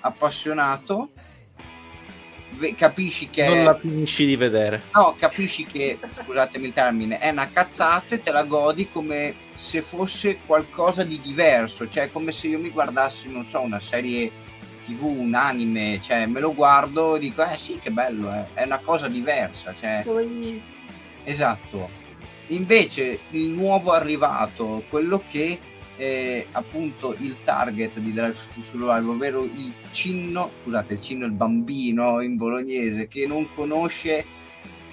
appassionato, 0.00 1.10
capisci 2.76 3.30
che 3.30 3.46
non 3.46 3.64
la 3.64 3.74
finisci 3.74 4.26
di 4.26 4.36
vedere 4.36 4.82
no 4.94 5.16
capisci 5.18 5.64
che 5.64 5.98
scusatemi 6.22 6.66
il 6.66 6.72
termine 6.74 7.18
è 7.18 7.30
una 7.30 7.48
cazzata 7.50 8.14
e 8.14 8.20
te 8.20 8.30
la 8.30 8.44
godi 8.44 8.90
come 8.90 9.34
se 9.62 9.80
fosse 9.80 10.40
qualcosa 10.44 11.04
di 11.04 11.20
diverso, 11.20 11.88
cioè 11.88 12.10
come 12.10 12.32
se 12.32 12.48
io 12.48 12.58
mi 12.58 12.70
guardassi, 12.70 13.30
non 13.30 13.46
so, 13.46 13.60
una 13.60 13.78
serie 13.78 14.28
tv, 14.84 15.04
un 15.04 15.34
anime, 15.34 16.00
cioè 16.02 16.26
me 16.26 16.40
lo 16.40 16.52
guardo 16.52 17.14
e 17.14 17.20
dico, 17.20 17.44
eh 17.44 17.56
sì, 17.56 17.78
che 17.80 17.92
bello, 17.92 18.34
eh. 18.34 18.46
è 18.54 18.64
una 18.64 18.80
cosa 18.80 19.06
diversa, 19.06 19.72
cioè... 19.78 20.02
Esatto. 21.22 21.88
Invece 22.48 23.20
il 23.30 23.50
nuovo 23.50 23.92
arrivato, 23.92 24.82
quello 24.90 25.22
che 25.30 25.60
è 25.94 26.44
appunto 26.50 27.14
il 27.20 27.36
target 27.44 27.98
di 27.98 28.12
Drive 28.12 28.34
to 28.52 28.62
Survive, 28.68 29.08
ovvero 29.08 29.44
il 29.44 29.72
cinno, 29.92 30.50
scusate, 30.62 30.94
il 30.94 31.02
cinno, 31.02 31.24
il 31.24 31.32
bambino 31.32 32.20
in 32.20 32.36
bolognese 32.36 33.06
che 33.06 33.28
non 33.28 33.46
conosce 33.54 34.24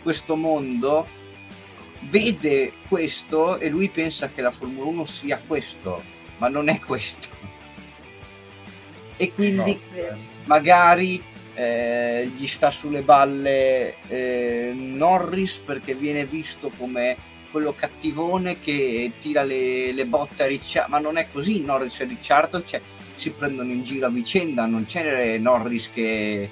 questo 0.04 0.36
mondo 0.36 1.08
vede 2.02 2.74
questo 2.88 3.58
e 3.60 3.70
lui 3.70 3.90
pensa 3.90 4.30
che 4.30 4.42
la 4.42 4.52
Formula 4.52 4.86
1 4.86 5.06
sia 5.06 5.42
questo, 5.46 6.02
ma 6.38 6.48
non 6.48 6.70
è 6.70 6.80
questo. 6.80 7.28
E 9.18 9.34
quindi 9.34 9.80
no. 9.94 10.18
magari 10.46 11.22
eh, 11.54 12.32
gli 12.36 12.48
sta 12.48 12.72
sulle 12.72 13.02
balle 13.02 13.96
eh, 14.08 14.72
Norris 14.74 15.58
perché 15.58 15.94
viene 15.94 16.26
visto 16.26 16.72
come 16.78 17.18
quello 17.52 17.74
cattivone 17.74 18.60
che 18.60 19.12
tira 19.20 19.44
le, 19.44 19.92
le 19.92 20.06
botte 20.06 20.44
a 20.44 20.46
Ricciardo, 20.46 20.92
ma 20.92 21.00
non 21.00 21.18
è 21.18 21.28
così 21.32 21.62
Norris 21.62 22.00
e 22.00 22.06
Ricciardo 22.06 22.64
cioè, 22.64 22.80
si 23.16 23.32
prendono 23.32 23.74
in 23.74 23.84
giro 23.84 24.06
a 24.06 24.10
vicenda, 24.10 24.66
non 24.66 24.86
c'è 24.86 25.38
Norris 25.38 25.90
che 25.92 26.50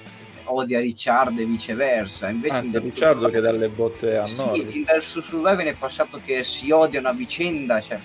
odia 0.48 0.80
Ricciardo 0.80 1.41
e 1.41 1.45
viceversa. 1.45 2.30
Invece 2.30 2.53
Anzi, 2.53 2.76
in 2.76 2.82
Ricciardo 2.82 3.22
Survive... 3.22 3.41
che 3.41 3.41
dà 3.41 3.52
le 3.52 3.69
botte 3.69 4.18
a 4.18 4.26
sì, 4.26 4.36
Norris. 4.38 4.76
in 4.76 4.86
to 4.86 5.22
Survive 5.22 5.64
è 5.64 5.74
passato 5.74 6.19
che 6.24 6.44
si 6.44 6.72
odiano 6.72 7.10
a 7.10 7.14
vicenda. 7.14 7.80
Cioè... 7.80 7.99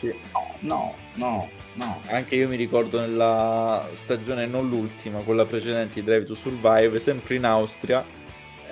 Sì. 0.00 0.14
No, 0.32 0.54
no, 0.60 0.94
no, 1.14 1.48
no. 1.74 2.00
Anche 2.06 2.34
io 2.34 2.48
mi 2.48 2.56
ricordo 2.56 3.00
nella 3.00 3.88
stagione, 3.94 4.46
non 4.46 4.68
l'ultima, 4.68 5.20
quella 5.20 5.44
precedente 5.44 5.94
di 5.94 6.02
Drive 6.02 6.26
to 6.26 6.34
Survive, 6.34 6.98
sempre 6.98 7.36
in 7.36 7.44
Austria, 7.44 8.04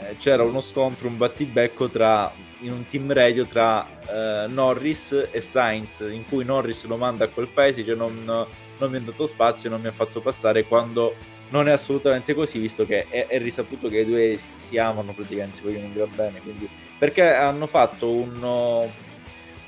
eh, 0.00 0.16
c'era 0.18 0.42
uno 0.42 0.60
scontro, 0.60 1.08
un 1.08 1.16
battibecco 1.16 1.88
tra 1.88 2.32
in 2.60 2.72
un 2.72 2.84
team 2.86 3.12
radio 3.12 3.44
tra 3.44 3.86
eh, 4.06 4.48
Norris 4.48 5.28
e 5.30 5.40
Sainz, 5.40 6.00
in 6.00 6.24
cui 6.26 6.44
Norris 6.44 6.84
lo 6.86 6.96
manda 6.96 7.24
a 7.24 7.28
quel 7.28 7.48
paese, 7.48 7.82
dice 7.82 7.94
non, 7.94 8.24
non 8.24 8.90
mi 8.90 8.96
ha 8.96 9.00
dato 9.00 9.26
spazio, 9.26 9.70
non 9.70 9.80
mi 9.80 9.88
ha 9.88 9.92
fatto 9.92 10.20
passare 10.20 10.64
quando 10.64 11.14
non 11.54 11.68
è 11.68 11.70
assolutamente 11.70 12.34
così, 12.34 12.58
visto 12.58 12.84
che 12.84 13.06
è, 13.08 13.28
è 13.28 13.38
risaputo 13.38 13.88
che 13.88 14.00
i 14.00 14.04
due 14.04 14.36
si, 14.36 14.48
si, 14.56 14.76
amano 14.76 15.12
praticamente, 15.12 15.58
si 15.58 15.62
vogliono 15.62 15.88
dire 15.92 16.08
bene. 16.12 16.40
Quindi, 16.40 16.68
perché 16.98 17.32
hanno 17.32 17.68
fatto 17.68 18.10
un, 18.10 18.42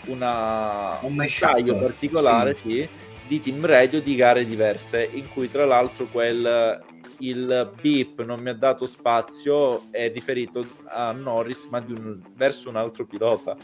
una, 0.06 0.98
un, 1.00 1.18
un 1.18 1.26
taglio 1.38 1.76
particolare 1.76 2.56
sì. 2.56 2.70
Sì, 2.70 2.88
di 3.28 3.40
team 3.40 3.64
radio 3.64 4.00
di 4.00 4.16
gare 4.16 4.44
diverse, 4.44 5.08
in 5.12 5.28
cui 5.28 5.48
tra 5.48 5.64
l'altro 5.64 6.06
quel 6.06 6.82
il 7.18 7.70
beep 7.80 8.22
non 8.24 8.40
mi 8.40 8.50
ha 8.50 8.54
dato 8.54 8.86
spazio 8.86 9.84
è 9.90 10.10
riferito 10.12 10.64
a 10.88 11.12
Norris 11.12 11.66
ma 11.70 11.82
un, 11.86 12.20
verso 12.34 12.68
un 12.68 12.76
altro 12.76 13.06
pilota. 13.06 13.56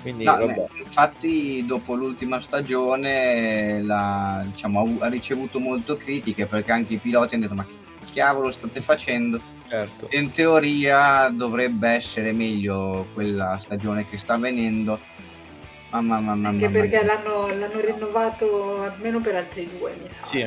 Quindi 0.00 0.24
no, 0.24 0.36
beh, 0.36 0.68
infatti 0.78 1.64
dopo 1.66 1.94
l'ultima 1.94 2.40
stagione 2.40 3.82
la, 3.82 4.42
diciamo, 4.44 4.98
ha 5.00 5.08
ricevuto 5.08 5.58
molto 5.58 5.96
critiche 5.96 6.46
perché 6.46 6.72
anche 6.72 6.94
i 6.94 6.98
piloti 6.98 7.34
hanno 7.34 7.44
detto 7.44 7.54
ma 7.54 7.64
che 7.64 8.06
cavolo 8.14 8.50
state 8.50 8.80
facendo? 8.80 9.60
Certo. 9.72 10.08
in 10.10 10.30
teoria 10.32 11.30
dovrebbe 11.30 11.88
essere 11.88 12.32
meglio 12.32 13.06
quella 13.14 13.58
stagione 13.58 14.06
che 14.06 14.18
sta 14.18 14.34
avvenendo 14.34 14.98
mamma, 15.88 16.20
mamma, 16.20 16.48
anche 16.50 16.68
mamma, 16.68 16.78
perché 16.80 17.02
l'hanno, 17.02 17.46
l'hanno 17.46 17.80
rinnovato 17.80 18.82
almeno 18.82 19.20
per 19.20 19.36
altri 19.36 19.66
due 19.78 19.94
mi 19.98 20.10
sa. 20.10 20.26
Sì 20.26 20.46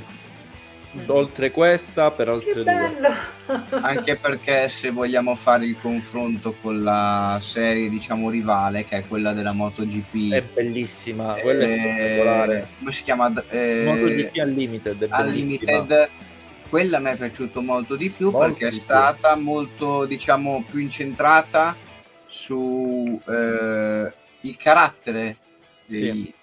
oltre 1.08 1.52
questa 1.52 2.12
per 2.12 2.30
altre 2.30 2.64
due. 2.64 2.96
Anche 3.82 4.16
perché 4.16 4.70
se 4.70 4.90
vogliamo 4.90 5.36
fare 5.36 5.66
il 5.66 5.78
confronto 5.78 6.56
con 6.62 6.84
la 6.84 7.40
serie 7.42 7.90
diciamo 7.90 8.30
rivale 8.30 8.86
che 8.86 8.98
è 8.98 9.08
quella 9.08 9.34
della 9.34 9.52
MotoGP 9.52 10.32
è 10.32 10.42
bellissima, 10.42 11.34
quella 11.36 11.64
eh, 11.64 11.76
è 11.76 11.78
spettacolare. 11.78 12.68
Come 12.80 12.92
si 12.92 13.04
chiama? 13.04 13.34
Eh, 13.50 13.84
MotoGP 13.86 14.38
Unlimited. 14.38 15.10
Unlimited 15.12 16.10
quella 16.68 16.98
mi 17.00 17.12
è 17.12 17.16
piaciuto 17.16 17.62
molto 17.62 17.96
di 17.96 18.10
più 18.10 18.32
molto 18.32 18.48
perché 18.48 18.70
di 18.72 18.78
è 18.78 18.80
stata 18.80 19.34
più. 19.34 19.44
molto 19.44 20.06
diciamo 20.06 20.66
più 20.68 20.80
incentrata 20.80 21.76
su 22.26 23.22
eh, 23.28 24.12
il 24.42 24.58
carattere 24.58 25.38
dei, 25.86 26.00
sì 26.00 26.34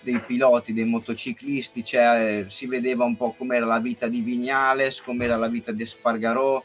dei 0.00 0.20
piloti, 0.20 0.72
dei 0.72 0.84
motociclisti, 0.84 1.84
cioè, 1.84 2.46
si 2.48 2.66
vedeva 2.66 3.04
un 3.04 3.16
po' 3.16 3.34
com'era 3.36 3.66
la 3.66 3.78
vita 3.78 4.08
di 4.08 4.20
Vignales, 4.20 5.00
com'era 5.00 5.36
la 5.36 5.48
vita 5.48 5.72
di 5.72 5.84
Spargarò, 5.84 6.62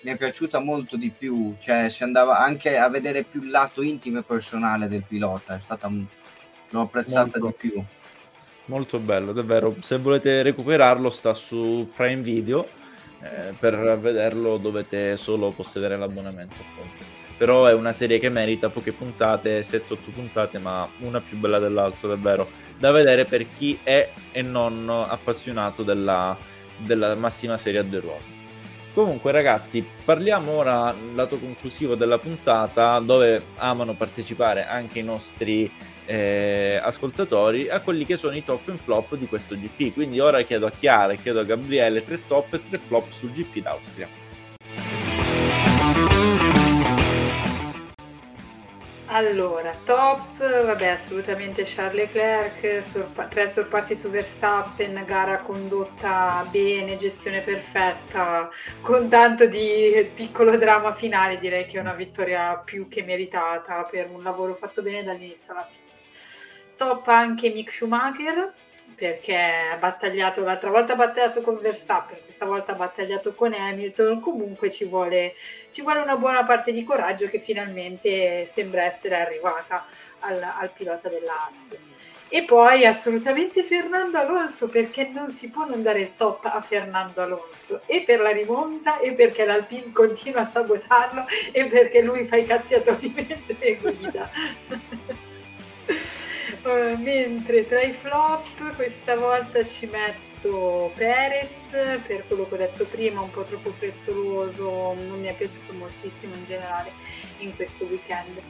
mi 0.00 0.10
è 0.10 0.16
piaciuta 0.16 0.58
molto 0.58 0.96
di 0.96 1.10
più, 1.16 1.54
cioè 1.60 1.88
si 1.88 2.02
andava 2.02 2.38
anche 2.38 2.76
a 2.76 2.88
vedere 2.88 3.22
più 3.22 3.42
il 3.42 3.50
lato 3.50 3.82
intimo 3.82 4.18
e 4.18 4.22
personale 4.22 4.88
del 4.88 5.04
pilota, 5.06 5.56
è 5.56 5.60
stata 5.60 5.90
l'ho 6.72 6.80
apprezzata 6.80 7.38
molto, 7.38 7.46
di 7.46 7.68
più. 7.68 7.84
Molto 8.66 8.98
bello, 8.98 9.32
davvero. 9.32 9.76
Se 9.80 9.98
volete 9.98 10.42
recuperarlo 10.42 11.10
sta 11.10 11.34
su 11.34 11.90
Prime 11.94 12.22
Video, 12.22 12.66
eh, 13.20 13.54
per 13.58 13.98
vederlo 13.98 14.56
dovete 14.56 15.16
solo 15.16 15.50
possedere 15.50 15.96
l'abbonamento. 15.96 16.54
Appunto. 16.54 17.11
Però 17.36 17.66
è 17.66 17.72
una 17.72 17.92
serie 17.92 18.18
che 18.18 18.28
merita 18.28 18.68
poche 18.68 18.92
puntate, 18.92 19.60
7-8 19.60 19.96
puntate, 20.14 20.58
ma 20.58 20.88
una 20.98 21.20
più 21.20 21.36
bella 21.36 21.58
dell'altra, 21.58 22.08
davvero. 22.08 22.48
Da 22.78 22.90
vedere 22.90 23.24
per 23.24 23.46
chi 23.50 23.78
è 23.82 24.10
e 24.32 24.42
non 24.42 24.88
appassionato 24.88 25.82
della, 25.82 26.36
della 26.76 27.14
massima 27.14 27.56
serie 27.56 27.80
a 27.80 27.84
The 27.84 28.00
Road. 28.00 28.20
Comunque 28.94 29.32
ragazzi, 29.32 29.82
parliamo 30.04 30.52
ora 30.52 30.94
lato 31.14 31.38
conclusivo 31.38 31.94
della 31.94 32.18
puntata 32.18 32.98
dove 32.98 33.42
amano 33.56 33.94
partecipare 33.94 34.66
anche 34.66 34.98
i 34.98 35.02
nostri 35.02 35.70
eh, 36.04 36.78
ascoltatori 36.82 37.70
a 37.70 37.80
quelli 37.80 38.04
che 38.04 38.18
sono 38.18 38.36
i 38.36 38.44
top 38.44 38.68
and 38.68 38.80
flop 38.80 39.16
di 39.16 39.26
questo 39.26 39.56
GP. 39.56 39.94
Quindi 39.94 40.20
ora 40.20 40.42
chiedo 40.42 40.66
a 40.66 40.70
Chiara 40.70 41.12
e 41.12 41.16
chiedo 41.16 41.40
a 41.40 41.44
Gabriele 41.44 42.04
tre 42.04 42.20
top 42.26 42.52
e 42.52 42.60
tre 42.68 42.78
flop 42.86 43.10
sul 43.10 43.30
GP 43.30 43.62
d'Austria. 43.62 44.08
Allora, 49.14 49.74
top, 49.84 50.38
vabbè, 50.38 50.86
assolutamente 50.86 51.64
Charles 51.66 51.92
Leclerc, 51.92 52.82
sorpa- 52.82 53.26
tre 53.26 53.46
sorpassi 53.46 53.94
su 53.94 54.08
Verstappen, 54.08 55.04
gara 55.04 55.42
condotta 55.42 56.48
bene, 56.50 56.96
gestione 56.96 57.40
perfetta, 57.40 58.48
con 58.80 59.10
tanto 59.10 59.44
di 59.44 60.10
piccolo 60.14 60.56
dramma 60.56 60.92
finale, 60.92 61.38
direi 61.38 61.66
che 61.66 61.76
è 61.76 61.80
una 61.80 61.92
vittoria 61.92 62.56
più 62.56 62.88
che 62.88 63.02
meritata 63.02 63.82
per 63.82 64.08
un 64.10 64.22
lavoro 64.22 64.54
fatto 64.54 64.80
bene 64.80 65.04
dall'inizio 65.04 65.52
alla 65.52 65.68
fine. 65.70 65.90
Top 66.76 67.06
anche 67.08 67.50
Mick 67.50 67.70
Schumacher, 67.70 68.50
perché 69.02 69.36
ha 69.36 69.76
battagliato 69.78 70.44
l'altra 70.44 70.70
volta 70.70 70.92
ha 70.92 70.96
battagliato 70.96 71.40
con 71.40 71.58
Verstappen, 71.60 72.18
questa 72.22 72.44
volta 72.44 72.70
ha 72.70 72.76
battagliato 72.76 73.34
con 73.34 73.52
Hamilton, 73.52 74.20
comunque 74.20 74.70
ci 74.70 74.84
vuole, 74.84 75.34
ci 75.70 75.82
vuole 75.82 75.98
una 75.98 76.16
buona 76.16 76.44
parte 76.44 76.70
di 76.70 76.84
coraggio 76.84 77.26
che 77.26 77.40
finalmente 77.40 78.46
sembra 78.46 78.84
essere 78.84 79.16
arrivata 79.16 79.84
al, 80.20 80.40
al 80.40 80.70
pilota 80.70 81.08
dell'Ars. 81.08 81.70
E 82.28 82.44
poi 82.44 82.86
assolutamente 82.86 83.64
Fernando 83.64 84.18
Alonso, 84.18 84.68
perché 84.68 85.08
non 85.08 85.30
si 85.30 85.50
può 85.50 85.66
non 85.66 85.82
dare 85.82 85.98
il 85.98 86.14
top 86.14 86.44
a 86.44 86.60
Fernando 86.60 87.22
Alonso, 87.22 87.82
e 87.86 88.04
per 88.04 88.20
la 88.20 88.30
rimonta, 88.30 89.00
e 89.00 89.14
perché 89.14 89.44
l'Alpine 89.44 89.90
continua 89.90 90.42
a 90.42 90.46
sabotarlo, 90.46 91.26
e 91.50 91.64
perché 91.64 92.02
lui 92.02 92.24
fa 92.24 92.36
i 92.36 92.46
cazziatori 92.46 93.12
mentre 93.16 93.76
guida. 93.80 94.30
Uh, 96.64 96.96
mentre 96.96 97.66
tra 97.66 97.80
i 97.80 97.90
flop 97.90 98.76
questa 98.76 99.16
volta 99.16 99.66
ci 99.66 99.86
metto 99.86 100.92
Perez 100.94 101.48
per 102.06 102.24
quello 102.28 102.46
che 102.46 102.54
ho 102.54 102.56
detto 102.56 102.84
prima, 102.84 103.20
un 103.20 103.30
po' 103.30 103.42
troppo 103.42 103.70
frettoloso, 103.70 104.94
non 104.94 105.20
mi 105.20 105.26
è 105.26 105.34
piaciuto 105.34 105.72
moltissimo 105.72 106.34
in 106.36 106.44
generale 106.44 106.92
in 107.38 107.56
questo 107.56 107.84
weekend. 107.86 108.40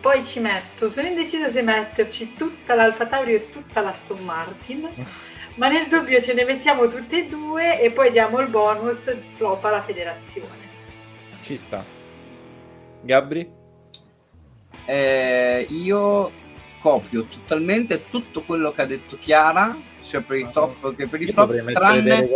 Poi 0.00 0.24
ci 0.24 0.40
metto, 0.40 0.88
sono 0.88 1.08
indecisa 1.08 1.50
se 1.50 1.60
metterci 1.60 2.34
tutta 2.34 2.74
l'Alfa 2.74 3.04
Tauri 3.04 3.34
e 3.34 3.50
tutta 3.50 3.82
la 3.82 3.92
Stone 3.92 4.20
Martin, 4.20 4.88
ma 5.56 5.68
nel 5.68 5.88
dubbio 5.88 6.20
ce 6.20 6.32
ne 6.32 6.44
mettiamo 6.44 6.86
tutte 6.86 7.24
e 7.24 7.26
due 7.26 7.80
e 7.80 7.90
poi 7.90 8.10
diamo 8.10 8.38
il 8.38 8.48
bonus 8.48 9.14
flop 9.34 9.62
alla 9.64 9.82
federazione. 9.82 10.66
Ci 11.42 11.56
sta. 11.56 11.84
Gabri? 13.02 13.50
Eh, 14.86 15.66
io 15.68 16.46
copio 16.88 17.24
totalmente 17.24 18.08
tutto 18.08 18.40
quello 18.40 18.72
che 18.72 18.82
ha 18.82 18.86
detto 18.86 19.18
Chiara, 19.18 19.76
sia 20.02 20.22
per 20.22 20.38
i 20.38 20.48
top 20.50 20.96
che 20.96 21.06
per 21.06 21.20
i 21.20 21.26
flop, 21.26 21.70
tranne, 21.70 22.26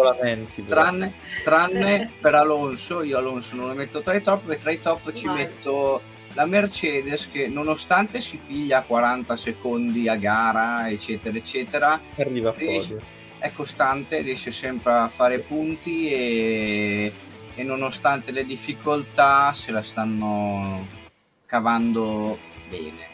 tranne, 0.66 1.14
tranne 1.42 2.10
per 2.20 2.34
Alonso. 2.34 3.02
Io 3.02 3.16
Alonso 3.16 3.54
non 3.54 3.68
lo 3.68 3.74
metto 3.74 4.02
tra 4.02 4.14
i 4.14 4.22
top, 4.22 4.50
e 4.50 4.58
tra 4.58 4.70
i 4.70 4.80
top 4.82 5.12
ci 5.12 5.26
metto 5.26 6.02
la 6.34 6.44
Mercedes 6.44 7.30
che 7.30 7.48
nonostante 7.48 8.20
si 8.20 8.38
piglia 8.46 8.82
40 8.82 9.36
secondi 9.38 10.06
a 10.08 10.16
gara, 10.16 10.90
eccetera, 10.90 11.36
eccetera, 11.36 12.00
arriva 12.16 12.52
riesce, 12.54 13.00
è 13.38 13.50
costante, 13.54 14.20
riesce 14.20 14.52
sempre 14.52 14.92
a 14.92 15.08
fare 15.08 15.38
punti 15.38 16.10
e, 16.10 17.12
e 17.54 17.62
nonostante 17.62 18.32
le 18.32 18.44
difficoltà 18.44 19.54
se 19.54 19.70
la 19.70 19.82
stanno 19.82 20.86
cavando 21.46 22.38
bene 22.68 23.11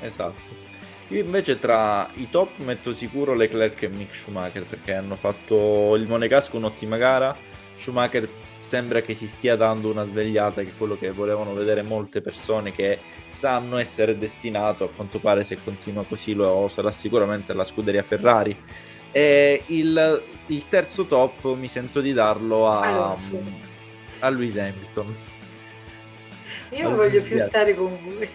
Esatto. 0.00 0.66
Io 1.08 1.20
invece 1.20 1.58
tra 1.58 2.08
i 2.16 2.28
top 2.30 2.58
metto 2.58 2.92
sicuro 2.92 3.34
Leclerc 3.34 3.82
e 3.82 3.88
Mick 3.88 4.14
Schumacher 4.14 4.64
perché 4.64 4.92
hanno 4.92 5.16
fatto 5.16 5.94
il 5.96 6.06
Monegasco 6.06 6.56
un'ottima 6.58 6.98
gara. 6.98 7.34
Schumacher 7.76 8.28
sembra 8.60 9.00
che 9.00 9.14
si 9.14 9.26
stia 9.26 9.56
dando 9.56 9.90
una 9.90 10.04
svegliata, 10.04 10.62
che 10.62 10.68
è 10.68 10.76
quello 10.76 10.98
che 10.98 11.10
volevano 11.10 11.54
vedere 11.54 11.80
molte 11.82 12.20
persone 12.20 12.72
che 12.72 12.98
sanno 13.30 13.78
essere 13.78 14.18
destinato, 14.18 14.84
a 14.84 14.90
quanto 14.90 15.18
pare 15.18 15.44
se 15.44 15.56
continua 15.64 16.04
così 16.04 16.34
lo 16.34 16.68
sarà 16.68 16.90
sicuramente 16.90 17.54
la 17.54 17.64
scuderia 17.64 18.02
Ferrari. 18.02 18.54
E 19.10 19.62
il, 19.66 20.22
il 20.46 20.68
terzo 20.68 21.06
top 21.06 21.54
mi 21.54 21.68
sento 21.68 22.02
di 22.02 22.12
darlo 22.12 22.68
a, 22.68 23.16
a 24.18 24.28
Lewis 24.28 24.58
Hamilton 24.58 25.37
io 26.70 26.82
non 26.82 26.94
voglio 26.96 27.22
più 27.22 27.38
stare 27.38 27.74
con 27.74 27.98
voi. 28.02 28.28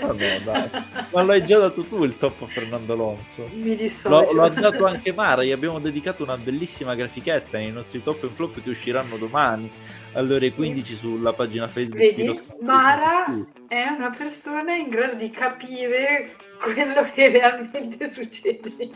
Vabbè, 0.00 0.40
dai. 0.40 0.70
Ma 1.12 1.22
l'hai 1.22 1.44
già 1.44 1.58
dato 1.58 1.82
tu 1.82 2.04
il 2.04 2.16
top 2.16 2.42
a 2.42 2.46
Fernando 2.46 2.92
Alonso. 2.92 3.48
Mi 3.52 3.74
dissocio. 3.76 4.34
Lo, 4.34 4.42
ha 4.42 4.48
dato 4.48 4.86
anche 4.86 5.12
Mara, 5.12 5.42
gli 5.42 5.52
abbiamo 5.52 5.78
dedicato 5.78 6.22
una 6.22 6.36
bellissima 6.36 6.94
grafichetta 6.94 7.58
nei 7.58 7.72
nostri 7.72 8.02
top 8.02 8.24
e 8.24 8.28
flop 8.28 8.62
che 8.62 8.70
usciranno 8.70 9.16
domani 9.16 9.70
alle 10.12 10.34
ore 10.34 10.52
15 10.52 10.94
sulla 10.96 11.32
pagina 11.32 11.68
Facebook. 11.68 11.98
Vedi, 11.98 12.40
Mara 12.60 13.24
è 13.68 13.86
una 13.86 14.10
persona 14.10 14.74
in 14.74 14.88
grado 14.88 15.14
di 15.14 15.30
capire 15.30 16.36
quello 16.60 17.10
che 17.12 17.28
realmente 17.30 18.12
succede. 18.12 18.90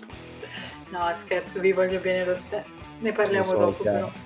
No, 0.91 1.11
scherzo, 1.15 1.59
vi 1.61 1.73
voglio 1.73 1.99
bene 1.99 2.25
lo 2.25 2.35
stesso. 2.35 2.81
Ne 3.01 3.13
parliamo 3.13 3.45
so, 3.45 3.57
dopo 3.57 3.83
chiaro. 3.83 4.13
però 4.13 4.26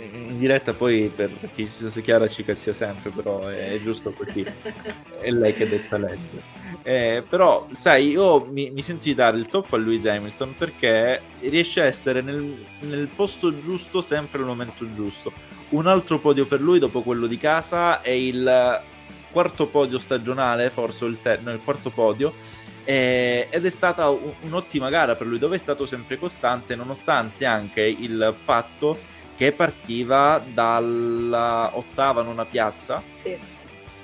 in 0.00 0.38
diretta 0.38 0.72
poi 0.72 1.12
per 1.14 1.30
chi 1.54 1.68
si 1.68 2.02
Chiara 2.02 2.26
ci 2.28 2.44
cazzia 2.44 2.72
sempre, 2.72 3.10
però 3.10 3.46
è, 3.46 3.78
giusto 3.82 4.12
così. 4.12 4.44
è 5.20 5.30
lei 5.30 5.54
che 5.54 5.68
detta 5.68 5.98
legge. 5.98 6.42
Eh, 6.82 7.22
però, 7.28 7.68
sai, 7.70 8.08
io 8.08 8.46
mi, 8.46 8.70
mi, 8.70 8.80
sento 8.80 9.04
di 9.04 9.14
dare 9.14 9.36
il 9.36 9.48
top 9.48 9.74
a 9.74 9.76
Lewis 9.76 10.06
Hamilton 10.06 10.54
perché 10.56 11.20
riesce 11.40 11.82
a 11.82 11.84
essere 11.84 12.22
nel, 12.22 12.56
nel, 12.80 13.08
posto 13.14 13.60
giusto 13.60 14.00
sempre 14.00 14.40
al 14.40 14.46
momento 14.46 14.90
giusto. 14.94 15.32
Un 15.70 15.86
altro 15.86 16.18
podio 16.18 16.46
per 16.46 16.60
lui 16.60 16.78
dopo 16.78 17.02
quello 17.02 17.26
di 17.26 17.38
casa 17.38 18.00
è 18.00 18.10
il 18.10 18.80
quarto 19.30 19.66
podio 19.66 19.98
stagionale, 19.98 20.70
forse 20.70 21.04
il, 21.04 21.20
ter- 21.20 21.42
no, 21.42 21.52
il 21.52 21.60
quarto 21.62 21.90
podio. 21.90 22.32
Eh, 22.84 23.48
ed 23.50 23.66
è 23.66 23.70
stata 23.70 24.08
un, 24.08 24.32
un'ottima 24.40 24.88
gara 24.88 25.14
per 25.14 25.26
lui 25.26 25.38
dove 25.38 25.56
è 25.56 25.58
stato 25.58 25.84
sempre 25.84 26.16
costante 26.16 26.74
nonostante 26.74 27.44
anche 27.44 27.82
il 27.82 28.34
fatto 28.42 28.98
che 29.40 29.52
partiva 29.52 30.44
dalla 30.52 31.70
ottava 31.72 32.20
nona 32.20 32.44
piazza. 32.44 33.02
Sì. 33.16 33.38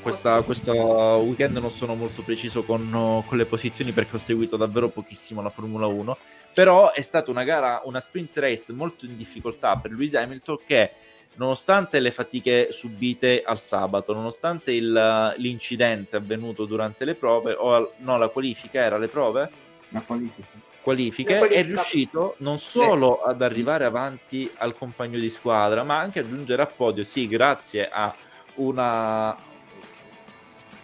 Questa, 0.01 0.41
questo 0.41 0.73
weekend 0.73 1.59
non 1.59 1.71
sono 1.71 1.95
molto 1.95 2.23
preciso 2.23 2.63
con, 2.63 3.23
con, 3.27 3.37
le 3.37 3.45
posizioni 3.45 3.93
perché 3.93 4.17
ho 4.17 4.19
seguito 4.19 4.57
davvero 4.57 4.89
pochissimo 4.89 5.43
la 5.43 5.51
Formula 5.51 5.85
1, 5.85 6.17
però 6.55 6.91
è 6.91 7.03
stata 7.03 7.31
una 7.31 7.45
gara, 7.45 7.83
una 7.85 8.01
sprint 8.01 8.35
race 8.39 8.73
molto 8.73 9.05
in 9.05 9.15
difficoltà 9.15 9.77
per 9.77 9.91
Lewis 9.91 10.15
Hamilton 10.15 10.59
che 10.67 10.93
nonostante 11.35 12.01
le 12.01 12.13
fatiche 12.13 12.69
subite 12.71 13.43
al 13.43 13.61
sabato, 13.61 14.15
nonostante 14.15 14.73
il, 14.73 15.35
l'incidente 15.37 16.17
avvenuto 16.17 16.65
durante 16.65 17.05
le 17.05 17.15
prove, 17.15 17.53
o 17.53 17.93
no, 17.99 18.17
la 18.17 18.29
qualifica 18.29 18.81
era 18.81 18.97
le 18.97 19.09
prove? 19.09 19.51
La 19.91 20.01
qualifica 20.01 20.66
qualifiche, 20.87 21.41
è 21.41 21.65
riuscito 21.65 22.37
non 22.39 22.61
solo 22.61 23.21
ad 23.21 23.43
arrivare 23.43 23.85
avanti 23.85 24.49
al 24.59 24.77
compagno 24.79 25.19
di 25.19 25.29
squadra, 25.31 25.83
ma 25.83 25.99
anche 25.99 26.21
a 26.21 26.23
giungere 26.23 26.63
a 26.63 26.67
podio, 26.67 27.03
sì, 27.03 27.27
grazie 27.27 27.89
a 27.89 28.15
una, 28.55 29.37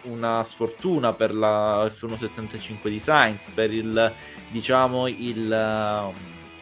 una 0.01 0.43
sfortuna 0.43 1.13
per 1.13 1.33
la 1.33 1.85
F175 1.85 2.89
di 2.89 2.99
Sainz, 2.99 3.47
per 3.51 3.71
il, 3.71 4.11
diciamo, 4.49 5.07
il, 5.07 5.47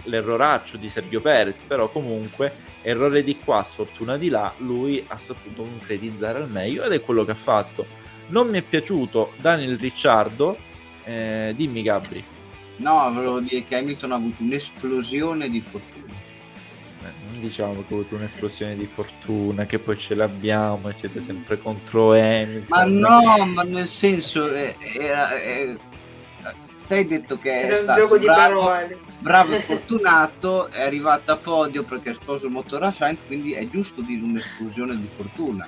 l'erroraccio 0.04 0.78
di 0.78 0.88
Sergio 0.88 1.20
Perez, 1.20 1.64
però 1.64 1.90
comunque 1.90 2.54
errore 2.84 3.24
di 3.24 3.40
qua, 3.40 3.64
sfortuna 3.64 4.18
di 4.18 4.30
là, 4.30 4.54
lui 4.58 5.04
ha 5.08 5.18
saputo 5.18 5.64
concretizzare 5.64 6.38
al 6.38 6.48
meglio 6.48 6.84
ed 6.84 6.92
è 6.92 7.02
quello 7.02 7.26
che 7.26 7.32
ha 7.32 7.36
fatto. 7.36 7.88
Non 8.28 8.50
mi 8.50 8.60
è 8.60 8.62
piaciuto 8.62 9.34
Daniel 9.42 9.80
Ricciardo, 9.80 10.56
eh, 11.06 11.54
dimmi 11.56 11.82
Gabri. 11.82 12.40
No, 12.82 13.12
volevo 13.14 13.40
dire 13.40 13.64
che 13.66 13.76
Hamilton 13.78 14.12
ha 14.12 14.16
avuto 14.16 14.42
un'esplosione 14.44 15.50
di 15.50 15.62
fortuna. 15.62 16.00
non 17.00 17.40
diciamo 17.40 17.84
che 17.88 17.94
ho 17.94 17.98
avuto 18.00 18.16
un'esplosione 18.16 18.76
di 18.76 18.86
fortuna, 18.88 19.66
che 19.66 19.80
poi 19.80 19.98
ce 19.98 20.16
l'abbiamo 20.16 20.90
e 20.90 20.94
siete 20.94 21.22
sempre 21.22 21.58
contro 21.60 22.14
Hamilton. 22.14 22.66
Ma 22.68 22.84
no, 22.86 23.46
ma 23.46 23.64
nel 23.64 23.88
senso, 23.88 24.52
era, 24.54 25.36
eh, 25.40 25.78
te 26.88 26.96
hai 26.96 27.08
detto 27.08 27.38
che 27.38 27.50
Era 27.62 27.76
è 27.76 27.80
un 27.80 27.84
stato 27.84 28.00
gioco 28.02 28.18
di 28.18 28.26
bravo, 28.26 28.62
parole. 28.66 29.00
bravo 29.20 29.54
e 29.56 29.60
fortunato, 29.62 30.70
è 30.70 30.82
arrivato 30.82 31.32
a 31.32 31.38
podio 31.38 31.84
perché 31.84 32.10
ha 32.12 32.14
sposo 32.16 32.46
il 32.48 32.52
motore 32.52 32.86
a 32.88 32.94
Sainz, 32.94 33.20
quindi 33.26 33.54
è 33.54 33.68
giusto 33.70 34.02
dire 34.02 34.22
un'esplosione 34.24 34.96
di 34.98 35.08
fortuna. 35.16 35.68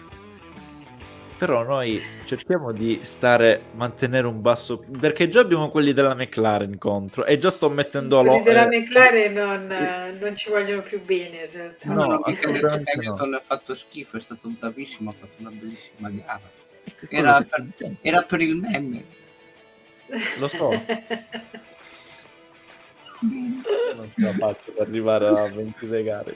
Però 1.44 1.62
noi 1.62 2.02
cerchiamo 2.24 2.72
di 2.72 3.02
stare, 3.04 3.64
mantenere 3.74 4.28
un 4.28 4.42
basso, 4.42 4.82
perché 4.98 5.28
già 5.28 5.42
abbiamo 5.42 5.70
quelli 5.70 5.92
della 5.92 6.16
McLaren 6.16 6.78
contro 6.78 7.26
e 7.26 7.38
già 7.38 7.50
sto 7.50 7.70
mettendo 7.70 8.22
Quelli 8.22 8.38
lo- 8.38 8.44
della 8.44 8.70
eh, 8.70 8.80
McLaren 8.80 9.34
non, 9.34 9.70
eh, 9.70 10.12
non 10.22 10.36
ci 10.38 10.50
vogliono 10.50 10.82
più 10.84 11.04
bene 11.04 11.44
in 11.44 11.52
realtà. 11.52 11.92
No, 11.92 12.06
No, 12.06 12.22
che 12.22 12.32
assolutamente 12.32 12.94
no. 12.96 13.02
Hamilton 13.02 13.34
ha 13.34 13.42
fatto 13.46 13.76
schifo, 13.76 14.16
è 14.16 14.22
stato 14.22 14.48
bravissimo, 14.58 15.10
ha 15.10 15.14
fatto 15.20 15.34
una 15.40 15.50
bellissima 15.50 16.10
gara. 16.12 16.40
Era 17.10 17.42
per, 17.42 17.66
era 18.00 18.22
per 18.22 18.40
il 18.40 18.56
meme. 18.56 19.04
Lo 20.38 20.48
so. 20.48 20.70
non 23.20 24.12
ce 24.16 24.22
la 24.22 24.32
faccio 24.32 24.72
per 24.72 24.88
arrivare 24.88 25.28
a 25.28 25.46
26 25.50 26.04
gare. 26.06 26.36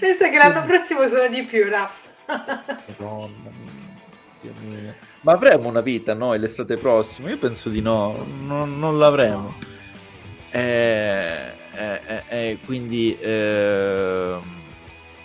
Pensa 0.00 0.30
che 0.30 0.38
l'anno 0.38 0.62
prossimo 0.62 1.06
sono 1.06 1.28
di 1.28 1.42
più, 1.44 1.68
Raffa. 1.68 2.14
Madonna 2.26 3.50
mia, 4.42 4.52
mio. 4.60 4.94
Ma 5.22 5.32
avremo 5.32 5.68
una 5.68 5.80
vita 5.80 6.14
noi 6.14 6.38
l'estate 6.38 6.76
prossima? 6.76 7.30
Io 7.30 7.38
penso 7.38 7.68
di 7.68 7.80
no, 7.80 8.26
non, 8.40 8.78
non 8.78 8.98
l'avremo. 8.98 9.54
Eh, 10.50 11.52
eh, 11.76 12.00
eh, 12.06 12.22
eh, 12.28 12.58
quindi 12.64 13.16
ehm, 13.20 14.40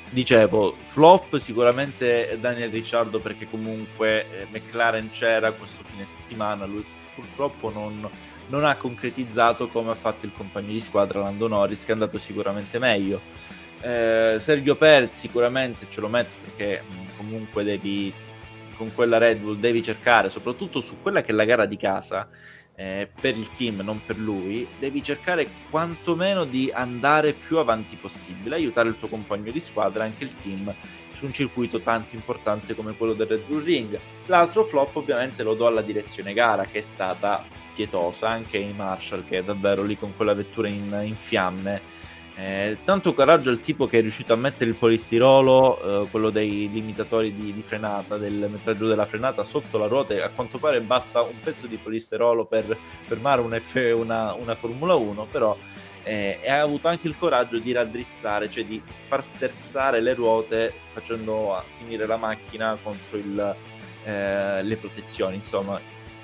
dicevo, 0.10 0.76
flop 0.82 1.38
sicuramente 1.38 2.38
Daniel 2.40 2.69
Ricciardo 2.69 3.19
perché 3.19 3.48
comunque 3.49 4.26
eh, 4.30 4.48
McLaren 4.52 5.10
c'era 5.11 5.52
questo 5.53 5.84
fine 5.86 6.06
settimana, 6.06 6.65
lui 6.65 6.84
purtroppo 7.15 7.72
non, 7.72 8.07
non 8.48 8.65
ha 8.65 8.76
concretizzato 8.76 9.69
come 9.69 9.91
ha 9.91 9.95
fatto 9.95 10.26
il 10.26 10.34
compagno 10.36 10.72
di 10.72 10.82
squadra 10.82 11.22
Lando 11.22 11.48
Norris 11.48 11.86
che 11.86 11.91
è 11.91 11.94
andato 11.94 12.18
sicuramente 12.18 12.78
meglio. 12.80 13.22
Eh, 13.82 14.38
Sergio 14.40 14.76
Perez 14.76 15.18
sicuramente 15.18 15.88
ce 15.90 16.02
lo 16.02 16.08
metto 16.08 16.36
perché 16.44 16.82
mh, 16.82 17.18
comunque 17.18 17.64
devi 17.64 18.14
con 18.76 18.94
quella 18.94 19.18
Red 19.18 19.40
Bull 19.40 19.60
devi 19.60 19.82
cercare 19.82 20.30
soprattutto 20.30 20.82
su 20.82 21.02
quella 21.02 21.22
che 21.22 21.32
è 21.32 21.34
la 21.34 21.45
gara 21.45 21.66
di 21.66 21.78
casa 21.78 22.30
eh, 22.76 23.10
per 23.20 23.36
il 23.36 23.52
team 23.53 23.80
non 23.82 24.02
per 24.06 24.18
lui 24.18 24.68
devi 24.78 25.02
cercare 25.03 25.48
quantomeno 25.72 26.45
di 26.45 26.72
andare 26.72 27.34
più 27.34 27.58
avanti 27.58 27.95
possibile 27.95 28.56
aiutare 28.56 28.90
il 28.90 28.99
tuo 28.99 29.08
compagno 29.08 29.52
di 29.52 29.60
squadra 29.60 30.03
anche 30.03 30.26
il 30.26 30.36
team 30.38 30.74
su 31.22 31.26
un 31.26 31.34
circuito 31.34 31.80
tanto 31.80 32.16
importante 32.16 32.74
come 32.74 32.95
quello 32.95 33.14
del 33.14 33.28
Red 33.28 33.45
Bull 33.45 33.64
Ring. 33.64 33.99
L'altro 34.26 34.64
flop 34.64 34.95
ovviamente 34.95 35.44
lo 35.44 35.53
do 35.53 35.68
alla 35.68 35.84
direzione 35.84 36.34
gara 36.34 36.66
che 36.66 36.80
è 36.80 36.82
stata 36.82 37.45
pietosa 37.76 38.30
anche 38.30 38.58
in 38.58 38.76
Marshall 38.76 39.24
che 39.28 39.38
è 39.38 39.44
davvero 39.44 39.84
lì 39.84 39.95
con 39.95 40.16
quella 40.16 40.34
vettura 40.34 40.68
in, 40.68 40.99
in 41.03 41.16
fiamme 41.16 41.99
eh, 42.42 42.78
tanto 42.84 43.14
coraggio 43.14 43.52
al 43.52 43.62
tipo 43.62 43.86
che 43.86 44.00
è 44.00 44.02
riuscito 44.02 44.34
a 44.34 44.36
mettere 44.36 44.72
il 44.72 44.76
polistirolo, 44.76 46.06
eh, 46.06 46.10
quello 46.10 46.32
dei 46.32 46.68
limitatori 46.72 47.36
di, 47.36 47.54
di, 47.54 47.62
frenata, 47.62 48.18
del 48.18 48.50
metraggio 48.50 48.88
della 48.88 49.06
frenata 49.06 49.44
sotto 49.44 49.78
la 49.78 49.86
ruota. 49.86 50.26
A 50.26 50.30
quanto 50.30 50.58
pare 50.58 50.82
basta 50.82 51.22
un 51.22 51.40
pezzo 51.40 51.68
di 51.68 51.78
polistirolo 51.78 52.46
per 52.46 52.76
fermare 53.04 53.42
un 53.42 53.56
F, 53.60 53.94
una, 53.96 54.34
una 54.34 54.56
Formula 54.56 54.96
1, 54.96 55.28
però 55.30 55.56
eh, 56.02 56.40
ha 56.48 56.62
avuto 56.62 56.88
anche 56.88 57.08
il 57.08 57.16
coraggio 57.16 57.60
di 57.60 57.72
raddrizzare, 57.74 58.50
cioè 58.50 58.66
di 58.66 58.82
far 58.84 59.24
sterzare 59.24 60.02
le 60.02 60.16
ruote 60.16 60.74
facendo 60.94 61.64
finire 61.78 62.08
la 62.08 62.18
macchina 62.18 62.76
contro 62.82 63.18
il, 63.18 63.56
eh, 64.04 64.64
le 64.64 64.76
protezioni. 64.78 65.36
Insomma, 65.36 65.80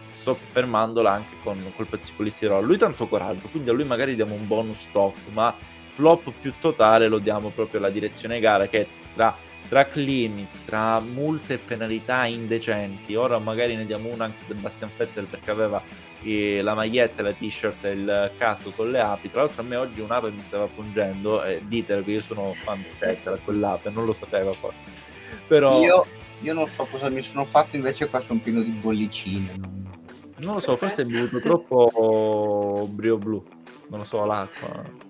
sto 0.09 0.33
fermandola 0.33 1.11
anche 1.11 1.35
con 1.43 1.61
quel 1.75 1.85
pezzo 1.85 2.07
di 2.07 2.17
polistirolo. 2.17 2.65
Lui 2.65 2.77
tanto 2.79 3.07
coraggio, 3.07 3.49
quindi 3.49 3.69
a 3.69 3.73
lui 3.73 3.83
magari 3.83 4.15
diamo 4.15 4.33
un 4.33 4.47
bonus 4.47 4.87
top, 4.91 5.15
ma 5.31 5.75
flop 5.97 6.31
più 6.39 6.53
totale 6.59 7.07
lo 7.07 7.17
diamo 7.17 7.49
proprio 7.49 7.79
alla 7.79 7.89
direzione 7.89 8.39
gara 8.39 8.67
che 8.67 8.85
tra 9.15 9.35
track 9.67 9.95
limits, 9.95 10.63
tra 10.63 10.99
multe 10.99 11.55
e 11.55 11.57
penalità 11.57 12.25
indecenti. 12.25 13.15
Ora 13.15 13.39
magari 13.39 13.75
ne 13.75 13.83
diamo 13.83 14.09
una 14.13 14.25
anche 14.25 14.43
a 14.43 14.45
Sebastian 14.45 14.91
Vettel 14.95 15.25
perché 15.25 15.49
aveva 15.49 15.81
eh, 16.21 16.61
la 16.61 16.75
maglietta, 16.75 17.23
la 17.23 17.33
t-shirt 17.33 17.83
e 17.85 17.91
il 17.93 18.31
casco 18.37 18.71
con 18.71 18.91
le 18.91 18.99
api. 18.99 19.31
Tra 19.31 19.41
l'altro 19.41 19.63
a 19.63 19.65
me 19.65 19.75
oggi 19.75 19.99
un'ape 19.99 20.29
mi 20.29 20.43
stava 20.43 20.67
pungendo 20.67 21.43
e 21.43 21.63
ditelo 21.65 22.03
che 22.03 22.11
io 22.11 22.21
sono 22.21 22.53
fan 22.53 22.77
di 22.77 22.89
Vettel 22.99 23.39
quell'ape, 23.43 23.89
non 23.89 24.05
lo 24.05 24.13
sapeva 24.13 24.53
forse. 24.53 25.05
Però 25.47 25.81
io, 25.81 26.05
io, 26.41 26.53
non 26.53 26.67
so 26.67 26.85
cosa 26.85 27.09
mi 27.09 27.23
sono 27.23 27.43
fatto, 27.43 27.75
invece 27.75 28.07
qua 28.07 28.21
sono 28.21 28.39
pieno 28.41 28.61
di 28.61 28.69
bollicine. 28.69 29.53
Non, 29.57 29.95
non 30.41 30.53
lo 30.53 30.59
so, 30.59 30.75
forse 30.75 31.01
hai 31.01 31.07
bevuto 31.07 31.39
troppo 31.39 32.87
brio 32.91 33.17
blu. 33.17 33.43
Non 33.89 33.99
lo 33.99 34.05
so, 34.05 34.23
l'acqua. 34.23 35.06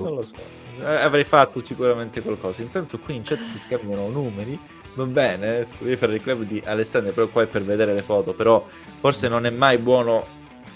Non 0.00 0.14
lo 0.14 0.22
so, 0.22 0.34
Eh, 0.80 0.84
avrei 0.84 1.24
fatto 1.24 1.62
sicuramente 1.64 2.20
qualcosa. 2.20 2.62
Intanto 2.62 2.98
qui 2.98 3.14
in 3.14 3.22
chat 3.22 3.42
si 3.42 3.58
scambiano 3.58 4.08
numeri. 4.08 4.58
Va 4.94 5.04
bene, 5.04 5.58
eh, 5.58 5.66
devi 5.78 5.96
fare 5.96 6.14
il 6.14 6.22
club 6.22 6.42
di 6.42 6.62
Alessandro, 6.64 7.12
però 7.12 7.26
qua 7.28 7.42
è 7.42 7.46
per 7.46 7.64
vedere 7.64 7.94
le 7.94 8.02
foto. 8.02 8.32
Però 8.32 8.64
forse 9.00 9.28
non 9.28 9.46
è 9.46 9.50
mai 9.50 9.78
buono 9.78 10.24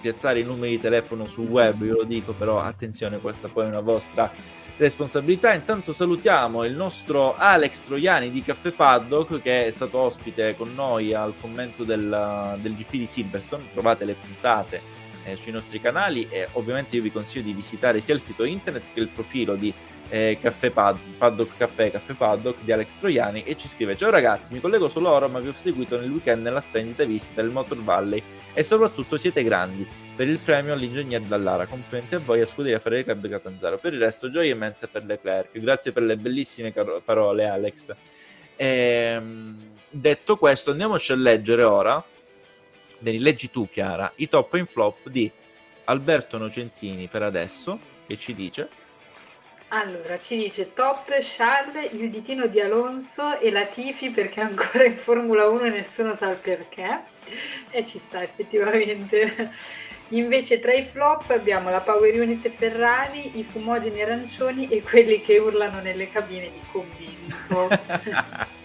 piazzare 0.00 0.40
i 0.40 0.44
numeri 0.44 0.72
di 0.72 0.80
telefono 0.80 1.26
sul 1.26 1.46
web, 1.46 1.82
io 1.82 1.96
lo 1.96 2.04
dico, 2.04 2.32
però 2.32 2.60
attenzione, 2.60 3.18
questa 3.18 3.48
poi 3.48 3.64
è 3.64 3.68
una 3.68 3.80
vostra 3.80 4.30
responsabilità. 4.76 5.52
Intanto 5.52 5.92
salutiamo 5.92 6.64
il 6.64 6.74
nostro 6.74 7.34
Alex 7.36 7.82
Troiani 7.82 8.30
di 8.30 8.42
Caffè 8.42 8.70
Paddock 8.70 9.42
che 9.42 9.66
è 9.66 9.70
stato 9.70 9.98
ospite 9.98 10.54
con 10.56 10.72
noi 10.74 11.12
al 11.12 11.34
commento 11.40 11.84
del, 11.84 12.58
del 12.60 12.74
GP 12.74 12.90
di 12.90 13.06
Silverstone. 13.06 13.64
Trovate 13.72 14.04
le 14.04 14.14
puntate 14.14 14.80
eh, 15.28 15.36
sui 15.36 15.52
nostri 15.52 15.80
canali 15.80 16.26
e 16.30 16.48
ovviamente 16.52 16.96
io 16.96 17.02
vi 17.02 17.12
consiglio 17.12 17.44
di 17.44 17.52
visitare 17.52 18.00
sia 18.00 18.14
il 18.14 18.20
sito 18.20 18.44
internet 18.44 18.92
che 18.92 19.00
il 19.00 19.08
profilo 19.08 19.54
di 19.54 19.72
eh, 20.08 20.38
Caffè 20.40 20.70
Pad- 20.70 20.98
Paddock 21.18 21.56
Caffè 21.56 21.90
Caffè 21.90 22.14
Paddock 22.14 22.62
di 22.62 22.72
Alex 22.72 22.98
Troiani 22.98 23.42
e 23.42 23.56
ci 23.56 23.68
scrive 23.68 23.96
ciao 23.96 24.10
ragazzi 24.10 24.54
mi 24.54 24.60
collego 24.60 24.88
solo 24.88 25.10
ora 25.10 25.26
ma 25.28 25.38
vi 25.38 25.48
ho 25.48 25.52
seguito 25.52 26.00
nel 26.00 26.10
weekend 26.10 26.42
nella 26.42 26.60
splendida 26.60 27.04
visita 27.04 27.42
del 27.42 27.50
Motor 27.50 27.82
Valley 27.82 28.22
e 28.58 28.64
soprattutto 28.64 29.16
siete 29.16 29.44
grandi. 29.44 29.86
Per 30.16 30.28
il 30.28 30.38
premio 30.38 30.72
all'ingegner 30.72 31.20
Dallara 31.20 31.66
complimenti 31.66 32.16
a 32.16 32.18
voi 32.18 32.40
a 32.40 32.44
Scuderia 32.44 32.80
Ferrari 32.80 33.04
Club 33.04 33.28
Catanzaro. 33.28 33.78
Per 33.78 33.92
il 33.92 34.00
resto 34.00 34.30
gioia 34.30 34.52
immensa 34.52 34.88
per 34.88 35.04
Leclerc 35.04 35.56
grazie 35.60 35.92
per 35.92 36.02
le 36.02 36.16
bellissime 36.16 36.72
caro- 36.72 37.00
parole 37.04 37.46
Alex. 37.46 37.94
Ehm, 38.56 39.74
detto 39.88 40.36
questo 40.36 40.72
andiamoci 40.72 41.12
a 41.12 41.14
leggere 41.14 41.62
ora 41.62 42.04
ne 42.98 43.10
rileggi 43.10 43.50
tu 43.50 43.68
Chiara 43.70 44.12
i 44.16 44.28
top 44.28 44.54
e 44.54 44.58
in 44.58 44.66
flop 44.66 45.08
di 45.08 45.30
Alberto 45.84 46.38
Nocentini 46.38 47.06
per 47.06 47.22
adesso 47.22 47.78
che 48.06 48.18
ci 48.18 48.34
dice? 48.34 48.68
Allora 49.70 50.18
ci 50.18 50.38
dice 50.38 50.72
top 50.72 51.14
Charles 51.20 51.92
il 51.92 52.08
ditino 52.08 52.46
di 52.46 52.58
Alonso 52.58 53.38
e 53.38 53.50
la 53.50 53.66
Tifi 53.66 54.08
perché 54.08 54.40
ancora 54.40 54.84
in 54.84 54.94
Formula 54.94 55.46
1 55.46 55.64
e 55.64 55.70
nessuno 55.70 56.14
sa 56.14 56.30
il 56.30 56.36
perché. 56.36 57.02
E 57.70 57.84
ci 57.84 57.98
sta 57.98 58.22
effettivamente. 58.22 59.52
Invece 60.12 60.58
tra 60.58 60.72
i 60.72 60.82
flop 60.82 61.28
abbiamo 61.28 61.68
la 61.68 61.80
Power 61.80 62.18
Unit 62.18 62.48
Ferrari 62.48 63.38
i 63.38 63.44
fumogeni 63.44 64.00
arancioni 64.00 64.66
e 64.68 64.80
quelli 64.80 65.20
che 65.20 65.36
urlano 65.36 65.80
nelle 65.80 66.10
cabine 66.10 66.50
di 66.50 66.60
convinto 66.72 67.68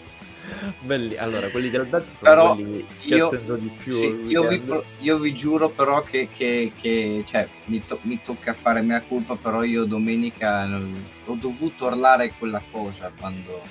Belli, 0.80 1.16
allora 1.18 1.50
quelli 1.50 1.70
del 1.70 1.82
Alberto 1.82 2.12
Però 2.20 2.54
quelli 2.56 2.86
io- 3.02 3.30
di 3.60 3.72
più 3.84 3.96
Sì, 3.96 4.06
io, 4.28 4.48
vi, 4.48 4.60
pro- 4.60 4.86
io 5.00 5.18
vi 5.18 5.34
giuro 5.34 5.70
però 5.70 6.02
che, 6.04 6.30
che- 6.36 6.72
che- 6.80 7.24
cioè, 7.28 7.48
mi, 7.66 7.84
to- 7.86 8.00
mi 8.04 8.20
tocca 8.24 8.54
fare 8.54 8.82
mia 8.82 9.02
colpa, 9.08 9.36
però 9.36 9.64
io 9.64 9.86
domenica 9.86 10.66
non- 10.66 10.94
ho 11.26 11.36
dovuto 11.40 11.86
urlare 11.86 12.34
quella 12.38 12.62
cosa 12.72 13.12
quando, 13.18 13.62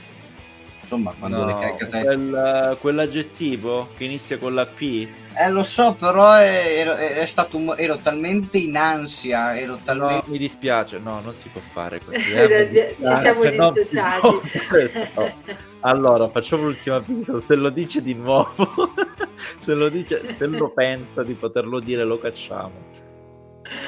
insomma, 0.92 1.14
quando 1.18 1.44
le 1.46 1.52
No, 1.52 1.58
cacate... 1.58 2.04
quel- 2.04 2.76
quell'aggettivo 2.80 3.88
che 3.96 4.04
inizia 4.04 4.38
con 4.38 4.54
la 4.54 4.66
P 4.66 5.08
Eh, 5.34 5.50
lo 5.50 5.62
so, 5.62 5.94
però 5.94 6.34
è, 6.34 6.78
ero, 6.78 6.94
è 6.94 7.24
stato 7.24 7.56
un 7.56 7.74
ero 7.76 7.96
talmente 7.96 8.58
in 8.58 8.76
ansia, 8.76 9.58
ero 9.58 9.72
No, 9.72 9.80
talmente... 9.82 10.30
mi 10.30 10.38
dispiace, 10.38 10.98
no, 10.98 11.20
non 11.22 11.32
si 11.32 11.48
può 11.48 11.60
fare 11.60 12.00
così. 12.04 12.18
Ci 12.22 12.32
eh, 12.32 12.96
mi 12.98 13.20
siamo 13.20 13.42
dissociati. 13.72 14.20
può 14.20 14.40
questo. 14.68 15.32
Allora, 15.80 16.28
facciamo 16.28 16.64
l'ultima 16.64 17.00
piccola. 17.00 17.40
Se 17.40 17.54
lo 17.54 17.70
dice 17.70 18.02
di 18.02 18.14
nuovo, 18.14 18.92
se 19.58 19.72
lo 19.72 19.88
dice, 19.88 20.34
se 20.36 20.46
lo 20.46 20.70
pensa 20.70 21.22
di 21.22 21.32
poterlo 21.32 21.80
dire, 21.80 22.04
lo 22.04 22.18
cacciamo. 22.18 22.90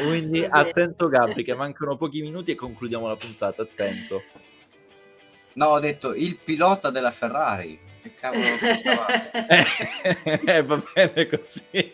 Quindi 0.03 0.45
attento 0.49 1.09
Gabri, 1.09 1.45
che 1.45 1.55
mancano 1.55 1.97
pochi 1.97 2.23
minuti 2.23 2.53
e 2.53 2.55
concludiamo 2.55 3.07
la 3.07 3.17
puntata. 3.17 3.63
Attento. 3.63 4.23
No, 5.55 5.67
ho 5.67 5.81
detto 5.81 6.15
il 6.15 6.39
pilota 6.43 6.91
della 6.91 7.11
Ferrari. 7.11 7.79
Che 8.03 8.15
cavolo 8.19 8.45
pensavate? 8.59 10.41
Eh, 10.45 10.63
va 10.63 10.83
bene 10.93 11.27
così. 11.27 11.93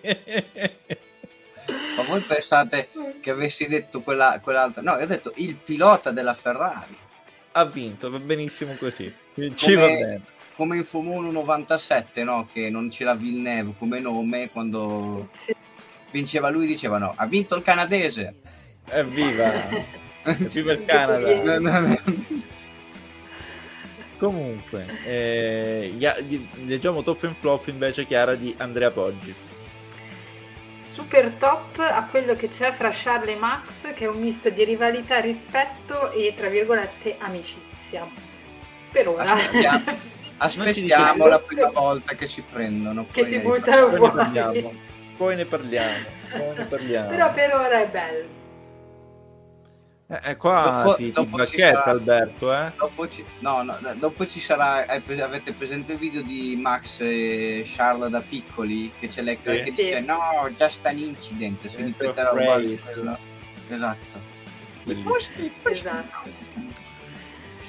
Ma 1.96 2.02
voi 2.02 2.20
pensate 2.20 2.88
che 3.20 3.30
avessi 3.30 3.66
detto 3.66 4.00
quella, 4.00 4.40
quell'altra? 4.42 4.82
No, 4.82 4.96
io 4.96 5.04
ho 5.04 5.06
detto 5.06 5.32
il 5.36 5.54
pilota 5.56 6.10
della 6.10 6.34
Ferrari. 6.34 6.96
Ha 7.52 7.64
vinto, 7.64 8.10
va 8.10 8.18
benissimo 8.18 8.74
così. 8.74 9.12
Ci 9.54 9.74
va 9.74 9.86
bene. 9.86 10.22
Come 10.56 10.76
in 10.76 10.84
Formula 10.84 11.18
1 11.18 11.30
97, 11.30 12.22
no? 12.24 12.48
Che 12.52 12.68
non 12.70 12.90
c'era 12.90 13.14
Villeneuve 13.14 13.74
come 13.78 13.98
nome, 13.98 14.50
quando 14.50 15.28
sì. 15.32 15.54
vinceva 16.10 16.50
lui 16.50 16.66
dicevano 16.66 17.12
ha 17.16 17.26
vinto 17.26 17.54
il 17.54 17.62
canadese. 17.62 18.34
Evviva! 18.86 19.52
Evviva 20.24 20.72
il 20.72 20.84
Canada! 20.84 22.02
Comunque, 24.20 24.84
eh, 25.06 25.94
leggiamo 26.66 27.02
top 27.02 27.24
and 27.24 27.36
flop 27.38 27.68
invece 27.68 28.04
Chiara 28.04 28.34
di 28.34 28.54
Andrea 28.58 28.90
Poggi. 28.90 29.34
Super 30.74 31.30
top 31.38 31.78
a 31.78 32.04
quello 32.04 32.36
che 32.36 32.48
c'è 32.48 32.70
fra 32.70 32.90
Charles 32.92 33.34
e 33.34 33.38
Max, 33.38 33.94
che 33.94 34.04
è 34.04 34.08
un 34.08 34.20
misto 34.20 34.50
di 34.50 34.62
rivalità, 34.64 35.20
rispetto 35.20 36.12
e 36.12 36.34
tra 36.36 36.48
virgolette 36.48 37.16
amicizia. 37.18 38.06
Per 38.92 39.08
ora. 39.08 39.32
Aspettiamo, 39.32 39.84
aspettiamo 40.36 41.26
la 41.26 41.38
prima 41.38 41.70
volta 41.70 42.14
che 42.14 42.26
si 42.26 42.42
prendono. 42.42 43.06
Che 43.10 43.24
si 43.24 43.38
buttano 43.38 43.88
fuori. 43.88 44.12
Poi 45.16 45.36
ne 45.36 45.46
parliamo. 45.46 46.02
Poi 46.28 46.56
ne 46.56 46.64
parliamo. 46.66 47.08
Però 47.08 47.32
per 47.32 47.54
ora 47.54 47.80
è 47.80 47.88
bello. 47.88 48.39
Eh, 50.12 50.36
qua 50.36 50.82
dopo, 50.82 50.96
ti, 50.96 51.12
dopo 51.12 51.44
ti 51.44 51.56
sarà, 51.56 51.84
Alberto, 51.84 52.52
eh? 52.52 52.72
Dopo 52.76 53.08
ci, 53.08 53.24
no, 53.38 53.62
no, 53.62 53.78
dopo 53.94 54.26
ci 54.26 54.40
sarà, 54.40 54.84
avete 54.84 55.52
presente 55.52 55.92
il 55.92 55.98
video 55.98 56.22
di 56.22 56.58
Max 56.60 56.98
e 56.98 57.62
Charles 57.64 58.10
da 58.10 58.20
piccoli, 58.20 58.90
che 58.98 59.06
c'è 59.06 59.22
lei 59.22 59.36
sì. 59.36 59.42
che 59.42 59.64
sì. 59.66 59.82
dice 59.84 60.00
no, 60.00 60.18
just 60.56 60.84
an 60.84 60.98
incident, 60.98 61.68
si 61.68 61.82
ripeterà 61.84 62.32
un 62.32 62.76
Esatto. 63.68 64.18
Esatto. 65.70 66.28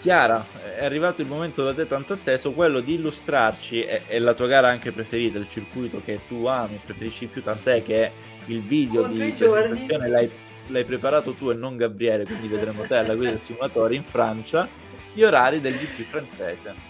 Chiara, 0.02 0.44
è 0.80 0.84
arrivato 0.84 1.22
il 1.22 1.28
momento 1.28 1.64
da 1.64 1.76
te 1.76 1.88
tanto 1.88 2.14
atteso, 2.14 2.54
quello 2.54 2.80
di 2.80 2.96
illustrarci, 2.96 3.84
è, 3.84 4.02
è, 4.08 4.18
la 4.18 4.34
tua 4.34 4.48
gara 4.48 4.68
anche 4.68 4.92
preferita, 4.92 5.38
il 5.38 5.48
circuito 5.48 6.02
che 6.04 6.22
tu 6.28 6.46
ami, 6.46 6.80
preferisci 6.84 7.28
più, 7.28 7.44
tant'è 7.44 7.84
che 7.84 8.12
il 8.46 8.62
video 8.64 9.04
Contro 9.04 9.24
di 9.24 9.32
presentazione 9.32 10.08
l'hai 10.08 10.32
l'hai 10.72 10.84
preparato 10.86 11.34
tu 11.34 11.50
e 11.50 11.54
non 11.54 11.78
Gabriele, 11.78 12.26
quindi 12.26 12.48
vedremo 12.48 12.84
te 12.84 12.96
alla 12.96 13.16
guida 13.16 13.32
del 13.32 13.42
simulatore 13.44 13.96
in 13.96 14.04
Francia, 14.04 14.68
gli 15.14 15.24
orari 15.24 15.60
del 15.62 15.76
GP 15.76 16.02
francese. 16.04 16.90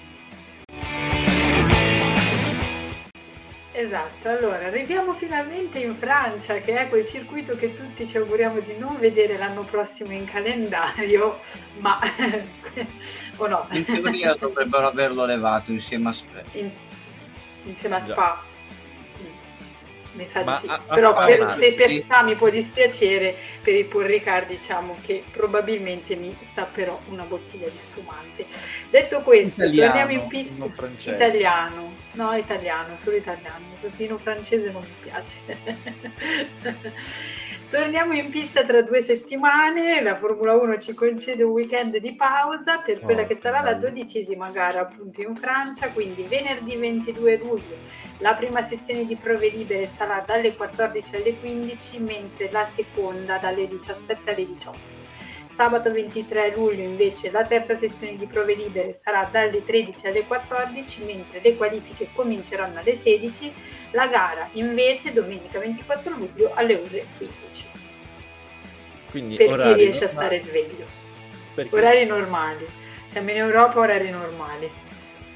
Esatto, 3.73 4.29
allora 4.29 4.67
arriviamo 4.67 5.13
finalmente 5.13 5.79
in 5.79 5.95
Francia, 5.95 6.55
che 6.55 6.77
è 6.77 6.87
quel 6.89 7.07
circuito 7.07 7.55
che 7.55 7.73
tutti 7.73 8.05
ci 8.05 8.17
auguriamo 8.17 8.59
di 8.59 8.77
non 8.77 8.97
vedere 8.99 9.37
l'anno 9.37 9.63
prossimo 9.63 10.11
in 10.11 10.25
calendario, 10.25 11.39
ma 11.79 11.99
o 13.37 13.47
no? 13.47 13.67
In 13.71 13.85
teoria 13.85 14.35
dovrebbero 14.35 14.87
averlo 14.87 15.25
levato 15.25 15.71
insieme 15.71 16.09
a 16.09 16.13
Spa. 16.13 16.41
In, 16.51 16.69
insieme 17.63 17.95
a 17.95 18.01
Spa 18.01 18.49
mi 20.13 20.25
sa 20.25 20.41
di 20.41 20.51
sì. 20.59 20.67
A, 20.67 20.81
a 20.87 20.93
Però 20.93 21.13
per, 21.25 21.51
se 21.51 21.73
per 21.73 21.89
Spa 21.89 22.23
mi 22.23 22.35
può 22.35 22.49
dispiacere, 22.49 23.35
per 23.61 23.75
il 23.75 23.85
Paul 23.85 24.05
Ricard 24.05 24.47
diciamo 24.47 24.97
che 25.01 25.23
probabilmente 25.31 26.15
mi 26.15 26.35
stapperò 26.41 26.99
una 27.09 27.23
bottiglia 27.23 27.69
di 27.69 27.77
spumante. 27.77 28.45
Detto 28.89 29.21
questo, 29.21 29.63
italiano, 29.63 29.91
torniamo 29.91 30.21
in 30.21 30.27
pista. 30.27 30.65
Italiano, 31.11 31.93
no 32.13 32.33
italiano, 32.35 32.97
solo 32.97 33.15
italiano. 33.15 33.65
Il 33.81 33.91
vino 33.91 34.17
francese 34.17 34.71
non 34.71 34.81
mi 34.81 34.95
piace. 35.01 35.37
Torniamo 37.71 38.11
in 38.11 38.29
pista 38.29 38.65
tra 38.65 38.81
due 38.81 38.99
settimane, 38.99 40.01
la 40.01 40.17
Formula 40.17 40.55
1 40.55 40.77
ci 40.77 40.93
concede 40.93 41.43
un 41.43 41.53
weekend 41.53 41.95
di 41.99 42.13
pausa 42.15 42.79
per 42.79 42.99
quella 42.99 43.21
oh, 43.21 43.25
che 43.25 43.35
sarà 43.35 43.61
la 43.61 43.75
dodicesima 43.75 44.49
gara 44.49 44.81
appunto 44.81 45.21
in 45.21 45.37
Francia, 45.37 45.87
quindi 45.87 46.23
venerdì 46.23 46.75
22 46.75 47.37
luglio. 47.37 47.77
La 48.17 48.33
prima 48.33 48.61
sessione 48.61 49.05
di 49.05 49.15
prove 49.15 49.47
libere 49.47 49.87
sarà 49.87 50.21
dalle 50.27 50.53
14 50.53 51.15
alle 51.15 51.39
15, 51.39 51.99
mentre 51.99 52.51
la 52.51 52.65
seconda 52.65 53.37
dalle 53.37 53.65
17 53.65 54.29
alle 54.29 54.45
18. 54.47 54.77
Sabato 55.47 55.93
23 55.93 56.53
luglio 56.53 56.83
invece 56.83 57.31
la 57.31 57.45
terza 57.45 57.75
sessione 57.75 58.17
di 58.17 58.25
prove 58.25 58.53
libere 58.53 58.91
sarà 58.91 59.29
dalle 59.31 59.63
13 59.63 60.07
alle 60.07 60.23
14, 60.25 61.03
mentre 61.05 61.39
le 61.41 61.55
qualifiche 61.55 62.09
cominceranno 62.13 62.79
alle 62.79 62.95
16, 62.95 63.53
la 63.91 64.07
gara 64.07 64.49
invece 64.53 65.13
domenica 65.13 65.59
24 65.59 66.15
luglio 66.15 66.51
alle 66.53 66.75
ore 66.75 67.05
15. 67.17 67.65
Quindi 69.09 69.35
per 69.35 69.57
chi 69.57 69.73
riesce 69.73 70.05
normali. 70.05 70.05
a 70.05 70.07
stare 70.07 70.43
sveglio. 70.43 70.85
Perché? 71.53 71.75
Orari 71.75 72.05
normali. 72.05 72.65
Siamo 73.07 73.29
in 73.29 73.37
Europa, 73.37 73.79
orari 73.79 74.09
normali. 74.09 74.69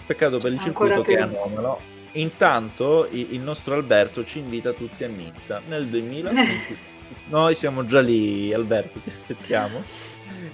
Peccato 0.05 0.37
per 0.37 0.53
il 0.53 0.59
Ancora 0.59 0.95
circuito 0.95 1.01
per... 1.01 1.29
che 1.29 1.35
è 1.35 1.41
anomalo. 1.43 1.93
Intanto 2.13 3.07
il 3.11 3.39
nostro 3.41 3.75
Alberto 3.75 4.23
ci 4.23 4.39
invita 4.39 4.71
tutti 4.71 5.03
a 5.03 5.07
Nizza 5.07 5.61
nel 5.67 5.87
2020. 5.87 6.77
Noi 7.27 7.55
siamo 7.55 7.85
già 7.85 7.99
lì, 7.99 8.53
Alberto, 8.53 8.99
ti 8.99 9.09
aspettiamo. 9.09 9.83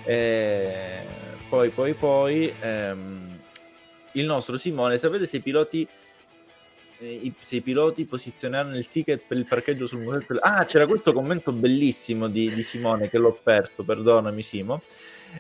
Eh, 0.04 1.04
poi, 1.48 1.70
poi, 1.70 1.94
poi, 1.94 2.54
ehm, 2.60 3.40
il 4.14 4.26
nostro 4.26 4.58
Simone, 4.58 4.98
sapete 4.98 5.26
se 5.28 5.38
i 5.38 5.42
piloti 5.42 5.88
eh, 7.02 7.34
se 7.40 7.56
i 7.58 7.62
piloti 7.62 8.06
posizioneranno 8.06 8.78
il 8.78 8.88
ticket 8.88 9.24
per 9.28 9.38
il 9.38 9.46
parcheggio 9.46 9.88
sul 9.88 10.02
muretto. 10.02 10.36
Ah, 10.40 10.66
c'era 10.66 10.86
questo 10.86 11.12
commento 11.14 11.52
bellissimo 11.52 12.28
di, 12.28 12.54
di 12.54 12.64
Simone 12.64 13.10
che 13.10 13.18
l'ho 13.18 13.38
perso, 13.42 13.84
perdonami 13.84 14.42
Simo. 14.42 14.82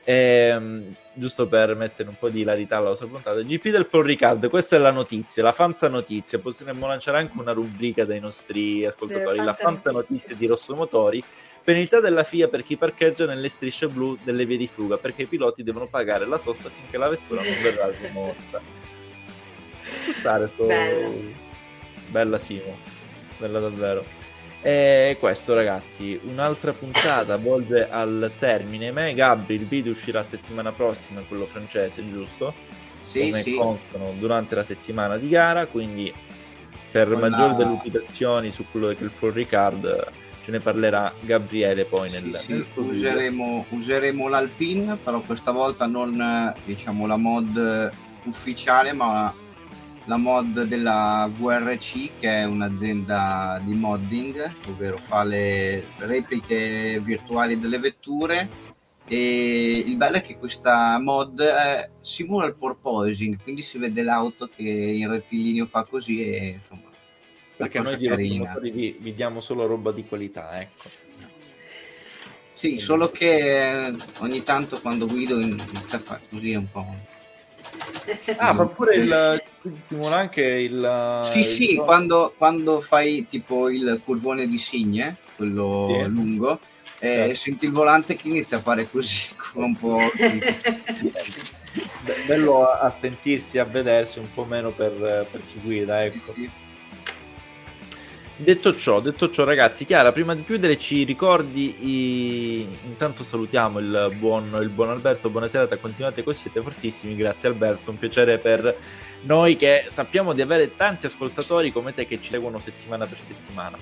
Ehm, 0.04 0.96
giusto 1.14 1.48
per 1.48 1.76
mettere 1.76 2.10
un 2.10 2.16
po' 2.18 2.30
di 2.30 2.42
ilarità 2.42 2.78
alla 2.78 2.90
vostra 2.90 3.08
puntata. 3.08 3.42
GP 3.42 3.70
del 3.70 3.86
Paul 3.86 4.06
Ricard, 4.06 4.50
questa 4.50 4.78
è 4.78 4.80
la 4.80 4.92
notizia, 4.92 5.44
la 5.44 5.52
fanta 5.52 5.88
notizia. 5.88 6.40
Potremmo 6.40 6.88
lanciare 6.88 7.18
anche 7.18 7.38
una 7.40 7.52
rubrica 7.52 8.06
dai 8.06 8.20
nostri 8.20 8.86
ascoltatori, 8.86 9.38
la 9.38 9.54
fanta 9.54 9.92
notizia 9.92 10.36
di 10.36 10.48
Rosso 10.48 10.76
Motori 10.76 11.24
Penalità 11.64 12.00
della 12.00 12.24
FIA 12.24 12.48
per 12.48 12.64
chi 12.64 12.76
parcheggia 12.76 13.28
nelle 13.28 13.48
strisce 13.48 13.88
blu 13.88 14.18
delle 14.24 14.46
vie 14.48 14.58
di 14.58 14.66
fuga, 14.66 14.98
perché 14.98 15.24
i 15.24 15.28
piloti 15.28 15.62
devono 15.62 15.86
pagare 15.86 16.26
la 16.26 16.40
sosta 16.40 16.70
finché 16.70 16.98
la 16.98 17.08
vettura 17.08 17.44
non 17.44 17.62
verrà 17.62 17.92
rimorta. 17.92 18.60
Scusate, 20.06 20.50
sto... 20.54 20.66
Bella. 20.66 21.50
Bella 22.12 22.38
Simo, 22.38 22.76
bella 23.38 23.60
davvero. 23.60 24.04
E 24.62 25.16
questo 25.18 25.54
ragazzi, 25.54 26.20
un'altra 26.26 26.74
puntata 26.74 27.38
volge 27.38 27.90
al 27.90 28.30
termine. 28.38 28.92
Me 28.92 29.14
Gabri, 29.14 29.56
il 29.56 29.66
video 29.66 29.94
uscirà 29.94 30.22
settimana 30.22 30.74
prossima, 30.74 31.22
quello 31.22 31.46
francese, 31.46 32.08
giusto? 32.08 32.54
Sì, 33.02 33.30
Come 33.30 33.44
sì. 33.44 33.56
contano 33.56 34.14
durante 34.20 34.56
la 34.56 34.64
settimana 34.66 35.18
di 35.18 35.30
gara, 35.30 35.66
quindi 35.68 36.14
per 36.92 37.08
Con 37.10 37.20
maggiori 37.22 37.56
delucidazioni 37.56 38.52
su 38.52 38.66
quello 38.70 38.90
che 38.90 38.98
è 39.00 39.04
il 39.04 39.12
Paul 39.18 39.32
Ricard 39.32 40.12
ce 40.44 40.52
ne 40.52 40.60
parlerà 40.60 41.14
Gabriele 41.22 41.86
poi 41.86 42.10
nel, 42.10 42.40
sì, 42.44 42.52
nel 42.52 42.66
useremo, 42.74 43.66
useremo 43.70 44.28
l'Alpine 44.28 44.98
però 45.02 45.22
questa 45.22 45.52
volta 45.52 45.86
non 45.86 46.54
diciamo 46.66 47.06
la 47.06 47.16
mod 47.16 47.92
ufficiale 48.26 48.92
ma 48.92 49.34
la 50.06 50.18
mod 50.18 50.64
della 50.64 51.30
VRC 51.32 52.20
che 52.20 52.30
è 52.30 52.44
un'azienda 52.44 53.62
di 53.64 53.74
modding 53.74 54.52
ovvero 54.68 54.98
fa 54.98 55.24
le 55.24 55.86
repliche 55.98 57.00
virtuali 57.00 57.60
delle 57.60 57.78
vetture 57.78 58.70
e 59.08 59.84
il 59.86 59.96
bello 59.98 60.18
è 60.18 60.22
che 60.22 60.38
questa 60.38 60.98
mod 61.00 61.40
eh, 61.40 61.92
simula 62.02 62.48
il 62.48 62.56
porpoising 62.56 63.42
quindi 63.42 63.62
si 63.62 63.78
vede 63.78 64.02
l'auto 64.02 64.50
che 64.54 64.64
in 64.64 65.10
rettilineo 65.10 65.68
fa 65.68 65.84
così 65.84 66.24
e 66.24 66.60
insomma 66.60 66.90
perché 67.62 67.80
noi 67.80 67.98
vi, 68.72 68.98
vi, 69.00 69.14
diamo 69.14 69.40
solo 69.40 69.68
roba 69.68 69.92
di 69.92 70.04
qualità, 70.06 70.60
ecco. 70.60 70.90
Sì, 72.54 72.80
solo 72.80 73.10
che 73.10 73.88
eh, 73.88 73.96
ogni 74.20 74.42
tanto 74.44 74.82
quando 74.82 75.06
guido 75.06 75.40
fare 75.88 76.22
così 76.30 76.56
un 76.56 76.70
po'. 76.72 76.86
Ah, 78.38 78.54
ma 78.54 78.66
pure 78.68 78.96
il 78.96 79.44
stimola 79.86 80.18
anche 80.18 80.42
il. 80.42 81.22
Sì, 81.26 81.40
il 81.40 81.46
sì, 81.46 81.76
quando, 81.76 82.34
quando, 82.38 82.82
fai 82.82 83.26
tipo 83.30 83.70
il 83.70 84.02
curvone 84.04 84.48
di 84.48 84.58
Signe, 84.58 85.18
quello 85.36 85.88
sì. 85.88 86.10
lungo, 86.10 86.60
eh, 87.00 87.08
certo. 87.08 87.36
senti 87.36 87.66
il 87.66 87.72
volante 87.72 88.16
che 88.16 88.28
inizia 88.28 88.58
a 88.58 88.62
fare 88.62 88.90
così, 88.90 89.34
un 89.54 89.76
po'. 89.78 90.00
Bello 92.26 92.68
a 92.68 92.94
sentirsi, 93.00 93.58
a 93.58 93.64
vedersi 93.64 94.20
un 94.20 94.32
po' 94.34 94.44
meno 94.44 94.72
per, 94.72 95.28
per 95.32 95.42
chi 95.46 95.60
guida, 95.62 96.04
ecco. 96.04 96.34
Sì, 96.34 96.42
sì. 96.42 96.70
Detto 98.42 98.76
ciò, 98.76 99.00
detto 99.02 99.30
ciò, 99.30 99.44
ragazzi, 99.44 99.86
Chiara, 99.86 100.12
prima 100.12 100.34
di 100.34 100.44
chiudere 100.44 100.76
ci 100.76 101.04
ricordi, 101.04 101.76
i... 101.88 102.68
intanto 102.86 103.24
salutiamo 103.24 103.78
il 103.78 104.16
buon, 104.18 104.58
il 104.60 104.70
buon 104.70 104.90
Alberto, 104.90 105.30
buonasera, 105.30 105.68
continuate 105.78 106.24
così, 106.24 106.40
siete 106.42 106.60
fortissimi, 106.60 107.16
grazie 107.16 107.50
Alberto, 107.50 107.92
un 107.92 108.00
piacere 108.00 108.40
per 108.40 108.76
noi 109.26 109.58
che 109.58 109.84
sappiamo 109.86 110.34
di 110.34 110.42
avere 110.42 110.76
tanti 110.76 111.06
ascoltatori 111.06 111.72
come 111.72 111.94
te 111.94 112.08
che 112.08 112.20
ci 112.20 112.32
seguono 112.32 112.58
settimana 112.58 113.06
per 113.06 113.20
settimana. 113.20 113.78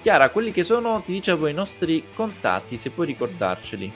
Chiara, 0.00 0.30
quelli 0.30 0.52
che 0.52 0.64
sono, 0.64 1.02
ti 1.04 1.12
dicevo, 1.12 1.46
i 1.46 1.52
nostri 1.52 2.04
contatti, 2.14 2.78
se 2.78 2.88
puoi 2.88 3.08
ricordarceli. 3.08 3.92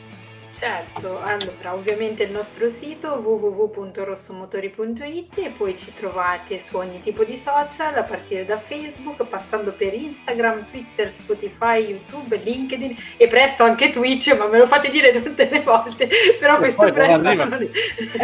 Certo, 0.53 1.21
allora 1.23 1.73
ovviamente 1.73 2.25
il 2.25 2.31
nostro 2.31 2.69
sito 2.69 3.15
www.rossomotori.it 3.15 5.39
e 5.39 5.49
poi 5.57 5.79
ci 5.79 5.95
trovate 5.95 6.59
su 6.59 6.77
ogni 6.77 7.01
tipo 7.01 7.25
di 7.25 7.39
social 7.39 7.97
a 7.97 8.03
partire 8.03 8.45
da 8.45 8.59
Facebook, 8.59 9.25
passando 9.25 9.73
per 9.73 9.95
Instagram, 9.95 10.67
Twitter, 10.71 11.11
Spotify, 11.11 11.79
YouTube, 11.79 12.37
LinkedIn 12.37 12.95
e 13.17 13.29
presto 13.29 13.65
anche 13.65 13.89
Twitch, 13.89 14.37
ma 14.37 14.47
me 14.47 14.59
lo 14.59 14.67
fate 14.67 14.91
dire 14.91 15.11
tutte 15.23 15.49
le 15.49 15.63
volte, 15.63 16.07
però 16.39 16.59
questo 16.59 16.93
presto 16.93 17.23
non, 17.23 17.49
non, 17.49 17.63
eh, 17.63 17.71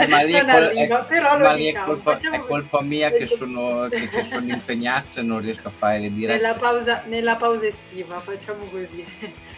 non 0.06 0.12
arriva, 0.12 0.70
è, 0.70 0.86
però 1.06 1.38
lo 1.38 1.54
diciamo. 1.54 1.94
È 1.94 2.02
colpa, 2.02 2.18
è 2.18 2.40
colpa 2.40 2.82
mia 2.82 3.10
che 3.10 3.26
sono, 3.26 3.88
che, 3.88 4.06
che 4.06 4.26
sono, 4.28 4.52
impegnato 4.52 5.20
e 5.20 5.22
non 5.22 5.40
riesco 5.40 5.68
a 5.68 5.70
fare 5.70 6.00
le 6.00 6.12
dirette. 6.12 6.42
Nella 6.42 6.52
pausa, 6.54 7.04
nella 7.06 7.36
pausa 7.36 7.66
estiva, 7.66 8.20
facciamo 8.20 8.64
così. 8.64 9.02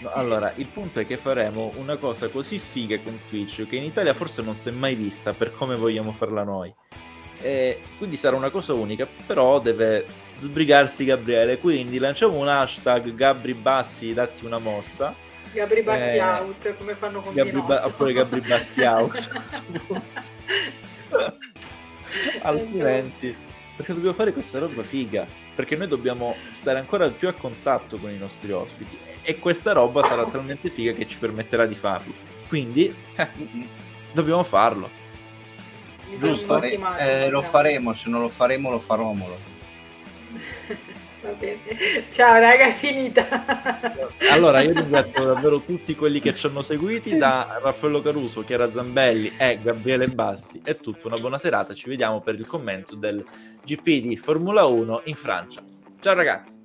No, 0.01 0.11
allora, 0.13 0.53
il 0.57 0.67
punto 0.67 1.01
è 1.01 1.07
che 1.07 1.19
faremo 1.19 1.73
una 1.77 1.97
cosa 1.99 2.29
così 2.29 2.59
figa 2.59 2.99
con 3.01 3.19
Twitch 3.29 3.67
che 3.69 3.77
in 3.77 3.85
Italia 3.85 4.15
forse 4.15 4.41
non 4.41 4.55
si 4.55 4.71
è 4.71 4.73
mai 4.73 4.95
vista 4.95 5.35
per 5.35 5.53
come 5.53 5.77
vogliamo 5.77 6.13
farla 6.13 6.43
noi. 6.43 6.75
E 7.43 7.83
quindi 7.99 8.17
sarà 8.17 8.35
una 8.37 8.49
cosa 8.49 8.73
unica, 8.73 9.07
però 9.27 9.61
deve 9.61 10.07
sbrigarsi 10.37 11.05
Gabriele. 11.05 11.59
Quindi 11.59 11.99
lanciamo 11.99 12.39
un 12.39 12.49
hashtag 12.49 13.15
Gabri 13.15 13.53
Bassi, 13.53 14.15
datti 14.15 14.47
una 14.47 14.59
mossa. 14.59 15.15
Gabri 15.53 15.83
Bassi 15.83 16.17
eh, 16.17 16.23
out, 16.23 16.77
come 16.77 16.95
fanno 16.95 17.21
con 17.21 17.35
Gabri 17.35 17.61
ba- 17.61 17.85
Oppure 17.85 18.13
Gabri 18.15 18.41
Bassi 18.41 18.83
out. 18.83 19.31
Altrimenti, 22.43 23.37
perché 23.77 23.93
dobbiamo 23.93 24.15
fare 24.15 24.33
questa 24.33 24.59
roba 24.59 24.83
figa. 24.83 25.27
Perché 25.55 25.77
noi 25.77 25.89
dobbiamo 25.89 26.35
stare 26.53 26.79
ancora 26.79 27.07
più 27.11 27.29
a 27.29 27.33
contatto 27.33 27.99
con 27.99 28.11
i 28.11 28.17
nostri 28.17 28.51
ospiti. 28.51 29.10
E 29.23 29.39
questa 29.39 29.73
roba 29.73 30.03
sarà 30.05 30.25
talmente 30.25 30.71
figa 30.71 30.93
che 30.93 31.07
ci 31.07 31.19
permetterà 31.19 31.67
di 31.67 31.75
farlo. 31.75 32.13
Quindi 32.49 32.95
eh, 33.17 33.29
dobbiamo 34.13 34.43
farlo. 34.43 34.89
Giusto? 36.19 36.59
Fare, 36.59 36.79
eh, 36.99 37.31
lo 37.31 37.43
faremo, 37.43 37.95
se 37.95 38.09
non 38.09 38.23
lo 38.23 38.29
faremo 38.29 38.71
lo 38.71 38.81
faromolo. 38.81 39.39
Va 41.23 41.33
bene. 41.33 41.59
Ciao 42.11 42.39
raga, 42.41 42.67
è 42.67 42.73
finita. 42.73 44.09
Allora, 44.31 44.61
io 44.61 44.73
ringrazio 44.73 45.25
davvero 45.25 45.61
tutti 45.61 45.95
quelli 45.95 46.21
che 46.21 46.35
ci 46.35 46.47
hanno 46.47 46.63
seguiti, 46.63 47.17
da 47.17 47.59
Raffaello 47.63 48.01
Caruso, 48.01 48.43
Chiara 48.43 48.71
Zambelli 48.71 49.33
e 49.37 49.59
Gabriele 49.61 50.07
Bassi. 50.07 50.61
È 50.63 50.77
tutto, 50.77 51.09
una 51.09 51.17
buona 51.17 51.37
serata, 51.37 51.75
ci 51.75 51.89
vediamo 51.89 52.21
per 52.21 52.37
il 52.37 52.47
commento 52.47 52.95
del 52.95 53.25
GP 53.65 53.85
di 54.03 54.17
Formula 54.17 54.65
1 54.65 55.03
in 55.05 55.15
Francia. 55.15 55.63
Ciao 56.01 56.15
ragazzi. 56.15 56.60